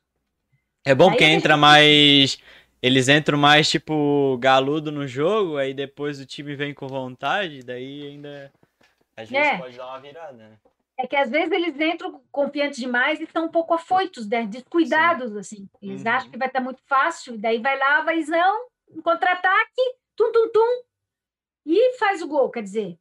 É 0.84 0.94
bom 0.94 1.10
aí 1.10 1.16
que 1.16 1.24
entra 1.24 1.54
gente... 1.54 1.60
mais. 1.60 2.38
Eles 2.82 3.08
entram 3.08 3.38
mais, 3.38 3.68
tipo, 3.68 4.38
galudo 4.38 4.92
no 4.92 5.06
jogo, 5.06 5.56
aí 5.56 5.74
depois 5.74 6.20
o 6.20 6.26
time 6.26 6.54
vem 6.54 6.72
com 6.72 6.86
vontade, 6.86 7.62
daí 7.62 8.06
ainda. 8.06 8.52
Às 9.16 9.28
vezes 9.28 9.46
é. 9.46 9.58
pode 9.58 9.76
dar 9.76 9.86
uma 9.88 9.98
virada, 9.98 10.32
né? 10.32 10.52
É 10.98 11.06
que 11.06 11.16
às 11.16 11.30
vezes 11.30 11.52
eles 11.52 11.78
entram 11.78 12.22
confiantes 12.32 12.78
demais 12.78 13.20
e 13.20 13.24
estão 13.24 13.46
um 13.46 13.50
pouco 13.50 13.74
afoitos, 13.74 14.26
né? 14.28 14.46
descuidados, 14.46 15.32
Sim. 15.32 15.38
assim. 15.38 15.68
Eles 15.82 16.02
uhum. 16.02 16.10
acham 16.10 16.30
que 16.30 16.38
vai 16.38 16.48
estar 16.48 16.60
muito 16.60 16.82
fácil, 16.86 17.34
e 17.34 17.38
daí 17.38 17.60
vai 17.60 17.78
lá, 17.78 18.00
vaizão, 18.02 18.66
contra-ataque, 19.02 19.82
tum, 20.16 20.32
tum, 20.32 20.48
tum, 20.48 20.82
e 21.66 21.98
faz 21.98 22.22
o 22.22 22.28
gol. 22.28 22.50
Quer 22.50 22.62
dizer, 22.62 22.98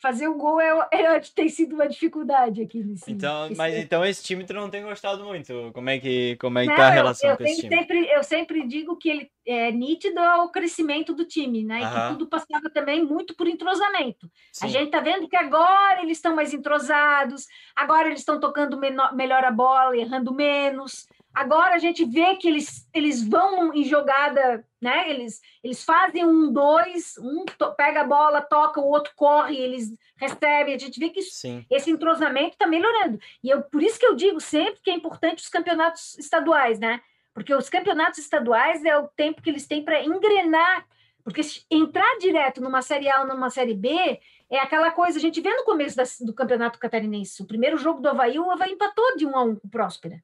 fazer 0.00 0.28
o 0.28 0.36
gol 0.36 0.60
é, 0.60 0.88
é, 0.92 1.20
tem 1.20 1.48
sido 1.48 1.74
uma 1.74 1.88
dificuldade 1.88 2.62
aqui 2.62 2.82
nesse 2.82 3.10
Então, 3.10 3.48
mas 3.56 3.74
então 3.74 4.04
esse 4.04 4.22
time 4.22 4.44
tu 4.44 4.54
não 4.54 4.70
tem 4.70 4.82
gostado 4.82 5.24
muito. 5.24 5.70
Como 5.72 5.90
é 5.90 5.98
que 5.98 6.36
como 6.36 6.58
é 6.58 6.62
que 6.62 6.68
não, 6.68 6.76
tá 6.76 6.86
a 6.86 6.90
relação 6.90 7.30
eu, 7.30 7.34
eu 7.34 7.38
com 7.38 7.44
esse 7.44 7.60
time? 7.62 7.76
Sempre, 7.76 8.08
eu 8.10 8.22
sempre 8.22 8.66
digo 8.66 8.96
que 8.96 9.08
ele 9.08 9.30
é 9.46 9.70
nítido 9.70 10.20
o 10.20 10.48
crescimento 10.48 11.14
do 11.14 11.24
time, 11.24 11.64
né? 11.64 11.80
E 11.82 11.86
que 11.86 12.08
tudo 12.12 12.26
passava 12.26 12.70
também 12.70 13.04
muito 13.04 13.34
por 13.34 13.46
entrosamento. 13.46 14.30
Sim. 14.52 14.66
A 14.66 14.68
gente 14.68 14.90
tá 14.90 15.00
vendo 15.00 15.28
que 15.28 15.36
agora 15.36 16.02
eles 16.02 16.18
estão 16.18 16.34
mais 16.34 16.54
entrosados, 16.54 17.46
agora 17.76 18.08
eles 18.08 18.20
estão 18.20 18.40
tocando 18.40 18.78
menor, 18.78 19.14
melhor 19.14 19.44
a 19.44 19.50
bola, 19.50 19.96
errando 19.96 20.34
menos. 20.34 21.06
Agora 21.34 21.74
a 21.74 21.78
gente 21.78 22.04
vê 22.04 22.36
que 22.36 22.46
eles, 22.46 22.88
eles 22.94 23.26
vão 23.26 23.74
em 23.74 23.82
jogada, 23.82 24.64
né? 24.80 25.10
Eles, 25.10 25.40
eles 25.64 25.84
fazem 25.84 26.24
um, 26.24 26.52
dois, 26.52 27.18
um 27.18 27.44
pega 27.76 28.02
a 28.02 28.06
bola, 28.06 28.40
toca, 28.40 28.80
o 28.80 28.88
outro 28.88 29.12
corre, 29.16 29.56
eles 29.56 29.92
recebem. 30.16 30.74
A 30.74 30.78
gente 30.78 31.00
vê 31.00 31.10
que 31.10 31.18
isso, 31.18 31.32
esse 31.68 31.90
entrosamento 31.90 32.52
está 32.52 32.68
melhorando. 32.68 33.18
E 33.42 33.50
eu, 33.50 33.62
por 33.62 33.82
isso 33.82 33.98
que 33.98 34.06
eu 34.06 34.14
digo 34.14 34.40
sempre 34.40 34.80
que 34.80 34.90
é 34.90 34.94
importante 34.94 35.42
os 35.42 35.48
campeonatos 35.48 36.16
estaduais, 36.18 36.78
né? 36.78 37.00
Porque 37.34 37.52
os 37.52 37.68
campeonatos 37.68 38.20
estaduais 38.20 38.84
é 38.84 38.96
o 38.96 39.08
tempo 39.08 39.42
que 39.42 39.50
eles 39.50 39.66
têm 39.66 39.84
para 39.84 40.04
engrenar. 40.04 40.86
Porque 41.24 41.40
entrar 41.68 42.18
direto 42.20 42.60
numa 42.60 42.80
Série 42.80 43.08
A 43.08 43.22
ou 43.22 43.26
numa 43.26 43.50
Série 43.50 43.74
B 43.74 44.20
é 44.48 44.60
aquela 44.60 44.92
coisa, 44.92 45.18
a 45.18 45.20
gente 45.20 45.40
vê 45.40 45.50
no 45.50 45.64
começo 45.64 45.96
da, 45.96 46.04
do 46.20 46.34
Campeonato 46.34 46.78
Catarinense, 46.78 47.42
o 47.42 47.46
primeiro 47.46 47.76
jogo 47.76 48.00
do 48.00 48.08
Havaí, 48.08 48.38
o 48.38 48.50
Havaí 48.50 48.72
empatou 48.72 49.16
de 49.16 49.26
um 49.26 49.36
a 49.36 49.42
um 49.42 49.56
com 49.56 49.66
o 49.66 49.70
Próspera. 49.70 50.22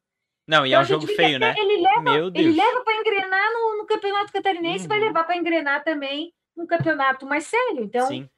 Não, 0.51 0.67
e 0.67 0.75
é 0.75 0.81
então, 0.81 0.81
é 0.81 0.83
um 0.83 0.89
jogo 0.89 1.07
feio, 1.07 1.39
né? 1.39 1.55
Ele 1.57 1.81
leva, 1.81 2.03
Meu 2.03 2.29
Deus. 2.29 2.45
Ele 2.45 2.57
leva 2.57 2.81
para 2.83 2.97
engrenar 2.97 3.53
no, 3.53 3.79
no, 3.79 3.87
Campeonato 3.87 4.33
Catarinense, 4.33 4.83
uhum. 4.83 4.89
vai 4.89 4.99
levar 4.99 5.23
para 5.23 5.37
engrenar 5.37 5.85
também 5.85 6.35
no 6.57 6.67
campeonato 6.67 7.25
mais 7.25 7.45
sério. 7.45 7.85
Então, 7.85 8.09
Sim. 8.09 8.29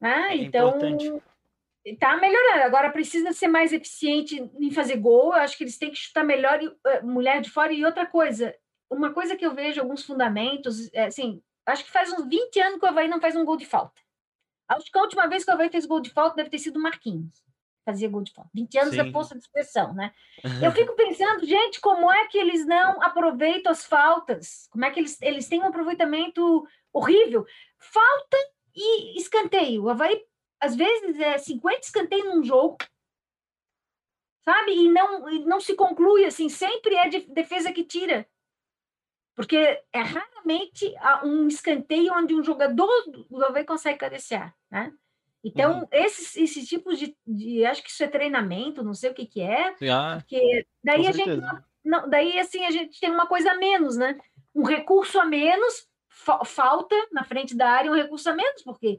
Ah, 0.00 0.32
é 0.32 0.36
então, 0.36 0.68
importante. 0.68 1.12
Tá 1.98 2.16
melhorando. 2.16 2.62
Agora 2.62 2.92
precisa 2.92 3.32
ser 3.32 3.48
mais 3.48 3.72
eficiente 3.72 4.48
em 4.60 4.70
fazer 4.70 4.96
gol. 4.96 5.34
Eu 5.34 5.40
acho 5.40 5.58
que 5.58 5.64
eles 5.64 5.76
têm 5.76 5.90
que 5.90 5.96
chutar 5.96 6.22
melhor 6.22 6.62
e, 6.62 6.68
uh, 6.68 6.76
mulher 7.02 7.40
de 7.40 7.50
fora. 7.50 7.72
E 7.72 7.84
outra 7.84 8.06
coisa, 8.06 8.54
uma 8.88 9.12
coisa 9.12 9.36
que 9.36 9.44
eu 9.44 9.52
vejo 9.52 9.80
alguns 9.80 10.04
fundamentos, 10.04 10.92
é, 10.94 11.06
assim, 11.06 11.42
acho 11.66 11.84
que 11.84 11.90
faz 11.90 12.12
uns 12.12 12.24
20 12.28 12.60
anos 12.60 12.78
que 12.78 12.86
o 12.86 12.88
Havaí 12.88 13.08
não 13.08 13.20
faz 13.20 13.34
um 13.34 13.44
gol 13.44 13.56
de 13.56 13.66
falta. 13.66 14.00
Acho 14.68 14.92
que 14.92 14.96
a 14.96 15.02
última 15.02 15.26
vez 15.26 15.44
que 15.44 15.50
o 15.50 15.54
Havaí 15.54 15.68
fez 15.70 15.86
gol 15.86 16.00
de 16.00 16.10
falta 16.10 16.36
deve 16.36 16.50
ter 16.50 16.58
sido 16.58 16.76
o 16.76 16.82
Marquinhos. 16.82 17.44
Fazia 17.84 18.08
gol 18.08 18.22
de 18.22 18.32
falta. 18.32 18.50
20 18.54 18.78
anos 18.78 18.98
é 18.98 19.10
poça 19.10 19.34
de 19.34 19.42
expressão, 19.42 19.92
né? 19.92 20.12
Eu 20.62 20.72
fico 20.72 20.94
pensando, 20.94 21.44
gente, 21.44 21.80
como 21.80 22.10
é 22.10 22.26
que 22.28 22.38
eles 22.38 22.66
não 22.66 23.02
aproveitam 23.02 23.70
as 23.70 23.84
faltas? 23.84 24.68
Como 24.70 24.84
é 24.84 24.90
que 24.90 25.00
eles, 25.00 25.20
eles 25.20 25.48
têm 25.48 25.60
um 25.60 25.66
aproveitamento 25.66 26.66
horrível? 26.92 27.44
Falta 27.78 28.36
e 28.74 29.18
escanteio. 29.18 29.84
O 29.84 29.90
Havaí, 29.90 30.24
às 30.58 30.74
vezes, 30.74 31.20
é 31.20 31.36
50 31.36 31.80
escanteios 31.80 32.24
num 32.24 32.42
jogo, 32.42 32.78
sabe? 34.44 34.72
E 34.72 34.88
não, 34.88 35.28
e 35.28 35.44
não 35.44 35.60
se 35.60 35.74
conclui 35.74 36.24
assim, 36.24 36.48
sempre 36.48 36.94
é 36.94 37.08
de 37.08 37.20
defesa 37.32 37.72
que 37.72 37.84
tira. 37.84 38.26
Porque 39.34 39.82
é 39.92 40.00
raramente 40.00 40.94
um 41.24 41.48
escanteio 41.48 42.14
onde 42.14 42.34
um 42.34 42.44
jogador 42.44 42.88
do 43.10 43.44
Havaí 43.44 43.64
consegue 43.64 43.98
cabecear, 43.98 44.56
né? 44.70 44.92
Então, 45.44 45.80
uhum. 45.80 45.88
esses, 45.92 46.36
esses 46.36 46.66
tipos 46.66 46.98
de, 46.98 47.14
de, 47.26 47.66
Acho 47.66 47.82
que 47.82 47.90
isso 47.90 48.02
é 48.02 48.08
treinamento, 48.08 48.82
não 48.82 48.94
sei 48.94 49.10
o 49.10 49.14
que, 49.14 49.26
que 49.26 49.42
é. 49.42 49.74
Ah, 49.90 50.16
porque 50.18 50.66
daí 50.82 51.06
a 51.06 51.12
gente. 51.12 51.40
Não, 51.84 52.08
daí, 52.08 52.38
assim, 52.38 52.64
a 52.64 52.70
gente 52.70 52.98
tem 52.98 53.10
uma 53.10 53.26
coisa 53.26 53.50
a 53.50 53.58
menos, 53.58 53.94
né? 53.94 54.16
Um 54.54 54.62
recurso 54.62 55.20
a 55.20 55.26
menos, 55.26 55.86
fa 56.08 56.42
falta 56.46 56.96
na 57.12 57.24
frente 57.24 57.54
da 57.54 57.68
área 57.68 57.90
um 57.90 57.94
recurso 57.94 58.30
a 58.30 58.34
menos, 58.34 58.62
porque 58.62 58.98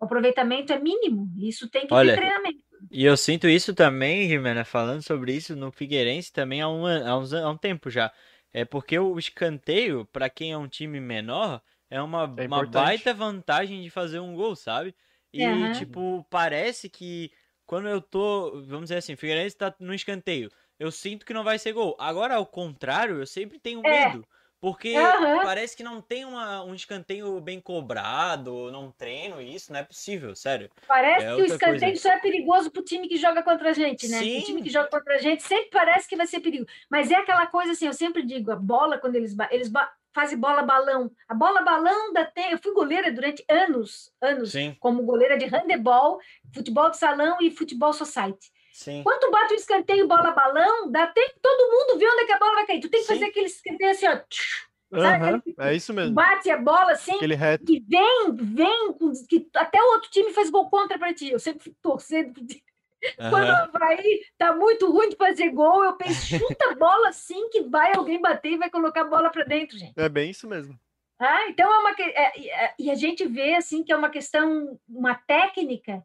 o 0.00 0.04
aproveitamento 0.04 0.72
é 0.72 0.78
mínimo. 0.78 1.30
Isso 1.38 1.70
tem 1.70 1.86
que 1.86 1.94
Olha, 1.94 2.14
ter 2.14 2.20
treinamento. 2.20 2.58
E 2.90 3.04
eu 3.04 3.16
sinto 3.16 3.46
isso 3.46 3.72
também, 3.72 4.28
Jimena, 4.28 4.64
falando 4.64 5.02
sobre 5.02 5.32
isso 5.32 5.54
no 5.54 5.70
Figueirense 5.70 6.32
também 6.32 6.60
há 6.60 6.68
um, 6.68 6.84
há, 6.84 7.16
uns, 7.16 7.32
há 7.32 7.48
um 7.48 7.56
tempo 7.56 7.88
já. 7.88 8.12
É 8.52 8.64
porque 8.64 8.98
o 8.98 9.16
escanteio, 9.16 10.04
para 10.06 10.28
quem 10.28 10.52
é 10.52 10.58
um 10.58 10.68
time 10.68 11.00
menor, 11.00 11.62
é 11.88 12.02
uma, 12.02 12.34
é 12.36 12.46
uma 12.46 12.66
baita 12.66 13.14
vantagem 13.14 13.82
de 13.82 13.90
fazer 13.90 14.18
um 14.18 14.34
gol, 14.34 14.56
sabe? 14.56 14.94
E, 15.34 15.44
uhum. 15.44 15.72
tipo, 15.72 16.26
parece 16.30 16.88
que 16.88 17.32
quando 17.66 17.88
eu 17.88 18.00
tô, 18.00 18.62
vamos 18.62 18.84
dizer 18.84 18.98
assim, 18.98 19.16
Figueirense 19.16 19.56
tá 19.56 19.74
no 19.80 19.92
escanteio, 19.92 20.48
eu 20.78 20.92
sinto 20.92 21.26
que 21.26 21.34
não 21.34 21.42
vai 21.42 21.58
ser 21.58 21.72
gol. 21.72 21.96
Agora, 21.98 22.36
ao 22.36 22.46
contrário, 22.46 23.18
eu 23.18 23.26
sempre 23.26 23.58
tenho 23.58 23.84
é. 23.84 24.08
medo. 24.08 24.26
Porque 24.60 24.96
uhum. 24.96 25.42
parece 25.42 25.76
que 25.76 25.82
não 25.82 26.00
tem 26.00 26.24
uma, 26.24 26.64
um 26.64 26.74
escanteio 26.74 27.38
bem 27.38 27.60
cobrado, 27.60 28.72
não 28.72 28.90
treino 28.90 29.38
isso, 29.38 29.70
não 29.70 29.80
é 29.80 29.84
possível, 29.84 30.34
sério. 30.34 30.70
Parece 30.88 31.26
é 31.26 31.34
que 31.34 31.42
o 31.42 31.44
escanteio 31.44 31.92
coisa. 31.92 32.00
só 32.00 32.08
é 32.10 32.18
perigoso 32.18 32.70
pro 32.70 32.82
time 32.82 33.06
que 33.06 33.18
joga 33.18 33.42
contra 33.42 33.70
a 33.70 33.72
gente, 33.74 34.08
né? 34.08 34.20
Sim. 34.20 34.38
O 34.38 34.44
time 34.44 34.62
que 34.62 34.70
joga 34.70 34.88
contra 34.88 35.16
a 35.16 35.18
gente 35.18 35.42
sempre 35.42 35.68
parece 35.68 36.08
que 36.08 36.16
vai 36.16 36.26
ser 36.26 36.40
perigo. 36.40 36.64
Mas 36.88 37.10
é 37.10 37.16
aquela 37.16 37.46
coisa 37.46 37.72
assim, 37.72 37.86
eu 37.86 37.92
sempre 37.92 38.22
digo, 38.24 38.50
a 38.52 38.56
bola, 38.56 38.96
quando 38.96 39.16
eles, 39.16 39.36
eles 39.50 39.70
fazem 40.14 40.38
bola 40.38 40.62
balão. 40.62 41.10
A 41.28 41.34
bola 41.34 41.62
balão 41.62 42.12
da 42.12 42.24
tem. 42.24 42.52
Eu 42.52 42.58
fui 42.58 42.72
goleira 42.72 43.12
durante 43.12 43.44
anos, 43.50 44.12
anos, 44.22 44.52
Sim. 44.52 44.76
como 44.80 45.02
goleira 45.02 45.36
de 45.36 45.46
handebol, 45.46 46.18
futebol 46.54 46.90
de 46.90 46.96
salão 46.96 47.36
e 47.40 47.50
futebol 47.50 47.92
society. 47.92 48.52
Sim. 48.72 49.02
Quando 49.04 49.30
bate 49.30 49.54
o 49.54 49.56
escanteio 49.56 50.08
bola 50.08 50.32
balão, 50.32 50.90
dá 50.90 51.06
tempo 51.06 51.34
todo 51.40 51.70
mundo 51.70 51.98
ver 51.98 52.08
onde 52.08 52.22
é 52.22 52.26
que 52.26 52.32
a 52.32 52.38
bola 52.38 52.54
vai 52.54 52.66
cair. 52.66 52.80
Tu 52.80 52.88
tem 52.88 53.00
que 53.00 53.06
Sim. 53.06 53.14
fazer 53.14 53.26
aquele 53.26 53.46
escanteio 53.46 53.90
assim, 53.90 54.06
ó. 54.08 54.20
Uhum, 54.94 55.42
é 55.58 55.74
isso 55.74 55.92
mesmo. 55.92 56.14
Bate 56.14 56.50
a 56.50 56.56
bola 56.56 56.92
assim 56.92 57.18
e 57.20 57.80
vem, 57.80 58.32
vem, 58.32 58.94
que 59.28 59.48
até 59.56 59.82
o 59.82 59.92
outro 59.94 60.10
time 60.10 60.32
faz 60.32 60.50
gol 60.50 60.70
contra 60.70 60.98
para 60.98 61.12
ti. 61.12 61.30
Eu 61.30 61.38
sempre 61.38 61.74
torcendo. 61.82 62.32
Uhum. 63.18 63.30
Quando 63.30 63.50
Havaí 63.50 64.24
tá 64.38 64.54
muito 64.54 64.90
ruim 64.90 65.08
de 65.08 65.16
fazer 65.16 65.50
gol, 65.50 65.84
eu 65.84 65.96
penso, 65.96 66.26
chuta 66.38 66.70
a 66.70 66.74
bola 66.74 67.08
assim 67.08 67.48
que 67.50 67.62
vai 67.62 67.92
alguém 67.94 68.20
bater 68.20 68.52
e 68.52 68.58
vai 68.58 68.70
colocar 68.70 69.02
a 69.02 69.08
bola 69.08 69.30
para 69.30 69.44
dentro, 69.44 69.78
gente. 69.78 69.92
É 69.96 70.08
bem 70.08 70.30
isso 70.30 70.48
mesmo. 70.48 70.78
Ah, 71.18 71.48
então 71.48 71.72
é 71.72 71.78
uma 71.78 71.94
é, 71.98 72.64
é, 72.66 72.74
e 72.78 72.90
a 72.90 72.94
gente 72.94 73.26
vê 73.26 73.54
assim 73.54 73.84
que 73.84 73.92
é 73.92 73.96
uma 73.96 74.10
questão, 74.10 74.78
uma 74.88 75.14
técnica 75.14 76.04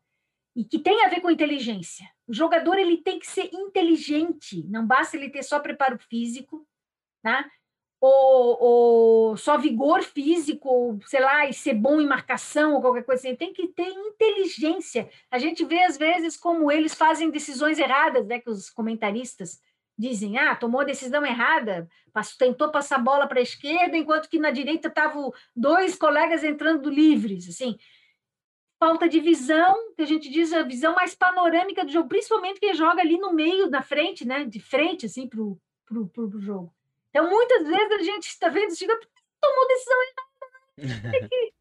e 0.55 0.63
que 0.63 0.79
tem 0.79 1.03
a 1.03 1.09
ver 1.09 1.21
com 1.21 1.31
inteligência. 1.31 2.07
O 2.27 2.33
jogador 2.33 2.77
ele 2.77 2.97
tem 2.97 3.17
que 3.19 3.27
ser 3.27 3.49
inteligente, 3.53 4.63
não 4.67 4.85
basta 4.85 5.17
ele 5.17 5.29
ter 5.29 5.43
só 5.43 5.59
preparo 5.59 5.97
físico, 5.97 6.67
tá? 7.23 7.49
Ou, 8.01 8.57
ou 8.61 9.37
só 9.37 9.57
vigor 9.57 10.01
físico, 10.03 10.97
sei 11.05 11.19
lá, 11.19 11.45
e 11.47 11.53
ser 11.53 11.73
bom 11.73 11.99
em 11.99 12.07
marcação 12.07 12.73
ou 12.73 12.81
qualquer 12.81 13.03
coisa 13.03 13.21
assim. 13.21 13.35
Tem 13.35 13.53
que 13.53 13.67
ter 13.67 13.89
inteligência. 13.89 15.09
A 15.29 15.37
gente 15.37 15.65
vê, 15.65 15.83
às 15.83 15.97
vezes, 15.97 16.37
como 16.37 16.71
eles 16.71 16.93
fazem 16.93 17.29
decisões 17.29 17.77
erradas, 17.77 18.25
né? 18.25 18.39
Que 18.39 18.49
os 18.49 18.69
comentaristas 18.69 19.59
dizem, 19.97 20.37
ah, 20.37 20.55
tomou 20.55 20.79
a 20.79 20.85
decisão 20.85 21.25
errada, 21.25 21.89
passou, 22.13 22.37
tentou 22.37 22.71
passar 22.71 22.95
a 22.95 22.99
bola 22.99 23.27
para 23.27 23.39
a 23.39 23.43
esquerda, 23.43 23.97
enquanto 23.97 24.29
que 24.29 24.39
na 24.39 24.49
direita 24.49 24.87
estavam 24.87 25.33
dois 25.53 25.95
colegas 25.95 26.41
entrando 26.41 26.89
livres, 26.89 27.49
assim. 27.49 27.77
Falta 28.79 29.09
de 29.09 29.19
visão, 29.19 29.75
que 29.97 30.01
a 30.01 30.05
gente 30.05 30.29
diz 30.29 30.53
a 30.53 30.63
visão 30.63 30.95
mais 30.95 31.13
panorâmica 31.13 31.83
do 31.83 31.91
jogo, 31.91 32.07
principalmente 32.07 32.61
quem 32.61 32.73
joga 32.73 33.01
ali 33.01 33.17
no 33.17 33.33
meio, 33.33 33.69
na 33.69 33.81
frente, 33.81 34.25
né? 34.25 34.45
De 34.45 34.61
frente, 34.61 35.05
assim, 35.05 35.27
para 35.27 35.41
o 35.41 36.39
jogo. 36.39 36.73
Então, 37.09 37.29
muitas 37.29 37.67
vezes 37.67 37.91
a 37.91 38.03
gente 38.03 38.27
está 38.27 38.49
vendo, 38.49 38.75
chega, 38.75 38.97
tomou 39.41 39.67
decisão 39.67 39.97
errada. 40.01 40.29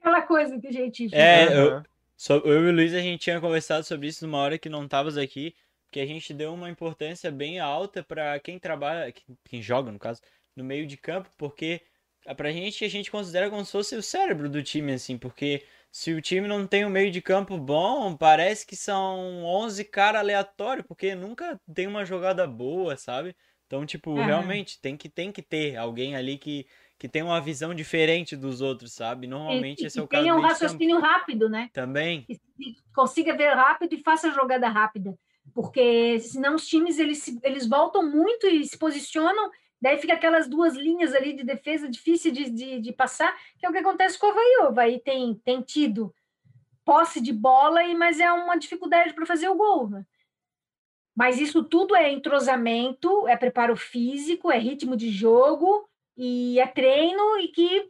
Aquela 0.00 0.22
coisa 0.22 0.60
que 0.60 0.66
a 0.66 0.72
gente. 0.72 1.14
É, 1.14 1.56
eu, 1.56 1.82
só, 2.16 2.36
eu 2.36 2.66
e 2.66 2.68
o 2.68 2.72
Luiz, 2.72 2.94
a 2.94 3.00
gente 3.00 3.20
tinha 3.20 3.40
conversado 3.40 3.84
sobre 3.84 4.08
isso 4.08 4.26
numa 4.26 4.38
hora 4.38 4.58
que 4.58 4.68
não 4.68 4.84
estavas 4.84 5.16
aqui, 5.16 5.54
que 5.90 5.98
a 6.00 6.06
gente 6.06 6.34
deu 6.34 6.52
uma 6.52 6.68
importância 6.68 7.30
bem 7.30 7.58
alta 7.58 8.02
para 8.02 8.38
quem 8.40 8.58
trabalha, 8.58 9.12
quem 9.44 9.62
joga, 9.62 9.90
no 9.90 9.98
caso, 9.98 10.20
no 10.54 10.62
meio 10.62 10.86
de 10.86 10.96
campo, 10.96 11.30
porque 11.38 11.80
pra 12.36 12.52
gente 12.52 12.84
a 12.84 12.88
gente 12.88 13.10
considera 13.10 13.50
como 13.50 13.64
se 13.64 13.72
fosse 13.72 13.96
o 13.96 14.02
cérebro 14.02 14.48
do 14.48 14.62
time, 14.62 14.92
assim, 14.92 15.16
porque 15.16 15.64
se 15.90 16.12
o 16.12 16.20
time 16.20 16.48
não 16.48 16.66
tem 16.66 16.84
um 16.84 16.90
meio 16.90 17.10
de 17.10 17.22
campo 17.22 17.56
bom, 17.56 18.16
parece 18.16 18.66
que 18.66 18.76
são 18.76 19.44
11 19.44 19.84
caras 19.84 20.20
aleatórios, 20.20 20.86
porque 20.86 21.14
nunca 21.14 21.60
tem 21.72 21.86
uma 21.86 22.04
jogada 22.04 22.46
boa, 22.46 22.96
sabe? 22.96 23.36
Então, 23.66 23.84
tipo, 23.86 24.10
uhum. 24.10 24.24
realmente 24.24 24.80
tem 24.80 24.96
que, 24.96 25.08
tem 25.08 25.32
que 25.32 25.42
ter 25.42 25.76
alguém 25.76 26.14
ali 26.14 26.36
que, 26.36 26.66
que 26.98 27.08
tem 27.08 27.22
uma 27.22 27.40
visão 27.40 27.74
diferente 27.74 28.36
dos 28.36 28.60
outros, 28.60 28.92
sabe? 28.92 29.26
Normalmente 29.26 29.82
e, 29.82 29.86
esse 29.86 29.98
é 29.98 30.02
o 30.02 30.08
caso. 30.08 30.22
Tenha 30.22 30.36
um 30.36 30.40
raciocínio 30.40 31.00
rápido, 31.00 31.48
né? 31.48 31.70
Também. 31.72 32.22
Que, 32.22 32.34
que 32.36 32.76
consiga 32.94 33.36
ver 33.36 33.54
rápido 33.54 33.94
e 33.94 34.02
faça 34.02 34.28
a 34.28 34.32
jogada 34.32 34.68
rápida. 34.68 35.18
Porque 35.52 36.18
senão 36.20 36.54
os 36.54 36.66
times 36.66 36.98
eles, 36.98 37.38
eles 37.42 37.66
voltam 37.66 38.08
muito 38.08 38.46
e 38.46 38.64
se 38.64 38.78
posicionam, 38.78 39.50
daí 39.80 39.98
fica 39.98 40.14
aquelas 40.14 40.48
duas 40.48 40.74
linhas 40.74 41.14
ali 41.14 41.34
de 41.34 41.44
defesa 41.44 41.88
difícil 41.88 42.32
de, 42.32 42.50
de, 42.50 42.80
de 42.80 42.92
passar, 42.92 43.34
que 43.58 43.66
é 43.66 43.68
o 43.68 43.72
que 43.72 43.78
acontece 43.78 44.18
com 44.18 44.26
o 44.26 44.30
Havaí. 44.30 44.56
O 44.60 44.66
Havaí 44.68 45.00
tem, 45.00 45.34
tem 45.44 45.60
tido 45.62 46.14
posse 46.84 47.20
de 47.20 47.32
bola, 47.32 47.82
e 47.82 47.94
mas 47.94 48.20
é 48.20 48.30
uma 48.30 48.56
dificuldade 48.56 49.14
para 49.14 49.26
fazer 49.26 49.48
o 49.48 49.56
gol. 49.56 49.88
Né? 49.88 50.04
Mas 51.14 51.38
isso 51.38 51.62
tudo 51.62 51.94
é 51.94 52.10
entrosamento, 52.10 53.28
é 53.28 53.36
preparo 53.36 53.76
físico, 53.76 54.50
é 54.50 54.58
ritmo 54.58 54.96
de 54.96 55.10
jogo 55.10 55.88
e 56.16 56.58
é 56.58 56.66
treino 56.66 57.38
e 57.38 57.48
que 57.48 57.88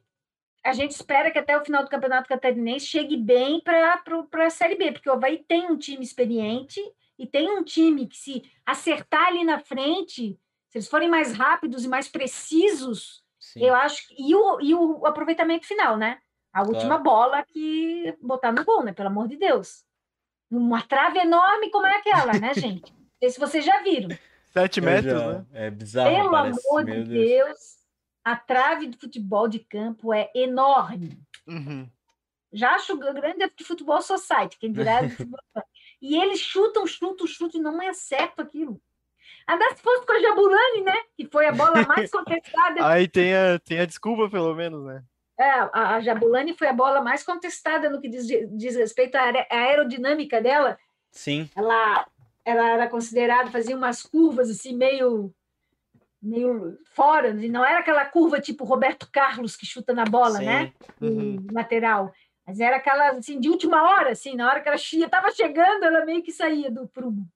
a 0.65 0.73
gente 0.73 0.93
espera 0.93 1.31
que 1.31 1.39
até 1.39 1.57
o 1.57 1.65
final 1.65 1.83
do 1.83 1.91
Campeonato 1.91 2.29
Catarinense 2.29 2.87
chegue 2.87 3.17
bem 3.17 3.61
para 3.61 4.03
a 4.33 4.51
Série 4.51 4.77
B, 4.77 4.93
porque 4.93 5.09
o 5.09 5.13
Havaí 5.13 5.45
tem 5.47 5.71
um 5.71 5.77
time 5.77 6.03
experiente 6.03 6.81
e 7.19 7.27
tem 7.27 7.51
um 7.51 7.63
time 7.63 8.07
que, 8.07 8.17
se 8.17 8.43
acertar 8.65 9.29
ali 9.29 9.45
na 9.45 9.59
frente, 9.59 10.39
se 10.69 10.79
eles 10.79 10.89
forem 10.89 11.09
mais 11.09 11.35
rápidos 11.35 11.85
e 11.85 11.89
mais 11.89 12.09
precisos, 12.09 13.23
Sim. 13.39 13.63
eu 13.63 13.75
acho. 13.75 14.03
E 14.19 14.35
o, 14.35 14.61
e 14.61 14.75
o 14.75 15.07
aproveitamento 15.07 15.67
final, 15.67 15.97
né? 15.97 16.19
A 16.53 16.63
última 16.63 17.01
claro. 17.01 17.03
bola 17.03 17.43
que 17.43 18.17
botar 18.21 18.53
no 18.53 18.65
gol, 18.65 18.83
né? 18.83 18.93
Pelo 18.93 19.09
amor 19.09 19.29
de 19.29 19.37
Deus. 19.37 19.85
Uma 20.51 20.83
trave 20.83 21.19
enorme 21.19 21.71
como 21.71 21.87
é 21.87 21.97
aquela, 21.97 22.33
né, 22.35 22.55
gente? 22.55 22.93
Sei 23.25 23.31
se 23.31 23.41
vocês 23.41 23.65
já 23.65 23.83
viram. 23.83 24.09
Sete 24.53 24.81
metros, 24.81 25.21
já, 25.21 25.33
né? 25.33 25.47
É 25.53 25.71
bizarro. 25.71 26.15
Pelo 26.15 26.31
parece, 26.31 26.69
amor 26.69 26.85
de 26.85 27.05
Deus. 27.05 27.09
Deus, 27.09 27.59
a 28.25 28.37
trave 28.37 28.87
de 28.87 28.99
futebol 28.99 29.49
de 29.49 29.59
campo 29.59 30.13
é 30.13 30.31
enorme. 30.35 31.19
Uhum. 31.47 31.89
Já 32.53 32.75
acho 32.77 32.97
grande 32.97 33.51
de 33.57 33.65
futebol 33.65 34.01
society, 34.01 34.57
quem 34.59 34.73
dirá 34.73 35.03
de 35.03 35.11
futebol 35.11 35.41
E 36.01 36.17
eles 36.21 36.39
chutam, 36.39 36.87
chutam, 36.87 37.27
chutam 37.27 37.61
e 37.61 37.63
não 37.63 37.81
é 37.81 37.93
certo 37.95 38.43
aquilo. 38.43 38.81
Ainda 39.47 39.75
se 39.75 39.83
fosse 39.83 40.07
com 40.07 40.13
a 40.13 40.21
Jabulani, 40.21 40.83
né? 40.83 40.95
Que 41.17 41.27
foi 41.27 41.47
a 41.47 41.53
bola 41.53 41.83
mais 41.87 42.11
contestada. 42.11 42.85
Aí 42.87 43.09
tem 43.09 43.35
a, 43.35 43.59
tem 43.59 43.81
a 43.81 43.87
desculpa, 43.87 44.29
pelo 44.29 44.55
menos, 44.55 44.85
né? 44.85 45.03
É, 45.39 45.51
a, 45.51 45.97
a 45.97 46.01
Jabulani 46.01 46.57
foi 46.57 46.69
a 46.69 46.73
bola 46.73 47.01
mais 47.01 47.23
contestada 47.23 47.89
no 47.89 48.01
que 48.01 48.09
diz, 48.09 48.27
diz 48.53 48.77
respeito 48.77 49.17
à 49.17 49.33
aerodinâmica 49.51 50.41
dela. 50.41 50.79
Sim. 51.11 51.49
Ela 51.57 52.07
ela 52.45 52.69
era 52.69 52.89
considerada, 52.89 53.51
fazia 53.51 53.77
umas 53.77 54.03
curvas 54.03 54.51
assim 54.51 54.77
meio 54.77 55.35
meio 56.21 56.79
fora, 56.87 57.35
não 57.35 57.65
era 57.65 57.81
aquela 57.81 58.05
curva 58.07 58.41
tipo 58.41 58.65
Roberto 58.65 59.09
Carlos 59.13 59.57
que 59.57 59.67
chuta 59.67 59.93
na 59.93 60.05
bola, 60.05 60.39
Sim. 60.39 60.47
né? 60.47 60.73
Uhum. 61.01 61.47
lateral. 61.53 62.13
Mas 62.47 62.61
era 62.61 62.77
aquela, 62.77 63.11
assim, 63.11 63.39
de 63.41 63.49
última 63.49 63.83
hora, 63.83 64.13
assim, 64.13 64.35
na 64.35 64.49
hora 64.49 64.61
que 64.61 64.69
ela 64.69 64.77
estava 64.77 65.31
chegando, 65.33 65.85
ela 65.85 66.05
meio 66.05 66.23
que 66.23 66.33
saía 66.33 66.71
do 66.71 66.87
prumo. 66.89 67.27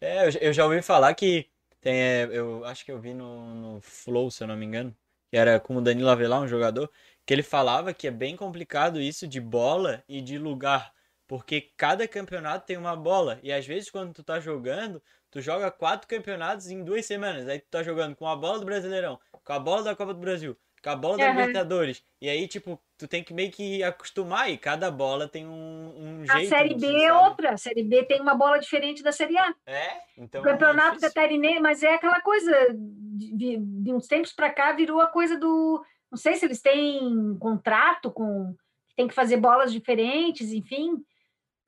É, 0.00 0.28
eu 0.40 0.52
já 0.52 0.64
ouvi 0.64 0.82
falar 0.82 1.14
que 1.14 1.48
tem, 1.80 1.94
é, 1.94 2.28
eu 2.30 2.64
acho 2.64 2.84
que 2.84 2.90
eu 2.92 2.98
vi 2.98 3.12
no, 3.12 3.54
no 3.54 3.80
Flow, 3.80 4.30
se 4.30 4.42
eu 4.42 4.48
não 4.48 4.56
me 4.56 4.64
engano, 4.64 4.94
que 5.30 5.36
era 5.36 5.60
com 5.60 5.76
o 5.76 5.82
Danilo 5.82 6.08
Avelar, 6.08 6.40
um 6.40 6.48
jogador, 6.48 6.90
que 7.26 7.32
ele 7.32 7.42
falava 7.42 7.92
que 7.92 8.06
é 8.06 8.10
bem 8.10 8.36
complicado 8.36 9.00
isso 9.00 9.26
de 9.28 9.40
bola 9.40 10.02
e 10.08 10.20
de 10.20 10.38
lugar, 10.38 10.92
porque 11.34 11.72
cada 11.76 12.06
campeonato 12.06 12.64
tem 12.64 12.76
uma 12.76 12.94
bola, 12.94 13.40
e 13.42 13.52
às 13.52 13.66
vezes 13.66 13.90
quando 13.90 14.12
tu 14.12 14.22
tá 14.22 14.38
jogando, 14.38 15.02
tu 15.32 15.40
joga 15.40 15.68
quatro 15.68 16.06
campeonatos 16.06 16.68
em 16.68 16.84
duas 16.84 17.04
semanas, 17.06 17.48
aí 17.48 17.58
tu 17.58 17.66
tá 17.68 17.82
jogando 17.82 18.14
com 18.14 18.24
a 18.24 18.36
bola 18.36 18.60
do 18.60 18.64
Brasileirão, 18.64 19.18
com 19.42 19.52
a 19.52 19.58
bola 19.58 19.82
da 19.82 19.96
Copa 19.96 20.14
do 20.14 20.20
Brasil, 20.20 20.56
com 20.80 20.90
a 20.90 20.94
bola 20.94 21.18
da 21.18 21.24
uhum. 21.24 21.30
Libertadores. 21.32 22.04
E 22.22 22.28
aí, 22.28 22.46
tipo, 22.46 22.80
tu 22.96 23.08
tem 23.08 23.24
que 23.24 23.34
meio 23.34 23.50
que 23.50 23.82
acostumar 23.82 24.48
e 24.48 24.56
cada 24.56 24.92
bola 24.92 25.26
tem 25.26 25.44
um, 25.44 26.20
um 26.20 26.24
jeito. 26.24 26.54
A 26.54 26.56
Série 26.56 26.76
B 26.76 27.02
é 27.02 27.12
outra. 27.12 27.54
A 27.54 27.56
Série 27.56 27.82
B 27.82 28.04
tem 28.04 28.20
uma 28.20 28.36
bola 28.36 28.60
diferente 28.60 29.02
da 29.02 29.10
Série 29.10 29.36
A. 29.36 29.52
É? 29.66 29.90
Então. 30.16 30.40
O 30.40 30.44
campeonato 30.44 30.98
é 30.98 31.00
catarinense, 31.00 31.58
mas 31.58 31.82
é 31.82 31.96
aquela 31.96 32.20
coisa. 32.20 32.52
De, 32.76 33.56
de 33.58 33.92
uns 33.92 34.06
tempos 34.06 34.32
para 34.32 34.50
cá 34.50 34.70
virou 34.70 35.00
a 35.00 35.08
coisa 35.08 35.36
do. 35.36 35.84
Não 36.12 36.16
sei 36.16 36.36
se 36.36 36.44
eles 36.44 36.62
têm 36.62 37.36
contrato 37.40 38.08
com. 38.12 38.54
Tem 38.96 39.08
que 39.08 39.14
fazer 39.14 39.38
bolas 39.38 39.72
diferentes, 39.72 40.52
enfim. 40.52 41.04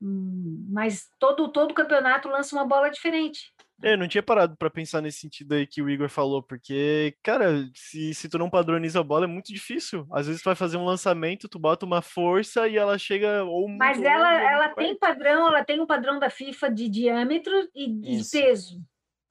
Hum, 0.01 0.67
mas 0.69 1.07
todo, 1.19 1.47
todo 1.51 1.73
campeonato 1.73 2.29
lança 2.29 2.55
uma 2.55 2.65
bola 2.65 2.89
diferente. 2.89 3.51
É, 3.83 3.93
eu 3.93 3.97
não 3.97 4.07
tinha 4.07 4.23
parado 4.23 4.55
para 4.57 4.71
pensar 4.71 5.01
nesse 5.01 5.19
sentido 5.19 5.53
aí 5.53 5.67
que 5.67 5.81
o 5.81 5.89
Igor 5.89 6.09
falou, 6.09 6.41
porque, 6.41 7.15
cara, 7.21 7.67
se, 7.75 8.13
se 8.13 8.27
tu 8.27 8.39
não 8.39 8.49
padroniza 8.49 8.99
a 8.99 9.03
bola 9.03 9.25
é 9.25 9.27
muito 9.27 9.53
difícil. 9.53 10.07
Às 10.11 10.25
vezes 10.25 10.41
tu 10.41 10.45
vai 10.45 10.55
fazer 10.55 10.77
um 10.77 10.85
lançamento, 10.85 11.47
tu 11.47 11.59
bota 11.59 11.85
uma 11.85 12.01
força 12.01 12.67
e 12.67 12.75
ela 12.75 12.97
chega 12.97 13.43
ou 13.43 13.67
muito 13.67 13.79
Mas 13.79 14.01
ela, 14.01 14.33
longe, 14.33 14.45
ela 14.45 14.69
tem 14.69 14.97
padrão, 14.97 15.47
ela 15.47 15.63
tem 15.63 15.79
um 15.79 15.85
padrão 15.85 16.19
da 16.19 16.29
FIFA 16.29 16.71
de 16.71 16.89
diâmetro 16.89 17.53
e 17.75 17.87
de 17.87 18.29
peso, 18.31 18.81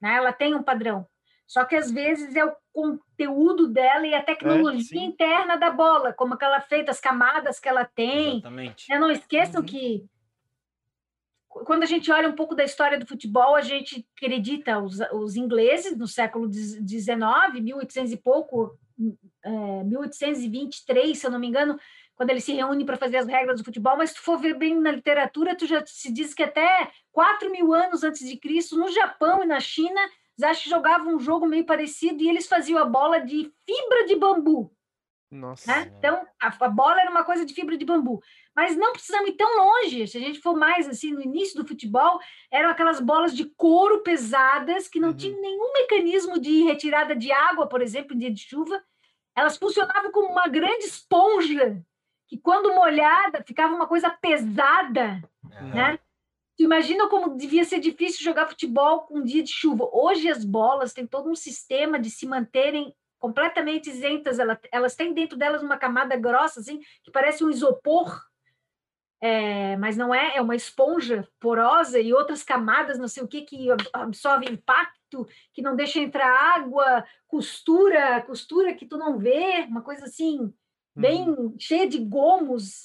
né? 0.01 0.15
Ela 0.15 0.31
tem 0.31 0.55
um 0.55 0.63
padrão. 0.63 1.05
Só 1.45 1.63
que 1.63 1.75
às 1.75 1.89
vezes 1.89 2.35
é 2.35 2.45
o 2.45 2.53
conteúdo 2.73 3.67
dela 3.67 4.05
e 4.05 4.13
a 4.13 4.23
tecnologia 4.23 5.01
é, 5.01 5.05
interna 5.05 5.55
da 5.57 5.71
bola, 5.71 6.13
como 6.13 6.37
que 6.37 6.43
ela 6.43 6.57
é 6.57 6.61
feita, 6.61 6.91
as 6.91 6.99
camadas 6.99 7.59
que 7.59 7.69
ela 7.69 7.85
tem. 7.85 8.37
Exatamente. 8.37 8.85
Não 8.89 9.11
esqueçam 9.11 9.61
uhum. 9.61 9.65
que 9.65 10.05
quando 11.65 11.83
a 11.83 11.85
gente 11.85 12.11
olha 12.11 12.29
um 12.29 12.35
pouco 12.35 12.55
da 12.55 12.63
história 12.63 12.99
do 12.99 13.07
futebol, 13.07 13.55
a 13.55 13.61
gente 13.61 14.05
acredita 14.15 14.79
os, 14.79 14.99
os 15.13 15.35
ingleses 15.35 15.97
no 15.97 16.07
século 16.07 16.51
XIX, 16.51 17.19
1800 17.61 18.11
e 18.11 18.17
pouco, 18.17 18.77
é, 19.43 19.83
1823, 19.83 21.17
se 21.17 21.25
eu 21.25 21.31
não 21.31 21.39
me 21.39 21.47
engano, 21.47 21.79
quando 22.15 22.31
eles 22.31 22.43
se 22.43 22.53
reúnem 22.53 22.85
para 22.85 22.97
fazer 22.97 23.17
as 23.17 23.27
regras 23.27 23.59
do 23.59 23.63
futebol, 23.63 23.95
mas 23.95 24.09
se 24.09 24.15
tu 24.15 24.21
for 24.23 24.39
ver 24.39 24.57
bem 24.57 24.79
na 24.79 24.91
literatura, 24.91 25.55
tu 25.55 25.67
já 25.67 25.85
se 25.85 26.11
diz 26.11 26.33
que 26.33 26.43
até 26.43 26.91
4 27.11 27.51
mil 27.51 27.73
anos 27.73 28.03
antes 28.03 28.27
de 28.27 28.37
Cristo, 28.37 28.77
no 28.77 28.91
Japão 28.91 29.43
e 29.43 29.47
na 29.47 29.59
China, 29.59 30.01
acho 30.43 30.63
que 30.63 30.69
jogavam 30.69 31.15
um 31.15 31.19
jogo 31.19 31.47
meio 31.47 31.65
parecido 31.65 32.21
e 32.23 32.29
eles 32.29 32.47
faziam 32.47 32.79
a 32.79 32.85
bola 32.85 33.19
de 33.19 33.51
fibra 33.65 34.05
de 34.07 34.15
bambu. 34.15 34.71
Nossa. 35.29 35.67
Né? 35.67 35.93
Então, 35.97 36.25
a, 36.41 36.47
a, 36.47 36.69
bola 36.69 37.01
era 37.01 37.11
uma 37.11 37.23
coisa 37.23 37.45
de 37.45 37.53
fibra 37.53 37.77
de 37.77 37.85
bambu. 37.85 38.21
Mas 38.55 38.77
não 38.77 38.93
precisamos 38.93 39.29
ir 39.29 39.33
tão 39.33 39.57
longe. 39.57 40.07
Se 40.07 40.17
a 40.17 40.21
gente 40.21 40.39
for 40.39 40.55
mais 40.55 40.87
assim, 40.87 41.11
no 41.11 41.21
início 41.21 41.61
do 41.61 41.67
futebol, 41.67 42.19
eram 42.49 42.69
aquelas 42.69 42.99
bolas 42.99 43.35
de 43.35 43.45
couro 43.45 44.03
pesadas 44.03 44.87
que 44.87 44.99
não 44.99 45.09
uhum. 45.09 45.17
tinham 45.17 45.41
nenhum 45.41 45.73
mecanismo 45.73 46.39
de 46.39 46.63
retirada 46.63 47.15
de 47.15 47.31
água, 47.31 47.67
por 47.67 47.81
exemplo, 47.81 48.15
em 48.15 48.19
dia 48.19 48.31
de 48.31 48.41
chuva. 48.41 48.81
Elas 49.35 49.57
funcionavam 49.57 50.11
como 50.11 50.31
uma 50.31 50.47
grande 50.47 50.85
esponja, 50.85 51.83
que 52.27 52.37
quando 52.37 52.73
molhada 52.73 53.43
ficava 53.45 53.75
uma 53.75 53.87
coisa 53.87 54.09
pesada, 54.09 55.21
uhum. 55.43 55.73
né? 55.73 55.99
Tu 56.57 56.63
imagina 56.63 57.07
como 57.07 57.37
devia 57.37 57.63
ser 57.63 57.79
difícil 57.79 58.23
jogar 58.23 58.47
futebol 58.47 59.01
com 59.01 59.19
um 59.19 59.23
dia 59.23 59.43
de 59.43 59.51
chuva. 59.51 59.87
Hoje 59.93 60.27
as 60.27 60.43
bolas 60.43 60.91
têm 60.91 61.05
todo 61.05 61.29
um 61.29 61.35
sistema 61.35 61.99
de 61.99 62.09
se 62.09 62.25
manterem 62.25 62.95
completamente 63.19 63.89
isentas, 63.89 64.39
elas, 64.39 64.57
elas 64.71 64.95
têm 64.95 65.13
dentro 65.13 65.37
delas 65.37 65.63
uma 65.63 65.77
camada 65.77 66.15
grossa, 66.15 66.59
assim, 66.59 66.79
que 67.03 67.11
parece 67.11 67.43
um 67.43 67.49
isopor, 67.49 68.21
é, 69.19 69.75
mas 69.77 69.97
não 69.97 70.13
é, 70.13 70.37
é 70.37 70.41
uma 70.41 70.55
esponja 70.55 71.27
porosa 71.39 71.99
e 71.99 72.13
outras 72.13 72.43
camadas, 72.43 72.99
não 72.99 73.07
sei 73.07 73.23
o 73.23 73.27
que, 73.27 73.41
que 73.41 73.67
absorve 73.91 74.51
impacto, 74.51 75.27
que 75.51 75.61
não 75.61 75.75
deixa 75.75 75.99
entrar 75.99 76.29
água, 76.55 77.03
costura, 77.27 78.21
costura 78.21 78.75
que 78.75 78.85
tu 78.85 78.97
não 78.97 79.17
vê, 79.17 79.65
uma 79.67 79.81
coisa 79.81 80.05
assim, 80.05 80.53
bem 80.95 81.27
uhum. 81.29 81.55
cheia 81.57 81.87
de 81.87 81.97
gomos. 81.97 82.83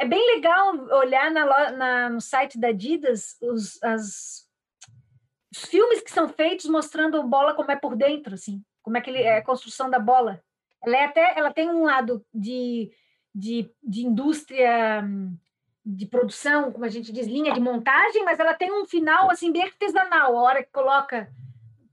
É 0.00 0.06
bem 0.06 0.34
legal 0.34 0.74
olhar 0.98 1.30
na, 1.30 1.70
na, 1.70 2.10
no 2.10 2.20
site 2.20 2.58
da 2.58 2.68
Adidas 2.68 3.36
os, 3.40 3.82
as, 3.82 4.48
os 5.52 5.64
filmes 5.64 6.00
que 6.00 6.10
são 6.10 6.28
feitos 6.28 6.66
mostrando 6.66 7.20
a 7.20 7.22
bola 7.22 7.54
como 7.54 7.70
é 7.70 7.76
por 7.76 7.96
dentro, 7.96 8.34
assim 8.34 8.62
como 8.88 8.96
é 8.96 9.02
que 9.02 9.10
ele, 9.10 9.22
é 9.22 9.36
a 9.36 9.44
construção 9.44 9.90
da 9.90 9.98
bola. 9.98 10.42
Ela 10.82 10.96
é 10.96 11.04
até, 11.04 11.38
ela 11.38 11.52
tem 11.52 11.68
um 11.68 11.84
lado 11.84 12.24
de, 12.32 12.90
de, 13.34 13.70
de 13.82 14.06
indústria 14.06 15.04
de 15.84 16.06
produção, 16.06 16.72
como 16.72 16.86
a 16.86 16.88
gente 16.88 17.12
diz, 17.12 17.26
linha 17.26 17.52
de 17.52 17.60
montagem, 17.60 18.24
mas 18.24 18.40
ela 18.40 18.54
tem 18.54 18.72
um 18.72 18.86
final 18.86 19.30
assim 19.30 19.52
bem 19.52 19.64
artesanal. 19.64 20.38
A 20.38 20.42
hora 20.42 20.62
que 20.62 20.72
coloca 20.72 21.30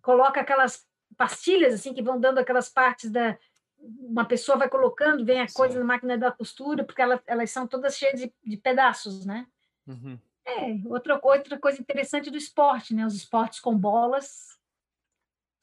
coloca 0.01 0.39
aquelas 0.39 0.87
pastilhas 1.17 1.73
assim 1.73 1.93
que 1.93 2.01
vão 2.01 2.17
dando 2.17 2.37
aquelas 2.37 2.69
partes 2.69 3.11
da 3.11 3.37
uma 3.77 4.23
pessoa 4.23 4.57
vai 4.57 4.69
colocando, 4.69 5.25
vem 5.25 5.41
a 5.41 5.47
Sim. 5.49 5.53
coisa 5.53 5.77
na 5.77 5.85
máquina 5.85 6.17
da 6.17 6.31
costura, 6.31 6.85
porque 6.85 7.01
ela, 7.01 7.21
elas 7.27 7.51
são 7.51 7.67
todas 7.67 7.97
cheias 7.97 8.21
de, 8.21 8.33
de 8.43 8.55
pedaços, 8.55 9.25
né? 9.25 9.45
Uhum. 9.85 10.17
É, 10.45 10.77
outra, 10.85 11.19
outra 11.21 11.59
coisa 11.59 11.81
interessante 11.81 12.31
do 12.31 12.37
esporte, 12.37 12.95
né? 12.95 13.05
Os 13.05 13.15
esportes 13.15 13.59
com 13.59 13.77
bolas 13.77 14.54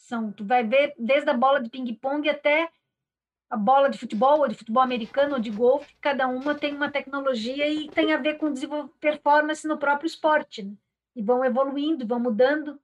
são. 0.02 0.32
Tu 0.32 0.44
vai 0.44 0.64
ver 0.64 0.94
desde 0.98 1.30
a 1.30 1.34
bola 1.34 1.60
de 1.60 1.70
ping-pong 1.70 2.28
até 2.28 2.68
a 3.48 3.56
bola 3.56 3.90
de 3.90 3.98
futebol, 3.98 4.40
ou 4.40 4.48
de 4.48 4.54
futebol 4.54 4.82
americano, 4.82 5.34
ou 5.34 5.40
de 5.40 5.50
golfe, 5.50 5.94
cada 6.00 6.26
uma 6.26 6.54
tem 6.54 6.74
uma 6.74 6.90
tecnologia 6.90 7.68
e 7.68 7.88
tem 7.88 8.12
a 8.12 8.16
ver 8.16 8.38
com 8.38 8.52
performance 8.98 9.68
no 9.68 9.76
próprio 9.76 10.06
esporte. 10.06 10.62
Né? 10.62 10.72
E 11.14 11.22
vão 11.22 11.44
evoluindo, 11.44 12.06
vão 12.06 12.18
mudando. 12.18 12.80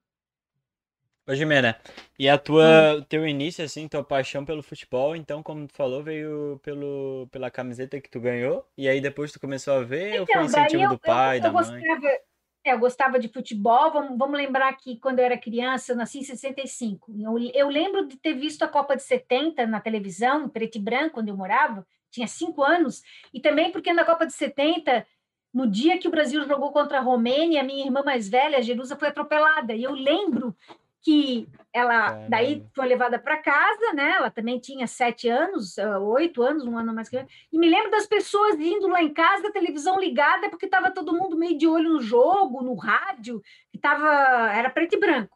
Ô, 1.26 1.34
Jimena, 1.34 1.78
e 2.18 2.28
a 2.28 2.38
tua, 2.38 2.96
hum. 2.96 3.02
teu 3.02 3.26
início, 3.26 3.64
assim, 3.64 3.88
tua 3.88 4.02
paixão 4.04 4.44
pelo 4.44 4.62
futebol, 4.62 5.16
então, 5.16 5.42
como 5.42 5.66
tu 5.66 5.74
falou, 5.74 6.02
veio 6.02 6.58
pelo, 6.62 7.28
pela 7.30 7.50
camiseta 7.50 8.00
que 8.00 8.08
tu 8.08 8.18
ganhou, 8.18 8.66
e 8.76 8.88
aí 8.88 9.00
depois 9.00 9.32
tu 9.32 9.40
começou 9.40 9.74
a 9.74 9.82
ver, 9.82 10.14
então, 10.14 10.20
ou 10.20 10.26
foi 10.26 10.44
incentivo 10.44 10.82
eu, 10.84 10.88
do 10.88 10.98
pai, 10.98 11.36
eu, 11.36 11.38
eu 11.38 11.42
da 11.42 11.52
mãe? 11.52 11.62
Gostava, 11.62 12.18
eu 12.72 12.78
gostava 12.78 13.18
de 13.18 13.28
futebol. 13.28 13.92
Vamos, 13.92 14.18
vamos 14.18 14.36
lembrar 14.36 14.72
que 14.76 14.98
quando 14.98 15.18
eu 15.18 15.24
era 15.24 15.38
criança, 15.38 15.92
eu 15.92 15.96
nasci 15.96 16.18
em 16.18 16.24
65. 16.24 17.12
Eu, 17.18 17.38
eu 17.54 17.68
lembro 17.68 18.06
de 18.06 18.16
ter 18.16 18.34
visto 18.34 18.62
a 18.62 18.68
Copa 18.68 18.96
de 18.96 19.02
70 19.02 19.66
na 19.66 19.80
televisão, 19.80 20.44
em 20.44 20.48
preto 20.48 20.76
e 20.76 20.80
branco, 20.80 21.20
onde 21.20 21.30
eu 21.30 21.36
morava, 21.36 21.86
tinha 22.10 22.26
cinco 22.26 22.62
anos, 22.62 23.02
e 23.32 23.40
também 23.40 23.70
porque 23.70 23.92
na 23.92 24.04
Copa 24.04 24.26
de 24.26 24.32
70 24.32 25.06
no 25.52 25.66
dia 25.66 25.98
que 25.98 26.06
o 26.06 26.10
Brasil 26.10 26.44
jogou 26.46 26.72
contra 26.72 26.98
a 26.98 27.02
Romênia, 27.02 27.62
minha 27.62 27.84
irmã 27.84 28.02
mais 28.02 28.28
velha, 28.28 28.62
Jerusa, 28.62 28.96
foi 28.96 29.08
atropelada. 29.08 29.74
E 29.74 29.82
eu 29.82 29.92
lembro 29.92 30.54
que 31.08 31.48
ela 31.72 32.28
daí 32.28 32.62
foi 32.74 32.86
levada 32.86 33.18
para 33.18 33.38
casa, 33.38 33.94
né? 33.94 34.10
Ela 34.16 34.30
também 34.30 34.58
tinha 34.58 34.86
sete 34.86 35.26
anos, 35.26 35.78
ah, 35.78 35.98
oito 36.00 36.42
anos, 36.42 36.66
um 36.66 36.76
ano 36.76 36.92
mais 36.92 37.08
que 37.08 37.16
eu. 37.16 37.26
E 37.50 37.58
me 37.58 37.66
lembro 37.66 37.90
das 37.90 38.04
pessoas 38.04 38.60
indo 38.60 38.86
lá 38.88 39.02
em 39.02 39.14
casa, 39.14 39.50
televisão 39.50 39.98
ligada, 39.98 40.50
porque 40.50 40.66
estava 40.66 40.90
todo 40.90 41.14
mundo 41.14 41.34
meio 41.34 41.56
de 41.56 41.66
olho 41.66 41.94
no 41.94 42.00
jogo, 42.02 42.62
no 42.62 42.74
rádio, 42.74 43.42
que 43.72 43.78
tava, 43.78 44.52
era 44.52 44.68
preto 44.68 44.96
e 44.96 45.00
branco. 45.00 45.34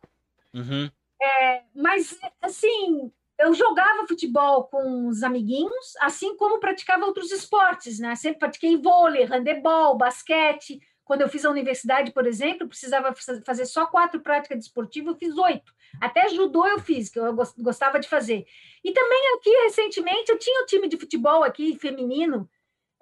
Uhum. 0.52 0.90
É, 1.22 1.62
mas, 1.74 2.18
assim, 2.42 3.10
eu 3.38 3.54
jogava 3.54 4.06
futebol 4.06 4.64
com 4.64 5.08
os 5.08 5.22
amiguinhos, 5.22 5.96
assim 6.02 6.36
como 6.36 6.60
praticava 6.60 7.06
outros 7.06 7.32
esportes, 7.32 7.98
né? 7.98 8.14
Sempre 8.14 8.40
pratiquei 8.40 8.76
vôlei, 8.76 9.24
handebol, 9.24 9.96
basquete, 9.96 10.82
quando 11.12 11.20
eu 11.20 11.28
fiz 11.28 11.44
a 11.44 11.50
universidade, 11.50 12.10
por 12.10 12.26
exemplo, 12.26 12.66
precisava 12.66 13.14
fazer 13.44 13.66
só 13.66 13.84
quatro 13.84 14.22
práticas 14.22 14.56
desportivas, 14.56 15.12
eu 15.12 15.18
fiz 15.18 15.36
oito. 15.36 15.70
Até 16.00 16.26
judô 16.30 16.66
eu 16.66 16.80
fiz, 16.80 17.10
que 17.10 17.18
eu 17.18 17.36
gostava 17.58 18.00
de 18.00 18.08
fazer. 18.08 18.46
E 18.82 18.92
também 18.92 19.36
aqui, 19.36 19.50
recentemente, 19.64 20.32
eu 20.32 20.38
tinha 20.38 20.62
um 20.62 20.64
time 20.64 20.88
de 20.88 20.96
futebol 20.96 21.44
aqui, 21.44 21.78
feminino, 21.78 22.48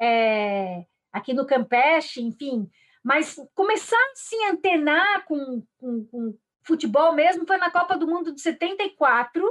é, 0.03 0.85
aqui 1.13 1.33
no 1.33 1.47
Campeche, 1.47 2.21
enfim. 2.21 2.69
Mas 3.01 3.37
começar 3.55 3.95
a 3.95 4.17
se 4.17 4.35
antenar 4.47 5.25
com, 5.25 5.63
com, 5.79 6.05
com 6.07 6.39
futebol 6.65 7.13
mesmo 7.13 7.47
foi 7.47 7.59
na 7.59 7.71
Copa 7.71 7.97
do 7.97 8.09
Mundo 8.09 8.35
de 8.35 8.41
74, 8.41 9.49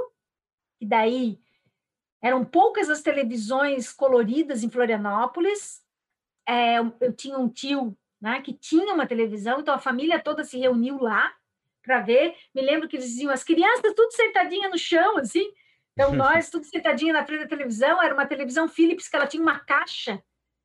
e 0.82 0.84
daí 0.84 1.40
eram 2.22 2.44
poucas 2.44 2.90
as 2.90 3.00
televisões 3.00 3.90
coloridas 3.90 4.62
em 4.62 4.68
Florianópolis. 4.68 5.80
É, 6.46 6.78
eu 6.78 7.12
tinha 7.16 7.38
um 7.38 7.48
tio 7.48 7.96
né, 8.20 8.40
que 8.42 8.52
tinha 8.52 8.94
uma 8.94 9.06
televisão, 9.06 9.60
então 9.60 9.74
a 9.74 9.78
família 9.78 10.20
toda 10.20 10.44
se 10.44 10.58
reuniu 10.58 10.98
lá 11.00 11.32
para 11.82 12.00
ver. 12.00 12.34
Me 12.54 12.60
lembro 12.62 12.88
que 12.88 12.96
eles 12.96 13.06
diziam 13.06 13.32
as 13.32 13.42
crianças 13.42 13.94
tudo 13.94 14.12
sentadinha 14.12 14.68
no 14.68 14.78
chão, 14.78 15.16
assim. 15.16 15.50
Então 15.92 16.12
nós 16.14 16.50
tudo 16.50 16.64
sentadinha 16.64 17.12
na 17.12 17.24
frente 17.24 17.42
da 17.42 17.48
televisão, 17.48 18.02
era 18.02 18.14
uma 18.14 18.26
televisão 18.26 18.68
Philips 18.68 19.08
que 19.08 19.16
ela 19.16 19.26
tinha 19.26 19.42
uma 19.42 19.58
caixa 19.58 20.22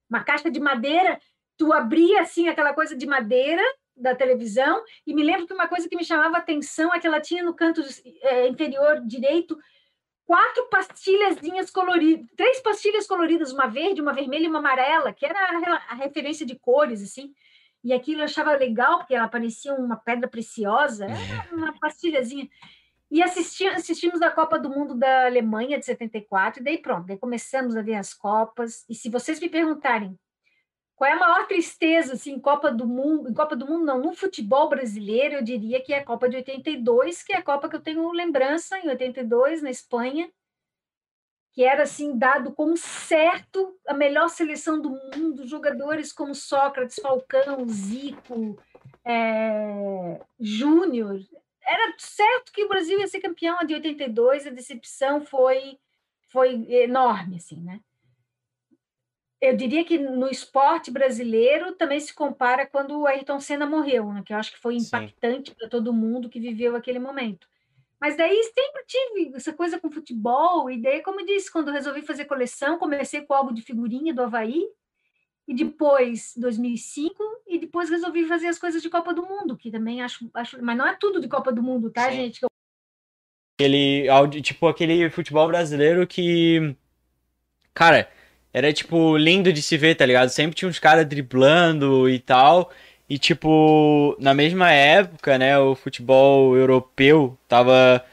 uma 0.10 0.24
caixa 0.24 0.50
de 0.50 0.60
madeira, 0.60 1.20
tu 1.58 1.74
abria 1.74 2.22
assim 2.22 2.48
aquela 2.48 2.74
coisa 2.74 2.96
de 2.96 3.06
madeira 3.06 3.64
da 3.96 4.14
televisão, 4.14 4.84
e 5.08 5.14
me 5.14 5.24
lembro 5.24 5.48
que 5.48 5.54
uma 5.54 5.68
coisa 5.68 5.88
que 5.88 5.96
me 5.96 6.04
chamava 6.04 6.38
atenção 6.38 6.94
é 6.94 7.00
que 7.00 7.08
ela 7.08 7.22
tinha 7.22 7.44
no 7.44 7.54
canto 7.54 7.82
é, 8.22 8.48
inferior 8.48 9.02
direito 9.06 9.58
quatro 10.26 10.68
pastilhazinhas 10.70 11.70
coloridas, 11.70 12.28
três 12.36 12.60
pastilhas 12.60 13.08
coloridas, 13.08 13.54
uma 13.54 13.68
verde, 13.68 14.02
uma 14.02 14.12
vermelha 14.12 14.46
e 14.46 14.50
uma 14.50 14.60
amarela, 14.60 15.14
que 15.14 15.26
era 15.26 15.40
a 15.88 15.96
referência 15.96 16.46
de 16.46 16.58
cores, 16.58 17.02
assim. 17.02 17.34
E 17.86 17.94
aquilo 17.94 18.22
eu 18.22 18.26
achava 18.26 18.58
legal, 18.58 18.98
porque 18.98 19.14
ela 19.14 19.28
parecia 19.28 19.72
uma 19.76 19.96
pedra 19.96 20.28
preciosa, 20.28 21.06
era 21.06 21.56
uma 21.56 21.80
pastilhazinha. 21.80 22.50
E 23.12 23.22
assisti, 23.22 23.68
assistimos 23.68 24.24
a 24.24 24.32
Copa 24.32 24.58
do 24.58 24.72
Mundo 24.72 24.96
da 24.96 25.28
Alemanha 25.28 25.78
de 25.78 25.86
74, 25.86 26.60
e 26.60 26.64
daí 26.64 26.80
pronto, 26.80 27.06
daí 27.06 27.20
começamos 27.20 27.78
a 27.78 27.84
ver 27.84 27.94
as 27.94 28.12
Copas. 28.12 28.84
E 28.90 28.96
se 28.96 29.08
vocês 29.08 29.40
me 29.40 29.48
perguntarem 29.48 30.18
qual 30.96 31.12
é 31.12 31.14
a 31.14 31.20
maior 31.20 31.46
tristeza 31.46 32.14
assim, 32.14 32.34
em 32.34 32.40
Copa 32.40 32.72
do 32.72 32.88
Mundo, 32.88 33.30
em 33.30 33.34
Copa 33.36 33.56
do 33.56 33.68
Mundo 33.68 33.86
não, 33.86 34.02
no 34.02 34.16
futebol 34.16 34.68
brasileiro, 34.68 35.36
eu 35.36 35.44
diria 35.44 35.80
que 35.80 35.94
é 35.94 36.00
a 36.00 36.04
Copa 36.04 36.28
de 36.28 36.38
82, 36.38 37.22
que 37.22 37.34
é 37.34 37.38
a 37.38 37.44
Copa 37.44 37.70
que 37.70 37.76
eu 37.76 37.82
tenho 37.82 38.12
lembrança 38.12 38.80
em 38.80 38.90
82 38.90 39.62
na 39.62 39.70
Espanha, 39.70 40.28
que 41.56 41.64
era 41.64 41.84
assim 41.84 42.18
dado 42.18 42.52
como 42.52 42.76
certo 42.76 43.80
a 43.88 43.94
melhor 43.94 44.28
seleção 44.28 44.80
do 44.80 44.90
mundo, 44.90 45.48
jogadores 45.48 46.12
como 46.12 46.36
Sócrates, 46.36 47.00
Falcão, 47.02 47.66
Zico, 47.70 48.62
é, 49.06 50.20
Júnior, 50.38 51.18
era 51.66 51.96
certo 51.98 52.52
que 52.52 52.66
o 52.66 52.68
Brasil 52.68 53.00
ia 53.00 53.08
ser 53.08 53.22
campeão 53.22 53.66
de 53.66 53.74
82, 53.74 54.46
a 54.46 54.50
decepção 54.50 55.26
foi 55.26 55.80
foi 56.28 56.70
enorme, 56.70 57.38
assim, 57.38 57.62
né? 57.62 57.80
Eu 59.40 59.56
diria 59.56 59.86
que 59.86 59.98
no 59.98 60.28
esporte 60.28 60.92
brasileiro 60.92 61.74
também 61.76 62.00
se 62.00 62.14
compara 62.14 62.66
quando 62.66 63.00
o 63.00 63.08
Ayrton 63.08 63.40
Senna 63.40 63.66
morreu, 63.66 64.12
né? 64.12 64.24
que 64.26 64.34
eu 64.34 64.38
acho 64.38 64.52
que 64.52 64.60
foi 64.60 64.76
impactante 64.76 65.56
para 65.56 65.70
todo 65.70 65.94
mundo 65.94 66.28
que 66.30 66.40
viveu 66.40 66.76
aquele 66.76 67.00
momento. 67.00 67.48
Mas 68.00 68.18
daí 68.18 68.44
sempre 68.44 68.84
tive 68.86 69.36
essa 69.36 69.54
coisa 69.54 69.80
com 69.80 69.90
futebol, 69.90 70.70
e 70.70 70.82
daí, 70.82 71.02
como 71.02 71.22
eu 71.22 71.26
disse, 71.26 71.52
quando 71.52 71.72
resolvi 71.72 72.02
fazer 72.02 72.26
coleção, 72.26 72.78
comecei 72.78 73.22
com 73.22 73.34
o 73.34 73.38
álbum 73.38 73.54
de 73.54 73.62
figurinha 73.62 74.14
do 74.14 74.24
Havaí, 74.24 74.66
e 75.48 75.54
depois 75.54 76.34
2005 76.38 77.24
e 77.48 77.60
depois 77.60 77.90
resolvi 77.90 78.26
fazer 78.26 78.48
as 78.48 78.58
coisas 78.58 78.82
de 78.82 78.90
Copa 78.90 79.14
do 79.14 79.26
Mundo, 79.26 79.56
que 79.56 79.70
também 79.70 80.02
acho, 80.02 80.30
acho 80.34 80.62
mas 80.64 80.78
não 80.78 80.88
é 80.88 80.96
tudo 81.00 81.22
de 81.22 81.28
Copa 81.28 81.52
do 81.52 81.62
Mundo, 81.62 81.92
tá, 81.92 82.10
Sim. 82.10 82.16
gente? 82.16 82.46
Aquele 83.58 84.08
tipo 84.42 84.68
aquele 84.68 85.10
futebol 85.10 85.48
brasileiro 85.48 86.06
que 86.08 86.76
cara, 87.74 88.10
era 88.52 88.74
tipo 88.74 89.18
lindo 89.18 89.54
de 89.54 89.62
se 89.62 89.78
ver, 89.78 89.96
tá 89.96 90.06
ligado? 90.06 90.30
Sempre 90.30 90.56
tinha 90.56 90.70
uns 90.70 90.80
caras 90.80 91.06
driblando 91.06 92.10
e 92.10 92.20
tal. 92.20 92.72
E 93.10 93.18
tipo, 93.20 94.16
na 94.20 94.34
mesma 94.34 94.72
época, 94.72 95.38
né, 95.38 95.58
o 95.60 95.76
futebol 95.76 96.56
europeu 96.58 97.38
tava 97.48 98.04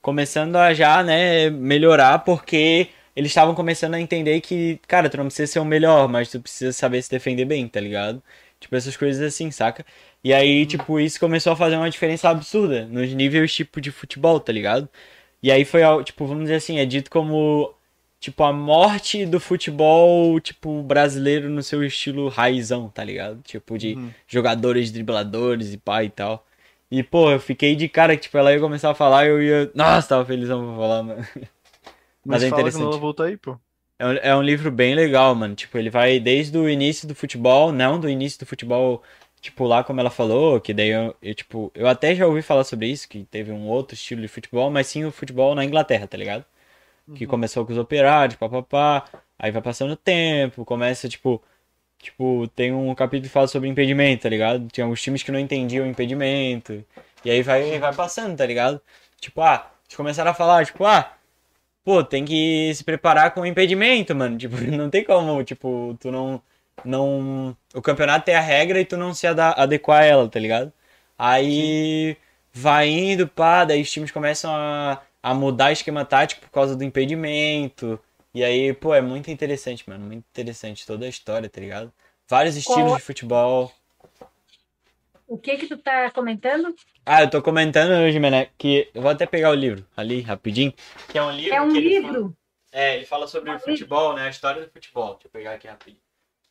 começando 0.00 0.56
a 0.56 0.72
já, 0.72 1.02
né, 1.02 1.50
melhorar 1.50 2.20
porque 2.20 2.88
eles 3.14 3.30
estavam 3.30 3.54
começando 3.54 3.94
a 3.94 4.00
entender 4.00 4.40
que, 4.40 4.80
cara, 4.86 5.10
tu 5.10 5.16
não 5.16 5.26
precisa 5.26 5.52
ser 5.52 5.58
o 5.58 5.64
melhor, 5.64 6.08
mas 6.08 6.30
tu 6.30 6.40
precisa 6.40 6.72
saber 6.72 7.02
se 7.02 7.10
defender 7.10 7.44
bem, 7.44 7.68
tá 7.68 7.80
ligado? 7.80 8.22
Tipo, 8.60 8.76
essas 8.76 8.96
coisas 8.96 9.20
assim, 9.22 9.50
saca? 9.50 9.84
E 10.22 10.32
aí, 10.32 10.62
uhum. 10.62 10.66
tipo, 10.66 11.00
isso 11.00 11.20
começou 11.20 11.52
a 11.52 11.56
fazer 11.56 11.76
uma 11.76 11.90
diferença 11.90 12.28
absurda 12.28 12.86
nos 12.86 13.12
níveis, 13.12 13.52
tipo, 13.54 13.80
de 13.80 13.90
futebol, 13.90 14.40
tá 14.40 14.52
ligado? 14.52 14.88
E 15.42 15.50
aí 15.52 15.64
foi, 15.64 15.82
tipo, 16.04 16.26
vamos 16.26 16.44
dizer 16.44 16.56
assim, 16.56 16.78
é 16.78 16.86
dito 16.86 17.10
como, 17.10 17.74
tipo, 18.20 18.42
a 18.42 18.52
morte 18.52 19.24
do 19.24 19.38
futebol, 19.38 20.38
tipo, 20.40 20.82
brasileiro 20.82 21.48
no 21.48 21.62
seu 21.62 21.84
estilo 21.84 22.28
raizão, 22.28 22.88
tá 22.88 23.04
ligado? 23.04 23.40
Tipo, 23.42 23.78
de 23.78 23.94
uhum. 23.94 24.10
jogadores, 24.26 24.90
dribladores 24.90 25.72
e 25.72 25.78
pá 25.78 26.02
e 26.02 26.10
tal. 26.10 26.44
E, 26.90 27.02
pô, 27.02 27.30
eu 27.30 27.40
fiquei 27.40 27.76
de 27.76 27.88
cara 27.88 28.16
que, 28.16 28.22
tipo, 28.22 28.38
ela 28.38 28.52
ia 28.52 28.60
começar 28.60 28.90
a 28.90 28.94
falar 28.94 29.26
e 29.26 29.28
eu 29.28 29.42
ia... 29.42 29.70
Nossa, 29.74 30.08
tava 30.08 30.24
felizão 30.24 30.64
pra 30.64 30.76
falar, 30.76 31.02
mano. 31.02 31.26
Mas, 32.24 32.42
Mas 32.42 32.42
é 32.42 32.48
interessante. 32.48 32.82
Fala 32.82 32.98
voltou 32.98 33.26
aí, 33.26 33.36
pô. 33.36 33.58
É 33.98 34.06
um, 34.06 34.12
é 34.12 34.36
um 34.36 34.42
livro 34.42 34.70
bem 34.70 34.94
legal, 34.94 35.34
mano. 35.34 35.54
Tipo, 35.54 35.78
ele 35.78 35.90
vai 35.90 36.20
desde 36.20 36.56
o 36.56 36.68
início 36.68 37.06
do 37.06 37.14
futebol, 37.14 37.72
não 37.72 37.98
do 37.98 38.08
início 38.08 38.38
do 38.40 38.46
futebol, 38.46 39.02
tipo, 39.40 39.64
lá 39.64 39.82
como 39.82 40.00
ela 40.00 40.10
falou, 40.10 40.60
que 40.60 40.74
daí 40.74 40.90
eu, 40.90 41.14
eu, 41.22 41.34
tipo, 41.34 41.70
eu 41.74 41.86
até 41.88 42.14
já 42.14 42.26
ouvi 42.26 42.42
falar 42.42 42.64
sobre 42.64 42.86
isso, 42.86 43.08
que 43.08 43.24
teve 43.24 43.50
um 43.52 43.66
outro 43.66 43.94
estilo 43.94 44.22
de 44.22 44.28
futebol, 44.28 44.70
mas 44.70 44.86
sim 44.86 45.04
o 45.04 45.12
futebol 45.12 45.54
na 45.54 45.64
Inglaterra, 45.64 46.06
tá 46.06 46.16
ligado? 46.16 46.44
Uhum. 47.08 47.14
Que 47.14 47.26
começou 47.26 47.64
com 47.64 47.72
os 47.72 47.78
operários, 47.78 48.36
papapá, 48.36 49.04
aí 49.38 49.50
vai 49.50 49.62
passando 49.62 49.92
o 49.92 49.96
tempo, 49.96 50.64
começa, 50.64 51.08
tipo, 51.08 51.42
tipo, 51.98 52.46
tem 52.54 52.72
um 52.72 52.94
capítulo 52.94 53.28
que 53.28 53.32
fala 53.32 53.48
sobre 53.48 53.68
impedimento, 53.68 54.22
tá 54.22 54.28
ligado? 54.28 54.68
Tinha 54.68 54.84
alguns 54.84 55.02
times 55.02 55.22
que 55.22 55.32
não 55.32 55.38
entendiam 55.38 55.86
o 55.86 55.88
impedimento, 55.88 56.84
e 57.24 57.30
aí 57.30 57.42
vai, 57.42 57.78
vai 57.78 57.94
passando, 57.94 58.36
tá 58.36 58.46
ligado? 58.46 58.80
Tipo, 59.20 59.40
ah, 59.42 59.70
eles 59.86 59.96
começaram 59.96 60.30
a 60.30 60.34
falar, 60.34 60.64
tipo, 60.66 60.84
ah, 60.84 61.12
pô, 61.84 62.04
tem 62.04 62.24
que 62.24 62.72
se 62.74 62.84
preparar 62.84 63.32
com 63.32 63.40
o 63.40 63.46
impedimento, 63.46 64.14
mano. 64.14 64.36
Tipo, 64.38 64.56
não 64.56 64.90
tem 64.90 65.04
como, 65.04 65.42
tipo, 65.44 65.96
tu 66.00 66.10
não. 66.12 66.42
não 66.84 67.56
o 67.74 67.82
campeonato 67.82 68.26
tem 68.26 68.34
a 68.34 68.40
regra 68.40 68.80
e 68.80 68.84
tu 68.84 68.96
não 68.96 69.14
se 69.14 69.26
adequar 69.26 70.02
a 70.02 70.04
ela, 70.04 70.28
tá 70.28 70.38
ligado? 70.38 70.72
Aí 71.18 72.14
Sim. 72.14 72.16
vai 72.52 72.88
indo, 72.88 73.26
pá, 73.28 73.64
daí 73.64 73.82
os 73.82 73.90
times 73.90 74.10
começam 74.10 74.50
a, 74.54 75.00
a 75.22 75.34
mudar 75.34 75.72
esquema 75.72 76.04
tático 76.04 76.42
por 76.42 76.50
causa 76.50 76.76
do 76.76 76.84
impedimento. 76.84 77.98
E 78.34 78.44
aí, 78.44 78.72
pô, 78.72 78.94
é 78.94 79.00
muito 79.00 79.30
interessante, 79.30 79.88
mano. 79.88 80.06
Muito 80.06 80.24
interessante 80.30 80.86
toda 80.86 81.06
a 81.06 81.08
história, 81.08 81.48
tá 81.48 81.60
ligado? 81.60 81.92
Vários 82.28 82.56
estilos 82.56 82.82
Qual... 82.82 82.96
de 82.96 83.02
futebol. 83.02 83.72
O 85.26 85.36
que 85.36 85.56
que 85.58 85.66
tu 85.66 85.76
tá 85.76 86.10
comentando? 86.10 86.74
Ah, 87.04 87.22
eu 87.22 87.30
tô 87.30 87.42
comentando 87.42 87.90
hoje, 88.02 88.18
Mené, 88.18 88.50
que 88.56 88.90
eu 88.94 89.02
vou 89.02 89.10
até 89.10 89.26
pegar 89.26 89.50
o 89.50 89.54
livro 89.54 89.86
ali, 89.96 90.22
rapidinho. 90.22 90.72
Que 91.10 91.18
é 91.18 91.22
um 91.22 91.30
livro. 91.30 91.54
É 91.54 91.60
um 91.60 91.70
livro? 91.70 92.12
Fala... 92.12 92.32
É, 92.72 92.96
ele 92.96 93.04
fala 93.04 93.26
sobre 93.26 93.50
é 93.50 93.54
o 93.54 93.58
futebol, 93.58 94.14
né? 94.14 94.26
A 94.26 94.30
história 94.30 94.62
do 94.62 94.70
futebol. 94.70 95.14
Deixa 95.14 95.26
eu 95.26 95.30
pegar 95.30 95.52
aqui 95.52 95.66
rapidinho. 95.66 96.02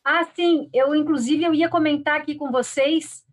Ah, 0.04 0.24
sim. 0.34 0.68
Eu, 0.72 0.94
inclusive, 0.94 1.44
eu 1.44 1.54
ia 1.54 1.68
comentar 1.68 2.20
aqui 2.20 2.34
com 2.34 2.50
vocês. 2.50 3.24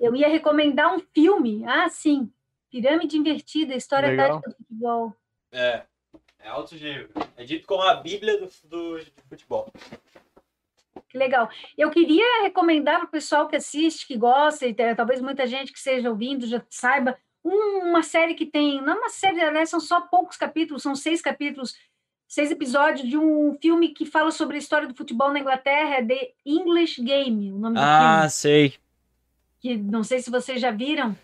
Eu 0.00 0.14
ia 0.14 0.28
recomendar 0.28 0.94
um 0.94 1.00
filme. 1.14 1.62
Ah, 1.66 1.88
sim. 1.88 2.30
Pirâmide 2.70 3.16
Invertida, 3.16 3.74
História 3.74 4.08
Legal. 4.08 4.40
Tática 4.40 4.50
do 4.50 4.56
Futebol. 4.56 5.16
É. 5.52 5.82
É 6.46 6.48
alto 6.48 6.76
livro. 6.76 7.08
É 7.36 7.44
dito 7.44 7.66
como 7.66 7.82
a 7.82 7.94
Bíblia 7.96 8.38
do, 8.38 8.46
do, 8.68 8.98
do 8.98 9.22
futebol. 9.28 9.72
Que 11.08 11.18
legal. 11.18 11.50
Eu 11.76 11.90
queria 11.90 12.44
recomendar 12.44 12.98
para 12.98 13.06
o 13.06 13.10
pessoal 13.10 13.48
que 13.48 13.56
assiste, 13.56 14.06
que 14.06 14.16
gosta, 14.16 14.64
e 14.64 14.74
talvez 14.94 15.20
muita 15.20 15.44
gente 15.46 15.72
que 15.72 15.78
esteja 15.78 16.08
ouvindo 16.08 16.46
já 16.46 16.62
saiba, 16.70 17.18
uma 17.42 18.02
série 18.02 18.34
que 18.34 18.46
tem, 18.46 18.80
não 18.80 18.94
é 18.94 18.96
uma 18.96 19.08
série, 19.08 19.40
aliás, 19.40 19.70
são 19.70 19.80
só 19.80 20.00
poucos 20.00 20.36
capítulos, 20.36 20.82
são 20.82 20.94
seis 20.94 21.20
capítulos, 21.20 21.76
seis 22.28 22.50
episódios 22.50 23.08
de 23.08 23.16
um 23.16 23.56
filme 23.60 23.88
que 23.88 24.04
fala 24.04 24.30
sobre 24.30 24.56
a 24.56 24.58
história 24.58 24.86
do 24.86 24.94
futebol 24.94 25.32
na 25.32 25.40
Inglaterra, 25.40 25.96
é 25.96 26.04
The 26.04 26.32
English 26.44 27.02
Game, 27.02 27.52
o 27.52 27.58
nome 27.58 27.76
ah, 27.78 27.82
do 27.82 27.86
filme. 27.86 28.24
Ah, 28.24 28.28
sei. 28.28 28.74
Que 29.60 29.76
não 29.76 30.04
sei 30.04 30.20
se 30.20 30.30
vocês 30.30 30.60
já 30.60 30.70
viram. 30.70 31.16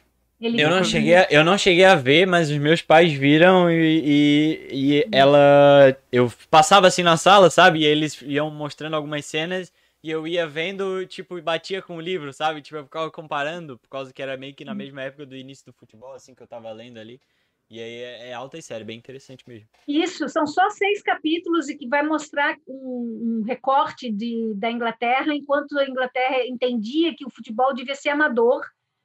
Ele 0.42 0.60
eu 0.60 0.68
não, 0.68 0.82
cheguei 0.82 1.14
a, 1.14 1.28
eu 1.30 1.44
não 1.44 1.56
cheguei 1.56 1.84
a 1.84 1.94
ver, 1.94 2.26
mas 2.26 2.50
os 2.50 2.58
meus 2.58 2.82
pais 2.82 3.12
viram 3.12 3.70
e, 3.70 4.02
e, 4.04 4.70
e, 4.72 5.08
ela. 5.12 5.96
Eu 6.10 6.32
passava 6.50 6.88
assim 6.88 7.04
na 7.04 7.16
sala, 7.16 7.48
sabe? 7.48 7.78
E 7.78 7.84
eles 7.84 8.20
iam 8.22 8.50
mostrando 8.50 8.96
algumas 8.96 9.24
cenas 9.24 9.72
e 10.02 10.10
eu 10.10 10.26
ia 10.26 10.44
vendo, 10.44 11.06
tipo, 11.06 11.38
e 11.38 11.40
batia 11.40 11.80
com 11.80 11.96
o 11.96 12.00
livro, 12.00 12.32
sabe? 12.32 12.60
Tipo, 12.60 12.78
eu 12.78 12.84
ficava 12.84 13.08
comparando, 13.08 13.78
por 13.78 13.88
causa 13.88 14.12
que 14.12 14.20
era 14.20 14.36
meio 14.36 14.52
que 14.52 14.64
na 14.64 14.74
mesma 14.74 15.02
época 15.02 15.24
do 15.24 15.36
início 15.36 15.64
do 15.64 15.72
futebol, 15.72 16.12
assim, 16.12 16.34
que 16.34 16.42
eu 16.42 16.46
tava 16.48 16.72
lendo 16.72 16.98
ali. 16.98 17.20
E 17.70 17.78
aí 17.80 17.94
é, 18.02 18.28
é 18.30 18.32
alta 18.32 18.58
e 18.58 18.62
série, 18.62 18.82
bem 18.82 18.98
interessante 18.98 19.44
mesmo. 19.46 19.68
Isso, 19.86 20.28
são 20.28 20.44
só 20.44 20.68
seis 20.70 21.00
capítulos 21.02 21.68
e 21.68 21.76
que 21.76 21.86
vai 21.86 22.02
mostrar 22.02 22.56
um, 22.66 23.38
um 23.40 23.44
recorte 23.46 24.10
de, 24.10 24.54
da 24.56 24.72
Inglaterra, 24.72 25.32
enquanto 25.32 25.78
a 25.78 25.88
Inglaterra 25.88 26.44
entendia 26.46 27.14
que 27.14 27.24
o 27.24 27.30
futebol 27.30 27.72
devia 27.72 27.94
ser 27.94 28.08
amador 28.08 28.60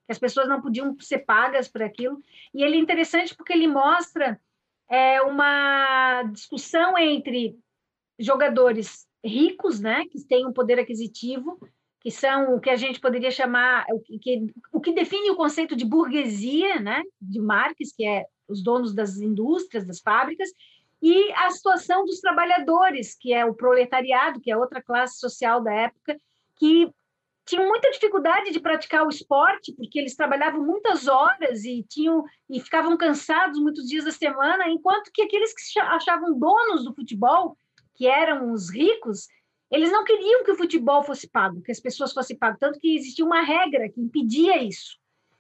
que 0.08 0.12
as 0.14 0.18
pessoas 0.18 0.48
não 0.48 0.62
podiam 0.62 0.98
ser 1.00 1.20
pagas 1.20 1.68
por 1.68 1.84
aquilo. 1.84 2.20
E 2.54 2.64
ele 2.64 2.78
é 2.78 2.80
interessante 2.80 3.36
porque 3.36 3.54
ele 3.54 3.68
mostra 3.68 4.40
é, 4.90 5.22
uma 5.22 6.24
discussão 6.32 6.98
entre 6.98 7.60
jogadores 8.18 9.06
ricos, 9.24 9.80
né, 9.80 10.06
que 10.10 10.24
têm 10.24 10.48
um 10.48 10.54
poder 10.54 10.80
aquisitivo, 10.80 11.60
que 12.00 12.10
são 12.10 12.56
o 12.56 12.60
que 12.60 12.70
a 12.70 12.76
gente 12.76 13.02
poderia 13.02 13.30
chamar, 13.30 13.86
o 13.92 14.00
que, 14.00 14.54
o 14.72 14.80
que 14.80 14.94
define 14.94 15.30
o 15.30 15.36
conceito 15.36 15.76
de 15.76 15.84
burguesia, 15.84 16.80
né, 16.80 17.04
de 17.22 17.40
Marx, 17.40 17.92
que 17.96 18.08
é 18.08 18.26
os 18.48 18.64
donos 18.64 18.94
das 18.94 19.18
indústrias, 19.18 19.86
das 19.86 20.00
fábricas, 20.00 20.50
e 21.02 21.32
a 21.34 21.50
situação 21.52 22.06
dos 22.06 22.20
trabalhadores, 22.22 23.16
que 23.16 23.34
é 23.34 23.46
o 23.46 23.54
proletariado, 23.54 24.40
que 24.40 24.50
é 24.50 24.58
outra 24.58 24.82
classe 24.82 25.20
social 25.20 25.62
da 25.62 25.74
época, 25.74 26.20
que 26.56 26.90
tinham 27.48 27.68
muita 27.68 27.90
dificuldade 27.90 28.52
de 28.52 28.60
praticar 28.60 29.06
o 29.06 29.10
esporte, 29.10 29.74
porque 29.74 29.98
eles 29.98 30.15
trabalhavam 30.15 30.64
muitas 30.64 31.07
horas 31.07 31.64
e 31.64 31.84
tinham 31.90 32.24
e 32.49 32.60
ficavam 32.60 32.95
cansados 32.98 33.60
muitos 33.60 33.88
dias 33.88 34.06
da 34.06 34.11
semana, 34.11 34.68
enquanto 34.68 35.11
que 35.11 35.24
aqueles 35.24 35.53
que 35.53 35.61
se 35.61 35.80
achavam 35.80 36.38
donos 36.38 36.84
do 36.84 36.94
futebol, 36.94 37.57
que 37.95 38.06
eram 38.06 38.52
os 38.52 38.69
ricos, 38.69 39.28
Eles 39.69 39.91
não 39.91 40.03
queriam 40.03 40.44
que 40.44 40.52
o 40.52 40.56
futebol 40.56 41.03
fosse 41.03 41.30
pago, 41.30 41.61
que 41.61 41.72
as 41.72 41.80
pessoas 41.80 42.14
fossem 42.14 42.38
pagas, 42.38 42.60
tanto 42.60 42.80
que 42.80 42.95
existia 42.95 43.26
uma 43.26 43.41
regra 43.41 43.90
que 43.90 43.99
impedia 43.99 44.64
isso. 44.64 44.98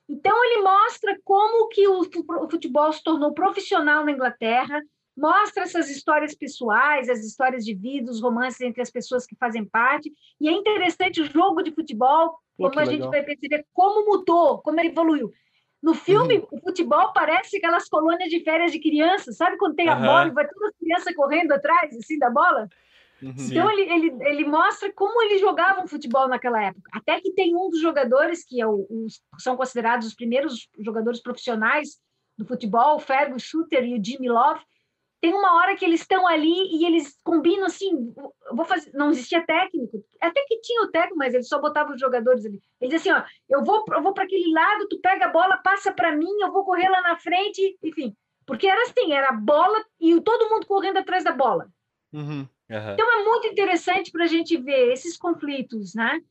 Então 0.09 0.35
ele 0.45 0.63
mostra 0.63 1.17
como 1.23 1.67
que 1.69 1.87
o 1.87 2.03
futebol 2.49 2.91
se 2.91 3.03
tornou 3.03 3.33
profissional 3.33 4.03
na 4.05 4.11
Inglaterra, 4.11 4.81
mostra 5.17 5.63
essas 5.63 5.89
histórias 5.89 6.35
pessoais, 6.35 7.09
as 7.09 7.19
histórias 7.25 7.65
de 7.65 7.73
vida, 7.73 8.11
os 8.11 8.21
romances 8.21 8.61
entre 8.61 8.81
as 8.81 8.91
pessoas 8.91 9.25
que 9.25 9.35
fazem 9.35 9.65
parte, 9.65 10.13
e 10.39 10.47
é 10.47 10.51
interessante 10.51 11.19
o 11.21 11.25
jogo 11.25 11.61
de 11.63 11.71
futebol, 11.71 12.37
Pô, 12.57 12.69
como 12.69 12.79
a 12.79 12.85
gente 12.85 13.07
vai 13.07 13.23
perceber 13.23 13.65
como 13.73 14.05
mudou, 14.05 14.59
como 14.61 14.79
ele 14.79 14.89
evoluiu. 14.89 15.31
No 15.81 15.93
filme, 15.93 16.37
Uhum. 16.39 16.47
o 16.51 16.59
futebol 16.61 17.13
parece 17.13 17.57
aquelas 17.57 17.87
colônias 17.87 18.29
de 18.29 18.39
férias 18.43 18.71
de 18.71 18.79
crianças, 18.79 19.37
sabe 19.37 19.57
quando 19.57 19.75
tem 19.75 19.89
a 19.89 19.93
Aham. 19.95 20.05
bola 20.05 20.27
e 20.27 20.31
vai 20.31 20.47
todas 20.47 20.69
as 20.69 20.77
crianças 20.77 21.15
correndo 21.15 21.51
atrás, 21.51 21.95
assim, 21.95 22.17
da 22.17 22.29
bola? 22.29 22.67
Uhum. 23.21 23.33
Então 23.39 23.71
ele, 23.71 23.81
ele, 23.91 24.17
ele 24.25 24.45
mostra 24.45 24.91
como 24.93 25.21
eles 25.23 25.39
jogavam 25.41 25.87
futebol 25.87 26.27
naquela 26.27 26.63
época. 26.63 26.89
Até 26.93 27.19
que 27.19 27.31
tem 27.31 27.55
um 27.55 27.69
dos 27.69 27.79
jogadores 27.81 28.43
que 28.45 28.61
é 28.61 28.67
o, 28.67 28.85
os- 28.89 29.19
são 29.39 29.55
considerados 29.57 30.05
os 30.07 30.13
primeiros 30.15 30.67
jogadores 30.79 31.21
profissionais 31.21 31.99
do 32.37 32.45
futebol, 32.45 32.95
o 32.95 32.99
Fergus 32.99 33.41
Shooter 33.43 33.83
e 33.83 33.99
o 33.99 34.03
Jimmy 34.03 34.29
Love. 34.29 34.61
Tem 35.27 35.33
uma 35.35 35.55
hora 35.57 35.75
que 35.75 35.83
eles 35.83 35.99
estão 35.99 36.25
ali 36.25 36.55
e 36.71 36.85
eles 36.85 37.17
combinam 37.21 37.65
assim, 37.65 38.13
vou 38.53 38.63
fazer, 38.63 38.89
não 38.93 39.09
existia 39.11 39.45
técnico, 39.45 40.01
até 40.21 40.41
que 40.47 40.61
tinha 40.61 40.83
o 40.83 40.87
técnico, 40.87 41.17
mas 41.17 41.33
eles 41.33 41.49
só 41.49 41.59
botavam 41.59 41.95
os 41.95 41.99
jogadores 41.99 42.45
ali. 42.45 42.61
Eles 42.79 42.93
diziam 42.95 43.17
assim, 43.17 43.27
ó, 43.49 43.57
eu 43.57 43.61
vou, 43.61 43.83
eu 43.91 44.01
vou 44.01 44.13
para 44.13 44.23
aquele 44.23 44.49
lado, 44.53 44.87
tu 44.87 44.97
pega 45.01 45.25
a 45.25 45.29
bola, 45.29 45.57
passa 45.57 45.91
para 45.91 46.15
mim, 46.15 46.31
eu 46.41 46.49
vou 46.53 46.63
correr 46.63 46.87
lá 46.87 47.01
na 47.01 47.17
frente, 47.17 47.77
enfim. 47.83 48.15
Porque 48.45 48.67
era 48.67 48.81
assim, 48.83 49.11
era 49.11 49.27
a 49.27 49.33
bola 49.33 49.83
e 49.99 50.21
todo 50.21 50.49
mundo 50.49 50.65
correndo 50.65 50.95
atrás 50.99 51.25
da 51.25 51.33
bola. 51.33 51.67
Uhum. 52.13 52.47
Aham. 52.71 52.93
Então 52.93 53.19
é 53.19 53.25
muito 53.25 53.47
interessante 53.47 54.09
para 54.13 54.23
a 54.23 54.27
gente 54.27 54.55
ver 54.55 54.93
esses 54.93 55.17
conflitos, 55.17 55.93
né, 55.93 56.21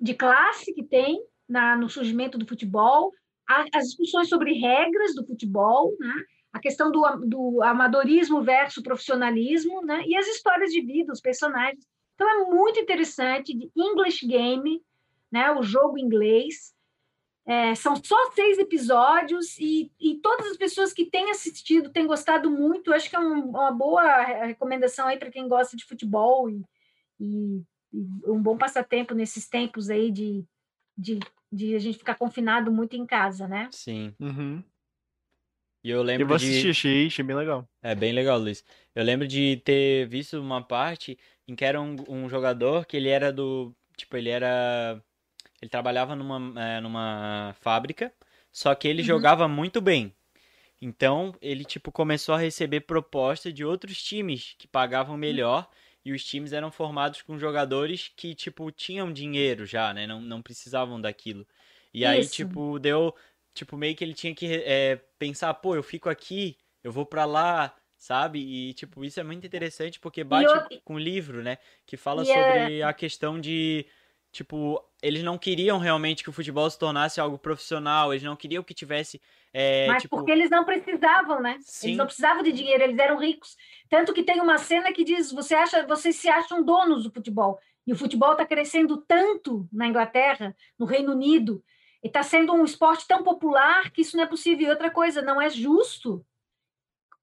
de 0.00 0.12
classe 0.12 0.74
que 0.74 0.82
tem 0.82 1.22
na, 1.48 1.76
no 1.76 1.88
surgimento 1.88 2.36
do 2.36 2.48
futebol, 2.48 3.12
a- 3.48 3.66
as 3.72 3.84
discussões 3.90 4.28
sobre 4.28 4.54
regras 4.54 5.14
do 5.14 5.24
futebol, 5.24 5.94
né, 6.00 6.14
a 6.52 6.58
questão 6.58 6.90
do, 6.90 7.00
do 7.26 7.62
amadorismo 7.62 8.42
versus 8.42 8.82
profissionalismo, 8.82 9.82
né, 9.84 10.02
e 10.06 10.16
as 10.16 10.26
histórias 10.26 10.70
de 10.72 10.80
vida, 10.80 11.12
os 11.12 11.20
personagens. 11.20 11.86
Então 12.14 12.28
é 12.28 12.44
muito 12.52 12.78
interessante 12.80 13.54
de 13.56 13.70
English 13.76 14.26
Game, 14.26 14.82
né, 15.30 15.50
o 15.52 15.62
jogo 15.62 15.98
inglês. 15.98 16.74
É, 17.46 17.74
são 17.74 17.96
só 17.96 18.16
seis 18.32 18.58
episódios 18.58 19.58
e, 19.58 19.90
e 19.98 20.16
todas 20.16 20.46
as 20.48 20.56
pessoas 20.56 20.92
que 20.92 21.06
têm 21.06 21.30
assistido 21.30 21.90
têm 21.90 22.06
gostado 22.06 22.50
muito. 22.50 22.92
Acho 22.92 23.08
que 23.08 23.16
é 23.16 23.18
um- 23.18 23.48
uma 23.50 23.72
boa 23.72 24.22
re- 24.22 24.46
recomendação 24.48 25.06
aí 25.08 25.18
para 25.18 25.30
quem 25.30 25.48
gosta 25.48 25.76
de 25.76 25.84
futebol 25.84 26.48
e, 26.50 26.62
e- 27.18 27.62
e 27.92 28.30
um 28.30 28.40
bom 28.40 28.56
passatempo 28.58 29.14
nesses 29.14 29.48
tempos 29.48 29.88
aí 29.90 30.12
de, 30.12 30.44
de, 30.96 31.18
de 31.50 31.74
a 31.74 31.78
gente 31.78 31.98
ficar 31.98 32.14
confinado 32.14 32.70
muito 32.70 32.94
em 32.94 33.06
casa, 33.06 33.48
né? 33.48 33.68
Sim. 33.72 34.14
Uhum. 34.20 34.62
E 35.84 35.90
eu 35.90 36.02
Eu 36.16 36.26
lembro 36.26 36.26
vou 36.26 36.36
de. 36.36 36.36
assistir, 36.36 36.70
achei, 36.70 37.06
achei 37.06 37.24
bem 37.24 37.36
legal. 37.36 37.68
É 37.82 37.94
bem 37.94 38.12
legal, 38.12 38.38
Luiz. 38.38 38.64
Eu 38.94 39.02
lembro 39.04 39.26
de 39.26 39.56
ter 39.64 40.06
visto 40.08 40.38
uma 40.40 40.62
parte 40.62 41.18
em 41.48 41.54
que 41.56 41.64
era 41.64 41.80
um, 41.80 41.96
um 42.08 42.28
jogador 42.28 42.84
que 42.86 42.96
ele 42.96 43.08
era 43.08 43.32
do. 43.32 43.74
Tipo, 43.96 44.16
ele 44.16 44.28
era. 44.28 45.02
Ele 45.62 45.70
trabalhava 45.70 46.16
numa, 46.16 46.60
é, 46.62 46.80
numa 46.80 47.54
fábrica, 47.60 48.12
só 48.52 48.74
que 48.74 48.88
ele 48.88 49.02
Uhum. 49.02 49.06
jogava 49.06 49.48
muito 49.48 49.80
bem. 49.80 50.14
Então, 50.82 51.34
ele, 51.42 51.64
tipo, 51.64 51.92
começou 51.92 52.34
a 52.34 52.38
receber 52.38 52.82
proposta 52.82 53.52
de 53.52 53.64
outros 53.64 54.02
times 54.02 54.54
que 54.58 54.68
pagavam 54.68 55.16
melhor. 55.16 55.68
E 56.04 56.12
os 56.12 56.24
times 56.24 56.52
eram 56.52 56.70
formados 56.72 57.22
com 57.22 57.38
jogadores 57.38 58.10
que, 58.16 58.34
tipo, 58.34 58.70
tinham 58.72 59.12
dinheiro 59.12 59.66
já, 59.66 59.92
né? 59.94 60.06
Não, 60.06 60.20
não 60.20 60.42
precisavam 60.42 61.00
daquilo. 61.00 61.46
E 61.92 62.06
aí, 62.06 62.26
Isso. 62.26 62.28
tipo, 62.28 62.78
deu. 62.78 63.14
Tipo, 63.54 63.76
meio 63.76 63.94
que 63.96 64.04
ele 64.04 64.14
tinha 64.14 64.34
que 64.34 64.46
é, 64.64 64.96
pensar, 65.18 65.52
pô, 65.54 65.74
eu 65.74 65.82
fico 65.82 66.08
aqui, 66.08 66.56
eu 66.84 66.92
vou 66.92 67.04
pra 67.04 67.24
lá, 67.24 67.74
sabe? 67.98 68.38
E, 68.40 68.72
tipo, 68.74 69.04
isso 69.04 69.20
é 69.20 69.22
muito 69.24 69.46
interessante 69.46 69.98
porque 70.00 70.22
bate 70.24 70.46
outra- 70.46 70.80
com 70.84 70.94
o 70.94 70.98
livro, 70.98 71.42
né? 71.42 71.58
Que 71.86 71.96
fala 71.96 72.22
é- 72.22 72.24
sobre 72.24 72.82
a 72.82 72.92
questão 72.92 73.40
de. 73.40 73.86
Tipo, 74.32 74.80
eles 75.02 75.24
não 75.24 75.36
queriam 75.36 75.76
realmente 75.78 76.22
que 76.22 76.30
o 76.30 76.32
futebol 76.32 76.70
se 76.70 76.78
tornasse 76.78 77.20
algo 77.20 77.36
profissional, 77.36 78.12
eles 78.12 78.22
não 78.22 78.36
queriam 78.36 78.62
que 78.62 78.72
tivesse. 78.72 79.20
é, 79.52 79.88
Mas 79.88 80.02
tipo, 80.02 80.16
porque 80.16 80.30
eles 80.30 80.48
não 80.48 80.64
precisavam, 80.64 81.42
né? 81.42 81.58
Sim. 81.62 81.88
Eles 81.88 81.98
não 81.98 82.06
precisavam 82.06 82.40
de 82.44 82.52
dinheiro, 82.52 82.84
eles 82.84 82.96
eram 82.98 83.18
ricos. 83.18 83.56
Tanto 83.88 84.14
que 84.14 84.22
tem 84.22 84.40
uma 84.40 84.56
cena 84.58 84.92
que 84.92 85.02
diz: 85.02 85.32
você 85.32 85.54
acha, 85.56 85.84
vocês 85.84 86.14
se 86.14 86.28
acham 86.28 86.64
donos 86.64 87.02
do 87.02 87.10
futebol. 87.10 87.58
E 87.84 87.92
o 87.92 87.96
futebol 87.96 88.30
está 88.32 88.46
crescendo 88.46 88.98
tanto 88.98 89.68
na 89.72 89.88
Inglaterra, 89.88 90.54
no 90.78 90.86
Reino 90.86 91.10
Unido, 91.12 91.60
e 92.02 92.08
está 92.08 92.22
sendo 92.22 92.52
um 92.52 92.64
esporte 92.64 93.06
tão 93.06 93.22
popular 93.22 93.90
que 93.90 94.02
isso 94.02 94.16
não 94.16 94.24
é 94.24 94.26
possível. 94.26 94.66
E 94.66 94.70
outra 94.70 94.90
coisa, 94.90 95.22
não 95.22 95.40
é 95.40 95.48
justo 95.50 96.24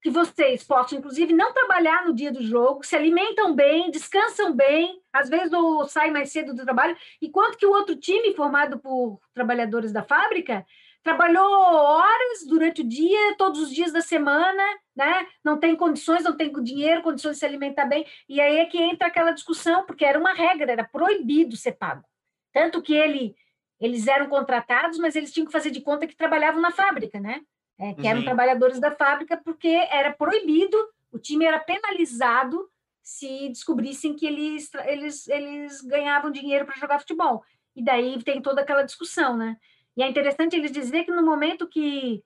que 0.00 0.10
vocês 0.10 0.62
possam, 0.62 0.98
inclusive, 0.98 1.32
não 1.32 1.52
trabalhar 1.52 2.06
no 2.06 2.14
dia 2.14 2.30
do 2.30 2.42
jogo, 2.42 2.84
se 2.84 2.94
alimentam 2.94 3.54
bem, 3.54 3.90
descansam 3.90 4.54
bem, 4.54 5.02
às 5.12 5.28
vezes 5.28 5.52
ou 5.52 5.88
saem 5.88 6.12
mais 6.12 6.30
cedo 6.30 6.54
do 6.54 6.64
trabalho, 6.64 6.96
enquanto 7.20 7.58
que 7.58 7.66
o 7.66 7.72
outro 7.72 7.96
time, 7.96 8.34
formado 8.34 8.78
por 8.78 9.20
trabalhadores 9.34 9.92
da 9.92 10.04
fábrica, 10.04 10.64
trabalhou 11.02 11.44
horas 11.44 12.46
durante 12.46 12.82
o 12.82 12.88
dia, 12.88 13.34
todos 13.36 13.60
os 13.60 13.70
dias 13.70 13.92
da 13.92 14.00
semana, 14.00 14.62
né? 14.94 15.26
Não 15.44 15.58
tem 15.58 15.74
condições, 15.74 16.22
não 16.22 16.36
tem 16.36 16.52
dinheiro, 16.62 17.02
condições 17.02 17.32
de 17.32 17.38
se 17.38 17.46
alimentar 17.46 17.86
bem. 17.86 18.06
E 18.28 18.40
aí 18.40 18.58
é 18.58 18.66
que 18.66 18.78
entra 18.78 19.08
aquela 19.08 19.32
discussão, 19.32 19.84
porque 19.84 20.04
era 20.04 20.18
uma 20.18 20.32
regra, 20.32 20.70
era 20.70 20.84
proibido 20.84 21.56
ser 21.56 21.72
pago. 21.72 22.04
Tanto 22.52 22.82
que 22.82 22.94
ele, 22.94 23.34
eles 23.80 24.06
eram 24.06 24.28
contratados, 24.28 24.98
mas 24.98 25.14
eles 25.16 25.32
tinham 25.32 25.46
que 25.46 25.52
fazer 25.52 25.70
de 25.70 25.80
conta 25.80 26.06
que 26.06 26.16
trabalhavam 26.16 26.60
na 26.60 26.70
fábrica, 26.70 27.20
né? 27.20 27.42
É, 27.78 27.94
que 27.94 28.06
eram 28.06 28.18
Uhum. 28.18 28.24
trabalhadores 28.24 28.80
da 28.80 28.90
fábrica, 28.90 29.36
porque 29.36 29.68
era 29.68 30.12
proibido, 30.12 30.76
o 31.12 31.18
time 31.18 31.44
era 31.44 31.60
penalizado 31.60 32.68
se 33.02 33.48
descobrissem 33.48 34.14
que 34.14 34.26
eles, 34.26 34.70
eles, 34.84 35.28
eles 35.28 35.80
ganhavam 35.82 36.30
dinheiro 36.30 36.66
para 36.66 36.76
jogar 36.76 36.98
futebol. 36.98 37.42
E 37.74 37.82
daí 37.82 38.22
tem 38.22 38.42
toda 38.42 38.60
aquela 38.62 38.82
discussão, 38.82 39.36
né? 39.36 39.56
E 39.96 40.02
é 40.02 40.08
interessante 40.08 40.56
eles 40.56 40.72
dizer 40.72 41.04
que 41.04 41.12
no 41.12 41.24
momento 41.24 41.68
que, 41.68 42.22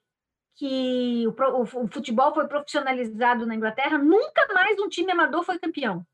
que 0.56 1.24
o, 1.26 1.62
o 1.62 1.88
futebol 1.88 2.34
foi 2.34 2.48
profissionalizado 2.48 3.46
na 3.46 3.54
Inglaterra, 3.54 3.98
nunca 3.98 4.46
mais 4.52 4.78
um 4.80 4.88
time 4.88 5.12
amador 5.12 5.44
foi 5.44 5.58
campeão. 5.58 6.04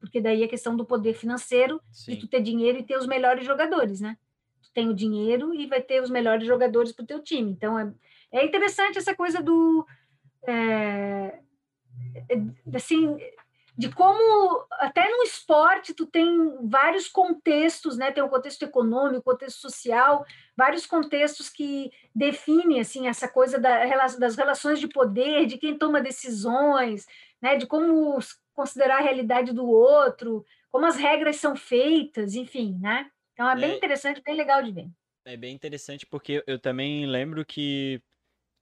Porque 0.00 0.20
daí 0.20 0.42
a 0.42 0.48
questão 0.48 0.74
do 0.74 0.84
poder 0.84 1.14
financeiro 1.14 1.80
de 1.90 1.96
sim. 1.96 2.16
tu 2.16 2.26
ter 2.26 2.42
dinheiro 2.42 2.78
e 2.78 2.82
ter 2.82 2.96
os 2.96 3.06
melhores 3.06 3.44
jogadores, 3.44 4.00
né? 4.00 4.16
Tu 4.62 4.70
tem 4.72 4.88
o 4.88 4.94
dinheiro 4.94 5.54
e 5.54 5.66
vai 5.66 5.80
ter 5.82 6.02
os 6.02 6.10
melhores 6.10 6.46
jogadores 6.46 6.92
para 6.92 7.02
o 7.02 7.06
teu 7.06 7.22
time. 7.22 7.52
Então 7.52 7.78
é, 7.78 7.92
é 8.32 8.44
interessante 8.44 8.98
essa 8.98 9.14
coisa 9.14 9.42
do 9.42 9.86
é, 10.46 11.38
é, 12.28 12.76
assim 12.76 13.18
de 13.76 13.88
como 13.88 14.66
até 14.72 15.08
no 15.08 15.22
esporte 15.22 15.94
tu 15.94 16.04
tem 16.04 16.28
vários 16.68 17.08
contextos, 17.08 17.96
né? 17.96 18.12
Tem 18.12 18.22
o 18.22 18.28
contexto 18.28 18.62
econômico, 18.62 19.22
contexto 19.22 19.58
social, 19.58 20.24
vários 20.54 20.84
contextos 20.84 21.48
que 21.48 21.90
definem 22.14 22.80
assim 22.80 23.08
essa 23.08 23.26
coisa 23.26 23.58
da, 23.58 23.86
das 24.18 24.36
relações 24.36 24.78
de 24.80 24.86
poder, 24.86 25.46
de 25.46 25.56
quem 25.56 25.78
toma 25.78 26.00
decisões, 26.02 27.06
né? 27.40 27.56
De 27.56 27.66
como 27.66 28.18
s- 28.18 28.34
considerar 28.60 28.98
a 28.98 29.02
realidade 29.02 29.52
do 29.52 29.66
outro, 29.66 30.44
como 30.70 30.86
as 30.86 30.96
regras 30.96 31.36
são 31.36 31.56
feitas, 31.56 32.34
enfim, 32.34 32.78
né? 32.80 33.10
Então 33.32 33.48
é 33.50 33.56
bem 33.56 33.72
É. 33.72 33.76
interessante, 33.76 34.22
bem 34.24 34.36
legal 34.36 34.62
de 34.62 34.72
ver. 34.72 34.88
É 35.24 35.36
bem 35.36 35.54
interessante 35.54 36.06
porque 36.06 36.42
eu 36.46 36.58
também 36.58 37.06
lembro 37.06 37.44
que 37.44 38.02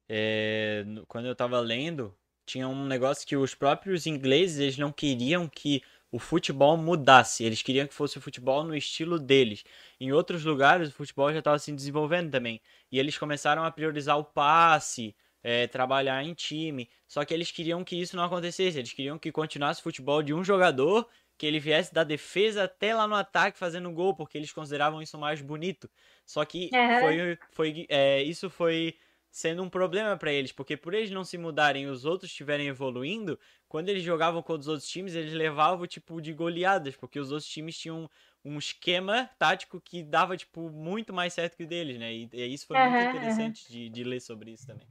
é, 0.09 0.85
quando 1.09 1.27
eu 1.29 1.37
tava 1.37 1.61
lendo, 1.61 2.17
tinha 2.47 2.69
um 2.69 2.87
negócio 2.87 3.27
que 3.27 3.37
os 3.37 3.55
próprios 3.55 4.07
ingleses 4.07 4.59
eles 4.61 4.79
não 4.79 4.93
queriam 4.93 5.49
que 5.49 5.83
o 6.13 6.19
futebol 6.19 6.77
mudasse, 6.77 7.45
eles 7.45 7.63
queriam 7.63 7.87
que 7.87 7.95
fosse 7.95 8.19
o 8.19 8.21
futebol 8.23 8.65
no 8.65 8.77
estilo 8.77 9.19
deles. 9.19 9.65
Em 10.01 10.13
outros 10.13 10.45
lugares 10.45 10.91
o 10.91 10.93
futebol 10.93 11.33
já 11.33 11.41
estava 11.41 11.59
se 11.59 11.73
desenvolvendo 11.73 12.31
também. 12.31 12.61
E 12.93 12.99
eles 12.99 13.19
começaram 13.19 13.65
a 13.65 13.71
priorizar 13.71 14.19
o 14.19 14.25
passe, 14.25 15.15
é, 15.43 15.67
trabalhar 15.67 16.23
em 16.25 16.35
time. 16.35 16.91
Só 17.07 17.25
que 17.25 17.33
eles 17.35 17.51
queriam 17.51 17.85
que 17.85 17.97
isso 18.01 18.17
não 18.17 18.25
acontecesse, 18.25 18.79
eles 18.79 18.93
queriam 18.93 19.19
que 19.19 19.33
continuasse 19.33 19.81
o 19.81 19.83
futebol 19.85 20.23
de 20.23 20.35
um 20.35 20.45
jogador, 20.45 21.09
que 21.37 21.47
ele 21.47 21.61
viesse 21.61 21.93
da 21.95 22.05
defesa 22.05 22.65
até 22.65 22.95
lá 22.95 23.07
no 23.07 23.15
ataque 23.15 23.59
fazendo 23.59 23.91
gol, 23.93 24.15
porque 24.15 24.37
eles 24.37 24.53
consideravam 24.53 25.01
isso 25.03 25.17
mais 25.19 25.41
bonito. 25.41 25.89
Só 26.27 26.45
que 26.45 26.75
Aham. 26.75 27.23
foi, 27.29 27.39
foi, 27.53 27.87
é, 27.89 28.23
isso 28.23 28.51
foi 28.51 28.97
sendo 29.31 29.63
um 29.63 29.69
problema 29.71 30.17
para 30.17 30.33
eles, 30.33 30.53
porque 30.53 30.77
por 30.77 30.95
eles 30.95 31.11
não 31.11 31.23
se 31.23 31.37
mudarem 31.39 31.85
e 31.85 31.87
os 31.87 32.05
outros 32.05 32.31
estiverem 32.31 32.67
evoluindo, 32.67 33.39
quando 33.69 33.89
eles 33.89 34.03
jogavam 34.03 34.43
contra 34.43 34.61
os 34.63 34.69
outros 34.69 34.89
times, 34.89 35.15
eles 35.15 35.33
levavam 35.35 35.87
tipo 35.87 36.21
de 36.21 36.33
goleadas, 36.33 36.97
porque 36.97 37.21
os 37.21 37.31
outros 37.31 37.49
times 37.49 37.79
tinham 37.79 38.11
um 38.45 38.59
esquema 38.59 39.31
tático 39.39 39.81
que 39.81 40.03
dava 40.03 40.37
tipo 40.37 40.71
muito 40.71 41.13
mais 41.13 41.35
certo 41.35 41.57
que 41.57 41.65
o 41.65 41.67
deles, 41.69 41.99
né? 41.99 42.13
E, 42.13 42.29
e 42.33 42.47
isso 42.55 42.67
foi 42.67 42.79
muito 42.79 43.03
Aham, 43.03 43.13
aham. 43.23 43.55
interessante 43.55 43.71
de, 43.71 43.89
de 43.91 44.03
ler 44.05 44.21
sobre 44.21 44.53
isso 44.53 44.67
também. 44.67 44.89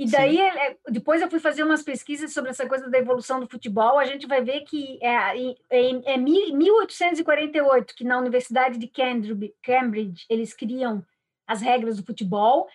E 0.00 0.10
daí, 0.10 0.40
é, 0.40 0.78
depois 0.88 1.20
eu 1.20 1.28
fui 1.28 1.38
fazer 1.38 1.62
umas 1.62 1.82
pesquisas 1.82 2.32
sobre 2.32 2.48
essa 2.48 2.66
coisa 2.66 2.88
da 2.88 2.96
evolução 2.96 3.38
do 3.38 3.46
futebol. 3.46 3.98
A 3.98 4.06
gente 4.06 4.26
vai 4.26 4.42
ver 4.42 4.62
que 4.62 4.98
é, 5.02 5.36
é, 5.68 6.14
é 6.14 6.16
1848 6.16 7.94
que 7.94 8.02
na 8.02 8.16
Universidade 8.16 8.78
de 8.78 8.90
Cambridge 9.62 10.24
eles 10.30 10.54
criam 10.54 11.04
as 11.46 11.60
regras 11.60 11.98
do 11.98 12.02
futebol. 12.02 12.66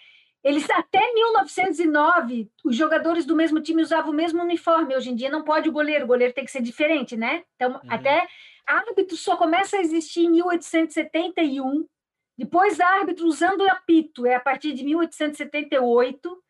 Eles 0.43 0.69
até 0.69 0.99
1909, 1.15 2.47
os 2.64 2.76
jogadores 2.76 3.26
do 3.26 3.35
mesmo 3.35 3.60
time 3.60 3.81
usavam 3.81 4.11
o 4.11 4.15
mesmo 4.15 4.43
uniforme. 4.43 4.95
Hoje 4.95 5.10
em 5.10 5.15
dia 5.15 5.31
não 5.31 5.43
pode 5.43 5.68
o 5.68 5.72
goleiro, 5.72 6.06
o 6.06 6.07
goleiro 6.07 6.31
tem 6.31 6.45
que 6.45 6.52
ser 6.52 6.61
diferente, 6.61 7.18
né? 7.18 7.43
Então, 7.56 7.72
uhum. 7.72 7.80
até 7.89 8.27
árbitro 8.68 9.18
só 9.18 9.35
começa 9.35 9.77
a 9.77 9.81
existir 9.81 10.26
em 10.26 10.30
1871. 10.30 11.88
Depois, 12.38 12.80
árbitro 12.80 13.26
usando 13.26 13.68
apito 13.68 14.27
é 14.27 14.35
a 14.35 14.39
partir 14.39 14.73
de 14.73 14.84
1878. 14.84 16.44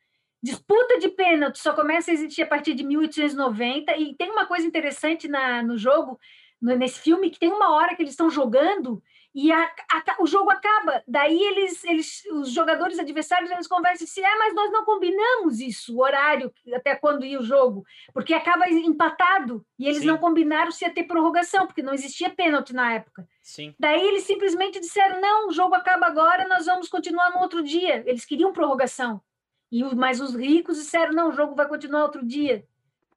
Disputa 0.45 0.99
de 0.99 1.09
pênalti 1.09 1.57
só 1.57 1.73
começa 1.73 2.11
a 2.11 2.13
existir 2.13 2.43
a 2.43 2.45
partir 2.45 2.76
de 2.76 2.84
1890. 2.84 3.97
E 3.97 4.13
tem 4.13 4.30
uma 4.30 4.45
coisa 4.45 4.67
interessante 4.67 5.27
na, 5.27 5.63
no 5.63 5.76
jogo, 5.76 6.19
nesse 6.61 6.99
filme, 6.99 7.31
que 7.31 7.39
tem 7.39 7.51
uma 7.51 7.73
hora 7.73 7.95
que 7.95 8.03
eles 8.03 8.11
estão 8.11 8.30
jogando 8.30 9.01
e 9.34 9.51
a, 9.51 9.63
a, 9.63 10.22
o 10.22 10.27
jogo 10.27 10.51
acaba. 10.51 11.01
Daí 11.07 11.41
eles, 11.41 11.84
eles, 11.84 12.23
os 12.31 12.51
jogadores 12.51 12.99
adversários, 12.99 13.49
eles 13.49 13.67
conversam 13.67 14.05
assim, 14.05 14.22
é, 14.22 14.38
mas 14.38 14.53
nós 14.53 14.72
não 14.72 14.85
combinamos 14.85 15.59
isso, 15.59 15.97
o 15.97 16.03
horário, 16.03 16.53
até 16.76 16.93
quando 16.95 17.26
ia 17.26 17.39
o 17.39 17.43
jogo, 17.43 17.84
porque 18.13 18.35
acaba 18.35 18.69
empatado 18.69 19.65
e 19.80 19.88
eles 19.88 20.01
Sim. 20.01 20.05
não 20.05 20.19
combinaram 20.19 20.69
se 20.69 20.85
ia 20.85 20.93
ter 20.93 21.05
prorrogação, 21.05 21.65
porque 21.65 21.81
não 21.81 21.93
existia 21.93 22.30
pênalti 22.30 22.72
na 22.72 22.93
época. 22.93 23.27
Sim. 23.41 23.73
Daí 23.80 24.07
eles 24.07 24.26
simplesmente 24.26 24.80
disseram, 24.80 25.19
não, 25.19 25.47
o 25.47 25.51
jogo 25.51 25.73
acaba 25.73 26.05
agora, 26.05 26.47
nós 26.47 26.67
vamos 26.67 26.88
continuar 26.88 27.31
no 27.31 27.39
outro 27.39 27.63
dia. 27.63 28.03
Eles 28.05 28.26
queriam 28.26 28.53
prorrogação. 28.53 29.19
E, 29.71 29.83
mas 29.95 30.21
os 30.21 30.35
ricos 30.35 30.77
disseram, 30.77 31.13
não, 31.13 31.29
o 31.29 31.33
jogo 31.33 31.55
vai 31.55 31.67
continuar 31.67 32.03
outro 32.03 32.25
dia. 32.25 32.65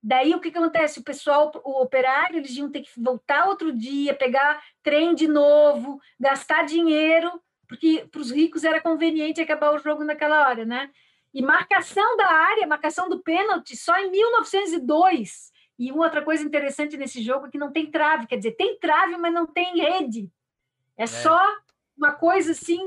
Daí 0.02 0.34
o 0.34 0.40
que, 0.40 0.50
que 0.50 0.58
acontece? 0.58 1.00
O 1.00 1.04
pessoal, 1.04 1.50
o 1.64 1.82
operário, 1.82 2.38
eles 2.38 2.56
iam 2.56 2.70
ter 2.70 2.82
que 2.82 2.90
voltar 2.96 3.46
outro 3.46 3.72
dia, 3.72 4.14
pegar 4.14 4.62
trem 4.82 5.14
de 5.14 5.26
novo, 5.26 6.00
gastar 6.18 6.64
dinheiro, 6.64 7.40
porque 7.68 8.06
para 8.10 8.20
os 8.20 8.30
ricos 8.30 8.64
era 8.64 8.80
conveniente 8.80 9.40
acabar 9.40 9.74
o 9.74 9.78
jogo 9.78 10.04
naquela 10.04 10.48
hora, 10.48 10.64
né? 10.64 10.90
E 11.34 11.42
marcação 11.42 12.16
da 12.16 12.26
área, 12.26 12.66
marcação 12.66 13.08
do 13.08 13.20
pênalti, 13.20 13.76
só 13.76 13.98
em 13.98 14.10
1902. 14.10 15.52
E 15.78 15.92
uma 15.92 16.04
outra 16.04 16.22
coisa 16.22 16.42
interessante 16.42 16.96
nesse 16.96 17.22
jogo 17.22 17.46
é 17.46 17.50
que 17.50 17.58
não 17.58 17.70
tem 17.70 17.90
trave, 17.90 18.26
quer 18.26 18.36
dizer, 18.36 18.52
tem 18.52 18.78
trave, 18.78 19.16
mas 19.16 19.32
não 19.32 19.46
tem 19.46 19.78
rede. 19.78 20.30
É, 20.96 21.04
é. 21.04 21.06
só 21.06 21.38
uma 21.96 22.12
coisa 22.12 22.52
assim. 22.52 22.80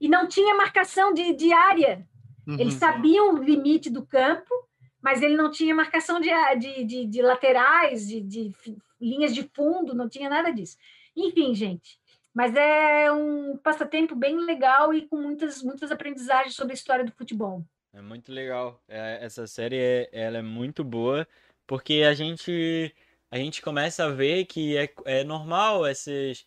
E 0.00 0.08
não 0.08 0.26
tinha 0.26 0.54
marcação 0.54 1.12
de, 1.12 1.32
de 1.34 1.52
área. 1.52 2.06
Uhum. 2.46 2.58
Eles 2.58 2.74
sabiam 2.74 3.34
o 3.34 3.42
limite 3.42 3.88
do 3.90 4.04
campo, 4.04 4.52
mas 5.00 5.22
ele 5.22 5.36
não 5.36 5.50
tinha 5.50 5.74
marcação 5.74 6.20
de, 6.20 6.30
de, 6.58 6.84
de, 6.84 7.06
de 7.06 7.22
laterais, 7.22 8.06
de, 8.06 8.20
de, 8.20 8.52
linhas 9.00 9.34
de 9.34 9.42
fundo, 9.54 9.94
não 9.94 10.08
tinha 10.08 10.28
nada 10.30 10.50
disso. 10.50 10.76
Enfim, 11.16 11.54
gente, 11.54 11.98
mas 12.32 12.54
é 12.56 13.12
um 13.12 13.56
passatempo 13.56 14.16
bem 14.16 14.36
legal 14.44 14.92
e 14.92 15.06
com 15.06 15.16
muitas, 15.16 15.62
muitas 15.62 15.90
aprendizagens 15.90 16.54
sobre 16.54 16.72
a 16.72 16.74
história 16.74 17.04
do 17.04 17.12
futebol. 17.12 17.64
É 17.92 18.00
muito 18.00 18.32
legal. 18.32 18.82
É, 18.88 19.18
essa 19.22 19.46
série 19.46 19.76
é, 19.76 20.08
ela 20.12 20.38
é 20.38 20.42
muito 20.42 20.82
boa, 20.82 21.28
porque 21.66 22.02
a 22.02 22.12
gente, 22.12 22.92
a 23.30 23.36
gente 23.36 23.62
começa 23.62 24.04
a 24.04 24.10
ver 24.10 24.46
que 24.46 24.76
é, 24.76 24.92
é 25.04 25.22
normal 25.22 25.86
esses, 25.86 26.44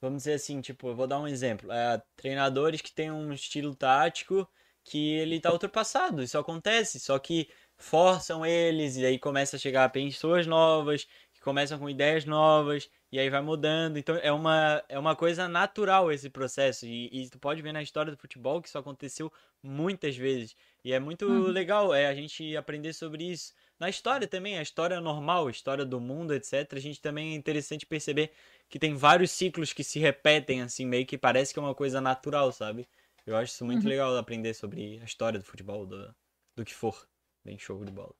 vamos 0.00 0.18
dizer 0.18 0.32
assim, 0.32 0.60
tipo, 0.60 0.88
eu 0.88 0.96
vou 0.96 1.06
dar 1.06 1.20
um 1.20 1.28
exemplo, 1.28 1.70
é, 1.70 2.02
treinadores 2.16 2.80
que 2.80 2.92
têm 2.92 3.12
um 3.12 3.32
estilo 3.32 3.74
tático 3.76 4.48
que 4.88 5.12
ele 5.14 5.36
está 5.36 5.52
ultrapassado, 5.52 6.22
isso 6.22 6.38
acontece, 6.38 6.98
só 6.98 7.18
que 7.18 7.48
forçam 7.76 8.44
eles, 8.44 8.96
e 8.96 9.06
aí 9.06 9.18
começa 9.18 9.56
a 9.56 9.58
chegar 9.58 9.88
pessoas 9.90 10.46
novas, 10.46 11.06
que 11.32 11.40
começam 11.40 11.78
com 11.78 11.88
ideias 11.88 12.24
novas, 12.24 12.90
e 13.12 13.18
aí 13.18 13.30
vai 13.30 13.40
mudando. 13.40 13.96
Então 13.96 14.16
é 14.16 14.32
uma, 14.32 14.82
é 14.88 14.98
uma 14.98 15.14
coisa 15.14 15.46
natural 15.48 16.10
esse 16.10 16.28
processo. 16.28 16.84
E, 16.86 17.08
e 17.12 17.30
tu 17.30 17.38
pode 17.38 17.62
ver 17.62 17.72
na 17.72 17.82
história 17.82 18.10
do 18.10 18.18
futebol 18.18 18.60
que 18.60 18.68
isso 18.68 18.78
aconteceu 18.78 19.32
muitas 19.62 20.16
vezes. 20.16 20.56
E 20.84 20.92
é 20.92 20.98
muito 20.98 21.26
uhum. 21.26 21.46
legal 21.46 21.94
é, 21.94 22.06
a 22.06 22.14
gente 22.14 22.56
aprender 22.56 22.92
sobre 22.92 23.24
isso. 23.24 23.54
Na 23.78 23.88
história 23.88 24.26
também, 24.26 24.58
a 24.58 24.62
história 24.62 25.00
normal, 25.00 25.46
a 25.46 25.50
história 25.50 25.84
do 25.84 26.00
mundo, 26.00 26.34
etc. 26.34 26.72
A 26.72 26.80
gente 26.80 27.00
também 27.00 27.32
é 27.32 27.36
interessante 27.36 27.86
perceber 27.86 28.32
que 28.68 28.78
tem 28.78 28.94
vários 28.94 29.30
ciclos 29.30 29.72
que 29.72 29.84
se 29.84 30.00
repetem, 30.00 30.62
assim, 30.62 30.84
meio 30.84 31.06
que 31.06 31.16
parece 31.16 31.52
que 31.52 31.60
é 31.60 31.62
uma 31.62 31.74
coisa 31.74 32.00
natural, 32.00 32.50
sabe? 32.50 32.88
Eu 33.28 33.36
acho 33.36 33.52
isso 33.52 33.64
muito 33.64 33.82
uhum. 33.82 33.90
legal 33.90 34.16
aprender 34.16 34.54
sobre 34.54 34.98
a 35.02 35.04
história 35.04 35.38
do 35.38 35.44
futebol, 35.44 35.84
do, 35.84 36.14
do 36.56 36.64
que 36.64 36.74
for. 36.74 37.06
Bem 37.44 37.58
show 37.58 37.84
de 37.84 37.92
bola. 37.92 38.14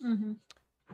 Uhum. 0.00 0.34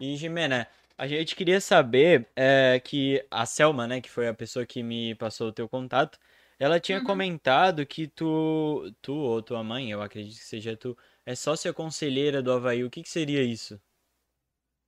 E, 0.01 0.17
Jimena, 0.17 0.67
a 0.99 1.07
gente 1.07 1.37
queria 1.37 1.61
saber 1.61 2.29
é, 2.35 2.81
que 2.81 3.25
a 3.31 3.47
Selma, 3.47 3.87
né, 3.87 4.01
que 4.01 4.11
foi 4.11 4.27
a 4.27 4.35
pessoa 4.35 4.67
que 4.67 4.83
me 4.83 5.15
passou 5.15 5.49
o 5.49 5.53
teu 5.53 5.69
contato, 5.69 6.19
ela 6.59 6.81
tinha 6.81 6.99
uhum. 6.99 7.05
comentado 7.05 7.87
que 7.87 8.09
tu, 8.09 8.93
tu 9.01 9.15
ou 9.15 9.41
tua 9.41 9.63
mãe, 9.63 9.93
eu 9.93 10.03
acredito 10.03 10.39
que 10.39 10.45
seja 10.45 10.77
tu, 10.77 10.99
é 11.25 11.37
sócia 11.37 11.73
conselheira 11.73 12.43
do 12.43 12.51
Havaí. 12.51 12.83
O 12.83 12.91
que, 12.91 13.01
que 13.01 13.09
seria 13.09 13.45
isso? 13.45 13.81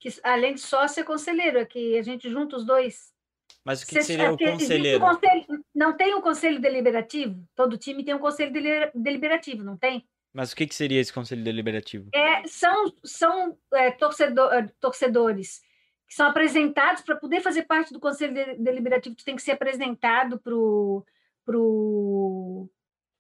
Que, 0.00 0.08
além 0.24 0.54
de 0.54 0.60
sócia 0.60 1.04
conselheiro, 1.04 1.58
é 1.58 1.64
que 1.64 1.96
a 1.96 2.02
gente 2.02 2.28
junta 2.28 2.56
os 2.56 2.64
dois. 2.64 3.14
Mas 3.64 3.82
o 3.82 3.86
que, 3.86 4.02
seria 4.02 4.26
é 4.26 4.30
o 4.30 4.38
conselheiro? 4.38 5.00
conselho? 5.00 5.64
Não 5.74 5.96
tem 5.96 6.14
um 6.14 6.20
conselho 6.20 6.60
deliberativo? 6.60 7.44
Todo 7.54 7.76
time 7.76 8.04
tem 8.04 8.14
um 8.14 8.18
conselho 8.18 8.52
deliberativo, 8.94 9.62
não 9.62 9.76
tem? 9.76 10.06
Mas 10.32 10.52
o 10.52 10.56
que, 10.56 10.66
que 10.66 10.74
seria 10.74 11.00
esse 11.00 11.12
conselho 11.12 11.42
deliberativo? 11.42 12.10
É, 12.14 12.46
são 12.46 12.92
são 13.04 13.58
é, 13.74 13.90
torcedor, 13.90 14.52
é, 14.52 14.66
torcedores 14.80 15.60
que 16.06 16.14
são 16.14 16.26
apresentados 16.26 17.02
para 17.02 17.16
poder 17.16 17.40
fazer 17.40 17.64
parte 17.64 17.92
do 17.92 18.00
conselho 18.00 18.34
deliberativo. 18.58 19.14
Tu 19.14 19.24
tem 19.24 19.36
que 19.36 19.42
ser 19.42 19.52
apresentado 19.52 20.38
para 20.38 20.52
pro, 21.44 22.70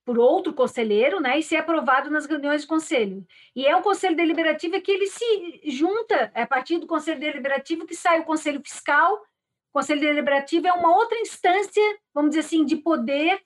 por 0.08 0.18
outro 0.18 0.54
conselheiro, 0.54 1.20
né, 1.20 1.38
e 1.38 1.42
ser 1.42 1.56
aprovado 1.56 2.10
nas 2.10 2.24
reuniões 2.24 2.62
de 2.62 2.66
conselho. 2.66 3.26
E 3.54 3.66
é 3.66 3.76
o 3.76 3.82
conselho 3.82 4.16
deliberativo 4.16 4.80
que 4.80 4.90
ele 4.90 5.06
se 5.06 5.60
junta 5.66 6.30
é 6.34 6.42
a 6.42 6.46
partir 6.46 6.78
do 6.78 6.86
conselho 6.86 7.20
deliberativo 7.20 7.86
que 7.86 7.94
sai 7.94 8.20
o 8.20 8.24
conselho 8.24 8.62
fiscal. 8.64 9.20
O 9.70 9.78
conselho 9.78 10.00
deliberativo 10.00 10.66
é 10.66 10.72
uma 10.72 10.94
outra 10.94 11.18
instância, 11.18 11.82
vamos 12.14 12.30
dizer 12.30 12.40
assim, 12.40 12.64
de 12.64 12.76
poder 12.76 13.40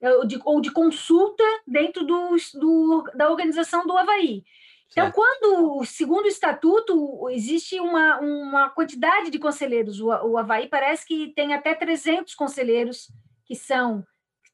ou 0.00 0.26
de, 0.26 0.40
ou 0.44 0.60
de 0.60 0.70
consulta 0.70 1.44
dentro 1.66 2.04
do, 2.04 2.36
do, 2.54 3.04
da 3.14 3.30
organização 3.30 3.86
do 3.86 3.96
Havaí. 3.96 4.44
Então, 4.90 5.04
certo. 5.04 5.14
quando, 5.14 5.84
segundo 5.84 6.24
o 6.24 6.28
estatuto, 6.28 7.28
existe 7.30 7.80
uma, 7.80 8.20
uma 8.20 8.70
quantidade 8.70 9.30
de 9.30 9.38
conselheiros, 9.38 10.00
o, 10.00 10.08
o 10.08 10.36
Havaí 10.36 10.68
parece 10.68 11.06
que 11.06 11.32
tem 11.34 11.54
até 11.54 11.74
300 11.74 12.34
conselheiros 12.34 13.10
que 13.44 13.54
são 13.54 14.04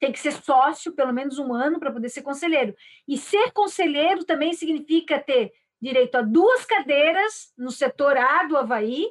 tem 0.00 0.12
que 0.12 0.20
ser 0.20 0.30
sócio 0.30 0.92
pelo 0.92 1.12
menos 1.12 1.40
um 1.40 1.52
ano 1.52 1.80
para 1.80 1.90
poder 1.90 2.08
ser 2.08 2.22
conselheiro. 2.22 2.72
E 3.06 3.18
ser 3.18 3.50
conselheiro 3.50 4.24
também 4.24 4.52
significa 4.52 5.18
ter 5.18 5.52
direito 5.80 6.14
a 6.16 6.22
duas 6.22 6.64
cadeiras 6.64 7.52
no 7.56 7.72
setor 7.72 8.16
A 8.16 8.44
do 8.44 8.56
Havaí, 8.56 9.08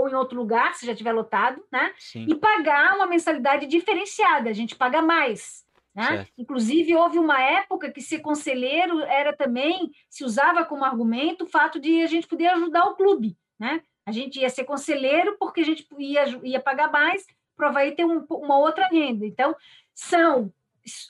ou 0.00 0.08
em 0.08 0.14
outro 0.14 0.36
lugar, 0.36 0.74
se 0.74 0.86
já 0.86 0.94
tiver 0.94 1.12
lotado, 1.12 1.62
né? 1.70 1.92
Sim. 1.98 2.26
E 2.28 2.34
pagar 2.34 2.96
uma 2.96 3.06
mensalidade 3.06 3.66
diferenciada, 3.66 4.50
a 4.50 4.52
gente 4.52 4.74
paga 4.74 5.00
mais. 5.00 5.64
Né? 5.94 6.26
Inclusive, 6.38 6.94
houve 6.94 7.18
uma 7.18 7.40
época 7.40 7.90
que 7.90 8.00
ser 8.00 8.20
conselheiro 8.20 9.00
era 9.02 9.36
também, 9.36 9.90
se 10.08 10.24
usava 10.24 10.64
como 10.64 10.84
argumento 10.84 11.44
o 11.44 11.48
fato 11.48 11.80
de 11.80 12.02
a 12.02 12.06
gente 12.06 12.26
poder 12.26 12.46
ajudar 12.48 12.84
o 12.84 12.94
clube. 12.94 13.36
Né? 13.58 13.82
A 14.06 14.12
gente 14.12 14.38
ia 14.38 14.48
ser 14.48 14.64
conselheiro 14.64 15.36
porque 15.38 15.60
a 15.60 15.64
gente 15.64 15.86
ia, 15.98 16.24
ia 16.42 16.60
pagar 16.60 16.90
mais 16.90 17.26
para 17.56 17.70
vai 17.70 17.92
ter 17.92 18.04
um, 18.04 18.24
uma 18.30 18.58
outra 18.58 18.86
renda. 18.88 19.26
Então, 19.26 19.54
são 19.94 20.52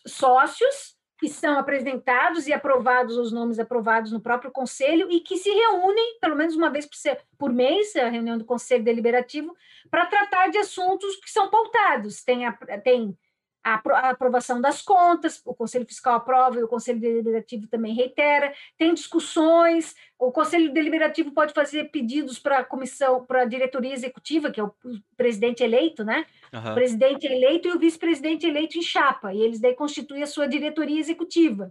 sócios 0.07 0.97
que 1.21 1.29
são 1.29 1.59
apresentados 1.59 2.47
e 2.47 2.53
aprovados, 2.53 3.19
os 3.19 3.31
nomes 3.31 3.59
aprovados 3.59 4.11
no 4.11 4.23
próprio 4.23 4.51
conselho, 4.51 5.07
e 5.11 5.21
que 5.21 5.37
se 5.37 5.51
reúnem, 5.51 6.19
pelo 6.19 6.35
menos 6.35 6.57
uma 6.57 6.71
vez 6.71 6.89
por, 7.37 7.53
mês, 7.53 7.95
a 7.95 8.09
reunião 8.09 8.39
do 8.39 8.45
conselho 8.47 8.83
deliberativo, 8.83 9.55
para 9.91 10.07
tratar 10.07 10.49
de 10.49 10.57
assuntos 10.57 11.17
que 11.17 11.31
são 11.31 11.51
pautados. 11.51 12.25
Tem, 12.25 12.47
a, 12.47 12.53
tem 12.83 13.15
a 13.63 14.11
aprovação 14.11 14.61
das 14.61 14.81
contas, 14.81 15.41
o 15.45 15.55
Conselho 15.55 15.87
Fiscal 15.87 16.15
aprova 16.15 16.59
e 16.59 16.63
o 16.63 16.69
Conselho 16.69 16.99
Deliberativo 16.99 17.67
também 17.67 17.95
reitera, 17.95 18.55
tem 18.79 18.95
discussões, 18.95 19.95
o 20.19 20.33
Conselho 20.33 20.73
Deliberativo 20.73 21.33
pode 21.33 21.53
fazer 21.53 21.91
pedidos 21.91 22.39
para 22.39 22.59
a 22.61 22.65
comissão, 22.65 23.25
para 23.25 23.43
a 23.43 23.45
diretoria 23.45 23.93
executiva, 23.93 24.51
que 24.51 24.61
é 24.61 24.65
o 24.65 24.73
presidente 25.17 25.63
eleito, 25.63 26.05
né? 26.05 26.25
Uhum. 26.53 26.71
O 26.71 26.75
presidente 26.75 27.27
eleito 27.27 27.69
e 27.69 27.73
o 27.73 27.79
vice-presidente 27.79 28.47
eleito 28.47 28.79
em 28.79 28.83
chapa, 28.83 29.33
e 29.35 29.41
eles 29.41 29.61
daí 29.61 29.75
constituem 29.75 30.23
a 30.23 30.27
sua 30.27 30.47
diretoria 30.47 30.99
executiva. 30.99 31.71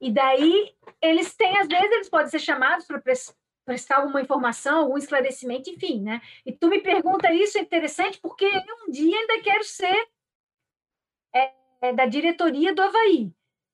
E 0.00 0.10
daí 0.10 0.72
eles 1.00 1.34
têm, 1.34 1.58
às 1.58 1.68
vezes, 1.68 1.90
eles 1.92 2.08
podem 2.08 2.28
ser 2.28 2.38
chamados 2.38 2.86
para 2.86 3.00
prestar 3.64 3.96
alguma 3.96 4.20
informação, 4.20 4.80
algum 4.80 4.98
esclarecimento, 4.98 5.70
enfim, 5.70 6.02
né? 6.02 6.20
E 6.44 6.52
tu 6.52 6.68
me 6.68 6.80
pergunta 6.80 7.32
isso, 7.32 7.58
é 7.58 7.60
interessante, 7.60 8.18
porque 8.20 8.44
eu 8.44 8.62
um 8.86 8.90
dia 8.90 9.18
ainda 9.18 9.40
quero 9.42 9.64
ser 9.64 10.06
é, 11.34 11.52
é, 11.80 11.92
da 11.92 12.06
diretoria 12.06 12.74
do 12.74 12.82
Havaí. 12.82 13.32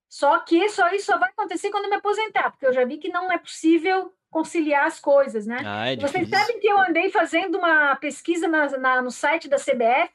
Só 0.08 0.38
que 0.40 0.68
só 0.70 0.88
isso 0.92 1.06
só 1.06 1.18
vai 1.18 1.28
acontecer 1.30 1.70
quando 1.70 1.84
eu 1.84 1.90
me 1.90 1.96
aposentar, 1.96 2.50
porque 2.50 2.66
eu 2.66 2.72
já 2.72 2.84
vi 2.84 2.98
que 2.98 3.08
não 3.08 3.30
é 3.30 3.38
possível 3.38 4.12
conciliar 4.28 4.86
as 4.86 4.98
coisas, 4.98 5.46
né? 5.46 5.58
Ah, 5.64 5.92
é 5.92 5.96
Vocês 5.96 6.28
sabem 6.28 6.58
que 6.58 6.66
eu 6.66 6.78
andei 6.80 7.10
fazendo 7.10 7.58
uma 7.58 7.94
pesquisa 7.96 8.48
na- 8.48 8.66
na- 8.78 9.02
no 9.02 9.10
site 9.10 9.48
da 9.48 9.58
CBF 9.58 10.12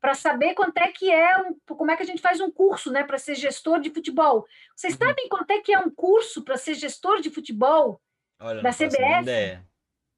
para 0.00 0.14
saber 0.14 0.54
quanto 0.54 0.76
é 0.78 0.88
que 0.88 1.10
é 1.10 1.38
um, 1.38 1.58
como 1.74 1.90
é 1.90 1.96
que 1.96 2.02
a 2.02 2.06
gente 2.06 2.20
faz 2.22 2.40
um 2.40 2.50
curso, 2.50 2.90
né, 2.92 3.02
para 3.02 3.18
ser 3.18 3.34
gestor 3.34 3.80
de 3.80 3.90
futebol. 3.90 4.46
Vocês 4.74 4.92
Uhum. 4.94 5.06
sabem 5.06 5.28
quanto 5.28 5.50
é 5.50 5.58
que 5.60 5.72
é 5.72 5.78
um 5.78 5.90
curso 5.90 6.42
para 6.42 6.56
ser 6.56 6.74
gestor 6.74 7.20
de 7.20 7.30
futebol? 7.30 8.00
Olha, 8.40 8.62
da 8.62 8.72
CBF? 8.72 9.22
ideia. 9.22 9.66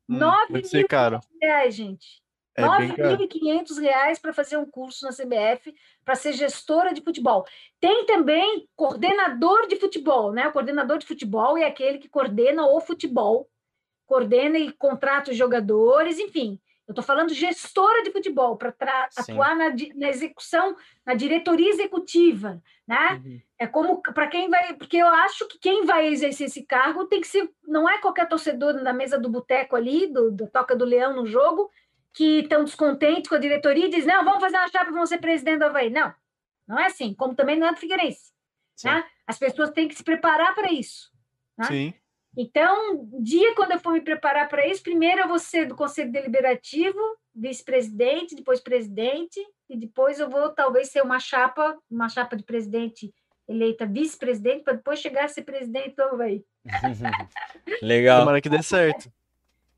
Hum, 0.08 0.16
Nove 0.18 0.38
Pode 0.48 0.52
mil 0.52 0.64
ser 0.64 0.86
caro. 0.88 1.20
reais, 1.40 1.74
gente. 1.74 2.20
É 2.58 2.78
bem 2.78 2.96
caro. 2.96 3.16
9.500 3.16 3.80
reais 3.80 4.18
para 4.18 4.32
fazer 4.32 4.56
um 4.56 4.66
curso 4.66 5.04
na 5.04 5.12
CBF 5.12 5.74
para 6.04 6.14
ser 6.14 6.32
gestora 6.32 6.92
de 6.92 7.00
futebol. 7.00 7.44
Tem 7.80 8.04
também 8.06 8.68
coordenador 8.74 9.66
de 9.66 9.76
futebol, 9.76 10.32
né? 10.32 10.48
O 10.48 10.52
coordenador 10.52 10.98
de 10.98 11.06
futebol 11.06 11.56
é 11.56 11.64
aquele 11.64 11.98
que 11.98 12.08
coordena 12.08 12.66
o 12.66 12.80
futebol, 12.80 13.48
coordena 14.06 14.58
e 14.58 14.72
contrata 14.72 15.30
os 15.30 15.36
jogadores, 15.36 16.18
enfim. 16.18 16.58
Eu 16.88 16.92
estou 16.92 17.04
falando 17.04 17.34
gestora 17.34 18.02
de 18.02 18.10
futebol, 18.10 18.56
para 18.56 18.72
atuar 19.14 19.54
na, 19.54 19.66
na 19.94 20.08
execução, 20.08 20.74
na 21.04 21.12
diretoria 21.12 21.68
executiva, 21.68 22.62
né? 22.86 23.20
Uhum. 23.22 23.40
É 23.58 23.66
como 23.66 24.00
para 24.00 24.26
quem 24.26 24.48
vai, 24.48 24.72
porque 24.72 24.96
eu 24.96 25.06
acho 25.06 25.46
que 25.48 25.58
quem 25.58 25.84
vai 25.84 26.06
exercer 26.08 26.46
esse 26.46 26.62
cargo 26.62 27.04
tem 27.04 27.20
que 27.20 27.26
ser, 27.26 27.46
não 27.62 27.86
é 27.86 27.98
qualquer 27.98 28.26
torcedor 28.26 28.72
na 28.72 28.94
mesa 28.94 29.18
do 29.18 29.28
boteco 29.28 29.76
ali, 29.76 30.06
do, 30.06 30.30
do 30.30 30.46
Toca 30.46 30.74
do 30.74 30.86
Leão 30.86 31.14
no 31.14 31.26
jogo, 31.26 31.70
que 32.14 32.40
estão 32.40 32.64
descontentes 32.64 33.28
com 33.28 33.36
a 33.36 33.38
diretoria 33.38 33.86
e 33.86 33.90
diz, 33.90 34.04
não, 34.04 34.24
vamos 34.24 34.40
fazer 34.40 34.56
uma 34.56 34.68
chapa, 34.68 34.90
vamos 34.90 35.08
ser 35.08 35.18
presidente 35.18 35.58
do 35.58 35.66
Havaí. 35.66 35.90
Não, 35.90 36.12
não 36.66 36.78
é 36.78 36.86
assim, 36.86 37.14
como 37.14 37.34
também 37.34 37.58
não 37.58 37.68
é 37.68 37.72
do 37.72 37.78
Figueirense. 37.78 38.32
Né? 38.84 39.04
As 39.26 39.38
pessoas 39.38 39.70
têm 39.70 39.88
que 39.88 39.94
se 39.94 40.04
preparar 40.04 40.54
para 40.54 40.72
isso. 40.72 41.10
Né? 41.56 41.64
Sim. 41.66 41.94
Então, 42.36 43.08
dia 43.20 43.54
quando 43.54 43.72
eu 43.72 43.80
for 43.80 43.92
me 43.92 44.00
preparar 44.00 44.48
para 44.48 44.66
isso, 44.66 44.82
primeiro 44.82 45.22
eu 45.22 45.28
vou 45.28 45.38
ser 45.38 45.66
do 45.66 45.74
Conselho 45.74 46.12
Deliberativo, 46.12 46.98
vice-presidente, 47.34 48.36
depois 48.36 48.60
presidente, 48.60 49.40
e 49.68 49.76
depois 49.76 50.20
eu 50.20 50.30
vou 50.30 50.50
talvez 50.50 50.88
ser 50.90 51.02
uma 51.02 51.18
chapa, 51.18 51.76
uma 51.90 52.08
chapa 52.08 52.36
de 52.36 52.44
presidente 52.44 53.12
eleita 53.48 53.86
vice-presidente, 53.86 54.62
para 54.62 54.74
depois 54.74 55.00
chegar 55.00 55.24
a 55.24 55.28
ser 55.28 55.42
presidente 55.42 55.96
do 55.96 56.02
Havaí. 56.02 56.44
Legal. 57.82 58.20
Tomara 58.20 58.40
que 58.40 58.48
dê 58.48 58.62
certo. 58.62 59.10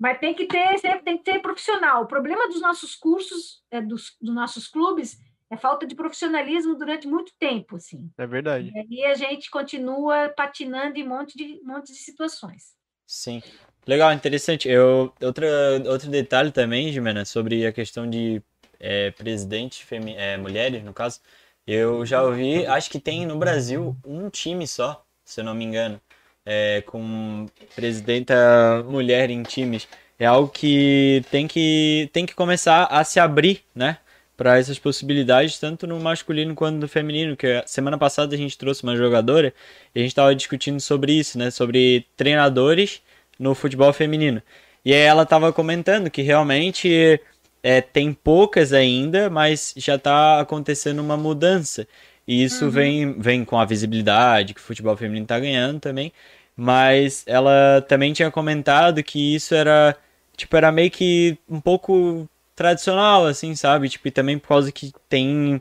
Mas 0.01 0.19
tem 0.19 0.33
que 0.33 0.47
ter, 0.47 0.79
sempre 0.79 1.03
tem 1.03 1.19
que 1.19 1.25
ter 1.25 1.41
profissional. 1.41 2.05
O 2.05 2.07
problema 2.07 2.49
dos 2.49 2.63
nossos 2.63 2.97
cursos, 2.97 3.63
é, 3.71 3.83
dos, 3.83 4.17
dos 4.19 4.35
nossos 4.35 4.67
clubes, 4.67 5.21
é 5.51 5.59
falta 5.59 5.87
de 5.87 5.95
profissionalismo 5.95 6.75
durante 6.75 7.07
muito 7.07 7.33
tempo, 7.39 7.77
assim. 7.77 8.11
É 8.17 8.27
verdade. 8.27 8.73
E 8.89 9.05
aí 9.05 9.13
a 9.13 9.15
gente 9.15 9.51
continua 9.51 10.31
patinando 10.31 10.99
em 10.99 11.05
um 11.05 11.09
monte 11.09 11.37
de, 11.37 11.61
monte 11.63 11.93
de 11.93 11.99
situações. 11.99 12.75
Sim. 13.07 13.43
Legal, 13.87 14.11
interessante. 14.13 14.69
Eu, 14.69 15.13
outra, 15.21 15.47
outro 15.87 16.09
detalhe 16.09 16.51
também, 16.51 16.91
Jimena, 16.91 17.27
sobre 17.27 17.67
a 17.67 17.73
questão 17.73 18.09
de 18.09 18.43
é, 18.79 19.11
presidente 19.11 19.85
femi 19.85 20.15
é, 20.17 20.39
mulheres, 20.39 20.83
no 20.83 20.95
caso. 20.95 21.21
Eu 21.67 22.07
já 22.07 22.23
ouvi, 22.23 22.65
acho 22.67 22.89
que 22.89 22.99
tem 22.99 23.27
no 23.27 23.37
Brasil 23.37 23.95
um 24.05 24.31
time 24.31 24.67
só, 24.67 25.05
se 25.25 25.41
eu 25.41 25.45
não 25.45 25.55
me 25.55 25.65
engano, 25.65 26.01
é, 26.45 26.83
com 26.87 27.47
presidenta 27.75 28.85
mulher 28.89 29.31
em 29.31 29.43
times. 29.43 29.89
É 30.19 30.27
algo 30.27 30.49
que 30.49 31.25
tem 31.31 31.49
que, 31.49 32.11
tem 32.13 32.27
que 32.27 32.35
começar 32.35 32.85
a 32.85 33.03
se 33.05 33.19
abrir, 33.19 33.63
né? 33.75 33.99
Para 34.37 34.59
essas 34.59 34.79
possibilidades, 34.79 35.59
tanto 35.59 35.87
no 35.87 36.01
masculino 36.01 36.55
quanto 36.55 36.77
no 36.79 36.89
feminino. 36.89 37.37
Que 37.37 37.63
semana 37.67 37.99
passada 37.99 38.35
a 38.35 38.39
gente 38.39 38.57
trouxe 38.59 38.83
uma 38.83 38.97
jogadora 38.97 39.55
e 39.95 39.99
a 39.99 40.03
gente 40.03 40.13
estava 40.13 40.35
discutindo 40.35 40.81
sobre 40.81 41.13
isso, 41.13 41.39
né? 41.39 41.51
Sobre 41.51 42.07
treinadores 42.17 43.03
no 43.39 43.55
futebol 43.55 43.93
feminino. 43.93 44.43
E 44.85 44.93
aí 44.95 45.01
ela 45.01 45.23
estava 45.25 45.53
comentando 45.53 46.11
que 46.11 46.23
realmente 46.23 47.21
é, 47.63 47.81
tem 47.81 48.13
poucas 48.13 48.73
ainda, 48.73 49.29
mas 49.31 49.75
já 49.77 49.97
está 49.97 50.41
acontecendo 50.41 51.01
uma 51.01 51.17
mudança. 51.17 51.87
E 52.31 52.45
isso 52.45 52.67
Uhum. 52.67 52.71
vem, 52.71 53.13
vem 53.21 53.45
com 53.45 53.59
a 53.59 53.65
visibilidade 53.65 54.55
que 54.55 54.61
o 54.61 54.63
futebol 54.63 54.97
feminino 54.97 55.25
está 55.25 55.41
ganhando 55.41 55.81
também. 55.81 56.13
Mas 56.57 57.25
ela 57.27 57.85
também 57.89 58.13
tinha 58.13 58.31
comentado 58.31 59.03
que 59.03 59.35
isso 59.35 59.53
era, 59.53 59.97
tipo, 60.37 60.57
era 60.57 60.71
meio 60.71 60.91
que 60.93 61.37
um 61.49 61.61
pouco 61.61 62.29
tradicional, 62.55 63.27
assim, 63.27 63.57
sabe? 63.57 63.89
Tipo, 63.89 64.07
e 64.09 64.11
também 64.13 64.39
por 64.39 64.47
causa 64.49 64.71
que 64.71 64.93
tem. 65.09 65.61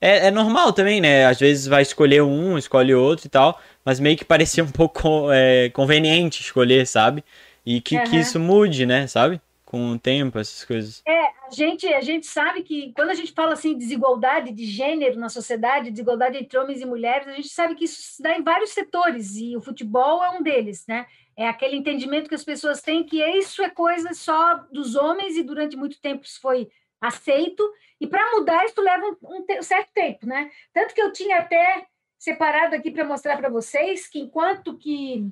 É, 0.00 0.28
é 0.28 0.30
normal 0.30 0.72
também, 0.72 1.00
né? 1.00 1.26
Às 1.26 1.38
vezes 1.40 1.66
vai 1.66 1.82
escolher 1.82 2.22
um, 2.22 2.58
escolhe 2.58 2.94
outro 2.94 3.26
e 3.26 3.30
tal, 3.30 3.60
mas 3.84 4.00
meio 4.00 4.16
que 4.18 4.24
parecia 4.24 4.64
um 4.64 4.70
pouco 4.72 5.32
é, 5.32 5.70
conveniente 5.70 6.42
escolher, 6.42 6.86
sabe? 6.86 7.24
E 7.64 7.80
que, 7.80 8.00
que 8.00 8.16
Aham. 8.16 8.22
isso 8.22 8.40
mude, 8.40 8.86
né? 8.86 9.06
Sabe? 9.06 9.40
Com 9.64 9.92
o 9.92 9.98
tempo, 9.98 10.38
essas 10.38 10.64
coisas. 10.64 11.04
A 11.46 11.50
gente, 11.54 11.86
a 11.86 12.00
gente 12.00 12.26
sabe 12.26 12.64
que 12.64 12.92
quando 12.92 13.10
a 13.10 13.14
gente 13.14 13.32
fala 13.32 13.52
assim 13.52 13.78
desigualdade 13.78 14.50
de 14.50 14.64
gênero 14.64 15.18
na 15.18 15.28
sociedade, 15.28 15.92
desigualdade 15.92 16.36
entre 16.36 16.58
homens 16.58 16.80
e 16.80 16.84
mulheres, 16.84 17.28
a 17.28 17.32
gente 17.32 17.48
sabe 17.48 17.76
que 17.76 17.84
isso 17.84 18.02
se 18.02 18.20
dá 18.20 18.36
em 18.36 18.42
vários 18.42 18.70
setores 18.70 19.36
e 19.36 19.56
o 19.56 19.60
futebol 19.60 20.24
é 20.24 20.30
um 20.30 20.42
deles, 20.42 20.84
né? 20.88 21.06
É 21.36 21.48
aquele 21.48 21.76
entendimento 21.76 22.28
que 22.28 22.34
as 22.34 22.42
pessoas 22.42 22.82
têm 22.82 23.04
que 23.04 23.22
isso 23.22 23.62
é 23.62 23.70
coisa 23.70 24.12
só 24.12 24.54
dos 24.72 24.96
homens 24.96 25.36
e 25.36 25.44
durante 25.44 25.76
muito 25.76 26.00
tempo 26.00 26.24
isso 26.24 26.40
foi 26.40 26.68
aceito 27.00 27.62
e 28.00 28.08
para 28.08 28.32
mudar 28.32 28.64
isso 28.64 28.80
leva 28.80 29.06
um, 29.22 29.44
um 29.58 29.62
certo 29.62 29.92
tempo, 29.92 30.26
né? 30.26 30.50
Tanto 30.72 30.94
que 30.94 31.00
eu 31.00 31.12
tinha 31.12 31.38
até 31.38 31.86
separado 32.18 32.74
aqui 32.74 32.90
para 32.90 33.04
mostrar 33.04 33.36
para 33.36 33.48
vocês 33.48 34.08
que 34.08 34.18
enquanto 34.18 34.76
que 34.76 35.30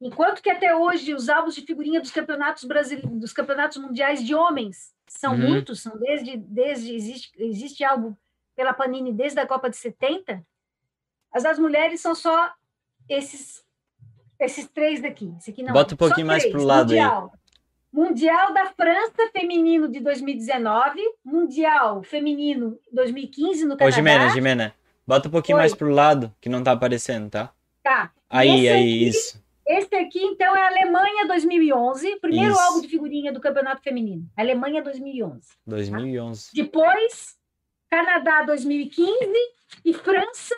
enquanto 0.00 0.42
que 0.42 0.50
até 0.50 0.74
hoje 0.74 1.14
os 1.14 1.28
álbuns 1.28 1.54
de 1.54 1.62
figurinha 1.62 2.00
dos 2.00 2.10
campeonatos 2.10 2.64
brasileiros, 2.64 3.08
dos 3.20 3.32
campeonatos 3.32 3.76
mundiais 3.76 4.24
de 4.24 4.34
homens 4.34 4.93
são 5.06 5.32
Uhum. 5.34 5.48
muitos, 5.50 5.80
são 5.82 5.96
desde 5.98 6.36
desde 6.36 6.94
existe 6.94 7.30
existe 7.36 7.84
álbum 7.84 8.14
pela 8.56 8.72
Panini 8.72 9.12
desde 9.12 9.38
a 9.40 9.46
Copa 9.46 9.68
de 9.70 9.76
70. 9.76 10.44
As 11.32 11.42
das 11.42 11.58
mulheres 11.58 12.00
são 12.00 12.14
só 12.14 12.52
esses 13.08 13.64
esses 14.40 14.68
três 14.68 15.00
daqui. 15.00 15.32
Esse 15.38 15.50
aqui 15.50 15.62
não. 15.62 15.72
Bota 15.72 15.94
um 15.94 15.96
pouquinho 15.96 16.26
mais 16.26 16.42
três. 16.42 16.54
pro 16.54 16.64
lado 16.64 16.92
aí. 16.92 16.98
mundial. 16.98 17.32
Mundial 17.92 18.52
da 18.52 18.66
França 18.66 19.30
feminino 19.32 19.88
de 19.88 20.00
2019, 20.00 21.00
Mundial 21.24 22.02
feminino 22.02 22.76
2015 22.92 23.64
no 23.64 23.74
Ô, 23.74 23.76
Canadá. 23.76 23.94
Jimena, 23.94 24.28
Jimena, 24.30 24.74
bota 25.06 25.28
um 25.28 25.30
pouquinho 25.30 25.56
Oi. 25.56 25.62
mais 25.62 25.74
pro 25.74 25.88
lado, 25.90 26.34
que 26.40 26.48
não 26.48 26.62
tá 26.62 26.72
aparecendo, 26.72 27.30
tá? 27.30 27.52
Tá. 27.84 28.10
Aí, 28.28 28.68
aí, 28.68 28.68
aqui- 28.68 29.08
isso. 29.08 29.43
Esse 29.66 29.94
aqui, 29.94 30.22
então, 30.22 30.54
é 30.54 30.62
a 30.62 30.66
Alemanha 30.68 31.26
2011, 31.26 32.18
primeiro 32.20 32.52
Isso. 32.52 32.60
álbum 32.60 32.80
de 32.82 32.88
figurinha 32.88 33.32
do 33.32 33.40
Campeonato 33.40 33.82
Feminino. 33.82 34.26
Alemanha 34.36 34.82
2011. 34.82 35.48
2011. 35.66 36.50
Depois, 36.54 37.34
Canadá 37.90 38.42
2015 38.42 39.10
e 39.84 39.94
França 39.94 40.54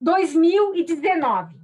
2019. 0.00 1.56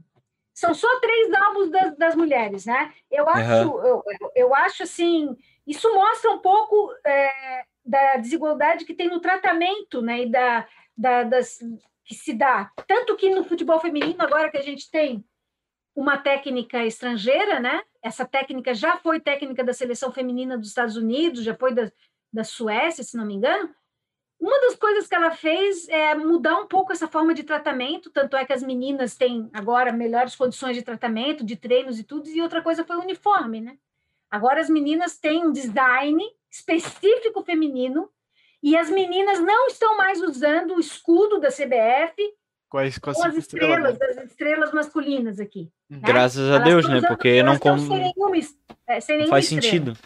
São 0.55 0.75
só 0.75 0.89
três 1.01 1.33
álbuns 1.33 1.71
das, 1.71 1.97
das 1.97 2.15
mulheres, 2.15 2.67
né? 2.67 2.93
Eu 3.11 3.29
acho, 3.29 3.41
eu, 3.53 4.03
eu- 4.21 4.33
eu 4.37 4.55
acho 4.55 4.83
assim, 4.83 5.35
isso 5.67 5.93
mostra 5.95 6.31
um 6.31 6.39
pouco 6.41 6.93
é, 7.07 7.65
da 7.85 8.17
desigualdade 8.17 8.85
que 8.85 8.95
tem 8.95 9.09
no 9.09 9.21
tratamento, 9.21 10.03
né? 10.03 10.23
E 10.23 10.31
da, 10.31 10.67
da- 10.97 11.23
das, 11.25 11.59
que 12.05 12.15
se 12.15 12.35
dá. 12.35 12.71
Tanto 12.87 13.17
que 13.17 13.31
no 13.31 13.45
futebol 13.45 13.81
feminino, 13.81 14.17
agora 14.19 14.51
que 14.51 14.59
a 14.59 14.63
gente 14.63 14.91
tem 14.91 15.25
uma 15.95 16.17
técnica 16.19 16.85
estrangeira, 16.85 17.61
né? 17.61 17.83
Essa 18.03 18.25
técnica 18.25 18.75
já 18.75 18.97
foi 18.97 19.21
técnica 19.21 19.63
da 19.63 19.73
seleção 19.73 20.11
feminina 20.11 20.57
dos 20.57 20.69
Estados 20.69 20.97
Unidos, 20.97 21.45
já 21.45 21.55
foi 21.55 21.75
da, 21.75 21.91
da 22.33 22.45
Suécia, 22.45 23.05
se 23.05 23.17
não 23.17 23.27
me 23.27 23.35
engano. 23.35 23.75
Uma 24.41 24.61
das 24.63 24.75
coisas 24.75 25.07
que 25.07 25.15
ela 25.15 25.31
fez 25.31 25.89
é 25.89 26.15
mudar 26.17 26.59
um 26.59 26.67
pouco 26.67 26.91
essa 26.93 27.07
forma 27.07 27.33
de 27.33 27.45
tratamento, 27.45 28.11
tanto 28.11 28.37
é 28.37 28.45
que 28.45 28.53
as 28.53 28.63
meninas 28.63 29.17
têm 29.17 29.49
agora 29.53 29.93
melhores 29.93 30.35
condições 30.35 30.75
de 30.75 30.83
tratamento, 30.83 31.45
de 31.45 31.55
treinos 31.55 31.99
e 31.99 32.03
tudo, 32.03 32.29
e 32.29 32.43
outra 32.43 32.61
coisa 32.61 32.85
foi 32.85 32.97
o 32.97 33.03
uniforme, 33.03 33.61
né? 33.61 33.79
Agora 34.29 34.61
as 34.61 34.69
meninas 34.69 35.17
têm 35.19 35.47
um 35.47 35.53
design 35.53 36.25
específico 36.51 37.45
feminino 37.45 38.11
e 38.63 38.77
as 38.77 38.91
meninas 38.91 39.39
não 39.41 39.67
estão 39.69 39.97
mais 39.97 40.21
usando 40.23 40.75
o 40.75 40.81
escudo 40.81 41.39
da 41.39 41.49
CBF 41.49 42.17
Quais 42.73 42.97
com 42.97 43.11
as 43.11 43.17
com 43.19 43.25
as 43.27 43.37
estrelas? 43.37 43.93
estrelas, 43.93 44.19
as 44.19 44.31
estrelas 44.31 44.73
masculinas 44.73 45.39
aqui. 45.39 45.71
né? 45.91 45.99
Graças 46.03 46.51
a 46.51 46.55
Elas 46.55 46.65
Deus, 46.65 46.89
né? 46.89 47.03
Porque 47.07 47.43
não, 47.43 47.53
estão 47.53 47.77
com... 47.77 47.87
sem 47.87 47.99
nenhuma, 47.99 48.37
é, 48.87 48.99
sem 48.99 49.17
não 49.17 49.21
nenhuma 49.25 49.29
faz 49.37 49.45
estrela. 49.45 49.63
sentido. 49.63 49.99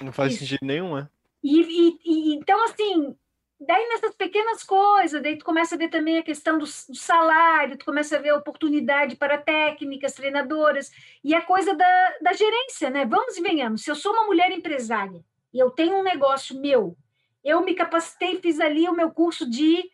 Não 0.00 0.10
faz 0.10 0.32
Isso. 0.32 0.40
sentido 0.40 0.60
nenhum, 0.66 0.96
é? 0.96 1.06
E, 1.42 1.60
e- 1.60 1.98
e- 2.02 2.34
então, 2.36 2.64
assim, 2.64 3.14
daí 3.60 3.86
nessas 3.90 4.14
pequenas 4.16 4.62
coisas, 4.64 5.22
daí 5.22 5.36
tu 5.36 5.44
começa 5.44 5.74
a 5.74 5.78
ver 5.78 5.88
também 5.90 6.16
a 6.16 6.22
questão 6.22 6.56
do, 6.56 6.64
do 6.64 6.96
salário, 6.96 7.76
tu 7.76 7.84
começa 7.84 8.16
a 8.16 8.18
ver 8.18 8.30
a 8.30 8.36
oportunidade 8.38 9.16
para 9.16 9.36
técnicas, 9.36 10.14
treinadoras, 10.14 10.90
e 11.22 11.34
a 11.34 11.42
coisa 11.42 11.74
da, 11.74 12.14
da 12.22 12.32
gerência, 12.32 12.88
né? 12.88 13.04
Vamos 13.04 13.36
e 13.36 13.42
venhamos. 13.42 13.82
Se 13.84 13.90
eu 13.90 13.94
sou 13.94 14.12
uma 14.14 14.24
mulher 14.24 14.50
empresária 14.50 15.22
e 15.52 15.58
eu 15.58 15.68
tenho 15.70 15.98
um 15.98 16.02
negócio 16.02 16.58
meu, 16.58 16.96
eu 17.44 17.60
me 17.60 17.74
capacitei, 17.74 18.40
fiz 18.40 18.58
ali 18.60 18.88
o 18.88 18.94
meu 18.96 19.10
curso 19.10 19.48
de 19.48 19.92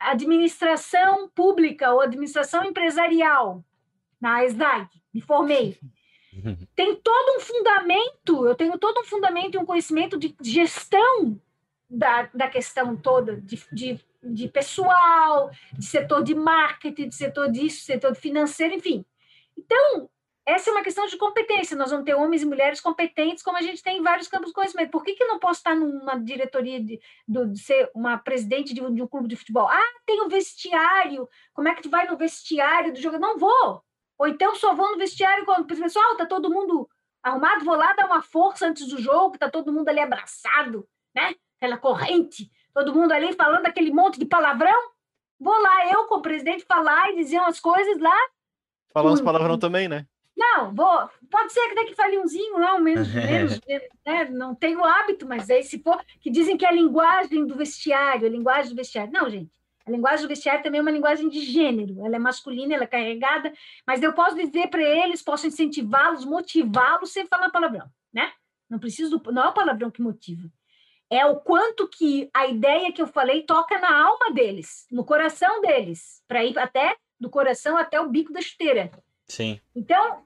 administração 0.00 1.28
pública 1.28 1.92
ou 1.92 2.00
administração 2.00 2.64
empresarial 2.64 3.62
na 4.20 4.44
SDAG, 4.44 4.88
me 5.12 5.20
formei. 5.20 5.78
Tem 6.74 6.96
todo 6.96 7.36
um 7.36 7.40
fundamento, 7.40 8.46
eu 8.46 8.54
tenho 8.54 8.78
todo 8.78 9.00
um 9.00 9.04
fundamento 9.04 9.54
e 9.54 9.58
um 9.58 9.66
conhecimento 9.66 10.18
de 10.18 10.34
gestão 10.40 11.40
da, 11.88 12.30
da 12.32 12.48
questão 12.48 12.96
toda 12.96 13.40
de, 13.40 13.60
de, 13.72 14.00
de 14.22 14.48
pessoal, 14.48 15.50
de 15.72 15.84
setor 15.84 16.22
de 16.22 16.34
marketing, 16.34 17.08
de 17.08 17.14
setor 17.16 17.50
disso, 17.50 17.84
setor 17.84 18.14
financeiro, 18.14 18.74
enfim. 18.74 19.04
Então, 19.58 20.08
essa 20.46 20.70
é 20.70 20.72
uma 20.72 20.82
questão 20.82 21.06
de 21.06 21.16
competência. 21.16 21.76
Nós 21.76 21.90
vamos 21.90 22.04
ter 22.04 22.14
homens 22.14 22.42
e 22.42 22.46
mulheres 22.46 22.80
competentes, 22.80 23.42
como 23.42 23.56
a 23.56 23.62
gente 23.62 23.82
tem 23.82 23.98
em 23.98 24.02
vários 24.02 24.28
campos 24.28 24.48
de 24.48 24.54
conhecimento. 24.54 24.90
Por 24.90 25.04
que, 25.04 25.14
que 25.14 25.24
não 25.24 25.38
posso 25.38 25.60
estar 25.60 25.74
numa 25.74 26.18
diretoria 26.18 26.82
de, 26.82 27.00
de, 27.28 27.46
de 27.46 27.58
ser 27.58 27.90
uma 27.94 28.18
presidente 28.18 28.74
de, 28.74 28.80
de, 28.80 29.02
um 29.02 29.06
clube 29.06 29.28
de 29.28 29.36
futebol? 29.36 29.68
Ah, 29.68 29.92
tem 30.06 30.20
o 30.22 30.28
vestiário. 30.28 31.28
Como 31.52 31.68
é 31.68 31.74
que 31.74 31.82
tu 31.82 31.90
vai 31.90 32.06
no 32.06 32.16
vestiário 32.16 32.92
do 32.92 33.00
jogo? 33.00 33.18
Não 33.18 33.38
vou. 33.38 33.82
Ou 34.18 34.26
então 34.28 34.54
só 34.54 34.74
vou 34.74 34.90
no 34.90 34.98
vestiário 34.98 35.44
quando 35.44 35.62
o 35.62 35.66
pessoal 35.66 36.12
está 36.12 36.26
todo 36.26 36.50
mundo 36.50 36.88
arrumado, 37.22 37.64
vou 37.64 37.76
lá 37.76 37.92
dar 37.92 38.06
uma 38.06 38.22
força 38.22 38.66
antes 38.66 38.86
do 38.88 39.00
jogo, 39.00 39.34
está 39.34 39.50
todo 39.50 39.72
mundo 39.72 39.88
ali 39.88 40.00
abraçado, 40.00 40.86
né? 41.14 41.34
Aquela 41.56 41.76
corrente, 41.76 42.50
todo 42.72 42.94
mundo 42.94 43.12
ali 43.12 43.34
falando 43.34 43.66
aquele 43.66 43.92
monte 43.92 44.18
de 44.18 44.24
palavrão. 44.24 44.90
Vou 45.38 45.58
lá 45.60 45.90
eu, 45.90 46.06
como 46.06 46.22
presidente, 46.22 46.64
falar 46.64 47.10
e 47.10 47.16
dizer 47.16 47.38
umas 47.38 47.60
coisas 47.60 47.98
lá. 47.98 48.16
Falar 48.92 49.12
uns 49.12 49.20
palavrão 49.20 49.58
também, 49.58 49.88
né? 49.88 50.06
Não, 50.40 50.74
vou. 50.74 51.10
Pode 51.30 51.52
ser 51.52 51.68
que 51.68 51.74
daqui 51.74 51.94
fale 51.94 52.16
umzinho, 52.16 52.58
não, 52.58 52.80
menos, 52.80 53.12
menos, 53.12 53.60
né? 54.06 54.24
Não 54.30 54.54
tenho 54.54 54.82
hábito, 54.82 55.28
mas 55.28 55.50
aí 55.50 55.62
se 55.62 55.82
for, 55.82 56.02
que 56.18 56.30
dizem 56.30 56.56
que 56.56 56.64
é 56.64 56.68
a 56.68 56.72
linguagem 56.72 57.46
do 57.46 57.54
vestiário, 57.54 58.26
a 58.26 58.30
linguagem 58.30 58.70
do 58.70 58.76
vestiário. 58.76 59.12
Não, 59.12 59.28
gente. 59.28 59.50
A 59.86 59.90
linguagem 59.90 60.24
do 60.24 60.28
vestiário 60.28 60.62
também 60.62 60.78
é 60.78 60.82
uma 60.82 60.90
linguagem 60.90 61.28
de 61.28 61.40
gênero. 61.40 62.04
Ela 62.04 62.16
é 62.16 62.18
masculina, 62.18 62.74
ela 62.74 62.84
é 62.84 62.86
carregada, 62.86 63.52
mas 63.86 64.02
eu 64.02 64.14
posso 64.14 64.36
dizer 64.36 64.68
para 64.68 64.82
eles, 64.82 65.22
posso 65.22 65.46
incentivá-los, 65.46 66.24
motivá-los 66.24 67.12
sem 67.12 67.26
falar 67.26 67.50
palavrão, 67.50 67.86
né? 68.12 68.32
Não 68.68 68.78
preciso 68.78 69.18
do, 69.18 69.32
não 69.32 69.42
é 69.42 69.48
o 69.48 69.54
palavrão 69.54 69.90
que 69.90 70.00
motiva. 70.00 70.48
É 71.10 71.26
o 71.26 71.36
quanto 71.36 71.88
que 71.88 72.30
a 72.32 72.46
ideia 72.46 72.92
que 72.92 73.02
eu 73.02 73.06
falei 73.06 73.42
toca 73.42 73.78
na 73.78 74.06
alma 74.06 74.32
deles, 74.32 74.86
no 74.90 75.04
coração 75.04 75.60
deles, 75.60 76.22
para 76.28 76.44
ir 76.44 76.56
até 76.58 76.96
do 77.18 77.28
coração 77.28 77.76
até 77.76 78.00
o 78.00 78.08
bico 78.08 78.32
da 78.32 78.40
chuteira. 78.40 78.90
Sim. 79.26 79.60
Então, 79.74 80.24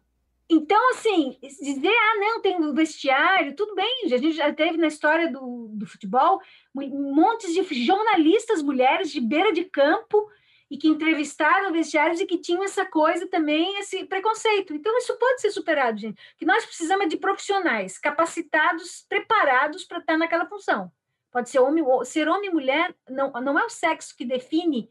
então, 0.48 0.90
assim, 0.90 1.38
dizer, 1.40 1.88
ah, 1.88 2.18
não, 2.18 2.40
tem 2.42 2.56
um 2.56 2.74
vestiário, 2.74 3.56
tudo 3.56 3.74
bem, 3.74 4.02
a 4.04 4.08
gente 4.08 4.32
já 4.32 4.52
teve 4.52 4.76
na 4.76 4.88
história 4.88 5.30
do, 5.32 5.68
do 5.72 5.86
futebol 5.86 6.40
montes 6.74 7.54
de 7.54 7.84
jornalistas 7.84 8.60
mulheres 8.60 9.10
de 9.10 9.20
beira 9.20 9.52
de 9.52 9.64
campo 9.64 10.28
e 10.70 10.76
que 10.76 10.88
entrevistaram 10.88 11.72
vestiários 11.72 12.20
e 12.20 12.26
que 12.26 12.38
tinham 12.38 12.62
essa 12.62 12.84
coisa 12.84 13.26
também, 13.26 13.78
esse 13.78 14.04
preconceito. 14.04 14.74
Então, 14.74 14.96
isso 14.98 15.16
pode 15.18 15.40
ser 15.40 15.50
superado, 15.50 15.98
gente. 15.98 16.20
O 16.34 16.38
que 16.38 16.44
nós 16.44 16.64
precisamos 16.64 17.06
é 17.06 17.08
de 17.08 17.16
profissionais 17.16 17.98
capacitados, 17.98 19.06
preparados 19.08 19.84
para 19.84 19.98
estar 19.98 20.18
naquela 20.18 20.46
função. 20.46 20.92
Pode 21.30 21.48
ser 21.48 21.60
homem, 21.60 21.84
ser 22.04 22.28
homem 22.28 22.50
e 22.50 22.52
mulher, 22.52 22.94
não, 23.08 23.30
não 23.32 23.58
é 23.58 23.64
o 23.64 23.70
sexo 23.70 24.14
que 24.16 24.24
define 24.24 24.90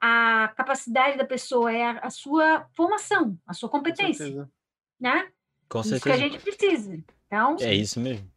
a 0.00 0.52
capacidade 0.56 1.18
da 1.18 1.24
pessoa, 1.24 1.72
é 1.72 1.84
a, 1.84 1.98
a 1.98 2.10
sua 2.10 2.66
formação, 2.74 3.38
a 3.46 3.52
sua 3.52 3.68
competência. 3.68 4.48
Né? 5.02 5.28
Com 5.68 5.80
isso 5.80 5.88
certeza. 5.90 6.16
que 6.16 6.22
a 6.22 6.28
gente 6.28 6.38
precisa. 6.38 6.98
Então, 7.26 7.56
É 7.60 7.74
isso 7.74 7.98
mesmo. 7.98 8.30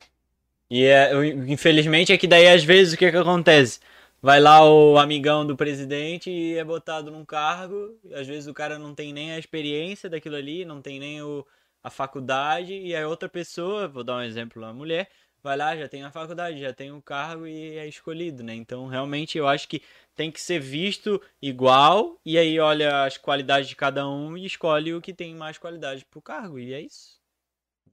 E 0.70 0.84
é, 0.86 1.14
infelizmente 1.48 2.12
é 2.12 2.18
que 2.18 2.28
daí 2.28 2.48
às 2.48 2.64
vezes 2.64 2.94
o 2.94 2.98
que 2.98 3.12
que 3.12 3.18
acontece? 3.18 3.80
Vai 4.22 4.40
lá 4.40 4.68
o 4.68 4.98
amigão 4.98 5.46
do 5.46 5.56
presidente 5.56 6.32
e 6.32 6.58
é 6.58 6.64
botado 6.64 7.12
num 7.12 7.24
cargo, 7.24 7.96
e 8.04 8.16
às 8.16 8.26
vezes 8.26 8.48
o 8.48 8.54
cara 8.54 8.80
não 8.80 8.96
tem 8.96 9.14
nem 9.14 9.34
a 9.34 9.38
experiência 9.38 10.10
daquilo 10.10 10.36
ali, 10.36 10.66
não 10.66 10.82
tem 10.82 11.00
nem 11.00 11.22
o, 11.22 11.46
a 11.84 11.92
faculdade, 11.92 12.74
e 12.74 12.96
a 12.96 13.08
outra 13.08 13.30
pessoa, 13.30 13.88
vou 13.88 14.04
dar 14.04 14.16
um 14.18 14.22
exemplo, 14.24 14.64
uma 14.64 14.74
mulher, 14.74 15.10
vai 15.44 15.56
lá, 15.56 15.78
já 15.78 15.88
tem 15.88 16.04
a 16.04 16.12
faculdade, 16.12 16.60
já 16.60 16.74
tem 16.74 16.92
o 16.92 17.00
cargo 17.00 17.46
e 17.46 17.78
é 17.78 17.88
escolhido, 17.88 18.42
né? 18.42 18.56
Então 18.56 18.88
realmente 18.88 19.38
eu 19.38 19.48
acho 19.48 19.68
que 19.68 19.84
tem 20.16 20.32
que 20.32 20.42
ser 20.42 20.60
visto 20.60 21.22
igual, 21.42 22.20
e 22.26 22.38
aí 22.38 22.60
olha 22.60 23.04
as 23.04 23.18
qualidades 23.18 23.68
de 23.68 23.76
cada 23.76 24.08
um 24.10 24.38
e 24.38 24.46
escolhe 24.46 24.94
o 24.94 25.02
que 25.02 25.14
tem 25.14 25.36
mais 25.36 25.58
qualidade 25.58 26.06
pro 26.06 26.22
cargo, 26.22 26.58
e 26.58 26.74
é 26.74 26.82
isso. 26.82 27.20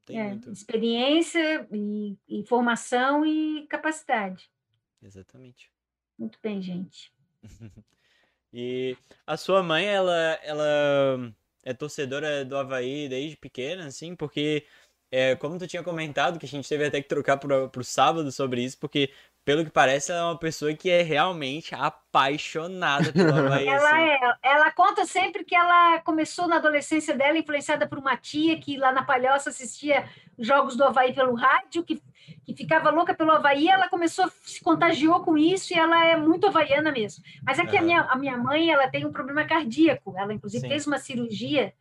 É, 0.08 0.28
muito. 0.28 0.50
experiência 0.50 1.66
e, 1.72 2.16
e 2.28 2.44
formação 2.44 3.24
e 3.24 3.66
capacidade. 3.68 4.50
Exatamente. 5.02 5.70
Muito 6.18 6.38
bem, 6.42 6.60
gente. 6.60 7.12
E 8.52 8.96
a 9.26 9.36
sua 9.36 9.62
mãe, 9.62 9.86
ela, 9.86 10.38
ela 10.42 11.34
é 11.64 11.72
torcedora 11.72 12.44
do 12.44 12.56
Havaí 12.56 13.08
desde 13.08 13.36
pequena, 13.36 13.86
assim, 13.86 14.14
porque, 14.14 14.66
é, 15.10 15.34
como 15.36 15.58
tu 15.58 15.66
tinha 15.66 15.82
comentado, 15.82 16.38
que 16.38 16.44
a 16.44 16.48
gente 16.48 16.68
teve 16.68 16.84
até 16.84 17.00
que 17.00 17.08
trocar 17.08 17.38
pro, 17.38 17.70
pro 17.70 17.82
sábado 17.82 18.30
sobre 18.30 18.62
isso, 18.62 18.78
porque, 18.78 19.10
pelo 19.44 19.64
que 19.64 19.70
parece, 19.70 20.12
ela 20.12 20.20
é 20.20 20.24
uma 20.24 20.38
pessoa 20.38 20.72
que 20.72 20.88
é 20.88 21.02
realmente 21.02 21.74
apaixonada 21.74 23.12
pelo 23.12 23.34
Havaí, 23.34 23.66
Ela 23.68 23.90
assim. 23.90 24.08
é, 24.08 24.34
ela 24.42 24.70
conta 24.70 25.04
sempre 25.04 25.44
que 25.44 25.54
ela 25.54 25.98
começou 26.00 26.46
na 26.46 26.56
adolescência 26.56 27.14
dela 27.14 27.36
influenciada 27.36 27.88
por 27.88 27.98
uma 27.98 28.16
tia 28.16 28.58
que 28.58 28.76
lá 28.76 28.92
na 28.92 29.02
Palhoça 29.02 29.50
assistia 29.50 30.08
os 30.38 30.46
jogos 30.46 30.76
do 30.76 30.84
Havaí 30.84 31.12
pelo 31.12 31.34
rádio, 31.34 31.82
que, 31.82 32.00
que 32.44 32.54
ficava 32.54 32.90
louca 32.90 33.14
pelo 33.14 33.32
Havaí, 33.32 33.68
ela 33.68 33.88
começou, 33.88 34.30
se 34.44 34.62
contagiou 34.62 35.20
com 35.24 35.36
isso 35.36 35.72
e 35.74 35.78
ela 35.78 36.06
é 36.06 36.16
muito 36.16 36.46
havaiana 36.46 36.92
mesmo. 36.92 37.24
Mas 37.44 37.58
é 37.58 37.66
que 37.66 37.76
a 37.76 37.82
minha, 37.82 38.02
a 38.02 38.16
minha 38.16 38.36
mãe, 38.36 38.70
ela 38.70 38.88
tem 38.88 39.04
um 39.04 39.12
problema 39.12 39.44
cardíaco, 39.44 40.14
ela 40.16 40.32
inclusive 40.32 40.62
Sim. 40.62 40.68
fez 40.68 40.86
uma 40.86 40.98
cirurgia 40.98 41.72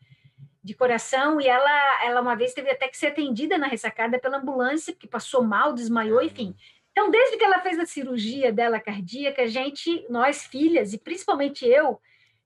de 0.64 0.74
coração 0.76 1.42
e 1.42 1.48
ela, 1.48 2.04
ela 2.04 2.22
uma 2.22 2.36
vez 2.36 2.54
teve 2.54 2.70
até 2.72 2.88
que 2.88 2.98
ser 2.98 3.08
atendida 3.08 3.58
na 3.58 3.68
ressacada 3.68 4.20
pela 4.20 4.38
ambulância, 4.38 4.94
porque 4.94 5.08
passou 5.08 5.44
mal, 5.44 5.74
desmaiou, 5.74 6.22
enfim. 6.22 6.56
Então, 6.92 7.10
desde 7.10 7.38
que 7.38 7.44
ela 7.44 7.60
fez 7.60 7.80
a 7.80 7.86
cirurgia 7.86 8.52
dela 8.52 8.80
cardíaca, 8.80 9.44
a 9.44 9.48
gente, 9.48 10.06
nós 10.10 10.44
filhas, 10.46 10.94
e 10.94 10.98
principalmente 10.98 11.66
eu, 11.66 12.00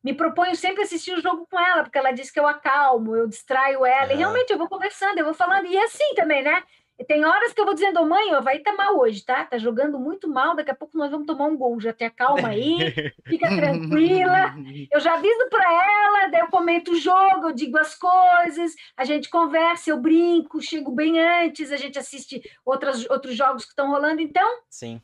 me 0.03 0.13
proponho 0.13 0.55
sempre 0.55 0.83
assistir 0.83 1.13
o 1.13 1.21
jogo 1.21 1.47
com 1.49 1.59
ela, 1.59 1.83
porque 1.83 1.97
ela 1.97 2.11
diz 2.11 2.29
que 2.29 2.39
eu 2.39 2.47
acalmo, 2.47 3.15
eu 3.15 3.27
distraio 3.27 3.83
ela, 3.83 4.13
e 4.13 4.17
realmente 4.17 4.51
eu 4.51 4.57
vou 4.57 4.69
conversando, 4.69 5.17
eu 5.17 5.25
vou 5.25 5.33
falando, 5.33 5.65
e 5.65 5.75
é 5.75 5.83
assim 5.83 6.13
também, 6.15 6.43
né? 6.43 6.63
Tem 7.07 7.25
horas 7.25 7.51
que 7.51 7.59
eu 7.59 7.65
vou 7.65 7.73
dizendo, 7.73 7.99
"Ô, 7.99 8.05
mãe, 8.05 8.33
ó, 8.33 8.41
vai 8.41 8.59
tá 8.59 8.71
mal 8.73 8.97
hoje, 8.97 9.23
tá? 9.23 9.43
Tá 9.43 9.57
jogando 9.57 9.99
muito 9.99 10.29
mal, 10.29 10.55
daqui 10.55 10.71
a 10.71 10.75
pouco 10.75 10.97
nós 10.97 11.11
vamos 11.11 11.27
tomar 11.27 11.45
um 11.45 11.57
gol, 11.57 11.79
já 11.79 11.91
te 11.91 12.05
acalma 12.05 12.47
aí, 12.49 12.77
fica 13.27 13.53
tranquila. 13.53 14.55
Eu 14.91 14.99
já 15.01 15.15
aviso 15.15 15.49
para 15.49 15.69
ela, 15.73 16.27
daí 16.29 16.39
eu 16.41 16.47
comento 16.47 16.91
o 16.91 16.95
jogo, 16.95 17.49
eu 17.49 17.51
digo 17.53 17.77
as 17.77 17.95
coisas, 17.95 18.73
a 18.95 19.03
gente 19.03 19.29
conversa, 19.29 19.89
eu 19.89 19.97
brinco, 19.99 20.61
chego 20.61 20.89
bem 20.91 21.19
antes, 21.19 21.71
a 21.71 21.77
gente 21.77 21.99
assiste 21.99 22.41
outras, 22.63 23.05
outros 23.09 23.35
jogos 23.35 23.63
que 23.65 23.71
estão 23.71 23.89
rolando. 23.89 24.21
Então, 24.21 24.49
Sim. 24.69 25.01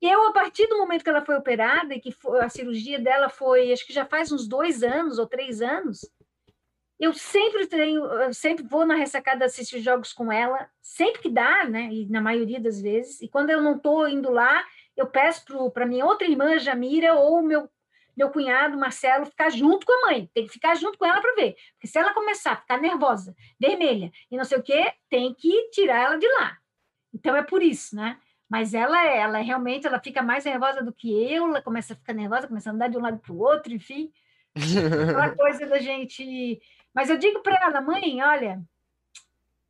eu, 0.00 0.28
a 0.28 0.32
partir 0.32 0.66
do 0.68 0.78
momento 0.78 1.04
que 1.04 1.10
ela 1.10 1.24
foi 1.24 1.36
operada, 1.36 1.94
e 1.94 2.00
que 2.00 2.12
foi- 2.12 2.40
a 2.40 2.48
cirurgia 2.48 2.98
dela 2.98 3.28
foi, 3.28 3.72
acho 3.72 3.86
que 3.86 3.92
já 3.92 4.06
faz 4.06 4.32
uns 4.32 4.48
dois 4.48 4.82
anos 4.82 5.18
ou 5.18 5.26
três 5.26 5.60
anos, 5.60 6.00
eu 6.98 7.12
sempre 7.12 7.66
tenho, 7.66 8.04
eu 8.04 8.32
sempre 8.32 8.64
vou 8.64 8.86
na 8.86 8.94
ressacada 8.94 9.44
assistir 9.44 9.80
jogos 9.80 10.12
com 10.12 10.32
ela, 10.32 10.68
sempre 10.80 11.22
que 11.22 11.30
dá, 11.30 11.64
né? 11.64 11.88
E 11.92 12.06
na 12.08 12.20
maioria 12.20 12.58
das 12.58 12.80
vezes. 12.80 13.20
E 13.20 13.28
quando 13.28 13.50
eu 13.50 13.60
não 13.60 13.76
estou 13.76 14.08
indo 14.08 14.30
lá, 14.30 14.64
eu 14.96 15.06
peço 15.06 15.70
para 15.70 15.86
minha 15.86 16.06
outra 16.06 16.26
irmã, 16.26 16.58
Jamira, 16.58 17.14
ou 17.14 17.42
meu 17.42 17.68
meu 18.16 18.30
cunhado, 18.30 18.78
Marcelo, 18.78 19.26
ficar 19.26 19.50
junto 19.50 19.84
com 19.84 19.92
a 19.92 20.10
mãe. 20.10 20.30
Tem 20.32 20.46
que 20.46 20.52
ficar 20.52 20.74
junto 20.74 20.96
com 20.96 21.04
ela 21.04 21.20
para 21.20 21.34
ver. 21.34 21.54
Porque 21.74 21.86
se 21.86 21.98
ela 21.98 22.14
começar 22.14 22.52
a 22.52 22.56
ficar 22.56 22.80
nervosa, 22.80 23.36
vermelha 23.60 24.10
e 24.30 24.38
não 24.38 24.44
sei 24.44 24.56
o 24.56 24.62
quê, 24.62 24.90
tem 25.10 25.34
que 25.34 25.68
tirar 25.68 26.02
ela 26.02 26.18
de 26.18 26.26
lá. 26.26 26.56
Então 27.12 27.36
é 27.36 27.42
por 27.42 27.62
isso, 27.62 27.94
né? 27.94 28.18
Mas 28.48 28.72
ela 28.72 29.04
é, 29.04 29.18
ela 29.18 29.38
é 29.38 29.42
realmente, 29.42 29.86
ela 29.86 30.00
fica 30.00 30.22
mais 30.22 30.44
nervosa 30.44 30.82
do 30.82 30.92
que 30.92 31.12
eu, 31.30 31.46
ela 31.46 31.60
começa 31.60 31.92
a 31.92 31.96
ficar 31.96 32.14
nervosa, 32.14 32.48
começa 32.48 32.70
a 32.70 32.72
andar 32.72 32.88
de 32.88 32.96
um 32.96 33.02
lado 33.02 33.18
para 33.18 33.32
o 33.32 33.38
outro, 33.38 33.74
enfim. 33.74 34.10
Aquela 34.54 35.30
coisa 35.30 35.66
da 35.66 35.78
gente. 35.78 36.60
Mas 36.96 37.10
eu 37.10 37.18
digo 37.18 37.40
para 37.40 37.62
ela, 37.62 37.82
mãe, 37.82 38.22
olha, 38.22 38.58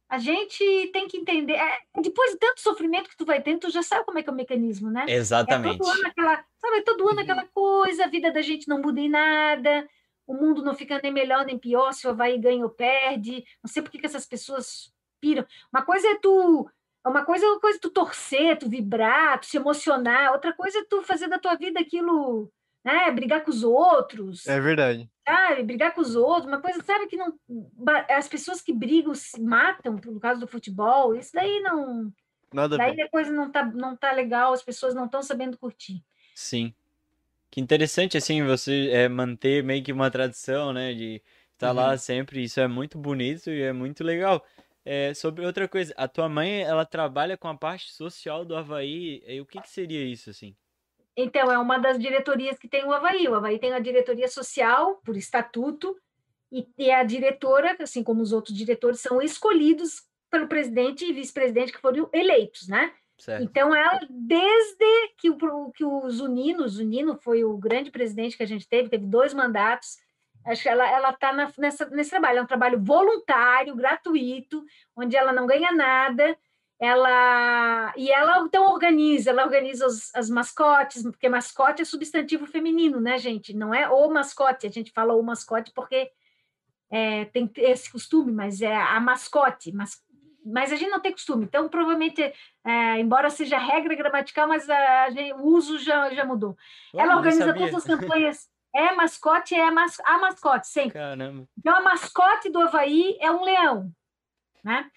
a 0.08 0.16
gente 0.16 0.90
tem 0.92 1.08
que 1.08 1.16
entender. 1.16 1.54
é, 1.54 1.78
depois 2.00 2.30
de 2.30 2.38
tanto 2.38 2.60
sofrimento 2.60 3.10
que 3.10 3.16
tu 3.16 3.26
vai 3.26 3.42
tendo, 3.42 3.62
tu 3.62 3.70
já 3.70 3.82
sabe 3.82 4.04
como 4.04 4.16
é 4.16 4.22
que 4.22 4.30
é 4.30 4.32
o 4.32 4.36
mecanismo, 4.36 4.88
né? 4.88 5.06
Exatamente. 5.08 5.74
É 5.74 5.78
todo 5.78 5.90
ano 5.90 6.06
aquela, 6.06 6.44
sabe, 6.56 6.76
é 6.76 6.82
todo 6.82 7.08
ano 7.08 7.20
aquela 7.20 7.44
coisa, 7.46 8.04
a 8.04 8.08
vida 8.08 8.30
da 8.30 8.40
gente 8.42 8.68
não 8.68 8.80
muda 8.80 9.00
em 9.00 9.08
nada, 9.08 9.88
o 10.24 10.34
mundo 10.34 10.62
não 10.62 10.72
fica 10.72 11.00
nem 11.02 11.12
melhor 11.12 11.44
nem 11.44 11.58
pior 11.58 11.92
se 11.92 12.06
o 12.06 12.10
Havaí 12.10 12.38
ganha 12.38 12.62
ou 12.62 12.70
perde. 12.70 13.44
Não 13.60 13.68
sei 13.68 13.82
por 13.82 13.90
que 13.90 13.98
que 13.98 14.06
essas 14.06 14.24
pessoas 14.24 14.92
piram. 15.20 15.44
Uma 15.72 15.82
coisa 15.82 16.06
é 16.06 16.14
tu. 16.14 16.70
Uma 17.04 17.24
coisa 17.24 17.44
é 17.44 17.48
uma 17.48 17.60
coisa 17.60 17.80
tu 17.80 17.90
torcer, 17.90 18.56
tu 18.56 18.68
vibrar, 18.68 19.40
tu 19.40 19.46
se 19.46 19.56
emocionar, 19.56 20.30
outra 20.32 20.52
coisa 20.52 20.78
é 20.78 20.84
tu 20.84 21.02
fazer 21.02 21.28
da 21.28 21.40
tua 21.40 21.56
vida 21.56 21.80
aquilo, 21.80 22.52
né? 22.86 23.10
Brigar 23.10 23.44
com 23.44 23.50
os 23.50 23.64
outros, 23.64 24.46
É 24.46 24.60
verdade. 24.60 25.10
sabe? 25.28 25.62
Brigar 25.64 25.94
com 25.94 26.00
os 26.00 26.14
outros, 26.16 26.46
uma 26.46 26.60
coisa, 26.62 26.82
sabe, 26.84 27.06
que 27.08 27.16
não. 27.16 27.38
As 28.08 28.28
pessoas 28.28 28.62
que 28.62 28.72
brigam 28.72 29.14
se 29.14 29.40
matam 29.42 29.96
por 29.98 30.18
causa 30.20 30.40
do 30.40 30.46
futebol, 30.46 31.14
isso 31.16 31.32
daí 31.34 31.60
não. 31.60 32.12
Nada 32.54 32.78
Daí 32.78 32.94
bem. 32.96 33.04
a 33.04 33.10
coisa 33.10 33.32
não 33.32 33.50
tá, 33.50 33.64
não 33.64 33.96
tá 33.96 34.12
legal, 34.12 34.52
as 34.52 34.62
pessoas 34.62 34.94
não 34.94 35.06
estão 35.06 35.22
sabendo 35.22 35.58
curtir. 35.58 36.02
Sim. 36.34 36.74
Que 37.50 37.60
interessante, 37.60 38.16
assim, 38.16 38.44
você 38.44 38.90
é, 38.90 39.08
manter 39.08 39.64
meio 39.64 39.82
que 39.84 39.92
uma 39.92 40.10
tradição, 40.10 40.72
né? 40.72 40.94
De 40.94 41.22
estar 41.52 41.70
Uhum. 41.70 41.76
lá 41.76 41.98
sempre. 41.98 42.42
Isso 42.44 42.60
é 42.60 42.68
muito 42.68 42.98
bonito 42.98 43.50
e 43.50 43.62
é 43.62 43.72
muito 43.72 44.04
legal. 44.04 44.44
É, 44.84 45.14
sobre 45.14 45.44
outra 45.44 45.68
coisa, 45.68 45.92
a 45.96 46.06
tua 46.08 46.28
mãe, 46.28 46.62
ela 46.62 46.84
trabalha 46.86 47.36
com 47.36 47.48
a 47.48 47.56
parte 47.56 47.92
social 47.92 48.44
do 48.44 48.56
Havaí. 48.56 49.22
E 49.26 49.40
o 49.40 49.46
que 49.46 49.60
que 49.60 49.68
seria 49.70 50.04
isso, 50.04 50.30
assim? 50.30 50.56
Então, 51.16 51.51
é 51.51 51.59
uma 51.59 51.78
das 51.78 51.98
diretorias 51.98 52.59
que 52.59 52.68
tem 52.68 52.84
o 52.84 52.93
Havaí. 52.93 53.26
O 53.26 53.34
Havaí 53.34 53.59
tem 53.59 53.72
a 53.72 53.78
diretoria 53.78 54.28
social, 54.28 55.01
por 55.05 55.16
estatuto, 55.16 55.97
e, 56.52 56.68
e 56.76 56.90
a 56.90 57.02
diretora, 57.02 57.76
assim 57.80 58.02
como 58.05 58.20
os 58.20 58.32
outros 58.32 58.56
diretores, 58.56 59.01
são 59.01 59.22
escolhidos 59.22 60.02
pelo 60.30 60.47
presidente 60.47 61.05
e 61.05 61.12
vice-presidente 61.12 61.72
que 61.72 61.80
foram 61.80 62.09
eleitos, 62.12 62.68
né? 62.68 62.93
Certo. 63.18 63.43
Então, 63.43 63.74
ela, 63.74 64.01
desde 64.10 65.14
que 65.18 65.30
o, 65.30 65.72
que 65.72 65.84
o 65.84 66.09
Zunino, 66.10 66.64
o 66.64 66.68
Zunino 66.68 67.16
foi 67.16 67.44
o 67.44 67.56
grande 67.56 67.90
presidente 67.90 68.36
que 68.36 68.43
a 68.43 68.47
gente 68.47 68.68
teve, 68.68 68.90
teve 68.90 69.06
dois 69.06 69.32
mandatos, 69.32 69.97
acho 70.44 70.62
que 70.62 70.68
ela 70.68 71.10
está 71.10 71.32
nesse 71.90 72.10
trabalho, 72.10 72.40
é 72.40 72.43
um 72.43 72.47
trabalho 72.47 72.78
voluntário, 72.78 73.74
gratuito, 73.74 74.62
onde 74.94 75.16
ela 75.16 75.32
não 75.32 75.47
ganha 75.47 75.72
nada, 75.72 76.36
ela 76.78 77.92
e 77.96 78.10
ela 78.10 78.40
então 78.40 78.70
organiza, 78.70 79.30
ela 79.30 79.44
organiza 79.44 79.86
os, 79.86 80.14
as 80.14 80.28
mascotes, 80.28 81.02
porque 81.02 81.28
mascote 81.28 81.82
é 81.82 81.84
substantivo 81.84 82.46
feminino, 82.46 83.00
né, 83.00 83.18
gente? 83.18 83.54
Não 83.54 83.74
é 83.74 83.88
o 83.88 84.08
mascote, 84.10 84.66
a 84.66 84.70
gente 84.70 84.92
fala 84.92 85.14
o 85.14 85.22
mascote 85.22 85.72
porque 85.74 86.10
é, 86.90 87.24
tem 87.26 87.50
esse 87.56 87.90
costume, 87.90 88.30
mas 88.30 88.60
é 88.60 88.76
a 88.76 89.00
mascote, 89.00 89.72
mas, 89.72 90.02
mas 90.44 90.70
a 90.70 90.76
gente 90.76 90.90
não 90.90 91.00
tem 91.00 91.12
costume, 91.12 91.46
então 91.46 91.68
provavelmente, 91.68 92.20
é, 92.64 93.00
embora 93.00 93.30
seja 93.30 93.58
regra 93.58 93.94
gramatical, 93.94 94.46
mas 94.46 94.68
a, 94.68 95.10
gente, 95.10 95.32
o 95.32 95.44
uso 95.44 95.78
já, 95.78 96.12
já 96.12 96.24
mudou. 96.24 96.56
Ela 96.94 97.16
organiza 97.16 97.54
todas 97.54 97.74
as 97.74 97.84
campanhas, 97.88 98.48
é 98.74 98.94
mascote, 98.94 99.54
é 99.54 99.66
a, 99.66 99.72
mas, 99.72 99.98
a 100.04 100.18
mascote, 100.18 100.68
sempre. 100.68 100.92
Caramba. 100.92 101.48
Então, 101.58 101.74
a 101.74 101.80
mascote 101.80 102.50
do 102.50 102.60
Havaí 102.60 103.16
é 103.18 103.30
um 103.30 103.42
leão, 103.42 103.90
né? 104.62 104.90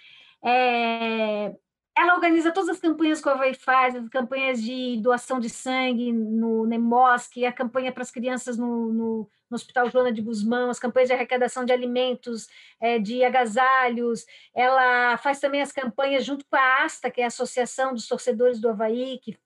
É, 0.44 1.54
ela 2.00 2.16
organiza 2.16 2.52
todas 2.54 2.70
as 2.70 2.80
campanhas 2.80 3.20
que 3.22 3.28
o 3.28 3.32
Havaí 3.32 3.54
faz, 3.54 3.94
as 3.94 4.08
campanhas 4.08 4.64
de 4.64 4.98
doação 5.02 5.38
de 5.38 5.50
sangue 5.50 6.14
no 6.14 6.66
Nemosc, 6.66 7.36
a 7.46 7.52
campanha 7.52 7.92
para 7.92 8.04
as 8.04 8.10
crianças 8.10 8.58
no, 8.58 8.94
no, 8.94 9.30
no, 9.50 9.56
Hospital 9.56 9.90
Joana 9.90 10.10
de 10.10 10.22
Guzmão, 10.22 10.70
as 10.70 10.80
campanhas 10.80 11.10
de 11.10 11.14
arrecadação 11.14 11.66
de 11.66 11.74
alimentos, 11.74 12.48
é, 12.80 13.00
de 13.00 13.22
agasalhos. 13.26 14.26
Ela 14.56 15.18
faz 15.18 15.42
também 15.42 15.62
as 15.62 15.74
campanhas 15.74 16.24
junto 16.24 16.46
com 16.46 16.56
a 16.56 16.84
ASTA, 16.86 17.12
que 17.12 17.20
é 17.20 17.26
a 17.26 17.28
Associação 17.28 17.94
dos 17.94 18.08
Torcedores 18.08 18.62
do 18.62 18.70
Havaí, 18.70 19.20
que 19.22 19.38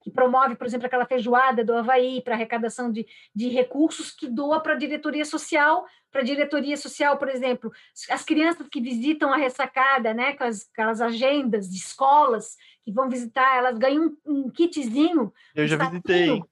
que 0.00 0.10
promove, 0.10 0.56
por 0.56 0.66
exemplo, 0.66 0.86
aquela 0.86 1.04
feijoada 1.04 1.64
do 1.64 1.74
Havaí 1.74 2.22
para 2.22 2.34
arrecadação 2.34 2.90
de, 2.90 3.06
de 3.34 3.48
recursos 3.48 4.10
que 4.10 4.26
doa 4.28 4.60
para 4.60 4.72
a 4.72 4.78
diretoria 4.78 5.24
social, 5.24 5.84
para 6.10 6.22
a 6.22 6.24
diretoria 6.24 6.76
social, 6.76 7.18
por 7.18 7.28
exemplo, 7.28 7.70
as 8.08 8.24
crianças 8.24 8.66
que 8.68 8.80
visitam 8.80 9.32
a 9.32 9.36
ressacada, 9.36 10.14
né, 10.14 10.32
com 10.32 10.44
as, 10.44 10.68
aquelas 10.72 11.00
agendas 11.00 11.68
de 11.68 11.76
escolas 11.76 12.56
que 12.82 12.90
vão 12.90 13.08
visitar, 13.08 13.56
elas 13.56 13.78
ganham 13.78 14.16
um, 14.26 14.44
um 14.44 14.50
kitzinho. 14.50 15.32
Eu 15.54 15.64
um 15.64 15.68
já 15.68 15.76
saquinho, 15.76 16.02
visitei. 16.02 16.42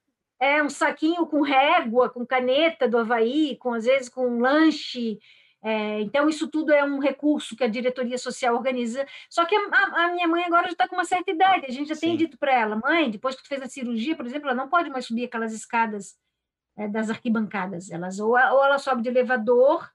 É, 0.41 0.63
um 0.63 0.71
saquinho 0.71 1.27
com 1.27 1.41
régua, 1.41 2.11
com 2.11 2.27
caneta 2.27 2.87
do 2.87 2.99
Havaí, 2.99 3.57
com 3.57 3.73
às 3.73 3.85
vezes 3.85 4.09
com 4.09 4.39
lanche, 4.39 5.19
é, 5.63 6.01
então, 6.01 6.29
isso 6.29 6.49
tudo 6.49 6.73
é 6.73 6.85
um 6.85 6.99
recurso 6.99 7.57
que 7.57 7.65
a 7.65 7.69
diretoria 7.69 8.17
social 8.17 8.55
organiza. 8.55 9.05
Só 9.29 9.45
que 9.45 9.55
a, 9.55 10.05
a 10.05 10.13
minha 10.13 10.29
mãe 10.29 10.45
agora 10.45 10.67
já 10.67 10.73
está 10.73 10.89
com 10.89 10.95
uma 10.95 11.05
certa 11.05 11.31
idade. 11.31 11.67
A 11.67 11.73
gente 11.73 11.89
já 11.89 11.95
Sim. 11.95 12.09
tem 12.09 12.17
dito 12.17 12.39
para 12.39 12.53
ela, 12.53 12.77
mãe, 12.77 13.11
depois 13.11 13.35
que 13.35 13.43
tu 13.43 13.49
fez 13.49 13.61
a 13.63 13.69
cirurgia, 13.69 14.17
por 14.17 14.27
exemplo, 14.27 14.49
ela 14.49 14.57
não 14.57 14.69
pode 14.69 14.89
mais 14.91 15.07
subir 15.07 15.25
aquelas 15.25 15.53
escadas 15.53 16.17
é, 16.77 16.87
das 16.87 17.11
arquibancadas. 17.11 17.91
Elas, 17.91 18.21
ou, 18.21 18.31
ou 18.31 18.37
ela 18.37 18.79
sobe 18.79 19.03
de 19.03 19.09
elevador, 19.09 19.91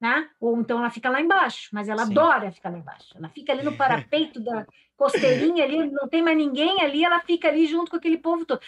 né? 0.00 0.28
ou 0.40 0.58
então 0.58 0.78
ela 0.78 0.90
fica 0.90 1.10
lá 1.10 1.20
embaixo. 1.20 1.68
Mas 1.72 1.88
ela 1.88 2.06
Sim. 2.06 2.12
adora 2.12 2.50
ficar 2.50 2.70
lá 2.70 2.78
embaixo. 2.78 3.14
Ela 3.14 3.28
fica 3.28 3.52
ali 3.52 3.62
no 3.62 3.76
parapeito 3.76 4.40
da 4.40 4.66
costeirinha, 4.96 5.64
ali, 5.64 5.90
não 5.90 6.08
tem 6.08 6.22
mais 6.22 6.36
ninguém 6.36 6.80
ali, 6.80 7.04
ela 7.04 7.20
fica 7.20 7.48
ali 7.48 7.66
junto 7.66 7.90
com 7.90 7.96
aquele 7.96 8.18
povo 8.18 8.46
todo. 8.46 8.60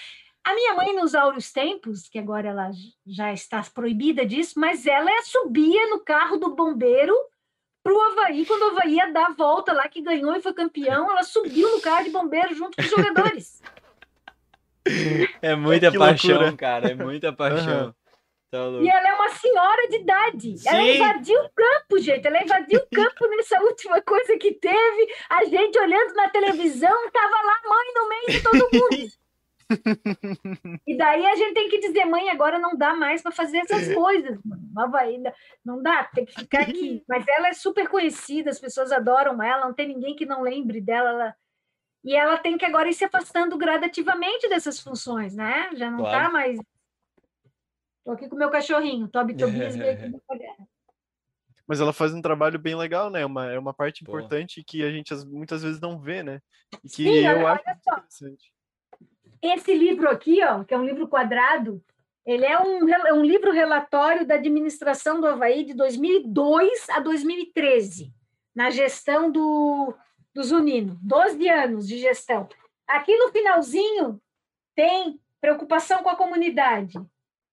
A 0.44 0.54
minha 0.54 0.74
mãe, 0.74 0.94
nos 0.94 1.14
áureos 1.14 1.50
tempos, 1.50 2.08
que 2.08 2.18
agora 2.18 2.48
ela 2.48 2.70
já 3.06 3.32
está 3.32 3.62
proibida 3.74 4.26
disso, 4.26 4.60
mas 4.60 4.86
ela 4.86 5.10
subia 5.22 5.88
no 5.88 6.00
carro 6.00 6.36
do 6.36 6.54
bombeiro 6.54 7.14
para 7.82 7.92
o 7.94 8.00
Havaí, 8.00 8.44
quando 8.46 8.62
o 8.62 8.70
Havaí 8.70 8.94
ia 8.94 9.12
dar 9.12 9.26
a 9.26 9.32
volta 9.32 9.72
lá, 9.72 9.88
que 9.88 10.02
ganhou 10.02 10.34
e 10.34 10.42
foi 10.42 10.54
campeão, 10.54 11.10
ela 11.10 11.22
subiu 11.22 11.70
no 11.70 11.80
carro 11.80 12.04
de 12.04 12.10
bombeiro 12.10 12.54
junto 12.54 12.76
com 12.76 12.82
os 12.82 12.88
jogadores. 12.90 13.62
É 15.40 15.54
muita 15.54 15.90
Que 15.90 15.98
paixão, 15.98 16.30
loucura. 16.32 16.56
cara, 16.56 16.90
é 16.90 16.94
muita 16.94 17.32
paixão. 17.32 17.94
Tá 18.50 18.64
louco. 18.66 18.84
E 18.84 18.88
ela 18.88 19.08
é 19.08 19.14
uma 19.14 19.30
senhora 19.30 19.88
de 19.88 19.96
idade. 19.96 20.54
Ela 20.66 20.82
Sim. 20.82 20.94
invadiu 20.94 21.40
o 21.40 21.50
campo, 21.50 21.98
gente. 21.98 22.26
Ela 22.26 22.42
invadiu 22.42 22.80
o 22.80 22.94
campo 22.94 23.26
nessa 23.28 23.60
última 23.62 24.00
coisa 24.02 24.36
que 24.38 24.52
teve. 24.52 25.14
A 25.28 25.44
gente 25.44 25.78
olhando 25.78 26.14
na 26.14 26.28
televisão, 26.28 27.10
tava 27.10 27.34
lá 27.34 27.60
a 27.64 27.68
mãe 27.68 27.94
no 27.94 28.08
meio 28.08 28.26
de 28.28 28.42
todo 28.42 28.70
mundo. 28.72 29.12
E 30.86 30.96
daí 30.96 31.24
a 31.26 31.34
gente 31.36 31.54
tem 31.54 31.68
que 31.68 31.78
dizer, 31.80 32.04
mãe, 32.04 32.28
agora 32.30 32.58
não 32.58 32.76
dá 32.76 32.94
mais 32.94 33.22
para 33.22 33.32
fazer 33.32 33.58
essas 33.58 33.92
coisas. 33.94 34.38
mano. 34.44 34.62
Nova 34.72 34.98
ainda 34.98 35.34
não 35.64 35.82
dá, 35.82 36.04
tem 36.04 36.24
que 36.24 36.34
ficar 36.34 36.62
aqui. 36.62 37.02
Mas 37.08 37.26
ela 37.28 37.48
é 37.48 37.52
super 37.52 37.88
conhecida, 37.88 38.50
as 38.50 38.58
pessoas 38.58 38.92
adoram 38.92 39.42
ela, 39.42 39.66
não 39.66 39.74
tem 39.74 39.88
ninguém 39.88 40.14
que 40.16 40.26
não 40.26 40.42
lembre 40.42 40.80
dela. 40.80 41.10
ela- 41.10 41.36
E 42.04 42.14
ela 42.14 42.36
tem 42.36 42.58
que 42.58 42.64
agora 42.66 42.88
ir 42.88 42.94
se 42.94 43.04
afastando 43.04 43.56
gradativamente 43.56 44.48
dessas 44.48 44.78
funções, 44.80 45.34
né? 45.34 45.70
Já 45.74 45.90
não 45.90 45.98
Claro. 46.00 46.24
tá 46.26 46.30
mais. 46.30 46.58
Tô 48.04 48.10
aqui 48.12 48.28
com 48.28 48.36
o 48.36 48.38
meu 48.38 48.50
cachorrinho, 48.50 49.08
Toby 49.08 49.34
Tobias 49.36 49.74
me 49.76 49.84
olhar. 50.28 50.56
Mas 51.66 51.80
ela 51.80 51.94
faz 51.94 52.12
um 52.12 52.20
trabalho 52.20 52.58
bem 52.58 52.74
legal, 52.76 53.08
né? 53.08 53.22
É 53.22 53.26
uma, 53.26 53.50
é 53.50 53.58
uma 53.58 53.72
parte 53.72 54.04
Pô. 54.04 54.10
importante 54.18 54.62
que 54.62 54.84
a 54.84 54.90
gente 54.90 55.14
as- 55.14 55.24
muitas 55.24 55.62
vezes 55.62 55.80
não 55.80 55.98
vê, 55.98 56.22
né? 56.22 56.40
E 56.84 56.88
que 56.88 57.04
Sim, 57.04 57.26
eu 57.26 57.38
olha- 57.38 57.52
acho 57.52 57.62
olha 57.66 57.78
só. 57.82 57.92
interessante. 57.94 58.52
Esse 59.44 59.74
livro 59.74 60.08
aqui, 60.08 60.42
ó, 60.42 60.64
que 60.64 60.72
é 60.72 60.78
um 60.78 60.86
livro 60.86 61.06
quadrado, 61.06 61.84
ele 62.24 62.46
é 62.46 62.58
um, 62.58 62.88
é 62.88 63.12
um 63.12 63.22
livro 63.22 63.52
relatório 63.52 64.26
da 64.26 64.36
administração 64.36 65.20
do 65.20 65.26
Havaí 65.26 65.64
de 65.64 65.74
2002 65.74 66.88
a 66.88 67.00
2013, 67.00 68.10
na 68.54 68.70
gestão 68.70 69.30
do, 69.30 69.94
do 70.32 70.42
Zunino. 70.42 70.98
12 71.02 71.46
anos 71.46 71.86
de 71.86 71.98
gestão. 71.98 72.48
Aqui 72.88 73.14
no 73.18 73.30
finalzinho 73.30 74.18
tem 74.74 75.20
preocupação 75.42 76.02
com 76.02 76.08
a 76.08 76.16
comunidade. 76.16 76.98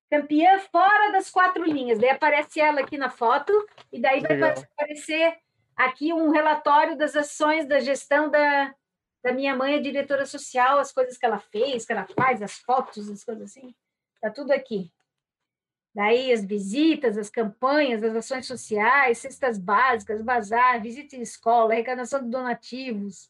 Campeã 0.10 0.60
fora 0.72 1.12
das 1.12 1.30
quatro 1.30 1.66
linhas. 1.66 2.00
Daí 2.00 2.10
aparece 2.10 2.62
ela 2.62 2.80
aqui 2.80 2.98
na 2.98 3.10
foto, 3.10 3.52
e 3.92 4.00
daí 4.00 4.22
vai 4.22 4.38
Legal. 4.38 4.54
aparecer 4.78 5.38
aqui 5.76 6.14
um 6.14 6.30
relatório 6.30 6.98
das 6.98 7.18
ações 7.18 7.68
da 7.68 7.82
gestão 7.82 8.30
da, 8.30 8.74
da 9.24 9.32
minha 9.32 9.56
mãe, 9.56 9.76
a 9.76 9.82
diretora 9.82 10.26
social, 10.26 10.80
as 10.80 10.92
coisas 10.92 11.18
que 11.18 11.26
ela 11.26 11.40
fez, 11.40 11.86
que 11.86 11.92
ela 11.92 12.08
faz, 12.08 12.42
as 12.42 12.58
fotos, 12.58 13.10
as 13.10 13.24
coisas 13.24 13.44
assim. 13.44 13.74
Está 14.16 14.30
tudo 14.30 14.52
aqui. 14.52 14.92
Daí 15.94 16.32
as 16.32 16.44
visitas, 16.44 17.18
as 17.18 17.30
campanhas, 17.30 18.02
as 18.04 18.16
ações 18.16 18.48
sociais, 18.48 19.18
cestas 19.18 19.58
básicas, 19.58 20.22
bazar, 20.22 20.82
visita 20.82 21.16
em 21.16 21.22
escola, 21.22 21.74
arrecadação 21.74 22.24
de 22.24 22.30
donativos, 22.30 23.30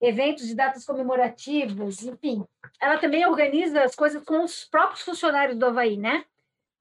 eventos 0.00 0.46
de 0.46 0.54
datas 0.54 0.84
comemorativas, 0.84 2.02
enfim. 2.02 2.44
Ela 2.80 2.98
também 2.98 3.26
organiza 3.26 3.82
as 3.82 3.94
coisas 3.94 4.22
com 4.24 4.44
os 4.44 4.64
próprios 4.64 5.02
funcionários 5.02 5.58
do 5.58 5.66
Havaí, 5.66 5.96
né? 5.96 6.24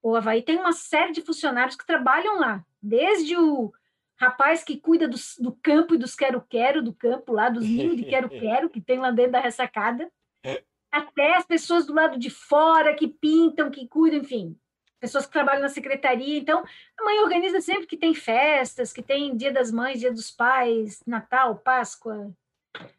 O 0.02 0.16
Havaí 0.16 0.42
tem 0.42 0.58
uma 0.58 0.74
série 0.74 1.14
de 1.14 1.22
funcionários 1.22 1.78
que 1.78 1.86
trabalham 1.86 2.38
lá, 2.38 2.66
desde 2.82 3.38
o 3.38 3.74
rapaz 4.24 4.64
que 4.64 4.78
cuida 4.78 5.08
do, 5.08 5.18
do 5.40 5.52
campo 5.62 5.96
e 5.96 5.98
dos 5.98 6.16
quero-quero 6.16 6.82
do 6.82 6.94
campo 6.94 7.32
lá, 7.34 7.50
dos 7.50 7.64
ninhos 7.64 7.96
de 7.96 8.04
quero-quero 8.04 8.70
que 8.70 8.82
tem 8.82 9.00
lá 9.00 9.12
dentro 9.12 9.34
da 9.34 9.40
ressacada, 9.40 10.10
até 10.92 11.36
as 11.36 11.46
pessoas 11.46 11.86
do 11.86 11.94
lado 11.94 12.20
de 12.20 12.30
fora 12.30 12.94
que 12.94 13.08
pintam, 13.08 13.72
que 13.72 13.88
cuidam, 13.88 14.20
enfim, 14.20 14.56
pessoas 15.00 15.26
que 15.26 15.32
trabalham 15.32 15.62
na 15.62 15.70
secretaria. 15.70 16.38
Então, 16.38 16.64
a 17.00 17.04
mãe 17.04 17.20
organiza 17.20 17.60
sempre 17.60 17.88
que 17.88 17.98
tem 17.98 18.14
festas, 18.14 18.94
que 18.94 19.02
tem 19.02 19.36
Dia 19.36 19.52
das 19.52 19.72
Mães, 19.72 20.00
Dia 20.00 20.12
dos 20.12 20.30
Pais, 20.30 21.02
Natal, 21.06 21.56
Páscoa, 21.58 22.32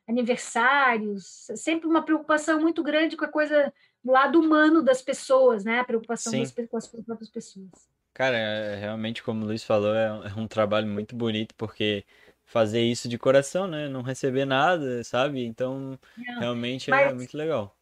aniversários, 0.08 1.46
sempre 1.56 1.88
uma 1.88 2.02
preocupação 2.02 2.60
muito 2.60 2.82
grande 2.82 3.16
com 3.16 3.24
a 3.24 3.28
coisa 3.28 3.72
do 4.02 4.12
lado 4.12 4.40
humano 4.40 4.82
das 4.82 5.00
pessoas, 5.00 5.64
né? 5.64 5.80
A 5.80 5.84
preocupação 5.84 6.32
das, 6.32 6.52
com 6.52 6.76
as 6.76 6.86
próprias 6.86 7.30
pessoas. 7.30 7.93
Cara, 8.14 8.36
é, 8.36 8.76
realmente, 8.76 9.22
como 9.22 9.42
o 9.44 9.46
Luiz 9.48 9.64
falou, 9.64 9.94
é, 9.94 10.12
um- 10.12 10.22
é 10.40 10.42
um 10.42 10.48
trabalho 10.48 10.86
muito 10.86 11.16
bonito, 11.16 11.54
porque 11.56 12.04
fazer 12.44 12.82
isso 12.82 13.08
de 13.08 13.18
coração, 13.18 13.66
né? 13.66 13.88
Não 13.88 14.02
receber 14.02 14.44
nada, 14.44 15.02
sabe? 15.04 15.44
Então, 15.44 15.98
Não, 16.16 16.40
realmente 16.40 16.90
é 16.90 16.94
mas- 16.94 17.14
muito 17.14 17.36
legal. 17.36 17.76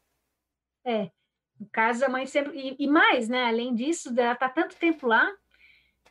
No 1.58 1.68
caso, 1.70 2.04
a 2.04 2.08
mãe 2.08 2.26
sempre. 2.26 2.58
E, 2.58 2.84
e 2.84 2.88
mais, 2.88 3.28
né? 3.28 3.44
Além 3.44 3.74
disso, 3.74 4.08
ela 4.18 4.32
está 4.32 4.48
tanto 4.48 4.76
tempo 4.76 5.06
lá, 5.06 5.30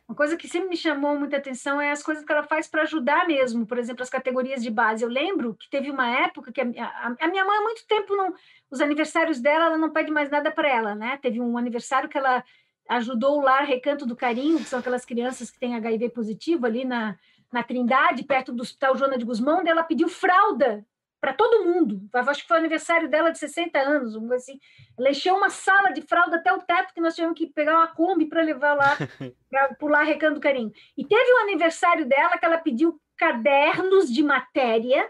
Uma 0.08 0.16
coisa 0.16 0.36
que 0.36 0.48
sempre 0.48 0.68
me 0.70 0.76
chamou 0.76 1.18
muita 1.18 1.38
atenção 1.38 1.80
é 1.80 1.90
as 1.92 2.02
coisas 2.02 2.24
que 2.24 2.32
ela 2.32 2.44
faz 2.44 2.68
para 2.68 2.82
ajudar 2.82 3.26
mesmo, 3.28 3.66
por 3.66 3.78
exemplo, 3.78 4.02
as 4.02 4.10
categorias 4.10 4.62
de 4.62 4.70
base. 4.70 5.04
Eu 5.04 5.10
lembro 5.10 5.54
que 5.56 5.70
teve 5.70 5.90
uma 5.90 6.08
época 6.10 6.52
que 6.52 6.60
a, 6.60 6.66
a, 6.66 7.16
a 7.20 7.28
minha 7.28 7.44
mãe 7.44 7.58
há 7.58 7.62
muito 7.62 7.86
tempo 7.86 8.16
não, 8.16 8.34
os 8.70 8.80
aniversários 8.80 9.40
dela, 9.40 9.66
ela 9.66 9.78
não 9.78 9.92
pede 9.92 10.10
mais 10.12 10.30
nada 10.30 10.50
para 10.52 10.68
ela, 10.68 10.94
né? 10.94 11.18
Teve 11.18 11.40
um 11.40 11.58
aniversário 11.58 12.08
que 12.08 12.18
ela 12.18 12.44
ajudou 12.88 13.38
o 13.38 13.42
lar 13.42 13.64
Recanto 13.64 14.06
do 14.06 14.16
Carinho, 14.16 14.58
que 14.58 14.64
são 14.64 14.78
aquelas 14.80 15.04
crianças 15.04 15.50
que 15.50 15.58
têm 15.58 15.74
HIV 15.74 16.10
positivo 16.10 16.66
ali 16.66 16.84
na, 16.84 17.18
na 17.52 17.62
Trindade, 17.62 18.24
perto 18.24 18.52
do 18.52 18.62
Hospital 18.62 18.96
Joana 18.96 19.18
de 19.18 19.24
Guzmão, 19.24 19.62
ela 19.66 19.82
pediu 19.82 20.08
fralda 20.08 20.84
para 21.20 21.32
todo 21.32 21.64
mundo. 21.64 22.02
Acho 22.12 22.42
que 22.42 22.48
foi 22.48 22.56
o 22.56 22.60
aniversário 22.60 23.08
dela 23.08 23.30
de 23.30 23.38
60 23.38 23.78
anos, 23.78 24.16
assim. 24.32 24.58
Ela 24.98 25.10
encheu 25.10 25.36
uma 25.36 25.50
sala 25.50 25.92
de 25.92 26.02
fralda 26.02 26.36
até 26.36 26.52
o 26.52 26.60
teto 26.60 26.92
que 26.92 27.00
nós 27.00 27.14
tivemos 27.14 27.38
que 27.38 27.46
pegar 27.46 27.76
uma 27.76 27.86
Kombi 27.86 28.26
para 28.26 28.42
levar 28.42 28.74
lá, 28.74 28.96
para 29.48 29.74
pular 29.76 30.02
Recanto 30.02 30.34
do 30.34 30.40
Carinho. 30.40 30.72
E 30.96 31.04
teve 31.04 31.32
um 31.34 31.42
aniversário 31.42 32.06
dela 32.06 32.36
que 32.36 32.44
ela 32.44 32.58
pediu 32.58 33.00
cadernos 33.16 34.12
de 34.12 34.20
matéria 34.20 35.08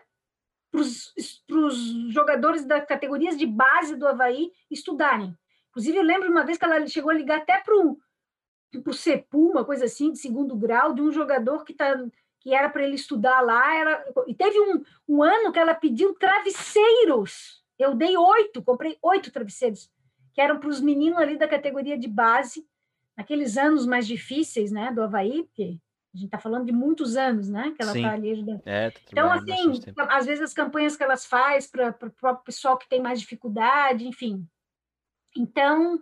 para 0.70 0.80
os 1.58 2.12
jogadores 2.12 2.66
das 2.66 2.84
categorias 2.84 3.38
de 3.38 3.46
base 3.46 3.96
do 3.96 4.06
Havaí 4.06 4.50
estudarem. 4.70 5.34
Inclusive, 5.72 5.96
eu 5.96 6.02
lembro 6.02 6.30
uma 6.30 6.44
vez 6.44 6.58
que 6.58 6.64
ela 6.64 6.86
chegou 6.86 7.10
a 7.10 7.14
ligar 7.14 7.38
até 7.38 7.58
para 7.58 7.74
o 7.74 8.92
CEPU, 8.92 9.50
uma 9.50 9.64
coisa 9.64 9.86
assim, 9.86 10.12
de 10.12 10.18
segundo 10.18 10.54
grau, 10.54 10.92
de 10.92 11.00
um 11.00 11.10
jogador 11.10 11.64
que 11.64 11.72
está 11.72 11.98
que 12.40 12.52
era 12.52 12.68
para 12.68 12.82
ele 12.82 12.96
estudar 12.96 13.40
lá. 13.40 13.74
Era... 13.74 14.04
E 14.26 14.34
teve 14.34 14.60
um, 14.60 14.82
um 15.08 15.22
ano 15.22 15.52
que 15.52 15.58
ela 15.58 15.74
pediu 15.74 16.12
travesseiros. 16.14 17.62
Eu 17.78 17.94
dei 17.94 18.16
oito, 18.16 18.62
comprei 18.62 18.98
oito 19.00 19.30
travesseiros, 19.30 19.90
que 20.34 20.40
eram 20.40 20.58
para 20.58 20.68
os 20.68 20.80
meninos 20.80 21.18
ali 21.18 21.38
da 21.38 21.48
categoria 21.48 21.96
de 21.96 22.08
base, 22.08 22.66
naqueles 23.16 23.56
anos 23.56 23.86
mais 23.86 24.06
difíceis, 24.06 24.70
né, 24.70 24.92
do 24.92 25.02
Havaí, 25.02 25.44
porque 25.44 25.78
a 26.14 26.16
gente 26.16 26.26
está 26.26 26.38
falando 26.38 26.66
de 26.66 26.72
muitos 26.72 27.16
anos, 27.16 27.48
né, 27.48 27.72
que 27.74 27.82
ela 27.82 27.96
está 27.96 28.12
ali 28.12 28.32
ajudando. 28.32 28.62
É, 28.66 28.90
tá 28.90 29.00
então, 29.10 29.30
assim, 29.30 29.80
às 29.96 30.26
vezes 30.26 30.42
as 30.42 30.52
campanhas 30.52 30.96
que 30.96 31.02
elas 31.02 31.24
fazem 31.24 31.70
para 31.70 32.32
o 32.32 32.36
pessoal 32.36 32.76
que 32.76 32.88
tem 32.88 33.00
mais 33.00 33.20
dificuldade, 33.20 34.06
enfim. 34.06 34.46
Então, 35.36 36.00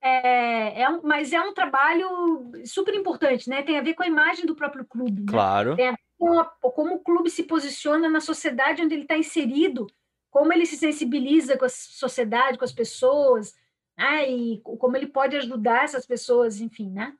é, 0.00 0.82
é 0.82 0.88
um, 0.88 1.00
mas 1.02 1.32
é 1.32 1.40
um 1.40 1.52
trabalho 1.52 2.52
super 2.64 2.94
importante, 2.94 3.48
né? 3.48 3.62
Tem 3.62 3.78
a 3.78 3.82
ver 3.82 3.94
com 3.94 4.02
a 4.02 4.06
imagem 4.06 4.46
do 4.46 4.54
próprio 4.54 4.84
clube. 4.84 5.22
Né? 5.22 5.26
Claro. 5.28 5.76
Tem 5.76 5.88
a 5.88 5.92
ver 5.92 5.98
com 6.16 6.38
a, 6.38 6.44
como 6.44 6.94
o 6.94 7.00
clube 7.00 7.30
se 7.30 7.44
posiciona 7.44 8.08
na 8.08 8.20
sociedade 8.20 8.82
onde 8.82 8.94
ele 8.94 9.02
está 9.02 9.16
inserido, 9.16 9.86
como 10.30 10.52
ele 10.52 10.66
se 10.66 10.76
sensibiliza 10.76 11.56
com 11.56 11.64
a 11.64 11.68
sociedade, 11.68 12.58
com 12.58 12.64
as 12.64 12.72
pessoas, 12.72 13.54
né? 13.96 14.30
e 14.30 14.60
como 14.60 14.96
ele 14.96 15.06
pode 15.06 15.36
ajudar 15.36 15.84
essas 15.84 16.06
pessoas, 16.06 16.60
enfim, 16.60 16.90
né? 16.90 17.14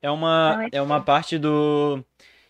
É 0.00 0.10
uma, 0.10 0.64
então, 0.66 0.78
é, 0.78 0.78
é 0.78 0.82
uma 0.82 1.00
parte 1.00 1.38
do 1.38 2.04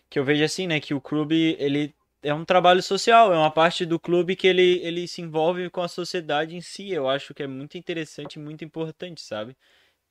que 0.09 0.17
eu 0.17 0.23
vejo 0.23 0.43
assim, 0.43 0.65
né? 0.65 0.79
Que 0.79 0.93
o 0.93 1.01
clube 1.01 1.55
ele 1.59 1.93
é 2.23 2.33
um 2.33 2.45
trabalho 2.45 2.81
social, 2.81 3.33
é 3.33 3.37
uma 3.37 3.51
parte 3.51 3.85
do 3.85 3.99
clube 3.99 4.35
que 4.35 4.47
ele, 4.47 4.79
ele 4.83 5.07
se 5.07 5.21
envolve 5.21 5.69
com 5.69 5.81
a 5.81 5.87
sociedade 5.87 6.55
em 6.55 6.61
si. 6.61 6.89
Eu 6.91 7.07
acho 7.09 7.33
que 7.33 7.43
é 7.43 7.47
muito 7.47 7.77
interessante 7.77 8.35
e 8.35 8.39
muito 8.39 8.63
importante, 8.63 9.21
sabe? 9.21 9.55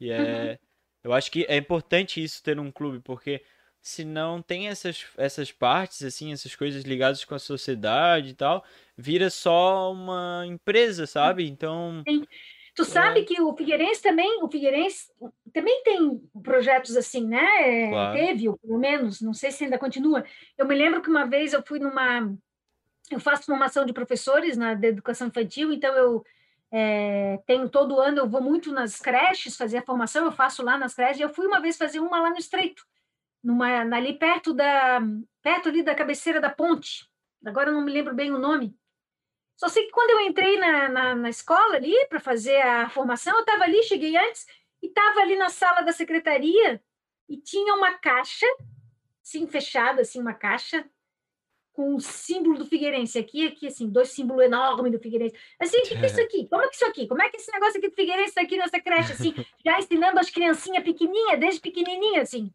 E 0.00 0.10
é. 0.10 0.52
Uhum. 0.52 0.58
Eu 1.04 1.12
acho 1.12 1.32
que 1.32 1.44
é 1.48 1.56
importante 1.56 2.22
isso 2.22 2.42
ter 2.42 2.60
um 2.60 2.70
clube, 2.70 3.00
porque 3.00 3.42
se 3.80 4.04
não 4.04 4.40
tem 4.40 4.68
essas, 4.68 5.04
essas 5.16 5.50
partes, 5.50 6.02
assim, 6.04 6.32
essas 6.32 6.54
coisas 6.54 6.84
ligadas 6.84 7.24
com 7.24 7.34
a 7.34 7.40
sociedade 7.40 8.28
e 8.28 8.34
tal, 8.34 8.64
vira 8.96 9.28
só 9.28 9.92
uma 9.92 10.44
empresa, 10.46 11.06
sabe? 11.06 11.48
Então. 11.48 12.04
Sim. 12.08 12.24
Tu 12.74 12.84
sabe 12.84 13.20
é. 13.20 13.24
que 13.24 13.40
o 13.40 13.54
Figueirense 13.54 14.02
também, 14.02 14.42
o 14.42 14.50
Figueirense 14.50 15.12
também 15.52 15.82
tem 15.82 16.18
projetos 16.42 16.96
assim, 16.96 17.26
né? 17.26 17.88
Claro. 17.90 18.18
Teve, 18.18 18.48
ou 18.48 18.56
pelo 18.56 18.78
menos, 18.78 19.20
não 19.20 19.34
sei 19.34 19.50
se 19.50 19.64
ainda 19.64 19.78
continua. 19.78 20.24
Eu 20.56 20.66
me 20.66 20.74
lembro 20.74 21.02
que 21.02 21.10
uma 21.10 21.26
vez 21.26 21.52
eu 21.52 21.62
fui 21.62 21.78
numa. 21.78 22.34
Eu 23.10 23.20
faço 23.20 23.44
formação 23.44 23.84
de 23.84 23.92
professores 23.92 24.56
na 24.56 24.72
de 24.72 24.86
educação 24.86 25.28
infantil, 25.28 25.70
então 25.70 25.94
eu 25.94 26.24
é, 26.70 27.38
tenho 27.46 27.68
todo 27.68 28.00
ano, 28.00 28.20
eu 28.20 28.28
vou 28.28 28.40
muito 28.40 28.72
nas 28.72 28.98
creches 28.98 29.54
fazer 29.54 29.78
a 29.78 29.84
formação, 29.84 30.24
eu 30.24 30.32
faço 30.32 30.62
lá 30.62 30.78
nas 30.78 30.94
creches. 30.94 31.20
Eu 31.20 31.28
fui 31.28 31.46
uma 31.46 31.60
vez 31.60 31.76
fazer 31.76 32.00
uma 32.00 32.20
lá 32.22 32.30
no 32.30 32.38
Estreito, 32.38 32.86
numa, 33.44 33.80
ali 33.80 34.14
perto 34.14 34.54
da 34.54 34.98
perto 35.42 35.68
ali 35.68 35.82
da 35.82 35.94
cabeceira 35.94 36.40
da 36.40 36.48
ponte. 36.48 37.06
Agora 37.44 37.68
eu 37.68 37.74
não 37.74 37.82
me 37.82 37.92
lembro 37.92 38.14
bem 38.14 38.32
o 38.32 38.38
nome. 38.38 38.74
Só 39.56 39.68
sei 39.68 39.84
que 39.84 39.92
quando 39.92 40.10
eu 40.10 40.20
entrei 40.20 40.58
na, 40.58 40.88
na, 40.88 41.14
na 41.14 41.30
escola 41.30 41.76
ali 41.76 41.94
para 42.08 42.18
fazer 42.20 42.60
a 42.60 42.88
formação, 42.88 43.34
eu 43.34 43.40
estava 43.40 43.64
ali, 43.64 43.82
cheguei 43.84 44.16
antes, 44.16 44.46
e 44.82 44.86
estava 44.86 45.20
ali 45.20 45.36
na 45.36 45.48
sala 45.48 45.82
da 45.82 45.92
secretaria 45.92 46.82
e 47.28 47.36
tinha 47.36 47.74
uma 47.74 47.92
caixa, 47.94 48.46
sim, 49.22 49.46
fechada, 49.46 50.02
assim, 50.02 50.20
uma 50.20 50.34
caixa 50.34 50.84
com 51.72 51.94
o 51.94 52.00
símbolo 52.00 52.58
do 52.58 52.66
Figueirense 52.66 53.18
aqui, 53.18 53.46
aqui, 53.46 53.66
assim, 53.66 53.88
dois 53.88 54.10
símbolos 54.10 54.44
enormes 54.44 54.92
do 54.92 54.98
Figueirense. 54.98 55.34
Assim, 55.58 55.78
o 55.78 55.82
que, 55.82 55.96
que 55.96 56.04
é 56.04 56.06
isso 56.06 56.20
aqui? 56.20 56.46
Como 56.48 56.62
é 56.62 56.68
que 56.68 56.74
isso 56.74 56.84
aqui? 56.84 57.08
Como 57.08 57.22
é 57.22 57.28
que 57.30 57.36
esse 57.38 57.50
negócio 57.50 57.78
aqui 57.78 57.88
do 57.88 57.94
Figueirense 57.94 58.28
está 58.28 58.42
aqui 58.42 58.58
nessa 58.58 58.80
creche, 58.80 59.12
assim, 59.12 59.34
já 59.64 59.78
ensinando 59.78 60.20
as 60.20 60.28
criancinhas 60.28 60.84
pequenininhas, 60.84 61.40
desde 61.40 61.60
pequenininha, 61.60 62.20
assim. 62.22 62.52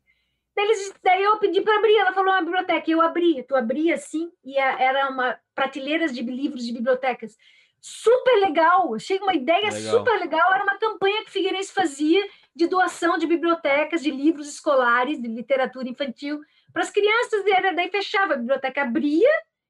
Eles, 0.57 0.91
daí 1.03 1.23
eu 1.23 1.37
pedi 1.37 1.61
para 1.61 1.77
abrir, 1.77 1.95
ela 1.97 2.13
falou 2.13 2.33
uma 2.33 2.41
biblioteca, 2.41 2.89
eu 2.89 2.99
abri, 2.99 3.43
tu 3.43 3.55
abria 3.55 3.93
assim, 3.93 4.31
e 4.43 4.57
era 4.57 5.07
uma 5.09 5.37
prateleiras 5.53 6.11
de 6.11 6.23
livros 6.23 6.65
de 6.65 6.73
bibliotecas. 6.73 7.37
Super 7.79 8.39
legal, 8.39 8.95
achei 8.95 9.19
uma 9.19 9.35
ideia 9.35 9.69
legal. 9.69 9.99
super 9.99 10.19
legal, 10.19 10.51
era 10.51 10.63
uma 10.63 10.79
campanha 10.79 11.23
que 11.23 11.29
o 11.29 11.31
Figueirense 11.31 11.71
fazia 11.71 12.27
de 12.55 12.65
doação 12.65 13.19
de 13.19 13.27
bibliotecas, 13.27 14.01
de 14.01 14.09
livros 14.09 14.49
escolares, 14.49 15.21
de 15.21 15.27
literatura 15.27 15.87
infantil, 15.87 16.41
para 16.73 16.81
as 16.81 16.89
crianças, 16.89 17.45
e 17.45 17.51
era, 17.51 17.73
daí 17.73 17.89
fechava, 17.91 18.33
a 18.33 18.37
biblioteca 18.37 18.81
abria, 18.81 19.29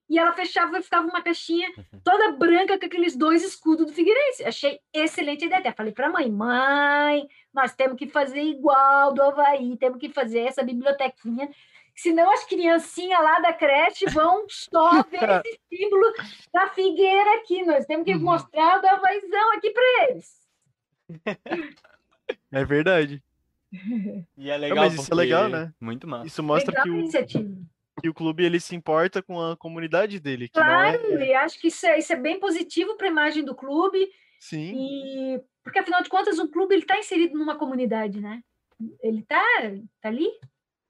e 0.10 0.18
ela 0.18 0.32
fechava 0.32 0.80
e 0.80 0.84
ficava 0.84 1.08
uma 1.08 1.22
caixinha 1.22 1.70
uhum. 1.78 2.00
toda 2.04 2.32
branca 2.32 2.78
com 2.80 2.86
aqueles 2.86 3.16
dois 3.16 3.44
escudos 3.44 3.86
do 3.86 3.94
Figueirense. 3.94 4.46
Achei 4.46 4.80
excelente 4.94 5.46
ideia. 5.46 5.60
Até 5.60 5.72
falei 5.72 5.92
para 5.92 6.08
a 6.08 6.12
mãe, 6.12 6.32
mãe, 6.32 7.28
nós 7.54 7.76
temos 7.76 7.98
que 7.98 8.08
fazer 8.08 8.42
igual 8.42 9.14
do 9.14 9.22
Havaí, 9.22 9.76
temos 9.78 10.00
que 10.00 10.10
fazer 10.10 10.40
essa 10.40 10.64
bibliotequinha. 10.64 11.50
Senão 11.96 12.32
as 12.32 12.46
criancinhas 12.46 13.22
lá 13.22 13.40
da 13.40 13.54
creche 13.54 14.06
vão 14.06 14.46
só 14.48 15.04
ver 15.04 15.20
esse 15.46 15.60
símbolo 15.70 16.14
da 16.54 16.68
figueira 16.70 17.38
aqui. 17.38 17.66
Nós 17.66 17.86
temos 17.86 18.06
que 18.06 18.14
uhum. 18.14 18.22
mostrar 18.22 18.78
o 18.78 18.82
do 18.82 18.88
Havaizão 18.88 19.54
aqui 19.56 19.72
para 19.72 20.04
eles. 20.10 20.48
É 22.52 22.64
verdade. 22.64 23.22
E 24.38 24.50
é 24.50 24.58
legal. 24.58 24.78
Não, 24.78 24.84
mas 24.86 24.94
isso 24.94 25.12
é 25.12 25.16
legal, 25.16 25.50
né? 25.50 25.74
Muito 25.80 26.08
massa. 26.08 26.28
Isso 26.28 26.42
mostra 26.42 26.72
legal 26.72 26.84
que 26.84 27.38
o, 27.38 27.68
que 28.02 28.10
o 28.10 28.14
clube 28.14 28.44
ele 28.44 28.60
se 28.60 28.76
importa 28.76 29.22
com 29.22 29.42
a 29.42 29.58
comunidade 29.58 30.20
dele. 30.20 30.50
claro, 30.50 31.20
é... 31.20 31.28
e 31.28 31.34
acho 31.34 31.60
que 31.60 31.68
isso 31.68 31.86
é, 31.86 31.98
isso 31.98 32.14
é 32.14 32.16
bem 32.16 32.40
positivo 32.40 32.96
para 32.96 33.08
a 33.08 33.12
imagem 33.12 33.44
do 33.44 33.56
clube. 33.56 34.08
Sim. 34.40 34.74
E 34.76 35.42
porque 35.64 35.80
afinal 35.80 36.02
de 36.02 36.10
contas 36.10 36.40
o 36.40 36.48
clube 36.48 36.76
ele 36.76 36.84
está 36.84 36.98
inserido 36.98 37.38
numa 37.38 37.58
comunidade, 37.58 38.22
né? 38.22 38.42
Ele 39.02 39.20
está 39.22 39.42
tá 40.02 40.10
ali. 40.10 40.30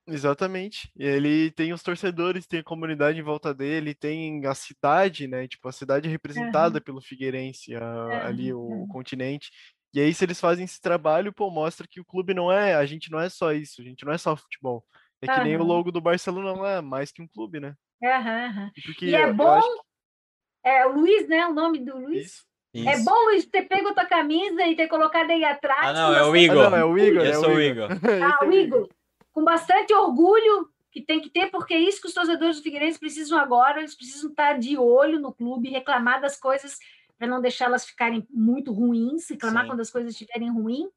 Exatamente. 0.05 0.89
E 0.95 1.05
ele 1.05 1.51
tem 1.51 1.73
os 1.73 1.83
torcedores, 1.83 2.47
tem 2.47 2.61
a 2.61 2.63
comunidade 2.63 3.19
em 3.19 3.23
volta 3.23 3.53
dele, 3.53 3.93
tem 3.93 4.45
a 4.45 4.53
cidade, 4.53 5.27
né? 5.27 5.47
Tipo, 5.47 5.67
a 5.67 5.71
cidade 5.71 6.07
representada 6.07 6.77
uhum. 6.77 6.83
pelo 6.83 7.01
Figueirense, 7.01 7.75
a, 7.75 7.81
uhum. 7.81 8.11
ali 8.11 8.53
o, 8.53 8.59
uhum. 8.59 8.87
continente. 8.87 9.49
E 9.93 9.99
aí, 9.99 10.13
se 10.13 10.23
eles 10.23 10.39
fazem 10.39 10.63
esse 10.63 10.79
trabalho, 10.79 11.33
pô, 11.33 11.49
mostra 11.49 11.87
que 11.89 11.99
o 11.99 12.05
clube 12.05 12.33
não 12.33 12.51
é, 12.51 12.75
a 12.75 12.85
gente 12.85 13.11
não 13.11 13.19
é 13.19 13.29
só 13.29 13.51
isso, 13.51 13.81
a 13.81 13.83
gente 13.83 14.05
não 14.05 14.13
é 14.13 14.17
só 14.17 14.35
futebol. 14.35 14.85
É 15.21 15.27
que 15.27 15.43
nem 15.43 15.57
o 15.57 15.63
logo 15.63 15.91
do 15.91 16.01
Barcelona 16.01 16.53
não 16.53 16.65
é 16.65 16.81
mais 16.81 17.11
que 17.11 17.21
um 17.21 17.27
clube, 17.27 17.59
né? 17.59 17.75
Aham, 18.03 18.71
E 19.01 19.15
é 19.15 19.31
bom. 19.33 19.59
Que... 19.59 20.69
É 20.69 20.85
o 20.85 20.93
Luiz, 20.93 21.27
né? 21.27 21.47
O 21.47 21.53
nome 21.53 21.79
do 21.79 21.97
Luiz. 21.97 22.25
Isso. 22.25 22.47
Isso. 22.73 22.89
É 22.89 23.03
bom, 23.03 23.25
Luiz, 23.25 23.45
ter 23.45 23.63
pego 23.63 23.93
tua 23.93 24.05
camisa 24.05 24.63
e 24.67 24.75
ter 24.75 24.87
colocado 24.87 25.31
aí 25.31 25.43
atrás. 25.43 25.89
Ah, 25.89 25.93
não, 25.93 26.15
é 26.15 26.23
o 26.23 26.35
Igor. 26.35 26.65
Ah, 26.65 26.69
não, 26.69 26.77
é 26.77 26.85
o 26.85 26.97
Igor. 26.97 27.23
Eu 27.23 27.31
é 27.31 27.33
sou 27.33 27.49
o 27.55 27.61
Igor. 27.61 27.89
Ah, 28.23 28.45
o 28.45 28.51
Igor. 28.51 28.89
Com 29.31 29.43
bastante 29.43 29.93
orgulho 29.93 30.69
que 30.91 31.01
tem 31.01 31.19
que 31.19 31.29
ter, 31.29 31.49
porque 31.49 31.73
é 31.73 31.79
isso 31.79 32.01
que 32.01 32.07
os 32.07 32.13
torcedores 32.13 32.57
do 32.57 32.63
Figueirense 32.63 32.99
precisam 32.99 33.39
agora. 33.39 33.79
Eles 33.79 33.95
precisam 33.95 34.29
estar 34.29 34.59
de 34.59 34.77
olho 34.77 35.19
no 35.19 35.33
clube, 35.33 35.69
reclamar 35.69 36.21
das 36.21 36.39
coisas 36.39 36.77
para 37.17 37.27
não 37.27 37.41
deixá-las 37.41 37.85
ficarem 37.85 38.27
muito 38.29 38.71
ruins, 38.71 39.27
reclamar 39.27 39.63
Sim. 39.63 39.69
quando 39.69 39.79
as 39.79 39.89
coisas 39.89 40.11
estiverem 40.11 40.51
ruins 40.51 40.89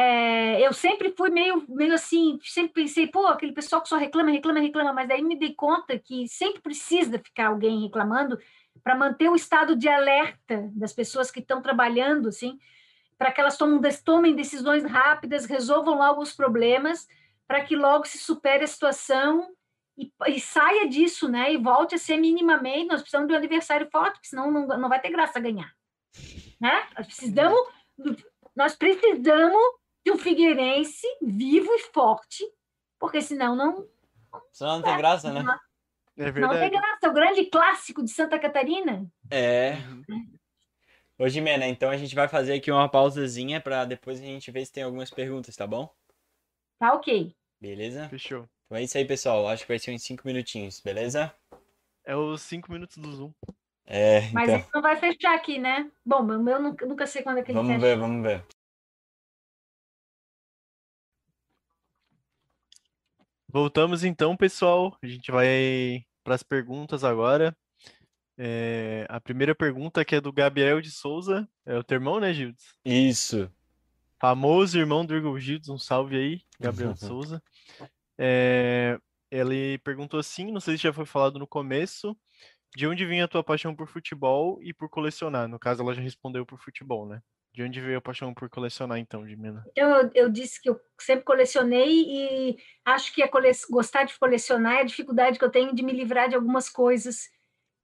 é, 0.00 0.66
eu 0.66 0.72
sempre 0.72 1.12
fui 1.14 1.28
meio, 1.28 1.62
meio 1.68 1.92
assim, 1.92 2.38
sempre 2.42 2.84
pensei, 2.84 3.06
pô, 3.06 3.26
aquele 3.26 3.52
pessoal 3.52 3.82
que 3.82 3.88
só 3.88 3.98
reclama, 3.98 4.30
reclama, 4.30 4.58
reclama, 4.58 4.92
mas 4.94 5.06
daí 5.06 5.22
me 5.22 5.38
dei 5.38 5.52
conta 5.52 5.98
que 5.98 6.26
sempre 6.26 6.62
precisa 6.62 7.18
ficar 7.18 7.48
alguém 7.48 7.82
reclamando 7.82 8.38
para 8.82 8.96
manter 8.96 9.28
o 9.28 9.36
estado 9.36 9.76
de 9.76 9.90
alerta 9.90 10.70
das 10.72 10.94
pessoas 10.94 11.30
que 11.30 11.40
estão 11.40 11.60
trabalhando, 11.60 12.30
assim, 12.30 12.58
para 13.18 13.30
que 13.30 13.42
elas 13.42 13.58
tomem, 13.58 13.78
tomem 14.02 14.34
decisões 14.34 14.84
rápidas, 14.84 15.44
resolvam 15.44 15.98
logo 15.98 16.22
os 16.22 16.32
problemas, 16.32 17.06
para 17.46 17.62
que 17.62 17.76
logo 17.76 18.06
se 18.06 18.16
supere 18.16 18.64
a 18.64 18.68
situação 18.68 19.50
e, 19.98 20.10
e, 20.28 20.40
saia 20.40 20.88
disso, 20.88 21.28
né? 21.28 21.52
E 21.52 21.58
volte 21.58 21.96
a 21.96 21.98
ser 21.98 22.16
minimamente. 22.16 22.88
Nós 22.88 23.02
precisamos 23.02 23.28
de 23.28 23.34
um 23.34 23.36
adversário 23.36 23.86
forte, 23.92 24.14
porque 24.14 24.28
senão 24.28 24.50
não, 24.50 24.66
não 24.66 24.88
vai 24.88 24.98
ter 24.98 25.10
graça 25.10 25.38
ganhar, 25.38 25.70
né? 26.58 26.86
Nós 26.96 27.06
precisamos, 27.06 27.60
nós 28.56 28.74
precisamos 28.74 29.79
de 30.04 30.10
um 30.12 30.18
Figueirense 30.18 31.06
vivo 31.22 31.72
e 31.74 31.78
forte, 31.92 32.44
porque 32.98 33.20
senão 33.20 33.54
não, 33.54 33.88
Senão 34.52 34.76
não 34.76 34.82
tem 34.82 34.96
graça, 34.96 35.32
né? 35.32 35.42
não, 35.42 35.54
É 35.54 36.24
não 36.26 36.32
verdade. 36.32 36.60
tem 36.60 36.70
graça. 36.70 36.98
É 37.02 37.08
o 37.08 37.12
grande 37.12 37.44
clássico 37.46 38.02
de 38.02 38.10
Santa 38.10 38.38
Catarina. 38.38 39.06
É. 39.30 39.74
Ô, 41.18 41.28
Jimena, 41.28 41.66
então 41.66 41.90
a 41.90 41.96
gente 41.96 42.14
vai 42.14 42.28
fazer 42.28 42.54
aqui 42.54 42.70
uma 42.70 42.88
pausazinha 42.88 43.60
pra 43.60 43.84
depois 43.84 44.20
a 44.20 44.24
gente 44.24 44.50
ver 44.50 44.64
se 44.64 44.72
tem 44.72 44.82
algumas 44.82 45.10
perguntas, 45.10 45.54
tá 45.54 45.66
bom? 45.66 45.92
Tá 46.78 46.94
ok. 46.94 47.34
Beleza? 47.60 48.08
Fechou. 48.08 48.48
Então 48.66 48.78
é 48.78 48.82
isso 48.82 48.96
aí, 48.96 49.04
pessoal. 49.04 49.46
Acho 49.48 49.64
que 49.64 49.68
vai 49.68 49.78
ser 49.78 49.92
uns 49.92 50.02
5 50.02 50.26
minutinhos, 50.26 50.80
beleza? 50.80 51.34
É 52.04 52.16
os 52.16 52.40
cinco 52.42 52.72
minutos 52.72 52.96
do 52.96 53.12
Zoom. 53.12 53.32
É, 53.84 54.20
Mas 54.32 54.44
então. 54.48 54.54
ele 54.60 54.66
não 54.74 54.80
vai 54.82 54.96
fechar 54.96 55.34
aqui, 55.34 55.58
né? 55.58 55.90
Bom, 56.04 56.20
o 56.22 56.42
meu 56.42 56.60
nunca, 56.60 56.86
nunca 56.86 57.06
sei 57.06 57.22
quando 57.22 57.38
é 57.38 57.42
que 57.42 57.50
ele 57.50 57.58
Vamos 57.58 57.74
fecha. 57.74 57.86
ver, 57.86 57.98
vamos 57.98 58.22
ver. 58.22 58.44
Voltamos 63.52 64.04
então, 64.04 64.36
pessoal. 64.36 64.96
A 65.02 65.06
gente 65.06 65.30
vai 65.30 66.04
para 66.22 66.34
as 66.34 66.42
perguntas 66.42 67.02
agora. 67.02 67.56
É, 68.38 69.06
a 69.08 69.20
primeira 69.20 69.54
pergunta 69.54 70.04
que 70.04 70.14
é 70.14 70.20
do 70.20 70.32
Gabriel 70.32 70.80
de 70.80 70.90
Souza. 70.90 71.48
É 71.66 71.76
o 71.76 71.82
teu 71.82 71.96
irmão, 71.96 72.20
né, 72.20 72.32
Gildes? 72.32 72.74
Isso. 72.84 73.50
Famoso 74.20 74.78
irmão 74.78 75.04
do 75.04 75.16
Igor 75.16 75.38
Gildes. 75.38 75.68
Um 75.68 75.78
salve 75.78 76.16
aí, 76.16 76.40
Gabriel 76.60 76.92
de 76.92 77.00
Souza. 77.04 77.42
É, 78.16 78.98
ele 79.30 79.78
perguntou 79.78 80.20
assim, 80.20 80.52
não 80.52 80.60
sei 80.60 80.76
se 80.76 80.84
já 80.84 80.92
foi 80.92 81.06
falado 81.06 81.38
no 81.38 81.46
começo, 81.46 82.16
de 82.76 82.86
onde 82.86 83.04
vinha 83.04 83.24
a 83.24 83.28
tua 83.28 83.42
paixão 83.42 83.74
por 83.74 83.88
futebol 83.88 84.62
e 84.62 84.72
por 84.72 84.88
colecionar? 84.88 85.48
No 85.48 85.58
caso, 85.58 85.82
ela 85.82 85.94
já 85.94 86.00
respondeu 86.00 86.46
por 86.46 86.60
futebol, 86.60 87.06
né? 87.06 87.20
De 87.52 87.62
onde 87.62 87.80
veio 87.80 87.98
a 87.98 88.00
paixão 88.00 88.32
por 88.32 88.48
colecionar, 88.48 88.98
então, 88.98 89.26
Jimena? 89.26 89.64
Então, 89.72 89.90
eu, 89.96 90.10
eu 90.14 90.28
disse 90.30 90.60
que 90.60 90.70
eu 90.70 90.80
sempre 90.98 91.24
colecionei 91.24 92.04
e 92.06 92.58
acho 92.84 93.12
que 93.12 93.26
cole... 93.28 93.50
gostar 93.68 94.04
de 94.04 94.16
colecionar 94.18 94.74
é 94.74 94.80
a 94.80 94.84
dificuldade 94.84 95.38
que 95.38 95.44
eu 95.44 95.50
tenho 95.50 95.74
de 95.74 95.82
me 95.82 95.92
livrar 95.92 96.28
de 96.28 96.36
algumas 96.36 96.68
coisas 96.68 97.28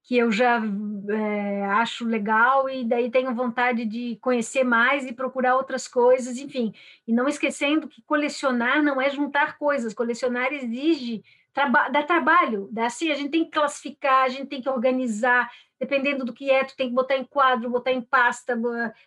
que 0.07 0.17
eu 0.17 0.31
já 0.31 0.61
é, 1.09 1.65
acho 1.65 2.05
legal 2.05 2.69
e 2.69 2.85
daí 2.85 3.11
tenho 3.11 3.35
vontade 3.35 3.83
de 3.83 4.17
conhecer 4.21 4.63
mais 4.63 5.05
e 5.05 5.11
procurar 5.11 5.57
outras 5.57 5.85
coisas, 5.85 6.37
enfim. 6.37 6.73
E 7.05 7.11
não 7.11 7.27
esquecendo 7.27 7.89
que 7.89 8.01
colecionar 8.03 8.81
não 8.81 9.01
é 9.01 9.09
juntar 9.09 9.57
coisas, 9.57 9.93
colecionar 9.93 10.53
exige 10.53 11.25
traba 11.53 11.89
dá 11.89 12.03
trabalho, 12.03 12.69
dá 12.71 12.85
assim, 12.85 13.11
a 13.11 13.15
gente 13.15 13.31
tem 13.31 13.43
que 13.43 13.51
classificar, 13.51 14.23
a 14.23 14.29
gente 14.29 14.47
tem 14.47 14.61
que 14.61 14.69
organizar, 14.69 15.51
dependendo 15.79 16.25
do 16.25 16.33
que 16.33 16.49
é, 16.49 16.63
tu 16.63 16.75
tem 16.75 16.89
que 16.89 16.95
botar 16.95 17.17
em 17.17 17.23
quadro, 17.23 17.69
botar 17.69 17.91
em 17.91 18.01
pasta, 18.01 18.57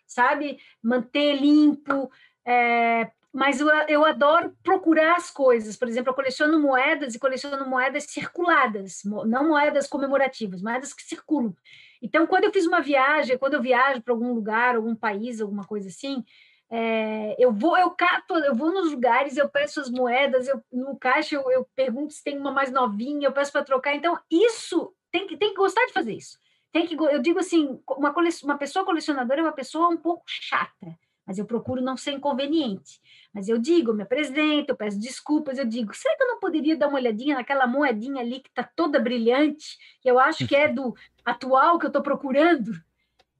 sabe? 0.06 0.58
Manter 0.82 1.34
limpo, 1.34 2.10
é, 2.44 3.10
mas 3.32 3.60
eu, 3.60 3.68
eu 3.88 4.04
adoro 4.04 4.56
procurar 4.62 5.16
as 5.16 5.30
coisas. 5.30 5.76
Por 5.76 5.88
exemplo, 5.88 6.10
eu 6.10 6.14
coleciono 6.14 6.58
moedas 6.58 7.14
e 7.14 7.18
coleciono 7.18 7.68
moedas 7.68 8.04
circuladas, 8.04 9.02
não 9.04 9.48
moedas 9.48 9.86
comemorativas, 9.86 10.62
moedas 10.62 10.92
que 10.92 11.02
circulam. 11.02 11.54
Então, 12.02 12.26
quando 12.26 12.44
eu 12.44 12.52
fiz 12.52 12.66
uma 12.66 12.80
viagem, 12.80 13.38
quando 13.38 13.54
eu 13.54 13.62
viajo 13.62 14.02
para 14.02 14.12
algum 14.12 14.32
lugar, 14.32 14.74
algum 14.74 14.96
país, 14.96 15.40
alguma 15.40 15.64
coisa 15.64 15.88
assim, 15.88 16.24
é, 16.70 17.36
eu 17.38 17.52
vou, 17.52 17.76
eu 17.76 17.90
cato, 17.90 18.34
eu 18.34 18.54
vou 18.54 18.72
nos 18.72 18.92
lugares, 18.92 19.36
eu 19.36 19.48
peço 19.48 19.80
as 19.80 19.90
moedas, 19.90 20.48
eu 20.48 20.62
no 20.72 20.96
caixa 20.96 21.34
eu, 21.34 21.50
eu 21.50 21.66
pergunto 21.74 22.12
se 22.12 22.22
tem 22.24 22.38
uma 22.38 22.52
mais 22.52 22.70
novinha, 22.72 23.28
eu 23.28 23.32
peço 23.32 23.52
para 23.52 23.64
trocar. 23.64 23.94
Então, 23.94 24.18
isso 24.30 24.92
tem 25.12 25.26
que, 25.26 25.36
tem 25.36 25.50
que 25.50 25.56
gostar 25.56 25.84
de 25.86 25.92
fazer 25.92 26.14
isso. 26.14 26.38
Tem 26.72 26.86
que, 26.86 26.94
eu 26.94 27.20
digo 27.20 27.38
assim, 27.38 27.80
uma, 27.88 28.12
cole, 28.12 28.30
uma 28.44 28.56
pessoa 28.56 28.84
colecionadora 28.84 29.40
é 29.40 29.44
uma 29.44 29.52
pessoa 29.52 29.88
um 29.88 29.96
pouco 29.96 30.22
chata 30.26 30.98
mas 31.30 31.38
eu 31.38 31.44
procuro 31.44 31.80
não 31.80 31.96
ser 31.96 32.10
inconveniente. 32.10 33.00
Mas 33.32 33.48
eu 33.48 33.56
digo, 33.56 33.92
eu 33.92 33.94
me 33.94 34.02
apresento, 34.02 34.72
eu 34.72 34.76
peço 34.76 34.98
desculpas, 34.98 35.58
eu 35.58 35.64
digo, 35.64 35.94
será 35.94 36.16
que 36.16 36.24
eu 36.24 36.26
não 36.26 36.40
poderia 36.40 36.76
dar 36.76 36.88
uma 36.88 36.98
olhadinha 36.98 37.36
naquela 37.36 37.68
moedinha 37.68 38.20
ali 38.20 38.40
que 38.40 38.48
está 38.48 38.64
toda 38.64 38.98
brilhante, 38.98 39.78
que 40.00 40.10
eu 40.10 40.18
acho 40.18 40.44
que 40.48 40.56
é 40.56 40.66
do 40.66 40.92
atual 41.24 41.78
que 41.78 41.86
eu 41.86 41.88
estou 41.90 42.02
procurando? 42.02 42.72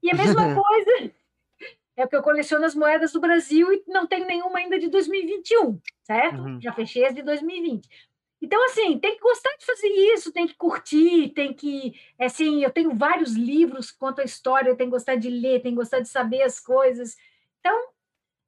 E 0.01 0.09
a 0.09 0.15
mesma 0.15 0.41
coisa 0.55 1.11
é 1.97 2.07
que 2.07 2.15
eu 2.15 2.23
coleciono 2.23 2.63
as 2.63 2.73
moedas 2.73 3.11
do 3.11 3.19
Brasil 3.19 3.73
e 3.73 3.83
não 3.87 4.07
tenho 4.07 4.25
nenhuma 4.25 4.59
ainda 4.59 4.79
de 4.79 4.87
2021, 4.87 5.77
certo? 6.03 6.41
Uhum. 6.41 6.61
Já 6.61 6.71
fechei 6.71 7.05
as 7.05 7.13
de 7.13 7.21
2020. 7.21 7.89
Então, 8.41 8.63
assim, 8.65 8.97
tem 8.97 9.15
que 9.15 9.21
gostar 9.21 9.55
de 9.57 9.65
fazer 9.65 9.87
isso, 9.87 10.33
tem 10.33 10.47
que 10.47 10.55
curtir, 10.55 11.29
tem 11.29 11.53
que. 11.53 11.93
Assim, 12.19 12.63
eu 12.63 12.71
tenho 12.71 12.95
vários 12.95 13.33
livros 13.33 13.91
contam 13.91 14.23
a 14.23 14.25
história, 14.25 14.69
eu 14.69 14.75
tenho 14.75 14.89
que 14.89 14.95
gostar 14.95 15.15
de 15.15 15.29
ler, 15.29 15.61
tenho 15.61 15.75
que 15.75 15.81
gostar 15.81 15.99
de 15.99 16.09
saber 16.09 16.41
as 16.41 16.59
coisas. 16.59 17.15
Então, 17.59 17.79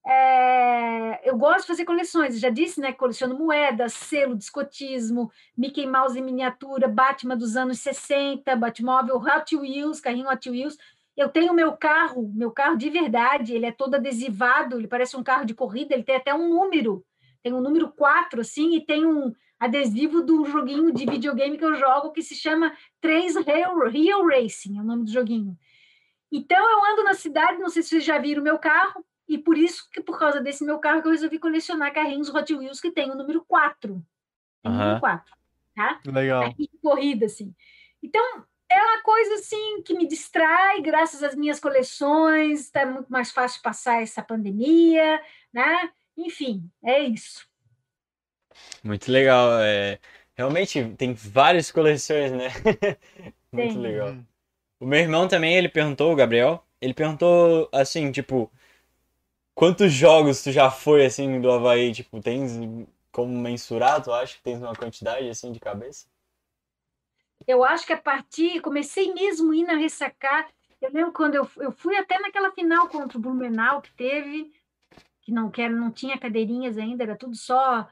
é, 0.05 1.29
eu 1.29 1.37
gosto 1.37 1.61
de 1.61 1.67
fazer 1.67 1.85
coleções, 1.85 2.39
já 2.39 2.49
disse, 2.49 2.81
né? 2.81 2.91
Coleciono 2.91 3.37
moedas, 3.37 3.93
selo 3.93 4.35
de 4.35 4.43
escotismo, 4.43 5.31
Mickey 5.55 5.85
Mouse 5.85 6.17
em 6.17 6.23
miniatura, 6.23 6.87
Batman 6.87 7.37
dos 7.37 7.55
anos 7.55 7.79
60, 7.79 8.55
Batmóvel, 8.55 9.17
Hot 9.17 9.55
Wheels, 9.55 10.01
carrinho 10.01 10.27
Hot 10.29 10.49
Wheels. 10.49 10.77
Eu 11.15 11.29
tenho 11.29 11.53
meu 11.53 11.77
carro, 11.77 12.31
meu 12.33 12.49
carro 12.51 12.75
de 12.75 12.89
verdade, 12.89 13.53
ele 13.53 13.67
é 13.67 13.71
todo 13.71 13.95
adesivado, 13.95 14.79
ele 14.79 14.87
parece 14.87 15.15
um 15.15 15.23
carro 15.23 15.45
de 15.45 15.53
corrida, 15.53 15.93
ele 15.93 16.03
tem 16.03 16.15
até 16.15 16.33
um 16.33 16.49
número, 16.49 17.05
tem 17.43 17.53
um 17.53 17.61
número 17.61 17.91
4, 17.91 18.41
assim, 18.41 18.75
e 18.75 18.81
tem 18.81 19.05
um 19.05 19.31
adesivo 19.63 20.21
do 20.21 20.43
joguinho 20.45 20.91
de 20.91 21.05
videogame 21.05 21.57
que 21.57 21.63
eu 21.63 21.75
jogo 21.75 22.11
que 22.11 22.21
se 22.21 22.35
chama 22.35 22.75
3 22.99 23.37
Real, 23.45 24.27
Racing, 24.27 24.77
é 24.77 24.81
o 24.81 24.83
nome 24.83 25.05
do 25.05 25.11
joguinho. 25.11 25.57
Então, 26.29 26.69
eu 26.69 26.85
ando 26.91 27.03
na 27.03 27.13
cidade, 27.13 27.59
não 27.59 27.69
sei 27.69 27.81
se 27.81 27.89
vocês 27.89 28.03
já 28.03 28.17
viram 28.17 28.41
o 28.41 28.43
meu 28.43 28.59
carro, 28.59 29.05
e 29.27 29.37
por 29.37 29.57
isso 29.57 29.87
que, 29.89 30.01
por 30.01 30.19
causa 30.19 30.41
desse 30.41 30.65
meu 30.65 30.79
carro, 30.79 31.01
que 31.01 31.07
eu 31.07 31.11
resolvi 31.11 31.39
colecionar 31.39 31.93
carrinhos 31.93 32.29
Hot 32.29 32.53
Wheels 32.53 32.81
que 32.81 32.91
tem 32.91 33.09
o 33.09 33.15
número 33.15 33.45
4. 33.47 34.05
Tem 34.61 34.71
o 34.71 34.75
número 34.75 34.99
4, 34.99 35.33
tá? 35.75 36.01
Legal. 36.05 36.41
Carrinho 36.41 36.69
de 36.69 36.79
corrida, 36.81 37.25
assim. 37.27 37.55
Então, 38.01 38.43
é 38.69 38.81
uma 38.81 39.01
coisa, 39.01 39.35
assim, 39.35 39.81
que 39.83 39.93
me 39.93 40.05
distrai, 40.05 40.81
graças 40.81 41.23
às 41.23 41.35
minhas 41.35 41.59
coleções, 41.59 42.61
está 42.61 42.85
muito 42.85 43.09
mais 43.09 43.31
fácil 43.31 43.61
passar 43.61 44.01
essa 44.01 44.21
pandemia, 44.21 45.21
né? 45.53 45.89
Enfim, 46.17 46.69
é 46.83 46.99
isso. 46.99 47.47
Muito 48.83 49.11
legal. 49.11 49.59
É... 49.59 49.99
Realmente, 50.35 50.95
tem 50.97 51.13
várias 51.13 51.71
coleções, 51.71 52.31
né? 52.31 52.49
muito 53.51 53.73
Tem. 53.73 53.77
legal. 53.77 54.15
O 54.79 54.85
meu 54.85 54.99
irmão 54.99 55.27
também, 55.27 55.55
ele 55.55 55.69
perguntou, 55.69 56.11
o 56.11 56.15
Gabriel, 56.15 56.63
ele 56.81 56.93
perguntou 56.93 57.69
assim, 57.71 58.11
tipo, 58.11 58.51
quantos 59.55 59.93
jogos 59.93 60.43
tu 60.43 60.51
já 60.51 60.69
foi 60.69 61.05
assim 61.05 61.39
do 61.39 61.51
Havaí? 61.51 61.93
Tipo, 61.93 62.19
tens 62.19 62.59
como 63.11 63.39
mensurar? 63.39 64.03
Tu 64.03 64.11
acha 64.11 64.35
que 64.35 64.43
tens 64.43 64.59
uma 64.59 64.75
quantidade 64.75 65.29
assim 65.29 65.51
de 65.51 65.59
cabeça? 65.59 66.07
Eu 67.47 67.63
acho 67.63 67.85
que 67.85 67.93
a 67.93 68.01
partir, 68.01 68.59
comecei 68.61 69.13
mesmo 69.13 69.51
a 69.51 69.55
ir 69.55 69.63
na 69.63 69.75
ressacar. 69.75 70.49
Eu 70.81 70.91
lembro 70.91 71.13
quando 71.13 71.35
eu, 71.35 71.47
eu 71.57 71.71
fui 71.71 71.95
até 71.95 72.19
naquela 72.19 72.51
final 72.51 72.89
contra 72.89 73.17
o 73.17 73.21
Blumenau 73.21 73.81
que 73.81 73.91
teve, 73.93 74.51
que 75.21 75.31
não, 75.31 75.49
que 75.49 75.61
era, 75.61 75.71
não 75.71 75.91
tinha 75.91 76.17
cadeirinhas 76.17 76.77
ainda, 76.77 77.03
era 77.03 77.15
tudo 77.15 77.35
só. 77.35 77.87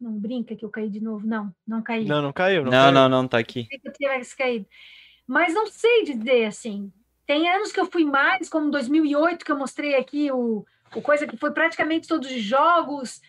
Não 0.00 0.12
brinca 0.12 0.54
que 0.56 0.64
eu 0.64 0.70
caí 0.70 0.90
de 0.90 1.00
novo. 1.00 1.26
Não, 1.26 1.54
não 1.66 1.82
caí. 1.82 2.04
Não, 2.04 2.20
não 2.20 2.32
caiu. 2.32 2.64
Não, 2.64 2.70
Não, 2.70 2.78
caiu. 2.82 2.92
não, 2.92 3.08
não, 3.08 3.28
tá 3.28 3.38
aqui. 3.38 3.68
eu 3.84 3.92
tivesse 3.92 4.36
caído. 4.36 4.66
Mas 5.26 5.54
não 5.54 5.66
sei 5.66 6.04
dizer 6.04 6.46
assim. 6.46 6.92
Tem 7.26 7.48
anos 7.48 7.72
que 7.72 7.80
eu 7.80 7.86
fui 7.90 8.04
mais, 8.04 8.48
como 8.50 8.70
2008, 8.70 9.44
que 9.44 9.50
eu 9.52 9.56
mostrei 9.56 9.94
aqui 9.94 10.30
o, 10.30 10.66
o 10.94 11.00
coisa 11.00 11.26
que 11.26 11.36
foi 11.38 11.52
praticamente 11.52 12.06
todos 12.06 12.30
os 12.30 12.42
jogos. 12.42 13.22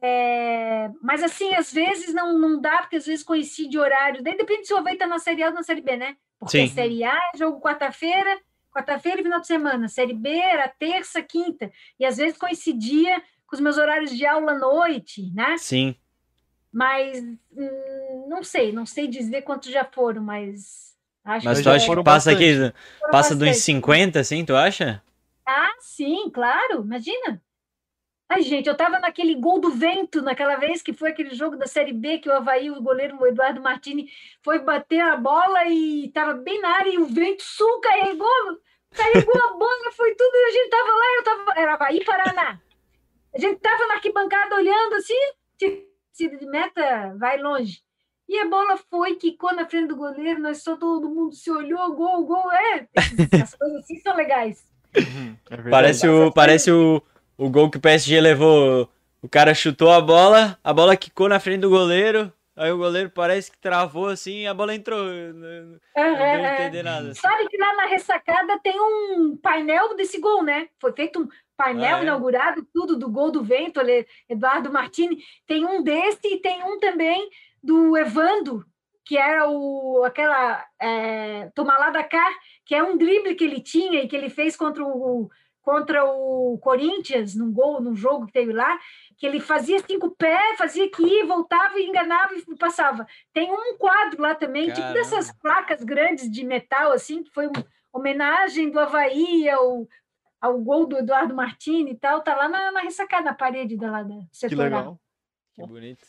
É, 0.00 0.90
mas 1.02 1.22
assim, 1.22 1.54
às 1.54 1.72
vezes 1.72 2.14
não, 2.14 2.38
não 2.38 2.60
dá, 2.60 2.78
porque 2.78 2.96
às 2.96 3.06
vezes 3.06 3.24
coincide 3.24 3.78
horário. 3.78 4.22
Daí 4.22 4.36
depende 4.36 4.66
se 4.66 4.74
o 4.74 4.76
Havaí 4.76 4.96
tá 4.96 5.06
na 5.06 5.18
Série 5.18 5.42
A 5.42 5.48
ou 5.48 5.54
na 5.54 5.62
Série 5.62 5.80
B, 5.80 5.96
né? 5.96 6.16
Porque 6.38 6.58
Sim. 6.58 6.64
a 6.64 6.68
Série 6.68 7.04
A 7.04 7.14
é 7.34 7.38
jogo 7.38 7.60
quarta-feira, 7.60 8.38
quarta-feira 8.70 9.20
e 9.20 9.24
final 9.24 9.40
de 9.40 9.46
semana. 9.46 9.88
Série 9.88 10.14
B 10.14 10.28
era 10.28 10.68
terça, 10.68 11.22
quinta. 11.22 11.72
E 11.98 12.04
às 12.04 12.18
vezes 12.18 12.36
coincidia 12.38 13.20
com 13.46 13.56
os 13.56 13.60
meus 13.60 13.76
horários 13.78 14.10
de 14.16 14.24
aula 14.26 14.52
à 14.52 14.58
noite, 14.58 15.32
né? 15.34 15.56
Sim. 15.58 15.96
Mas 16.72 17.22
hum, 17.22 18.26
não 18.28 18.42
sei, 18.42 18.72
não 18.72 18.86
sei 18.86 19.06
dizer 19.06 19.42
quantos 19.42 19.70
já 19.70 19.84
foram, 19.84 20.22
mas 20.22 20.96
acho 21.22 21.44
Mas 21.44 21.58
Já 21.58 21.62
tu 21.62 21.64
já 21.64 21.74
acha 21.74 21.96
que 21.96 22.02
passa 22.02 22.30
aqui, 22.32 22.54
foram 22.98 23.12
passa 23.12 23.34
dos 23.36 23.48
bastante. 23.48 23.64
50, 23.64 24.20
assim, 24.20 24.44
tu 24.44 24.56
acha? 24.56 25.02
Ah, 25.46 25.74
sim, 25.80 26.30
claro, 26.30 26.82
imagina. 26.82 27.42
Ai, 28.32 28.40
gente, 28.40 28.66
eu 28.66 28.74
tava 28.74 28.98
naquele 28.98 29.34
gol 29.34 29.60
do 29.60 29.68
vento, 29.68 30.22
naquela 30.22 30.56
vez 30.56 30.80
que 30.80 30.94
foi 30.94 31.10
aquele 31.10 31.34
jogo 31.34 31.54
da 31.54 31.66
Série 31.66 31.92
B 31.92 32.16
que 32.16 32.30
o 32.30 32.32
Havaí, 32.32 32.70
o 32.70 32.80
goleiro 32.80 33.20
o 33.20 33.26
Eduardo 33.26 33.60
Martini, 33.60 34.08
foi 34.42 34.58
bater 34.58 35.00
a 35.00 35.18
bola 35.18 35.68
e 35.68 36.10
tava 36.14 36.32
bem 36.32 36.58
na 36.62 36.70
área 36.70 36.88
e 36.88 36.96
o 36.96 37.04
vento 37.04 37.42
sul 37.42 37.80
carregou, 37.80 38.58
carregou 38.90 39.34
a 39.36 39.52
bola, 39.52 39.92
foi 39.94 40.14
tudo, 40.14 40.34
e 40.34 40.44
a 40.48 40.50
gente 40.50 40.70
tava 40.70 40.90
lá, 40.90 41.04
eu 41.16 41.24
tava, 41.24 41.60
era 41.60 41.74
Havaí 41.74 42.04
Paraná. 42.06 42.58
A 43.34 43.38
gente 43.38 43.60
tava 43.60 43.86
na 43.86 43.94
arquibancada 43.94 44.56
olhando 44.56 44.94
assim, 44.94 45.14
tiro 46.12 46.38
de 46.38 46.46
meta, 46.46 47.14
vai 47.18 47.38
longe. 47.38 47.80
E 48.28 48.38
a 48.38 48.48
bola 48.48 48.78
foi, 48.88 49.16
quicou 49.16 49.54
na 49.54 49.68
frente 49.68 49.88
do 49.88 49.96
goleiro, 49.96 50.40
nós 50.40 50.62
só 50.62 50.76
todo 50.76 51.08
mundo 51.08 51.34
se 51.34 51.50
olhou, 51.50 51.94
gol, 51.94 52.24
gol, 52.24 52.52
é. 52.52 52.86
Essas 53.32 53.54
coisas 53.54 53.78
assim 53.78 53.98
são 54.00 54.16
legais. 54.16 54.64
Uhum, 54.96 55.36
é. 55.50 55.70
Parece 55.70 56.08
o, 56.08 56.32
parece 56.32 56.70
o, 56.70 57.02
o 57.36 57.50
gol 57.50 57.70
que 57.70 57.78
o 57.78 57.80
PSG 57.80 58.20
levou. 58.20 58.88
O 59.20 59.28
cara 59.28 59.54
chutou 59.54 59.90
a 59.90 60.00
bola, 60.00 60.58
a 60.62 60.72
bola 60.72 60.96
quicou 60.96 61.28
na 61.28 61.40
frente 61.40 61.60
do 61.60 61.70
goleiro. 61.70 62.32
Aí 62.54 62.70
o 62.70 62.76
goleiro 62.76 63.10
parece 63.10 63.50
que 63.50 63.58
travou 63.58 64.08
assim 64.08 64.40
e 64.42 64.46
a 64.46 64.52
bola 64.52 64.74
entrou. 64.74 65.02
Não, 65.04 65.34
não 65.34 65.80
É, 65.96 66.14
deu 66.14 66.24
é, 66.24 66.42
é. 66.42 66.54
entender 66.54 66.82
nada. 66.82 67.14
Sabe 67.14 67.48
que 67.48 67.56
lá 67.56 67.74
na 67.76 67.86
ressacada 67.86 68.58
tem 68.62 68.78
um 68.78 69.36
painel 69.36 69.96
desse 69.96 70.18
gol, 70.20 70.42
né? 70.42 70.68
Foi 70.78 70.92
feito 70.92 71.20
um 71.20 71.28
painel 71.62 71.96
Ah, 71.96 72.00
é? 72.00 72.02
inaugurado, 72.02 72.66
tudo 72.72 72.96
do 72.96 73.10
gol 73.10 73.30
do 73.30 73.42
vento, 73.42 73.80
Eduardo 74.28 74.72
Martini. 74.72 75.22
Tem 75.46 75.64
um 75.64 75.82
desse 75.82 76.26
e 76.26 76.40
tem 76.40 76.62
um 76.64 76.78
também 76.78 77.28
do 77.62 77.96
Evando, 77.96 78.64
que 79.04 79.16
era 79.16 79.48
o 79.48 80.02
aquela 80.04 80.64
é, 80.80 81.50
tomar 81.54 81.78
lá 81.78 81.90
da 81.90 82.02
cá, 82.02 82.28
que 82.64 82.74
é 82.74 82.82
um 82.82 82.96
drible 82.96 83.34
que 83.34 83.44
ele 83.44 83.60
tinha 83.60 84.02
e 84.02 84.08
que 84.08 84.16
ele 84.16 84.28
fez 84.28 84.56
contra 84.56 84.84
o 84.84 85.30
contra 85.62 86.04
o 86.04 86.58
Corinthians 86.58 87.36
num 87.36 87.52
gol, 87.52 87.80
num 87.80 87.94
jogo 87.94 88.26
que 88.26 88.32
teve 88.32 88.52
lá, 88.52 88.78
que 89.16 89.24
ele 89.24 89.38
fazia 89.38 89.78
cinco 89.78 90.10
pés, 90.10 90.58
fazia 90.58 90.86
aqui, 90.86 91.22
voltava 91.22 91.78
e 91.78 91.86
enganava 91.86 92.34
e 92.34 92.56
passava. 92.56 93.06
Tem 93.32 93.48
um 93.48 93.76
quadro 93.78 94.20
lá 94.20 94.34
também, 94.34 94.66
tipo 94.66 94.80
Caramba. 94.80 94.94
dessas 94.94 95.32
placas 95.38 95.84
grandes 95.84 96.28
de 96.28 96.44
metal, 96.44 96.90
assim, 96.90 97.22
que 97.22 97.30
foi 97.30 97.46
uma 97.46 97.64
homenagem 97.92 98.70
do 98.70 98.80
Havaí 98.80 99.48
ao, 99.48 99.86
ao 100.42 100.58
gol 100.58 100.86
do 100.86 100.98
Eduardo 100.98 101.32
Martini 101.32 101.92
e 101.92 101.96
tal, 101.96 102.20
tá 102.20 102.34
lá 102.34 102.48
na, 102.48 102.72
na 102.72 102.80
ressacada, 102.80 103.26
na 103.26 103.34
parede 103.34 103.76
da 103.76 103.88
lá 103.92 104.02
da 104.02 104.16
Que 104.48 104.54
legal. 104.56 105.00
Que 105.54 105.64
bonito. 105.64 106.04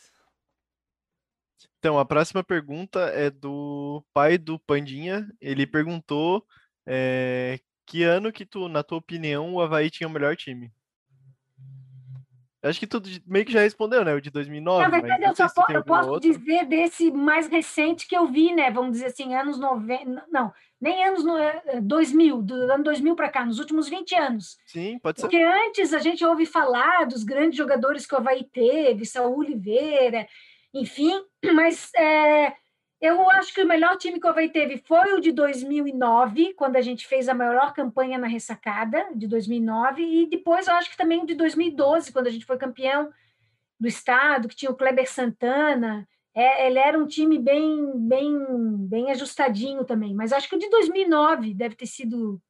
Então, 1.78 1.98
a 1.98 2.04
próxima 2.04 2.42
pergunta 2.42 2.98
é 3.10 3.30
do 3.30 4.04
pai 4.12 4.36
do 4.36 4.58
Pandinha. 4.58 5.28
Ele 5.40 5.66
perguntou 5.66 6.44
eh, 6.84 7.60
que 7.86 8.02
ano 8.02 8.32
que 8.32 8.44
tu, 8.44 8.68
na 8.68 8.82
tua 8.82 8.98
opinião, 8.98 9.54
o 9.54 9.60
Havaí 9.60 9.88
tinha 9.88 10.08
o 10.08 10.10
melhor 10.10 10.34
time? 10.34 10.72
Acho 12.64 12.80
que 12.80 12.86
tu 12.86 13.00
j- 13.04 13.22
meio 13.26 13.44
que 13.44 13.52
já 13.52 13.60
respondeu, 13.60 14.04
né? 14.04 14.14
O 14.14 14.20
de 14.20 14.30
2009, 14.30 14.82
Na 14.82 14.88
verdade, 14.88 15.24
eu 15.24 15.36
só 15.36 15.46
se 15.48 15.54
tu 15.54 15.60
po- 15.60 15.66
tem 15.66 15.76
eu 15.76 15.84
posso 15.84 16.20
dizer 16.20 16.64
desse 16.66 17.10
mais 17.10 17.46
recente 17.46 18.06
que 18.08 18.16
eu 18.16 18.26
vi, 18.26 18.54
né? 18.54 18.70
Vamos 18.70 18.92
dizer 18.92 19.06
assim, 19.06 19.34
anos 19.34 19.58
90. 19.58 20.26
Não, 20.30 20.52
nem 20.80 21.04
anos 21.04 21.24
no- 21.24 21.38
eh, 21.38 21.80
2000, 21.82 22.42
do 22.42 22.54
ano 22.72 22.82
2000 22.82 23.14
para 23.14 23.28
cá, 23.28 23.44
nos 23.44 23.58
últimos 23.58 23.88
20 23.88 24.14
anos. 24.14 24.56
Sim, 24.66 24.98
pode 24.98 25.20
ser. 25.20 25.26
Porque 25.26 25.42
antes 25.42 25.92
a 25.92 25.98
gente 25.98 26.24
ouve 26.24 26.46
falar 26.46 27.06
dos 27.06 27.22
grandes 27.22 27.56
jogadores 27.56 28.06
que 28.06 28.14
o 28.14 28.18
Havaí 28.18 28.44
teve, 28.44 29.04
Saúl 29.04 29.38
Oliveira, 29.40 30.26
enfim, 30.72 31.12
mas 31.54 31.90
é, 31.94 32.54
eu 33.04 33.30
acho 33.30 33.52
que 33.52 33.62
o 33.62 33.66
melhor 33.66 33.96
time 33.98 34.18
que 34.18 34.26
o 34.26 34.30
Havaí 34.30 34.48
teve 34.48 34.78
foi 34.78 35.12
o 35.12 35.20
de 35.20 35.30
2009, 35.30 36.54
quando 36.54 36.76
a 36.76 36.80
gente 36.80 37.06
fez 37.06 37.28
a 37.28 37.34
maior 37.34 37.74
campanha 37.74 38.16
na 38.16 38.26
ressacada, 38.26 39.06
de 39.14 39.26
2009, 39.26 40.02
e 40.02 40.26
depois 40.26 40.66
eu 40.66 40.74
acho 40.74 40.90
que 40.90 40.96
também 40.96 41.22
o 41.22 41.26
de 41.26 41.34
2012, 41.34 42.12
quando 42.12 42.28
a 42.28 42.30
gente 42.30 42.46
foi 42.46 42.56
campeão 42.56 43.10
do 43.78 43.86
estado, 43.86 44.48
que 44.48 44.56
tinha 44.56 44.70
o 44.70 44.76
Kleber 44.76 45.10
Santana. 45.10 46.08
É, 46.34 46.66
ele 46.66 46.78
era 46.78 46.98
um 46.98 47.06
time 47.06 47.38
bem, 47.38 47.92
bem, 47.96 48.38
bem 48.88 49.10
ajustadinho 49.10 49.84
também, 49.84 50.14
mas 50.14 50.32
acho 50.32 50.48
que 50.48 50.56
o 50.56 50.58
de 50.58 50.70
2009 50.70 51.54
deve 51.54 51.76
ter 51.76 51.86
sido 51.86 52.40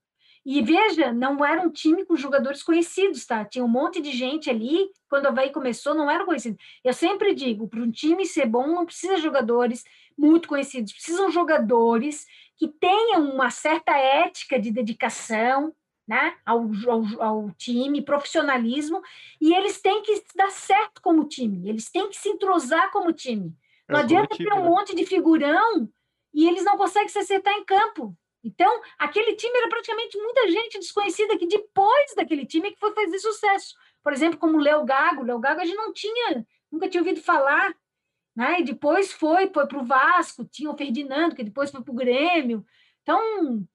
e 0.44 0.60
veja, 0.60 1.12
não 1.12 1.42
era 1.44 1.62
um 1.62 1.70
time 1.70 2.04
com 2.04 2.16
jogadores 2.16 2.62
conhecidos, 2.62 3.24
tá? 3.24 3.44
Tinha 3.44 3.64
um 3.64 3.68
monte 3.68 4.00
de 4.00 4.12
gente 4.12 4.50
ali, 4.50 4.90
quando 5.08 5.24
o 5.24 5.28
Havaí 5.28 5.50
começou, 5.50 5.94
não 5.94 6.10
era 6.10 6.24
conhecido. 6.24 6.58
Eu 6.82 6.92
sempre 6.92 7.34
digo, 7.34 7.66
para 7.66 7.80
um 7.80 7.90
time 7.90 8.26
ser 8.26 8.46
bom, 8.46 8.66
não 8.66 8.84
precisa 8.84 9.16
de 9.16 9.22
jogadores 9.22 9.84
muito 10.16 10.46
conhecidos, 10.46 10.92
precisam 10.92 11.30
jogadores 11.30 12.26
que 12.56 12.68
tenham 12.68 13.30
uma 13.30 13.50
certa 13.50 13.96
ética 13.96 14.60
de 14.60 14.70
dedicação, 14.70 15.74
né, 16.06 16.36
ao, 16.44 16.70
ao, 16.86 17.22
ao 17.22 17.50
time, 17.52 18.02
profissionalismo, 18.02 19.00
e 19.40 19.54
eles 19.54 19.80
têm 19.80 20.02
que 20.02 20.22
dar 20.36 20.50
certo 20.50 21.00
como 21.00 21.26
time, 21.26 21.66
eles 21.66 21.90
têm 21.90 22.08
que 22.10 22.16
se 22.16 22.28
entrosar 22.28 22.90
como 22.90 23.12
time. 23.12 23.56
É 23.88 23.92
Não 23.92 24.00
o 24.00 24.02
adianta 24.02 24.36
ter 24.36 24.52
um 24.52 24.64
né? 24.64 24.68
monte 24.68 24.94
de 24.94 25.06
figurão 25.06 25.88
e 26.32 26.46
eles 26.46 26.64
não 26.64 26.76
conseguem 26.76 27.08
se 27.08 27.18
acertar 27.18 27.54
em 27.54 27.64
campo. 27.64 28.14
Então, 28.44 28.82
aquele 28.98 29.34
time 29.34 29.56
era 29.56 29.68
praticamente 29.68 30.18
muita 30.18 30.50
gente 30.50 30.78
desconhecida 30.78 31.38
que 31.38 31.46
depois 31.46 32.14
daquele 32.14 32.44
time 32.44 32.68
é 32.68 32.70
que 32.72 32.78
foi 32.78 32.92
fazer 32.92 33.18
sucesso. 33.18 33.74
Por 34.02 34.12
exemplo, 34.12 34.38
como 34.38 34.58
o 34.58 34.60
Léo 34.60 34.84
Gago. 34.84 35.22
O 35.22 35.24
Léo 35.24 35.40
Gago 35.40 35.62
a 35.62 35.64
gente 35.64 35.76
não 35.76 35.92
tinha, 35.92 36.46
nunca 36.70 36.88
tinha 36.88 37.00
ouvido 37.00 37.22
falar. 37.22 37.74
Né? 38.36 38.60
E 38.60 38.64
depois 38.64 39.12
foi, 39.12 39.50
foi 39.52 39.66
para 39.66 39.78
o 39.78 39.84
Vasco, 39.84 40.44
tinha 40.44 40.70
o 40.70 40.76
Ferdinando, 40.76 41.34
que 41.34 41.44
depois 41.44 41.70
foi 41.70 41.82
para 41.82 41.92
o 41.92 41.94
Grêmio. 41.94 42.66
Então, 43.02 43.66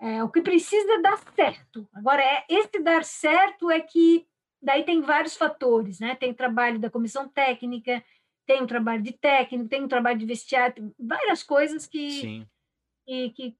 é, 0.00 0.22
o 0.22 0.30
que 0.30 0.40
precisa 0.40 0.94
é 0.94 1.02
dar 1.02 1.18
certo. 1.34 1.86
Agora, 1.92 2.22
é, 2.22 2.44
esse 2.48 2.78
dar 2.80 3.04
certo 3.04 3.70
é 3.70 3.80
que 3.80 4.26
daí 4.62 4.84
tem 4.84 5.00
vários 5.00 5.36
fatores, 5.36 6.00
né? 6.00 6.14
Tem 6.14 6.30
o 6.30 6.34
trabalho 6.34 6.78
da 6.78 6.88
comissão 6.88 7.28
técnica, 7.28 8.02
tem 8.46 8.62
o 8.62 8.66
trabalho 8.66 9.02
de 9.02 9.12
técnico, 9.12 9.68
tem 9.68 9.84
o 9.84 9.88
trabalho 9.88 10.18
de 10.18 10.26
vestiário, 10.26 10.94
várias 10.98 11.42
coisas 11.42 11.86
que, 11.86 12.10
Sim. 12.10 12.46
que, 13.06 13.30
que 13.30 13.56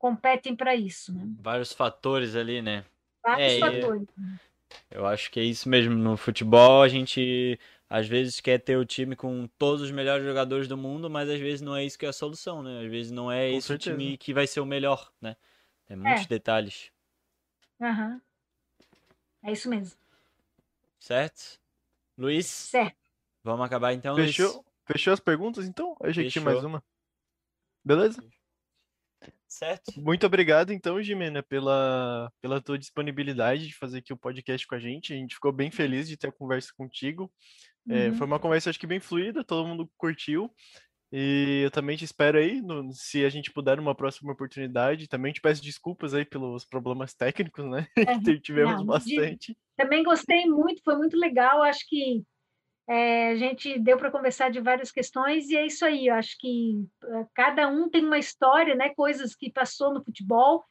competem 0.00 0.56
para 0.56 0.74
isso, 0.74 1.12
né? 1.12 1.28
Vários 1.38 1.72
fatores 1.72 2.34
ali, 2.34 2.60
né? 2.62 2.84
Vários 3.22 3.54
É, 3.54 3.60
fatores. 3.60 4.08
Eu 4.90 5.06
acho 5.06 5.30
que 5.30 5.38
é 5.38 5.44
isso 5.44 5.68
mesmo. 5.68 5.94
No 5.94 6.16
futebol, 6.16 6.82
a 6.82 6.88
gente 6.88 7.58
às 7.88 8.08
vezes 8.08 8.40
quer 8.40 8.58
ter 8.58 8.76
o 8.76 8.84
time 8.84 9.14
com 9.14 9.46
todos 9.58 9.82
os 9.82 9.90
melhores 9.90 10.24
jogadores 10.24 10.66
do 10.66 10.76
mundo, 10.76 11.10
mas 11.10 11.28
às 11.28 11.38
vezes 11.38 11.60
não 11.60 11.76
é 11.76 11.84
isso 11.84 11.98
que 11.98 12.06
é 12.06 12.08
a 12.08 12.12
solução, 12.12 12.62
né? 12.62 12.84
Às 12.84 12.90
vezes 12.90 13.12
não 13.12 13.30
é 13.30 13.50
Com 13.50 13.56
esse 13.56 13.66
certeza. 13.66 13.94
o 13.94 13.98
time 13.98 14.16
que 14.16 14.32
vai 14.32 14.46
ser 14.46 14.60
o 14.60 14.66
melhor, 14.66 15.12
né? 15.20 15.36
É 15.88 15.94
muitos 15.96 16.26
detalhes, 16.26 16.90
Aham. 17.80 18.20
É 19.42 19.52
isso 19.52 19.68
mesmo. 19.68 19.98
certo? 20.98 21.58
Luiz, 22.16 22.46
Certo. 22.46 22.96
vamos 23.42 23.66
acabar 23.66 23.92
então, 23.92 24.14
Luiz? 24.14 24.36
Fechou? 24.36 24.64
Fechou 24.86 25.12
as 25.12 25.20
perguntas, 25.20 25.66
então? 25.66 25.96
Eu 26.00 26.12
que 26.12 26.28
tinha 26.28 26.44
mais 26.44 26.56
Fechou. 26.56 26.68
uma. 26.68 26.82
Beleza? 27.84 28.22
Certo? 29.52 30.00
Muito 30.00 30.24
obrigado, 30.24 30.72
então, 30.72 31.02
Jimena, 31.02 31.42
pela, 31.42 32.30
pela 32.40 32.60
tua 32.62 32.78
disponibilidade 32.78 33.66
de 33.66 33.74
fazer 33.76 33.98
aqui 33.98 34.12
o 34.12 34.16
podcast 34.16 34.64
com 34.64 34.76
a 34.76 34.78
gente. 34.78 35.12
A 35.12 35.16
gente 35.16 35.34
ficou 35.34 35.50
bem 35.52 35.72
feliz 35.72 36.08
de 36.08 36.16
ter 36.16 36.28
a 36.28 36.32
conversa 36.32 36.68
contigo. 36.76 37.30
É, 37.88 38.08
Uhum. 38.08 38.14
foi 38.14 38.26
uma 38.28 38.38
conversa, 38.38 38.70
acho 38.70 38.78
que 38.78 38.86
bem 38.86 39.00
fluida, 39.00 39.42
todo 39.42 39.66
mundo 39.66 39.90
curtiu. 39.96 40.48
E 41.12 41.62
eu 41.64 41.70
também 41.72 41.96
te 41.96 42.04
espero 42.04 42.38
aí, 42.38 42.62
no- 42.62 42.92
se 42.92 43.24
a 43.24 43.28
gente 43.28 43.52
puder, 43.52 43.76
numa 43.76 43.94
próxima 43.96 44.32
oportunidade. 44.32 45.08
Também 45.08 45.32
te 45.32 45.40
peço 45.40 45.60
desculpas 45.60 46.14
aí 46.14 46.24
pelos 46.24 46.64
problemas 46.64 47.12
técnicos, 47.12 47.64
né? 47.68 47.88
Que 48.36 48.38
tivemos 48.40 48.74
Não, 48.74 48.80
de- 48.82 48.86
bastante. 48.86 49.58
Também 49.76 50.04
gostei 50.04 50.46
muito, 50.46 50.80
foi 50.84 50.96
muito 50.96 51.16
legal. 51.16 51.60
Acho 51.64 51.84
que 51.88 52.22
é, 52.90 53.30
a 53.30 53.36
gente 53.36 53.78
deu 53.78 53.96
para 53.96 54.10
conversar 54.10 54.50
de 54.50 54.60
várias 54.60 54.90
questões 54.90 55.48
e 55.48 55.56
é 55.56 55.64
isso 55.64 55.84
aí. 55.84 56.08
Eu 56.08 56.14
acho 56.14 56.36
que 56.36 56.84
é, 57.04 57.26
cada 57.32 57.68
um 57.68 57.88
tem 57.88 58.04
uma 58.04 58.18
história, 58.18 58.74
né? 58.74 58.88
Coisas 58.88 59.32
que 59.36 59.48
passou 59.48 59.94
no 59.94 60.04
futebol 60.04 60.64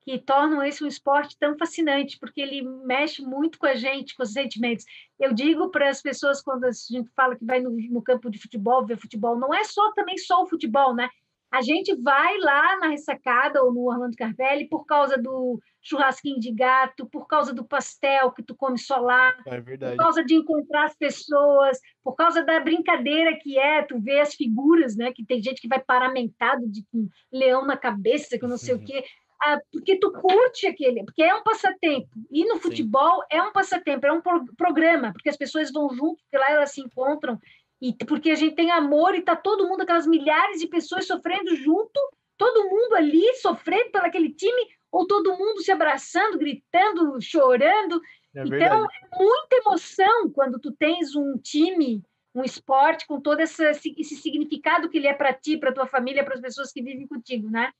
que 0.00 0.18
tornam 0.18 0.62
esse 0.62 0.82
um 0.82 0.86
esporte 0.86 1.36
tão 1.38 1.58
fascinante, 1.58 2.16
porque 2.18 2.40
ele 2.40 2.62
mexe 2.62 3.20
muito 3.20 3.58
com 3.58 3.66
a 3.66 3.74
gente, 3.74 4.14
com 4.14 4.22
os 4.22 4.32
sentimentos. 4.32 4.86
Eu 5.18 5.34
digo 5.34 5.68
para 5.70 5.90
as 5.90 6.00
pessoas 6.00 6.40
quando 6.40 6.64
a 6.64 6.70
gente 6.70 7.10
fala 7.14 7.36
que 7.36 7.44
vai 7.44 7.60
no, 7.60 7.70
no 7.70 8.00
campo 8.00 8.30
de 8.30 8.38
futebol, 8.38 8.86
ver 8.86 8.96
futebol, 8.96 9.36
não 9.36 9.52
é 9.52 9.64
só 9.64 9.92
também 9.92 10.16
só 10.16 10.44
o 10.44 10.46
futebol, 10.46 10.94
né? 10.94 11.10
A 11.50 11.62
gente 11.62 11.94
vai 11.94 12.38
lá 12.38 12.78
na 12.78 12.88
ressacada 12.88 13.62
ou 13.62 13.72
no 13.72 13.88
Orlando 13.88 14.16
Carvelli 14.16 14.68
por 14.68 14.84
causa 14.84 15.16
do 15.16 15.60
churrasquinho 15.80 16.40
de 16.40 16.52
gato, 16.52 17.06
por 17.06 17.26
causa 17.28 17.54
do 17.54 17.64
pastel 17.64 18.32
que 18.32 18.42
tu 18.42 18.54
come 18.56 18.76
só 18.76 18.96
lá, 18.98 19.32
É 19.46 19.60
por 19.60 19.96
causa 19.96 20.24
de 20.24 20.34
encontrar 20.34 20.86
as 20.86 20.96
pessoas, 20.96 21.78
por 22.02 22.16
causa 22.16 22.44
da 22.44 22.58
brincadeira 22.58 23.38
que 23.40 23.56
é, 23.58 23.82
tu 23.82 23.98
vê 24.00 24.20
as 24.20 24.34
figuras, 24.34 24.96
né? 24.96 25.12
Que 25.12 25.24
tem 25.24 25.40
gente 25.40 25.60
que 25.60 25.68
vai 25.68 25.78
paramentado 25.80 26.68
de 26.68 26.84
com 26.92 27.08
leão 27.32 27.64
na 27.64 27.76
cabeça, 27.76 28.36
que 28.38 28.46
não 28.46 28.58
sei 28.58 28.74
o 28.74 28.80
quê. 28.80 29.04
Ah, 29.40 29.58
porque 29.70 29.98
tu 30.00 30.10
curte 30.12 30.66
aquele, 30.66 31.04
porque 31.04 31.22
é 31.22 31.34
um 31.34 31.42
passatempo. 31.42 32.08
E 32.30 32.44
no 32.46 32.54
Sim. 32.54 32.60
futebol 32.62 33.22
é 33.30 33.40
um 33.40 33.52
passatempo, 33.52 34.06
é 34.06 34.12
um 34.12 34.20
pro- 34.20 34.46
programa, 34.56 35.12
porque 35.12 35.28
as 35.28 35.36
pessoas 35.36 35.70
vão 35.70 35.88
junto, 35.90 36.16
porque 36.22 36.38
lá 36.38 36.50
elas 36.50 36.72
se 36.72 36.80
encontram, 36.80 37.38
e 37.80 37.92
porque 38.06 38.30
a 38.30 38.34
gente 38.34 38.54
tem 38.54 38.70
amor 38.70 39.14
e 39.14 39.22
tá 39.22 39.36
todo 39.36 39.68
mundo, 39.68 39.82
aquelas 39.82 40.06
milhares 40.06 40.60
de 40.60 40.66
pessoas 40.66 41.06
sofrendo 41.06 41.54
junto, 41.54 42.00
todo 42.36 42.68
mundo 42.68 42.94
ali 42.94 43.34
sofrendo 43.34 43.90
pelo 43.90 44.06
aquele 44.06 44.32
time, 44.32 44.66
ou 44.90 45.06
todo 45.06 45.36
mundo 45.36 45.60
se 45.62 45.70
abraçando, 45.70 46.38
gritando, 46.38 47.20
chorando. 47.20 48.00
É 48.34 48.40
Então, 48.40 48.48
verdade. 48.48 48.88
é 49.12 49.18
muita 49.18 49.56
emoção 49.56 50.30
quando 50.30 50.58
tu 50.58 50.72
tens 50.72 51.14
um 51.14 51.36
time, 51.38 52.02
um 52.34 52.42
esporte 52.42 53.06
com 53.06 53.20
todo 53.20 53.40
essa, 53.40 53.70
esse 53.70 54.16
significado 54.16 54.88
que 54.88 54.98
ele 54.98 55.06
é 55.06 55.14
para 55.14 55.32
ti, 55.32 55.56
para 55.56 55.72
tua 55.72 55.86
família, 55.86 56.24
para 56.24 56.34
as 56.34 56.40
pessoas 56.40 56.72
que 56.72 56.82
vivem 56.82 57.06
contigo, 57.06 57.50
né? 57.50 57.72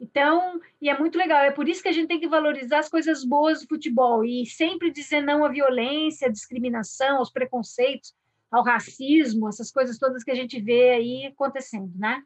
Então, 0.00 0.60
e 0.80 0.90
é 0.90 0.98
muito 0.98 1.16
legal. 1.16 1.42
É 1.42 1.50
por 1.50 1.68
isso 1.68 1.82
que 1.82 1.88
a 1.88 1.92
gente 1.92 2.08
tem 2.08 2.18
que 2.20 2.28
valorizar 2.28 2.80
as 2.80 2.88
coisas 2.88 3.24
boas 3.24 3.62
do 3.62 3.68
futebol 3.68 4.24
e 4.24 4.44
sempre 4.44 4.90
dizer 4.90 5.20
não 5.20 5.44
à 5.44 5.48
violência, 5.48 6.28
à 6.28 6.30
discriminação, 6.30 7.18
aos 7.18 7.30
preconceitos, 7.30 8.12
ao 8.54 8.62
racismo, 8.64 9.48
essas 9.48 9.70
coisas 9.70 9.98
todas 9.98 10.22
que 10.22 10.30
a 10.30 10.34
gente 10.34 10.60
vê 10.60 10.90
aí 10.90 11.26
acontecendo, 11.26 11.92
né? 11.96 12.22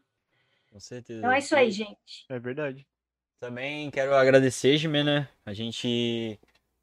Com 0.71 0.81
certeza. 0.81 1.19
Então 1.21 1.33
é 1.33 1.39
isso 1.39 1.57
aí, 1.57 1.71
gente. 1.71 2.27
É 2.29 2.39
verdade. 2.39 2.87
Também 3.41 3.91
quero 3.91 4.15
agradecer, 4.15 4.77
Jimena. 4.77 5.29
A 5.47 5.53
gente 5.55 6.39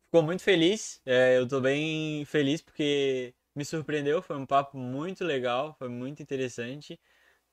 ficou 0.05 0.23
muito 0.23 0.41
feliz. 0.43 1.01
É, 1.05 1.38
eu 1.38 1.47
tô 1.47 1.61
bem 1.61 2.26
feliz 2.26 2.61
porque 2.61 3.34
me 3.55 3.65
surpreendeu. 3.65 4.22
Foi 4.22 4.38
um 4.38 4.45
papo 4.45 4.77
muito 4.77 5.23
legal, 5.23 5.76
foi 5.77 5.89
muito 5.89 6.23
interessante. 6.23 6.99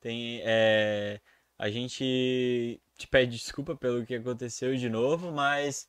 Tem, 0.01 0.41
é, 0.45 1.21
a 1.59 1.71
gente 1.71 2.81
te 2.99 3.07
pede 3.09 3.37
desculpa 3.37 3.77
pelo 3.77 4.07
que 4.07 4.15
aconteceu 4.17 4.75
de 4.77 4.89
novo, 4.91 5.33
mas 5.33 5.89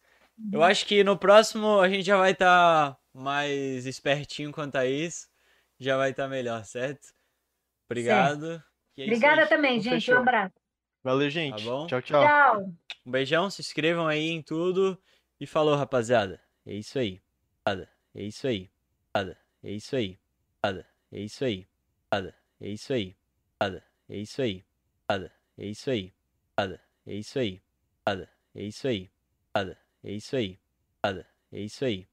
eu 0.51 0.59
Uhum. 0.59 0.65
acho 0.65 0.85
que 0.85 1.03
no 1.03 1.17
próximo 1.17 1.80
a 1.81 1.89
gente 1.89 2.03
já 2.05 2.17
vai 2.17 2.31
estar 2.31 2.99
mais 3.13 3.85
espertinho 3.85 4.51
quanto 4.51 4.77
a 4.77 4.85
isso. 4.85 5.27
Já 5.84 5.97
vai 5.97 6.11
estar 6.11 6.27
melhor, 6.27 6.64
certo? 6.65 7.14
Obrigado. 7.85 8.64
E 8.95 9.01
é 9.01 9.05
Obrigada 9.05 9.41
aí. 9.43 9.49
também, 9.49 9.72
Então, 9.80 9.84
gente. 9.91 9.93
fechou. 10.05 10.15
Um 10.15 10.19
abraço. 10.19 10.55
Valeu, 11.03 11.30
gente. 11.30 11.64
Tá 11.64 11.69
bom? 11.69 11.88
Tchau, 11.88 12.01
tchau. 12.01 12.23
Tchau. 12.26 12.73
Um 13.05 13.11
beijão, 13.11 13.49
se 13.49 13.61
inscrevam 13.61 14.07
aí 14.07 14.30
em 14.30 14.41
tudo. 14.41 14.97
E 15.39 15.45
falou, 15.45 15.76
rapaziada. 15.76 16.39
É 16.65 16.73
isso 16.73 16.97
aí. 16.97 17.22
É 18.15 18.23
isso 18.23 18.47
aí. 18.47 18.69
É 19.61 19.72
isso 19.72 19.95
aí. 19.95 20.18
É 21.11 21.19
isso 21.19 21.43
aí. 21.43 21.68
É 22.61 22.68
isso 22.69 22.93
aí. 22.93 23.15
É 24.07 24.15
isso 24.15 24.41
aí. 24.41 24.64
É 25.57 25.65
isso 25.65 25.89
aí. 25.89 26.14
É 27.05 27.14
isso 27.14 27.38
aí. 27.39 27.61
É 28.55 28.64
isso 28.64 28.88
aí. 28.88 29.11
É 30.03 30.11
isso 30.11 30.38
aí. 30.38 30.60
É 31.51 31.60
isso 31.60 31.85
aí. 31.85 32.07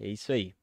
É 0.00 0.08
isso 0.08 0.32
aí. 0.32 0.56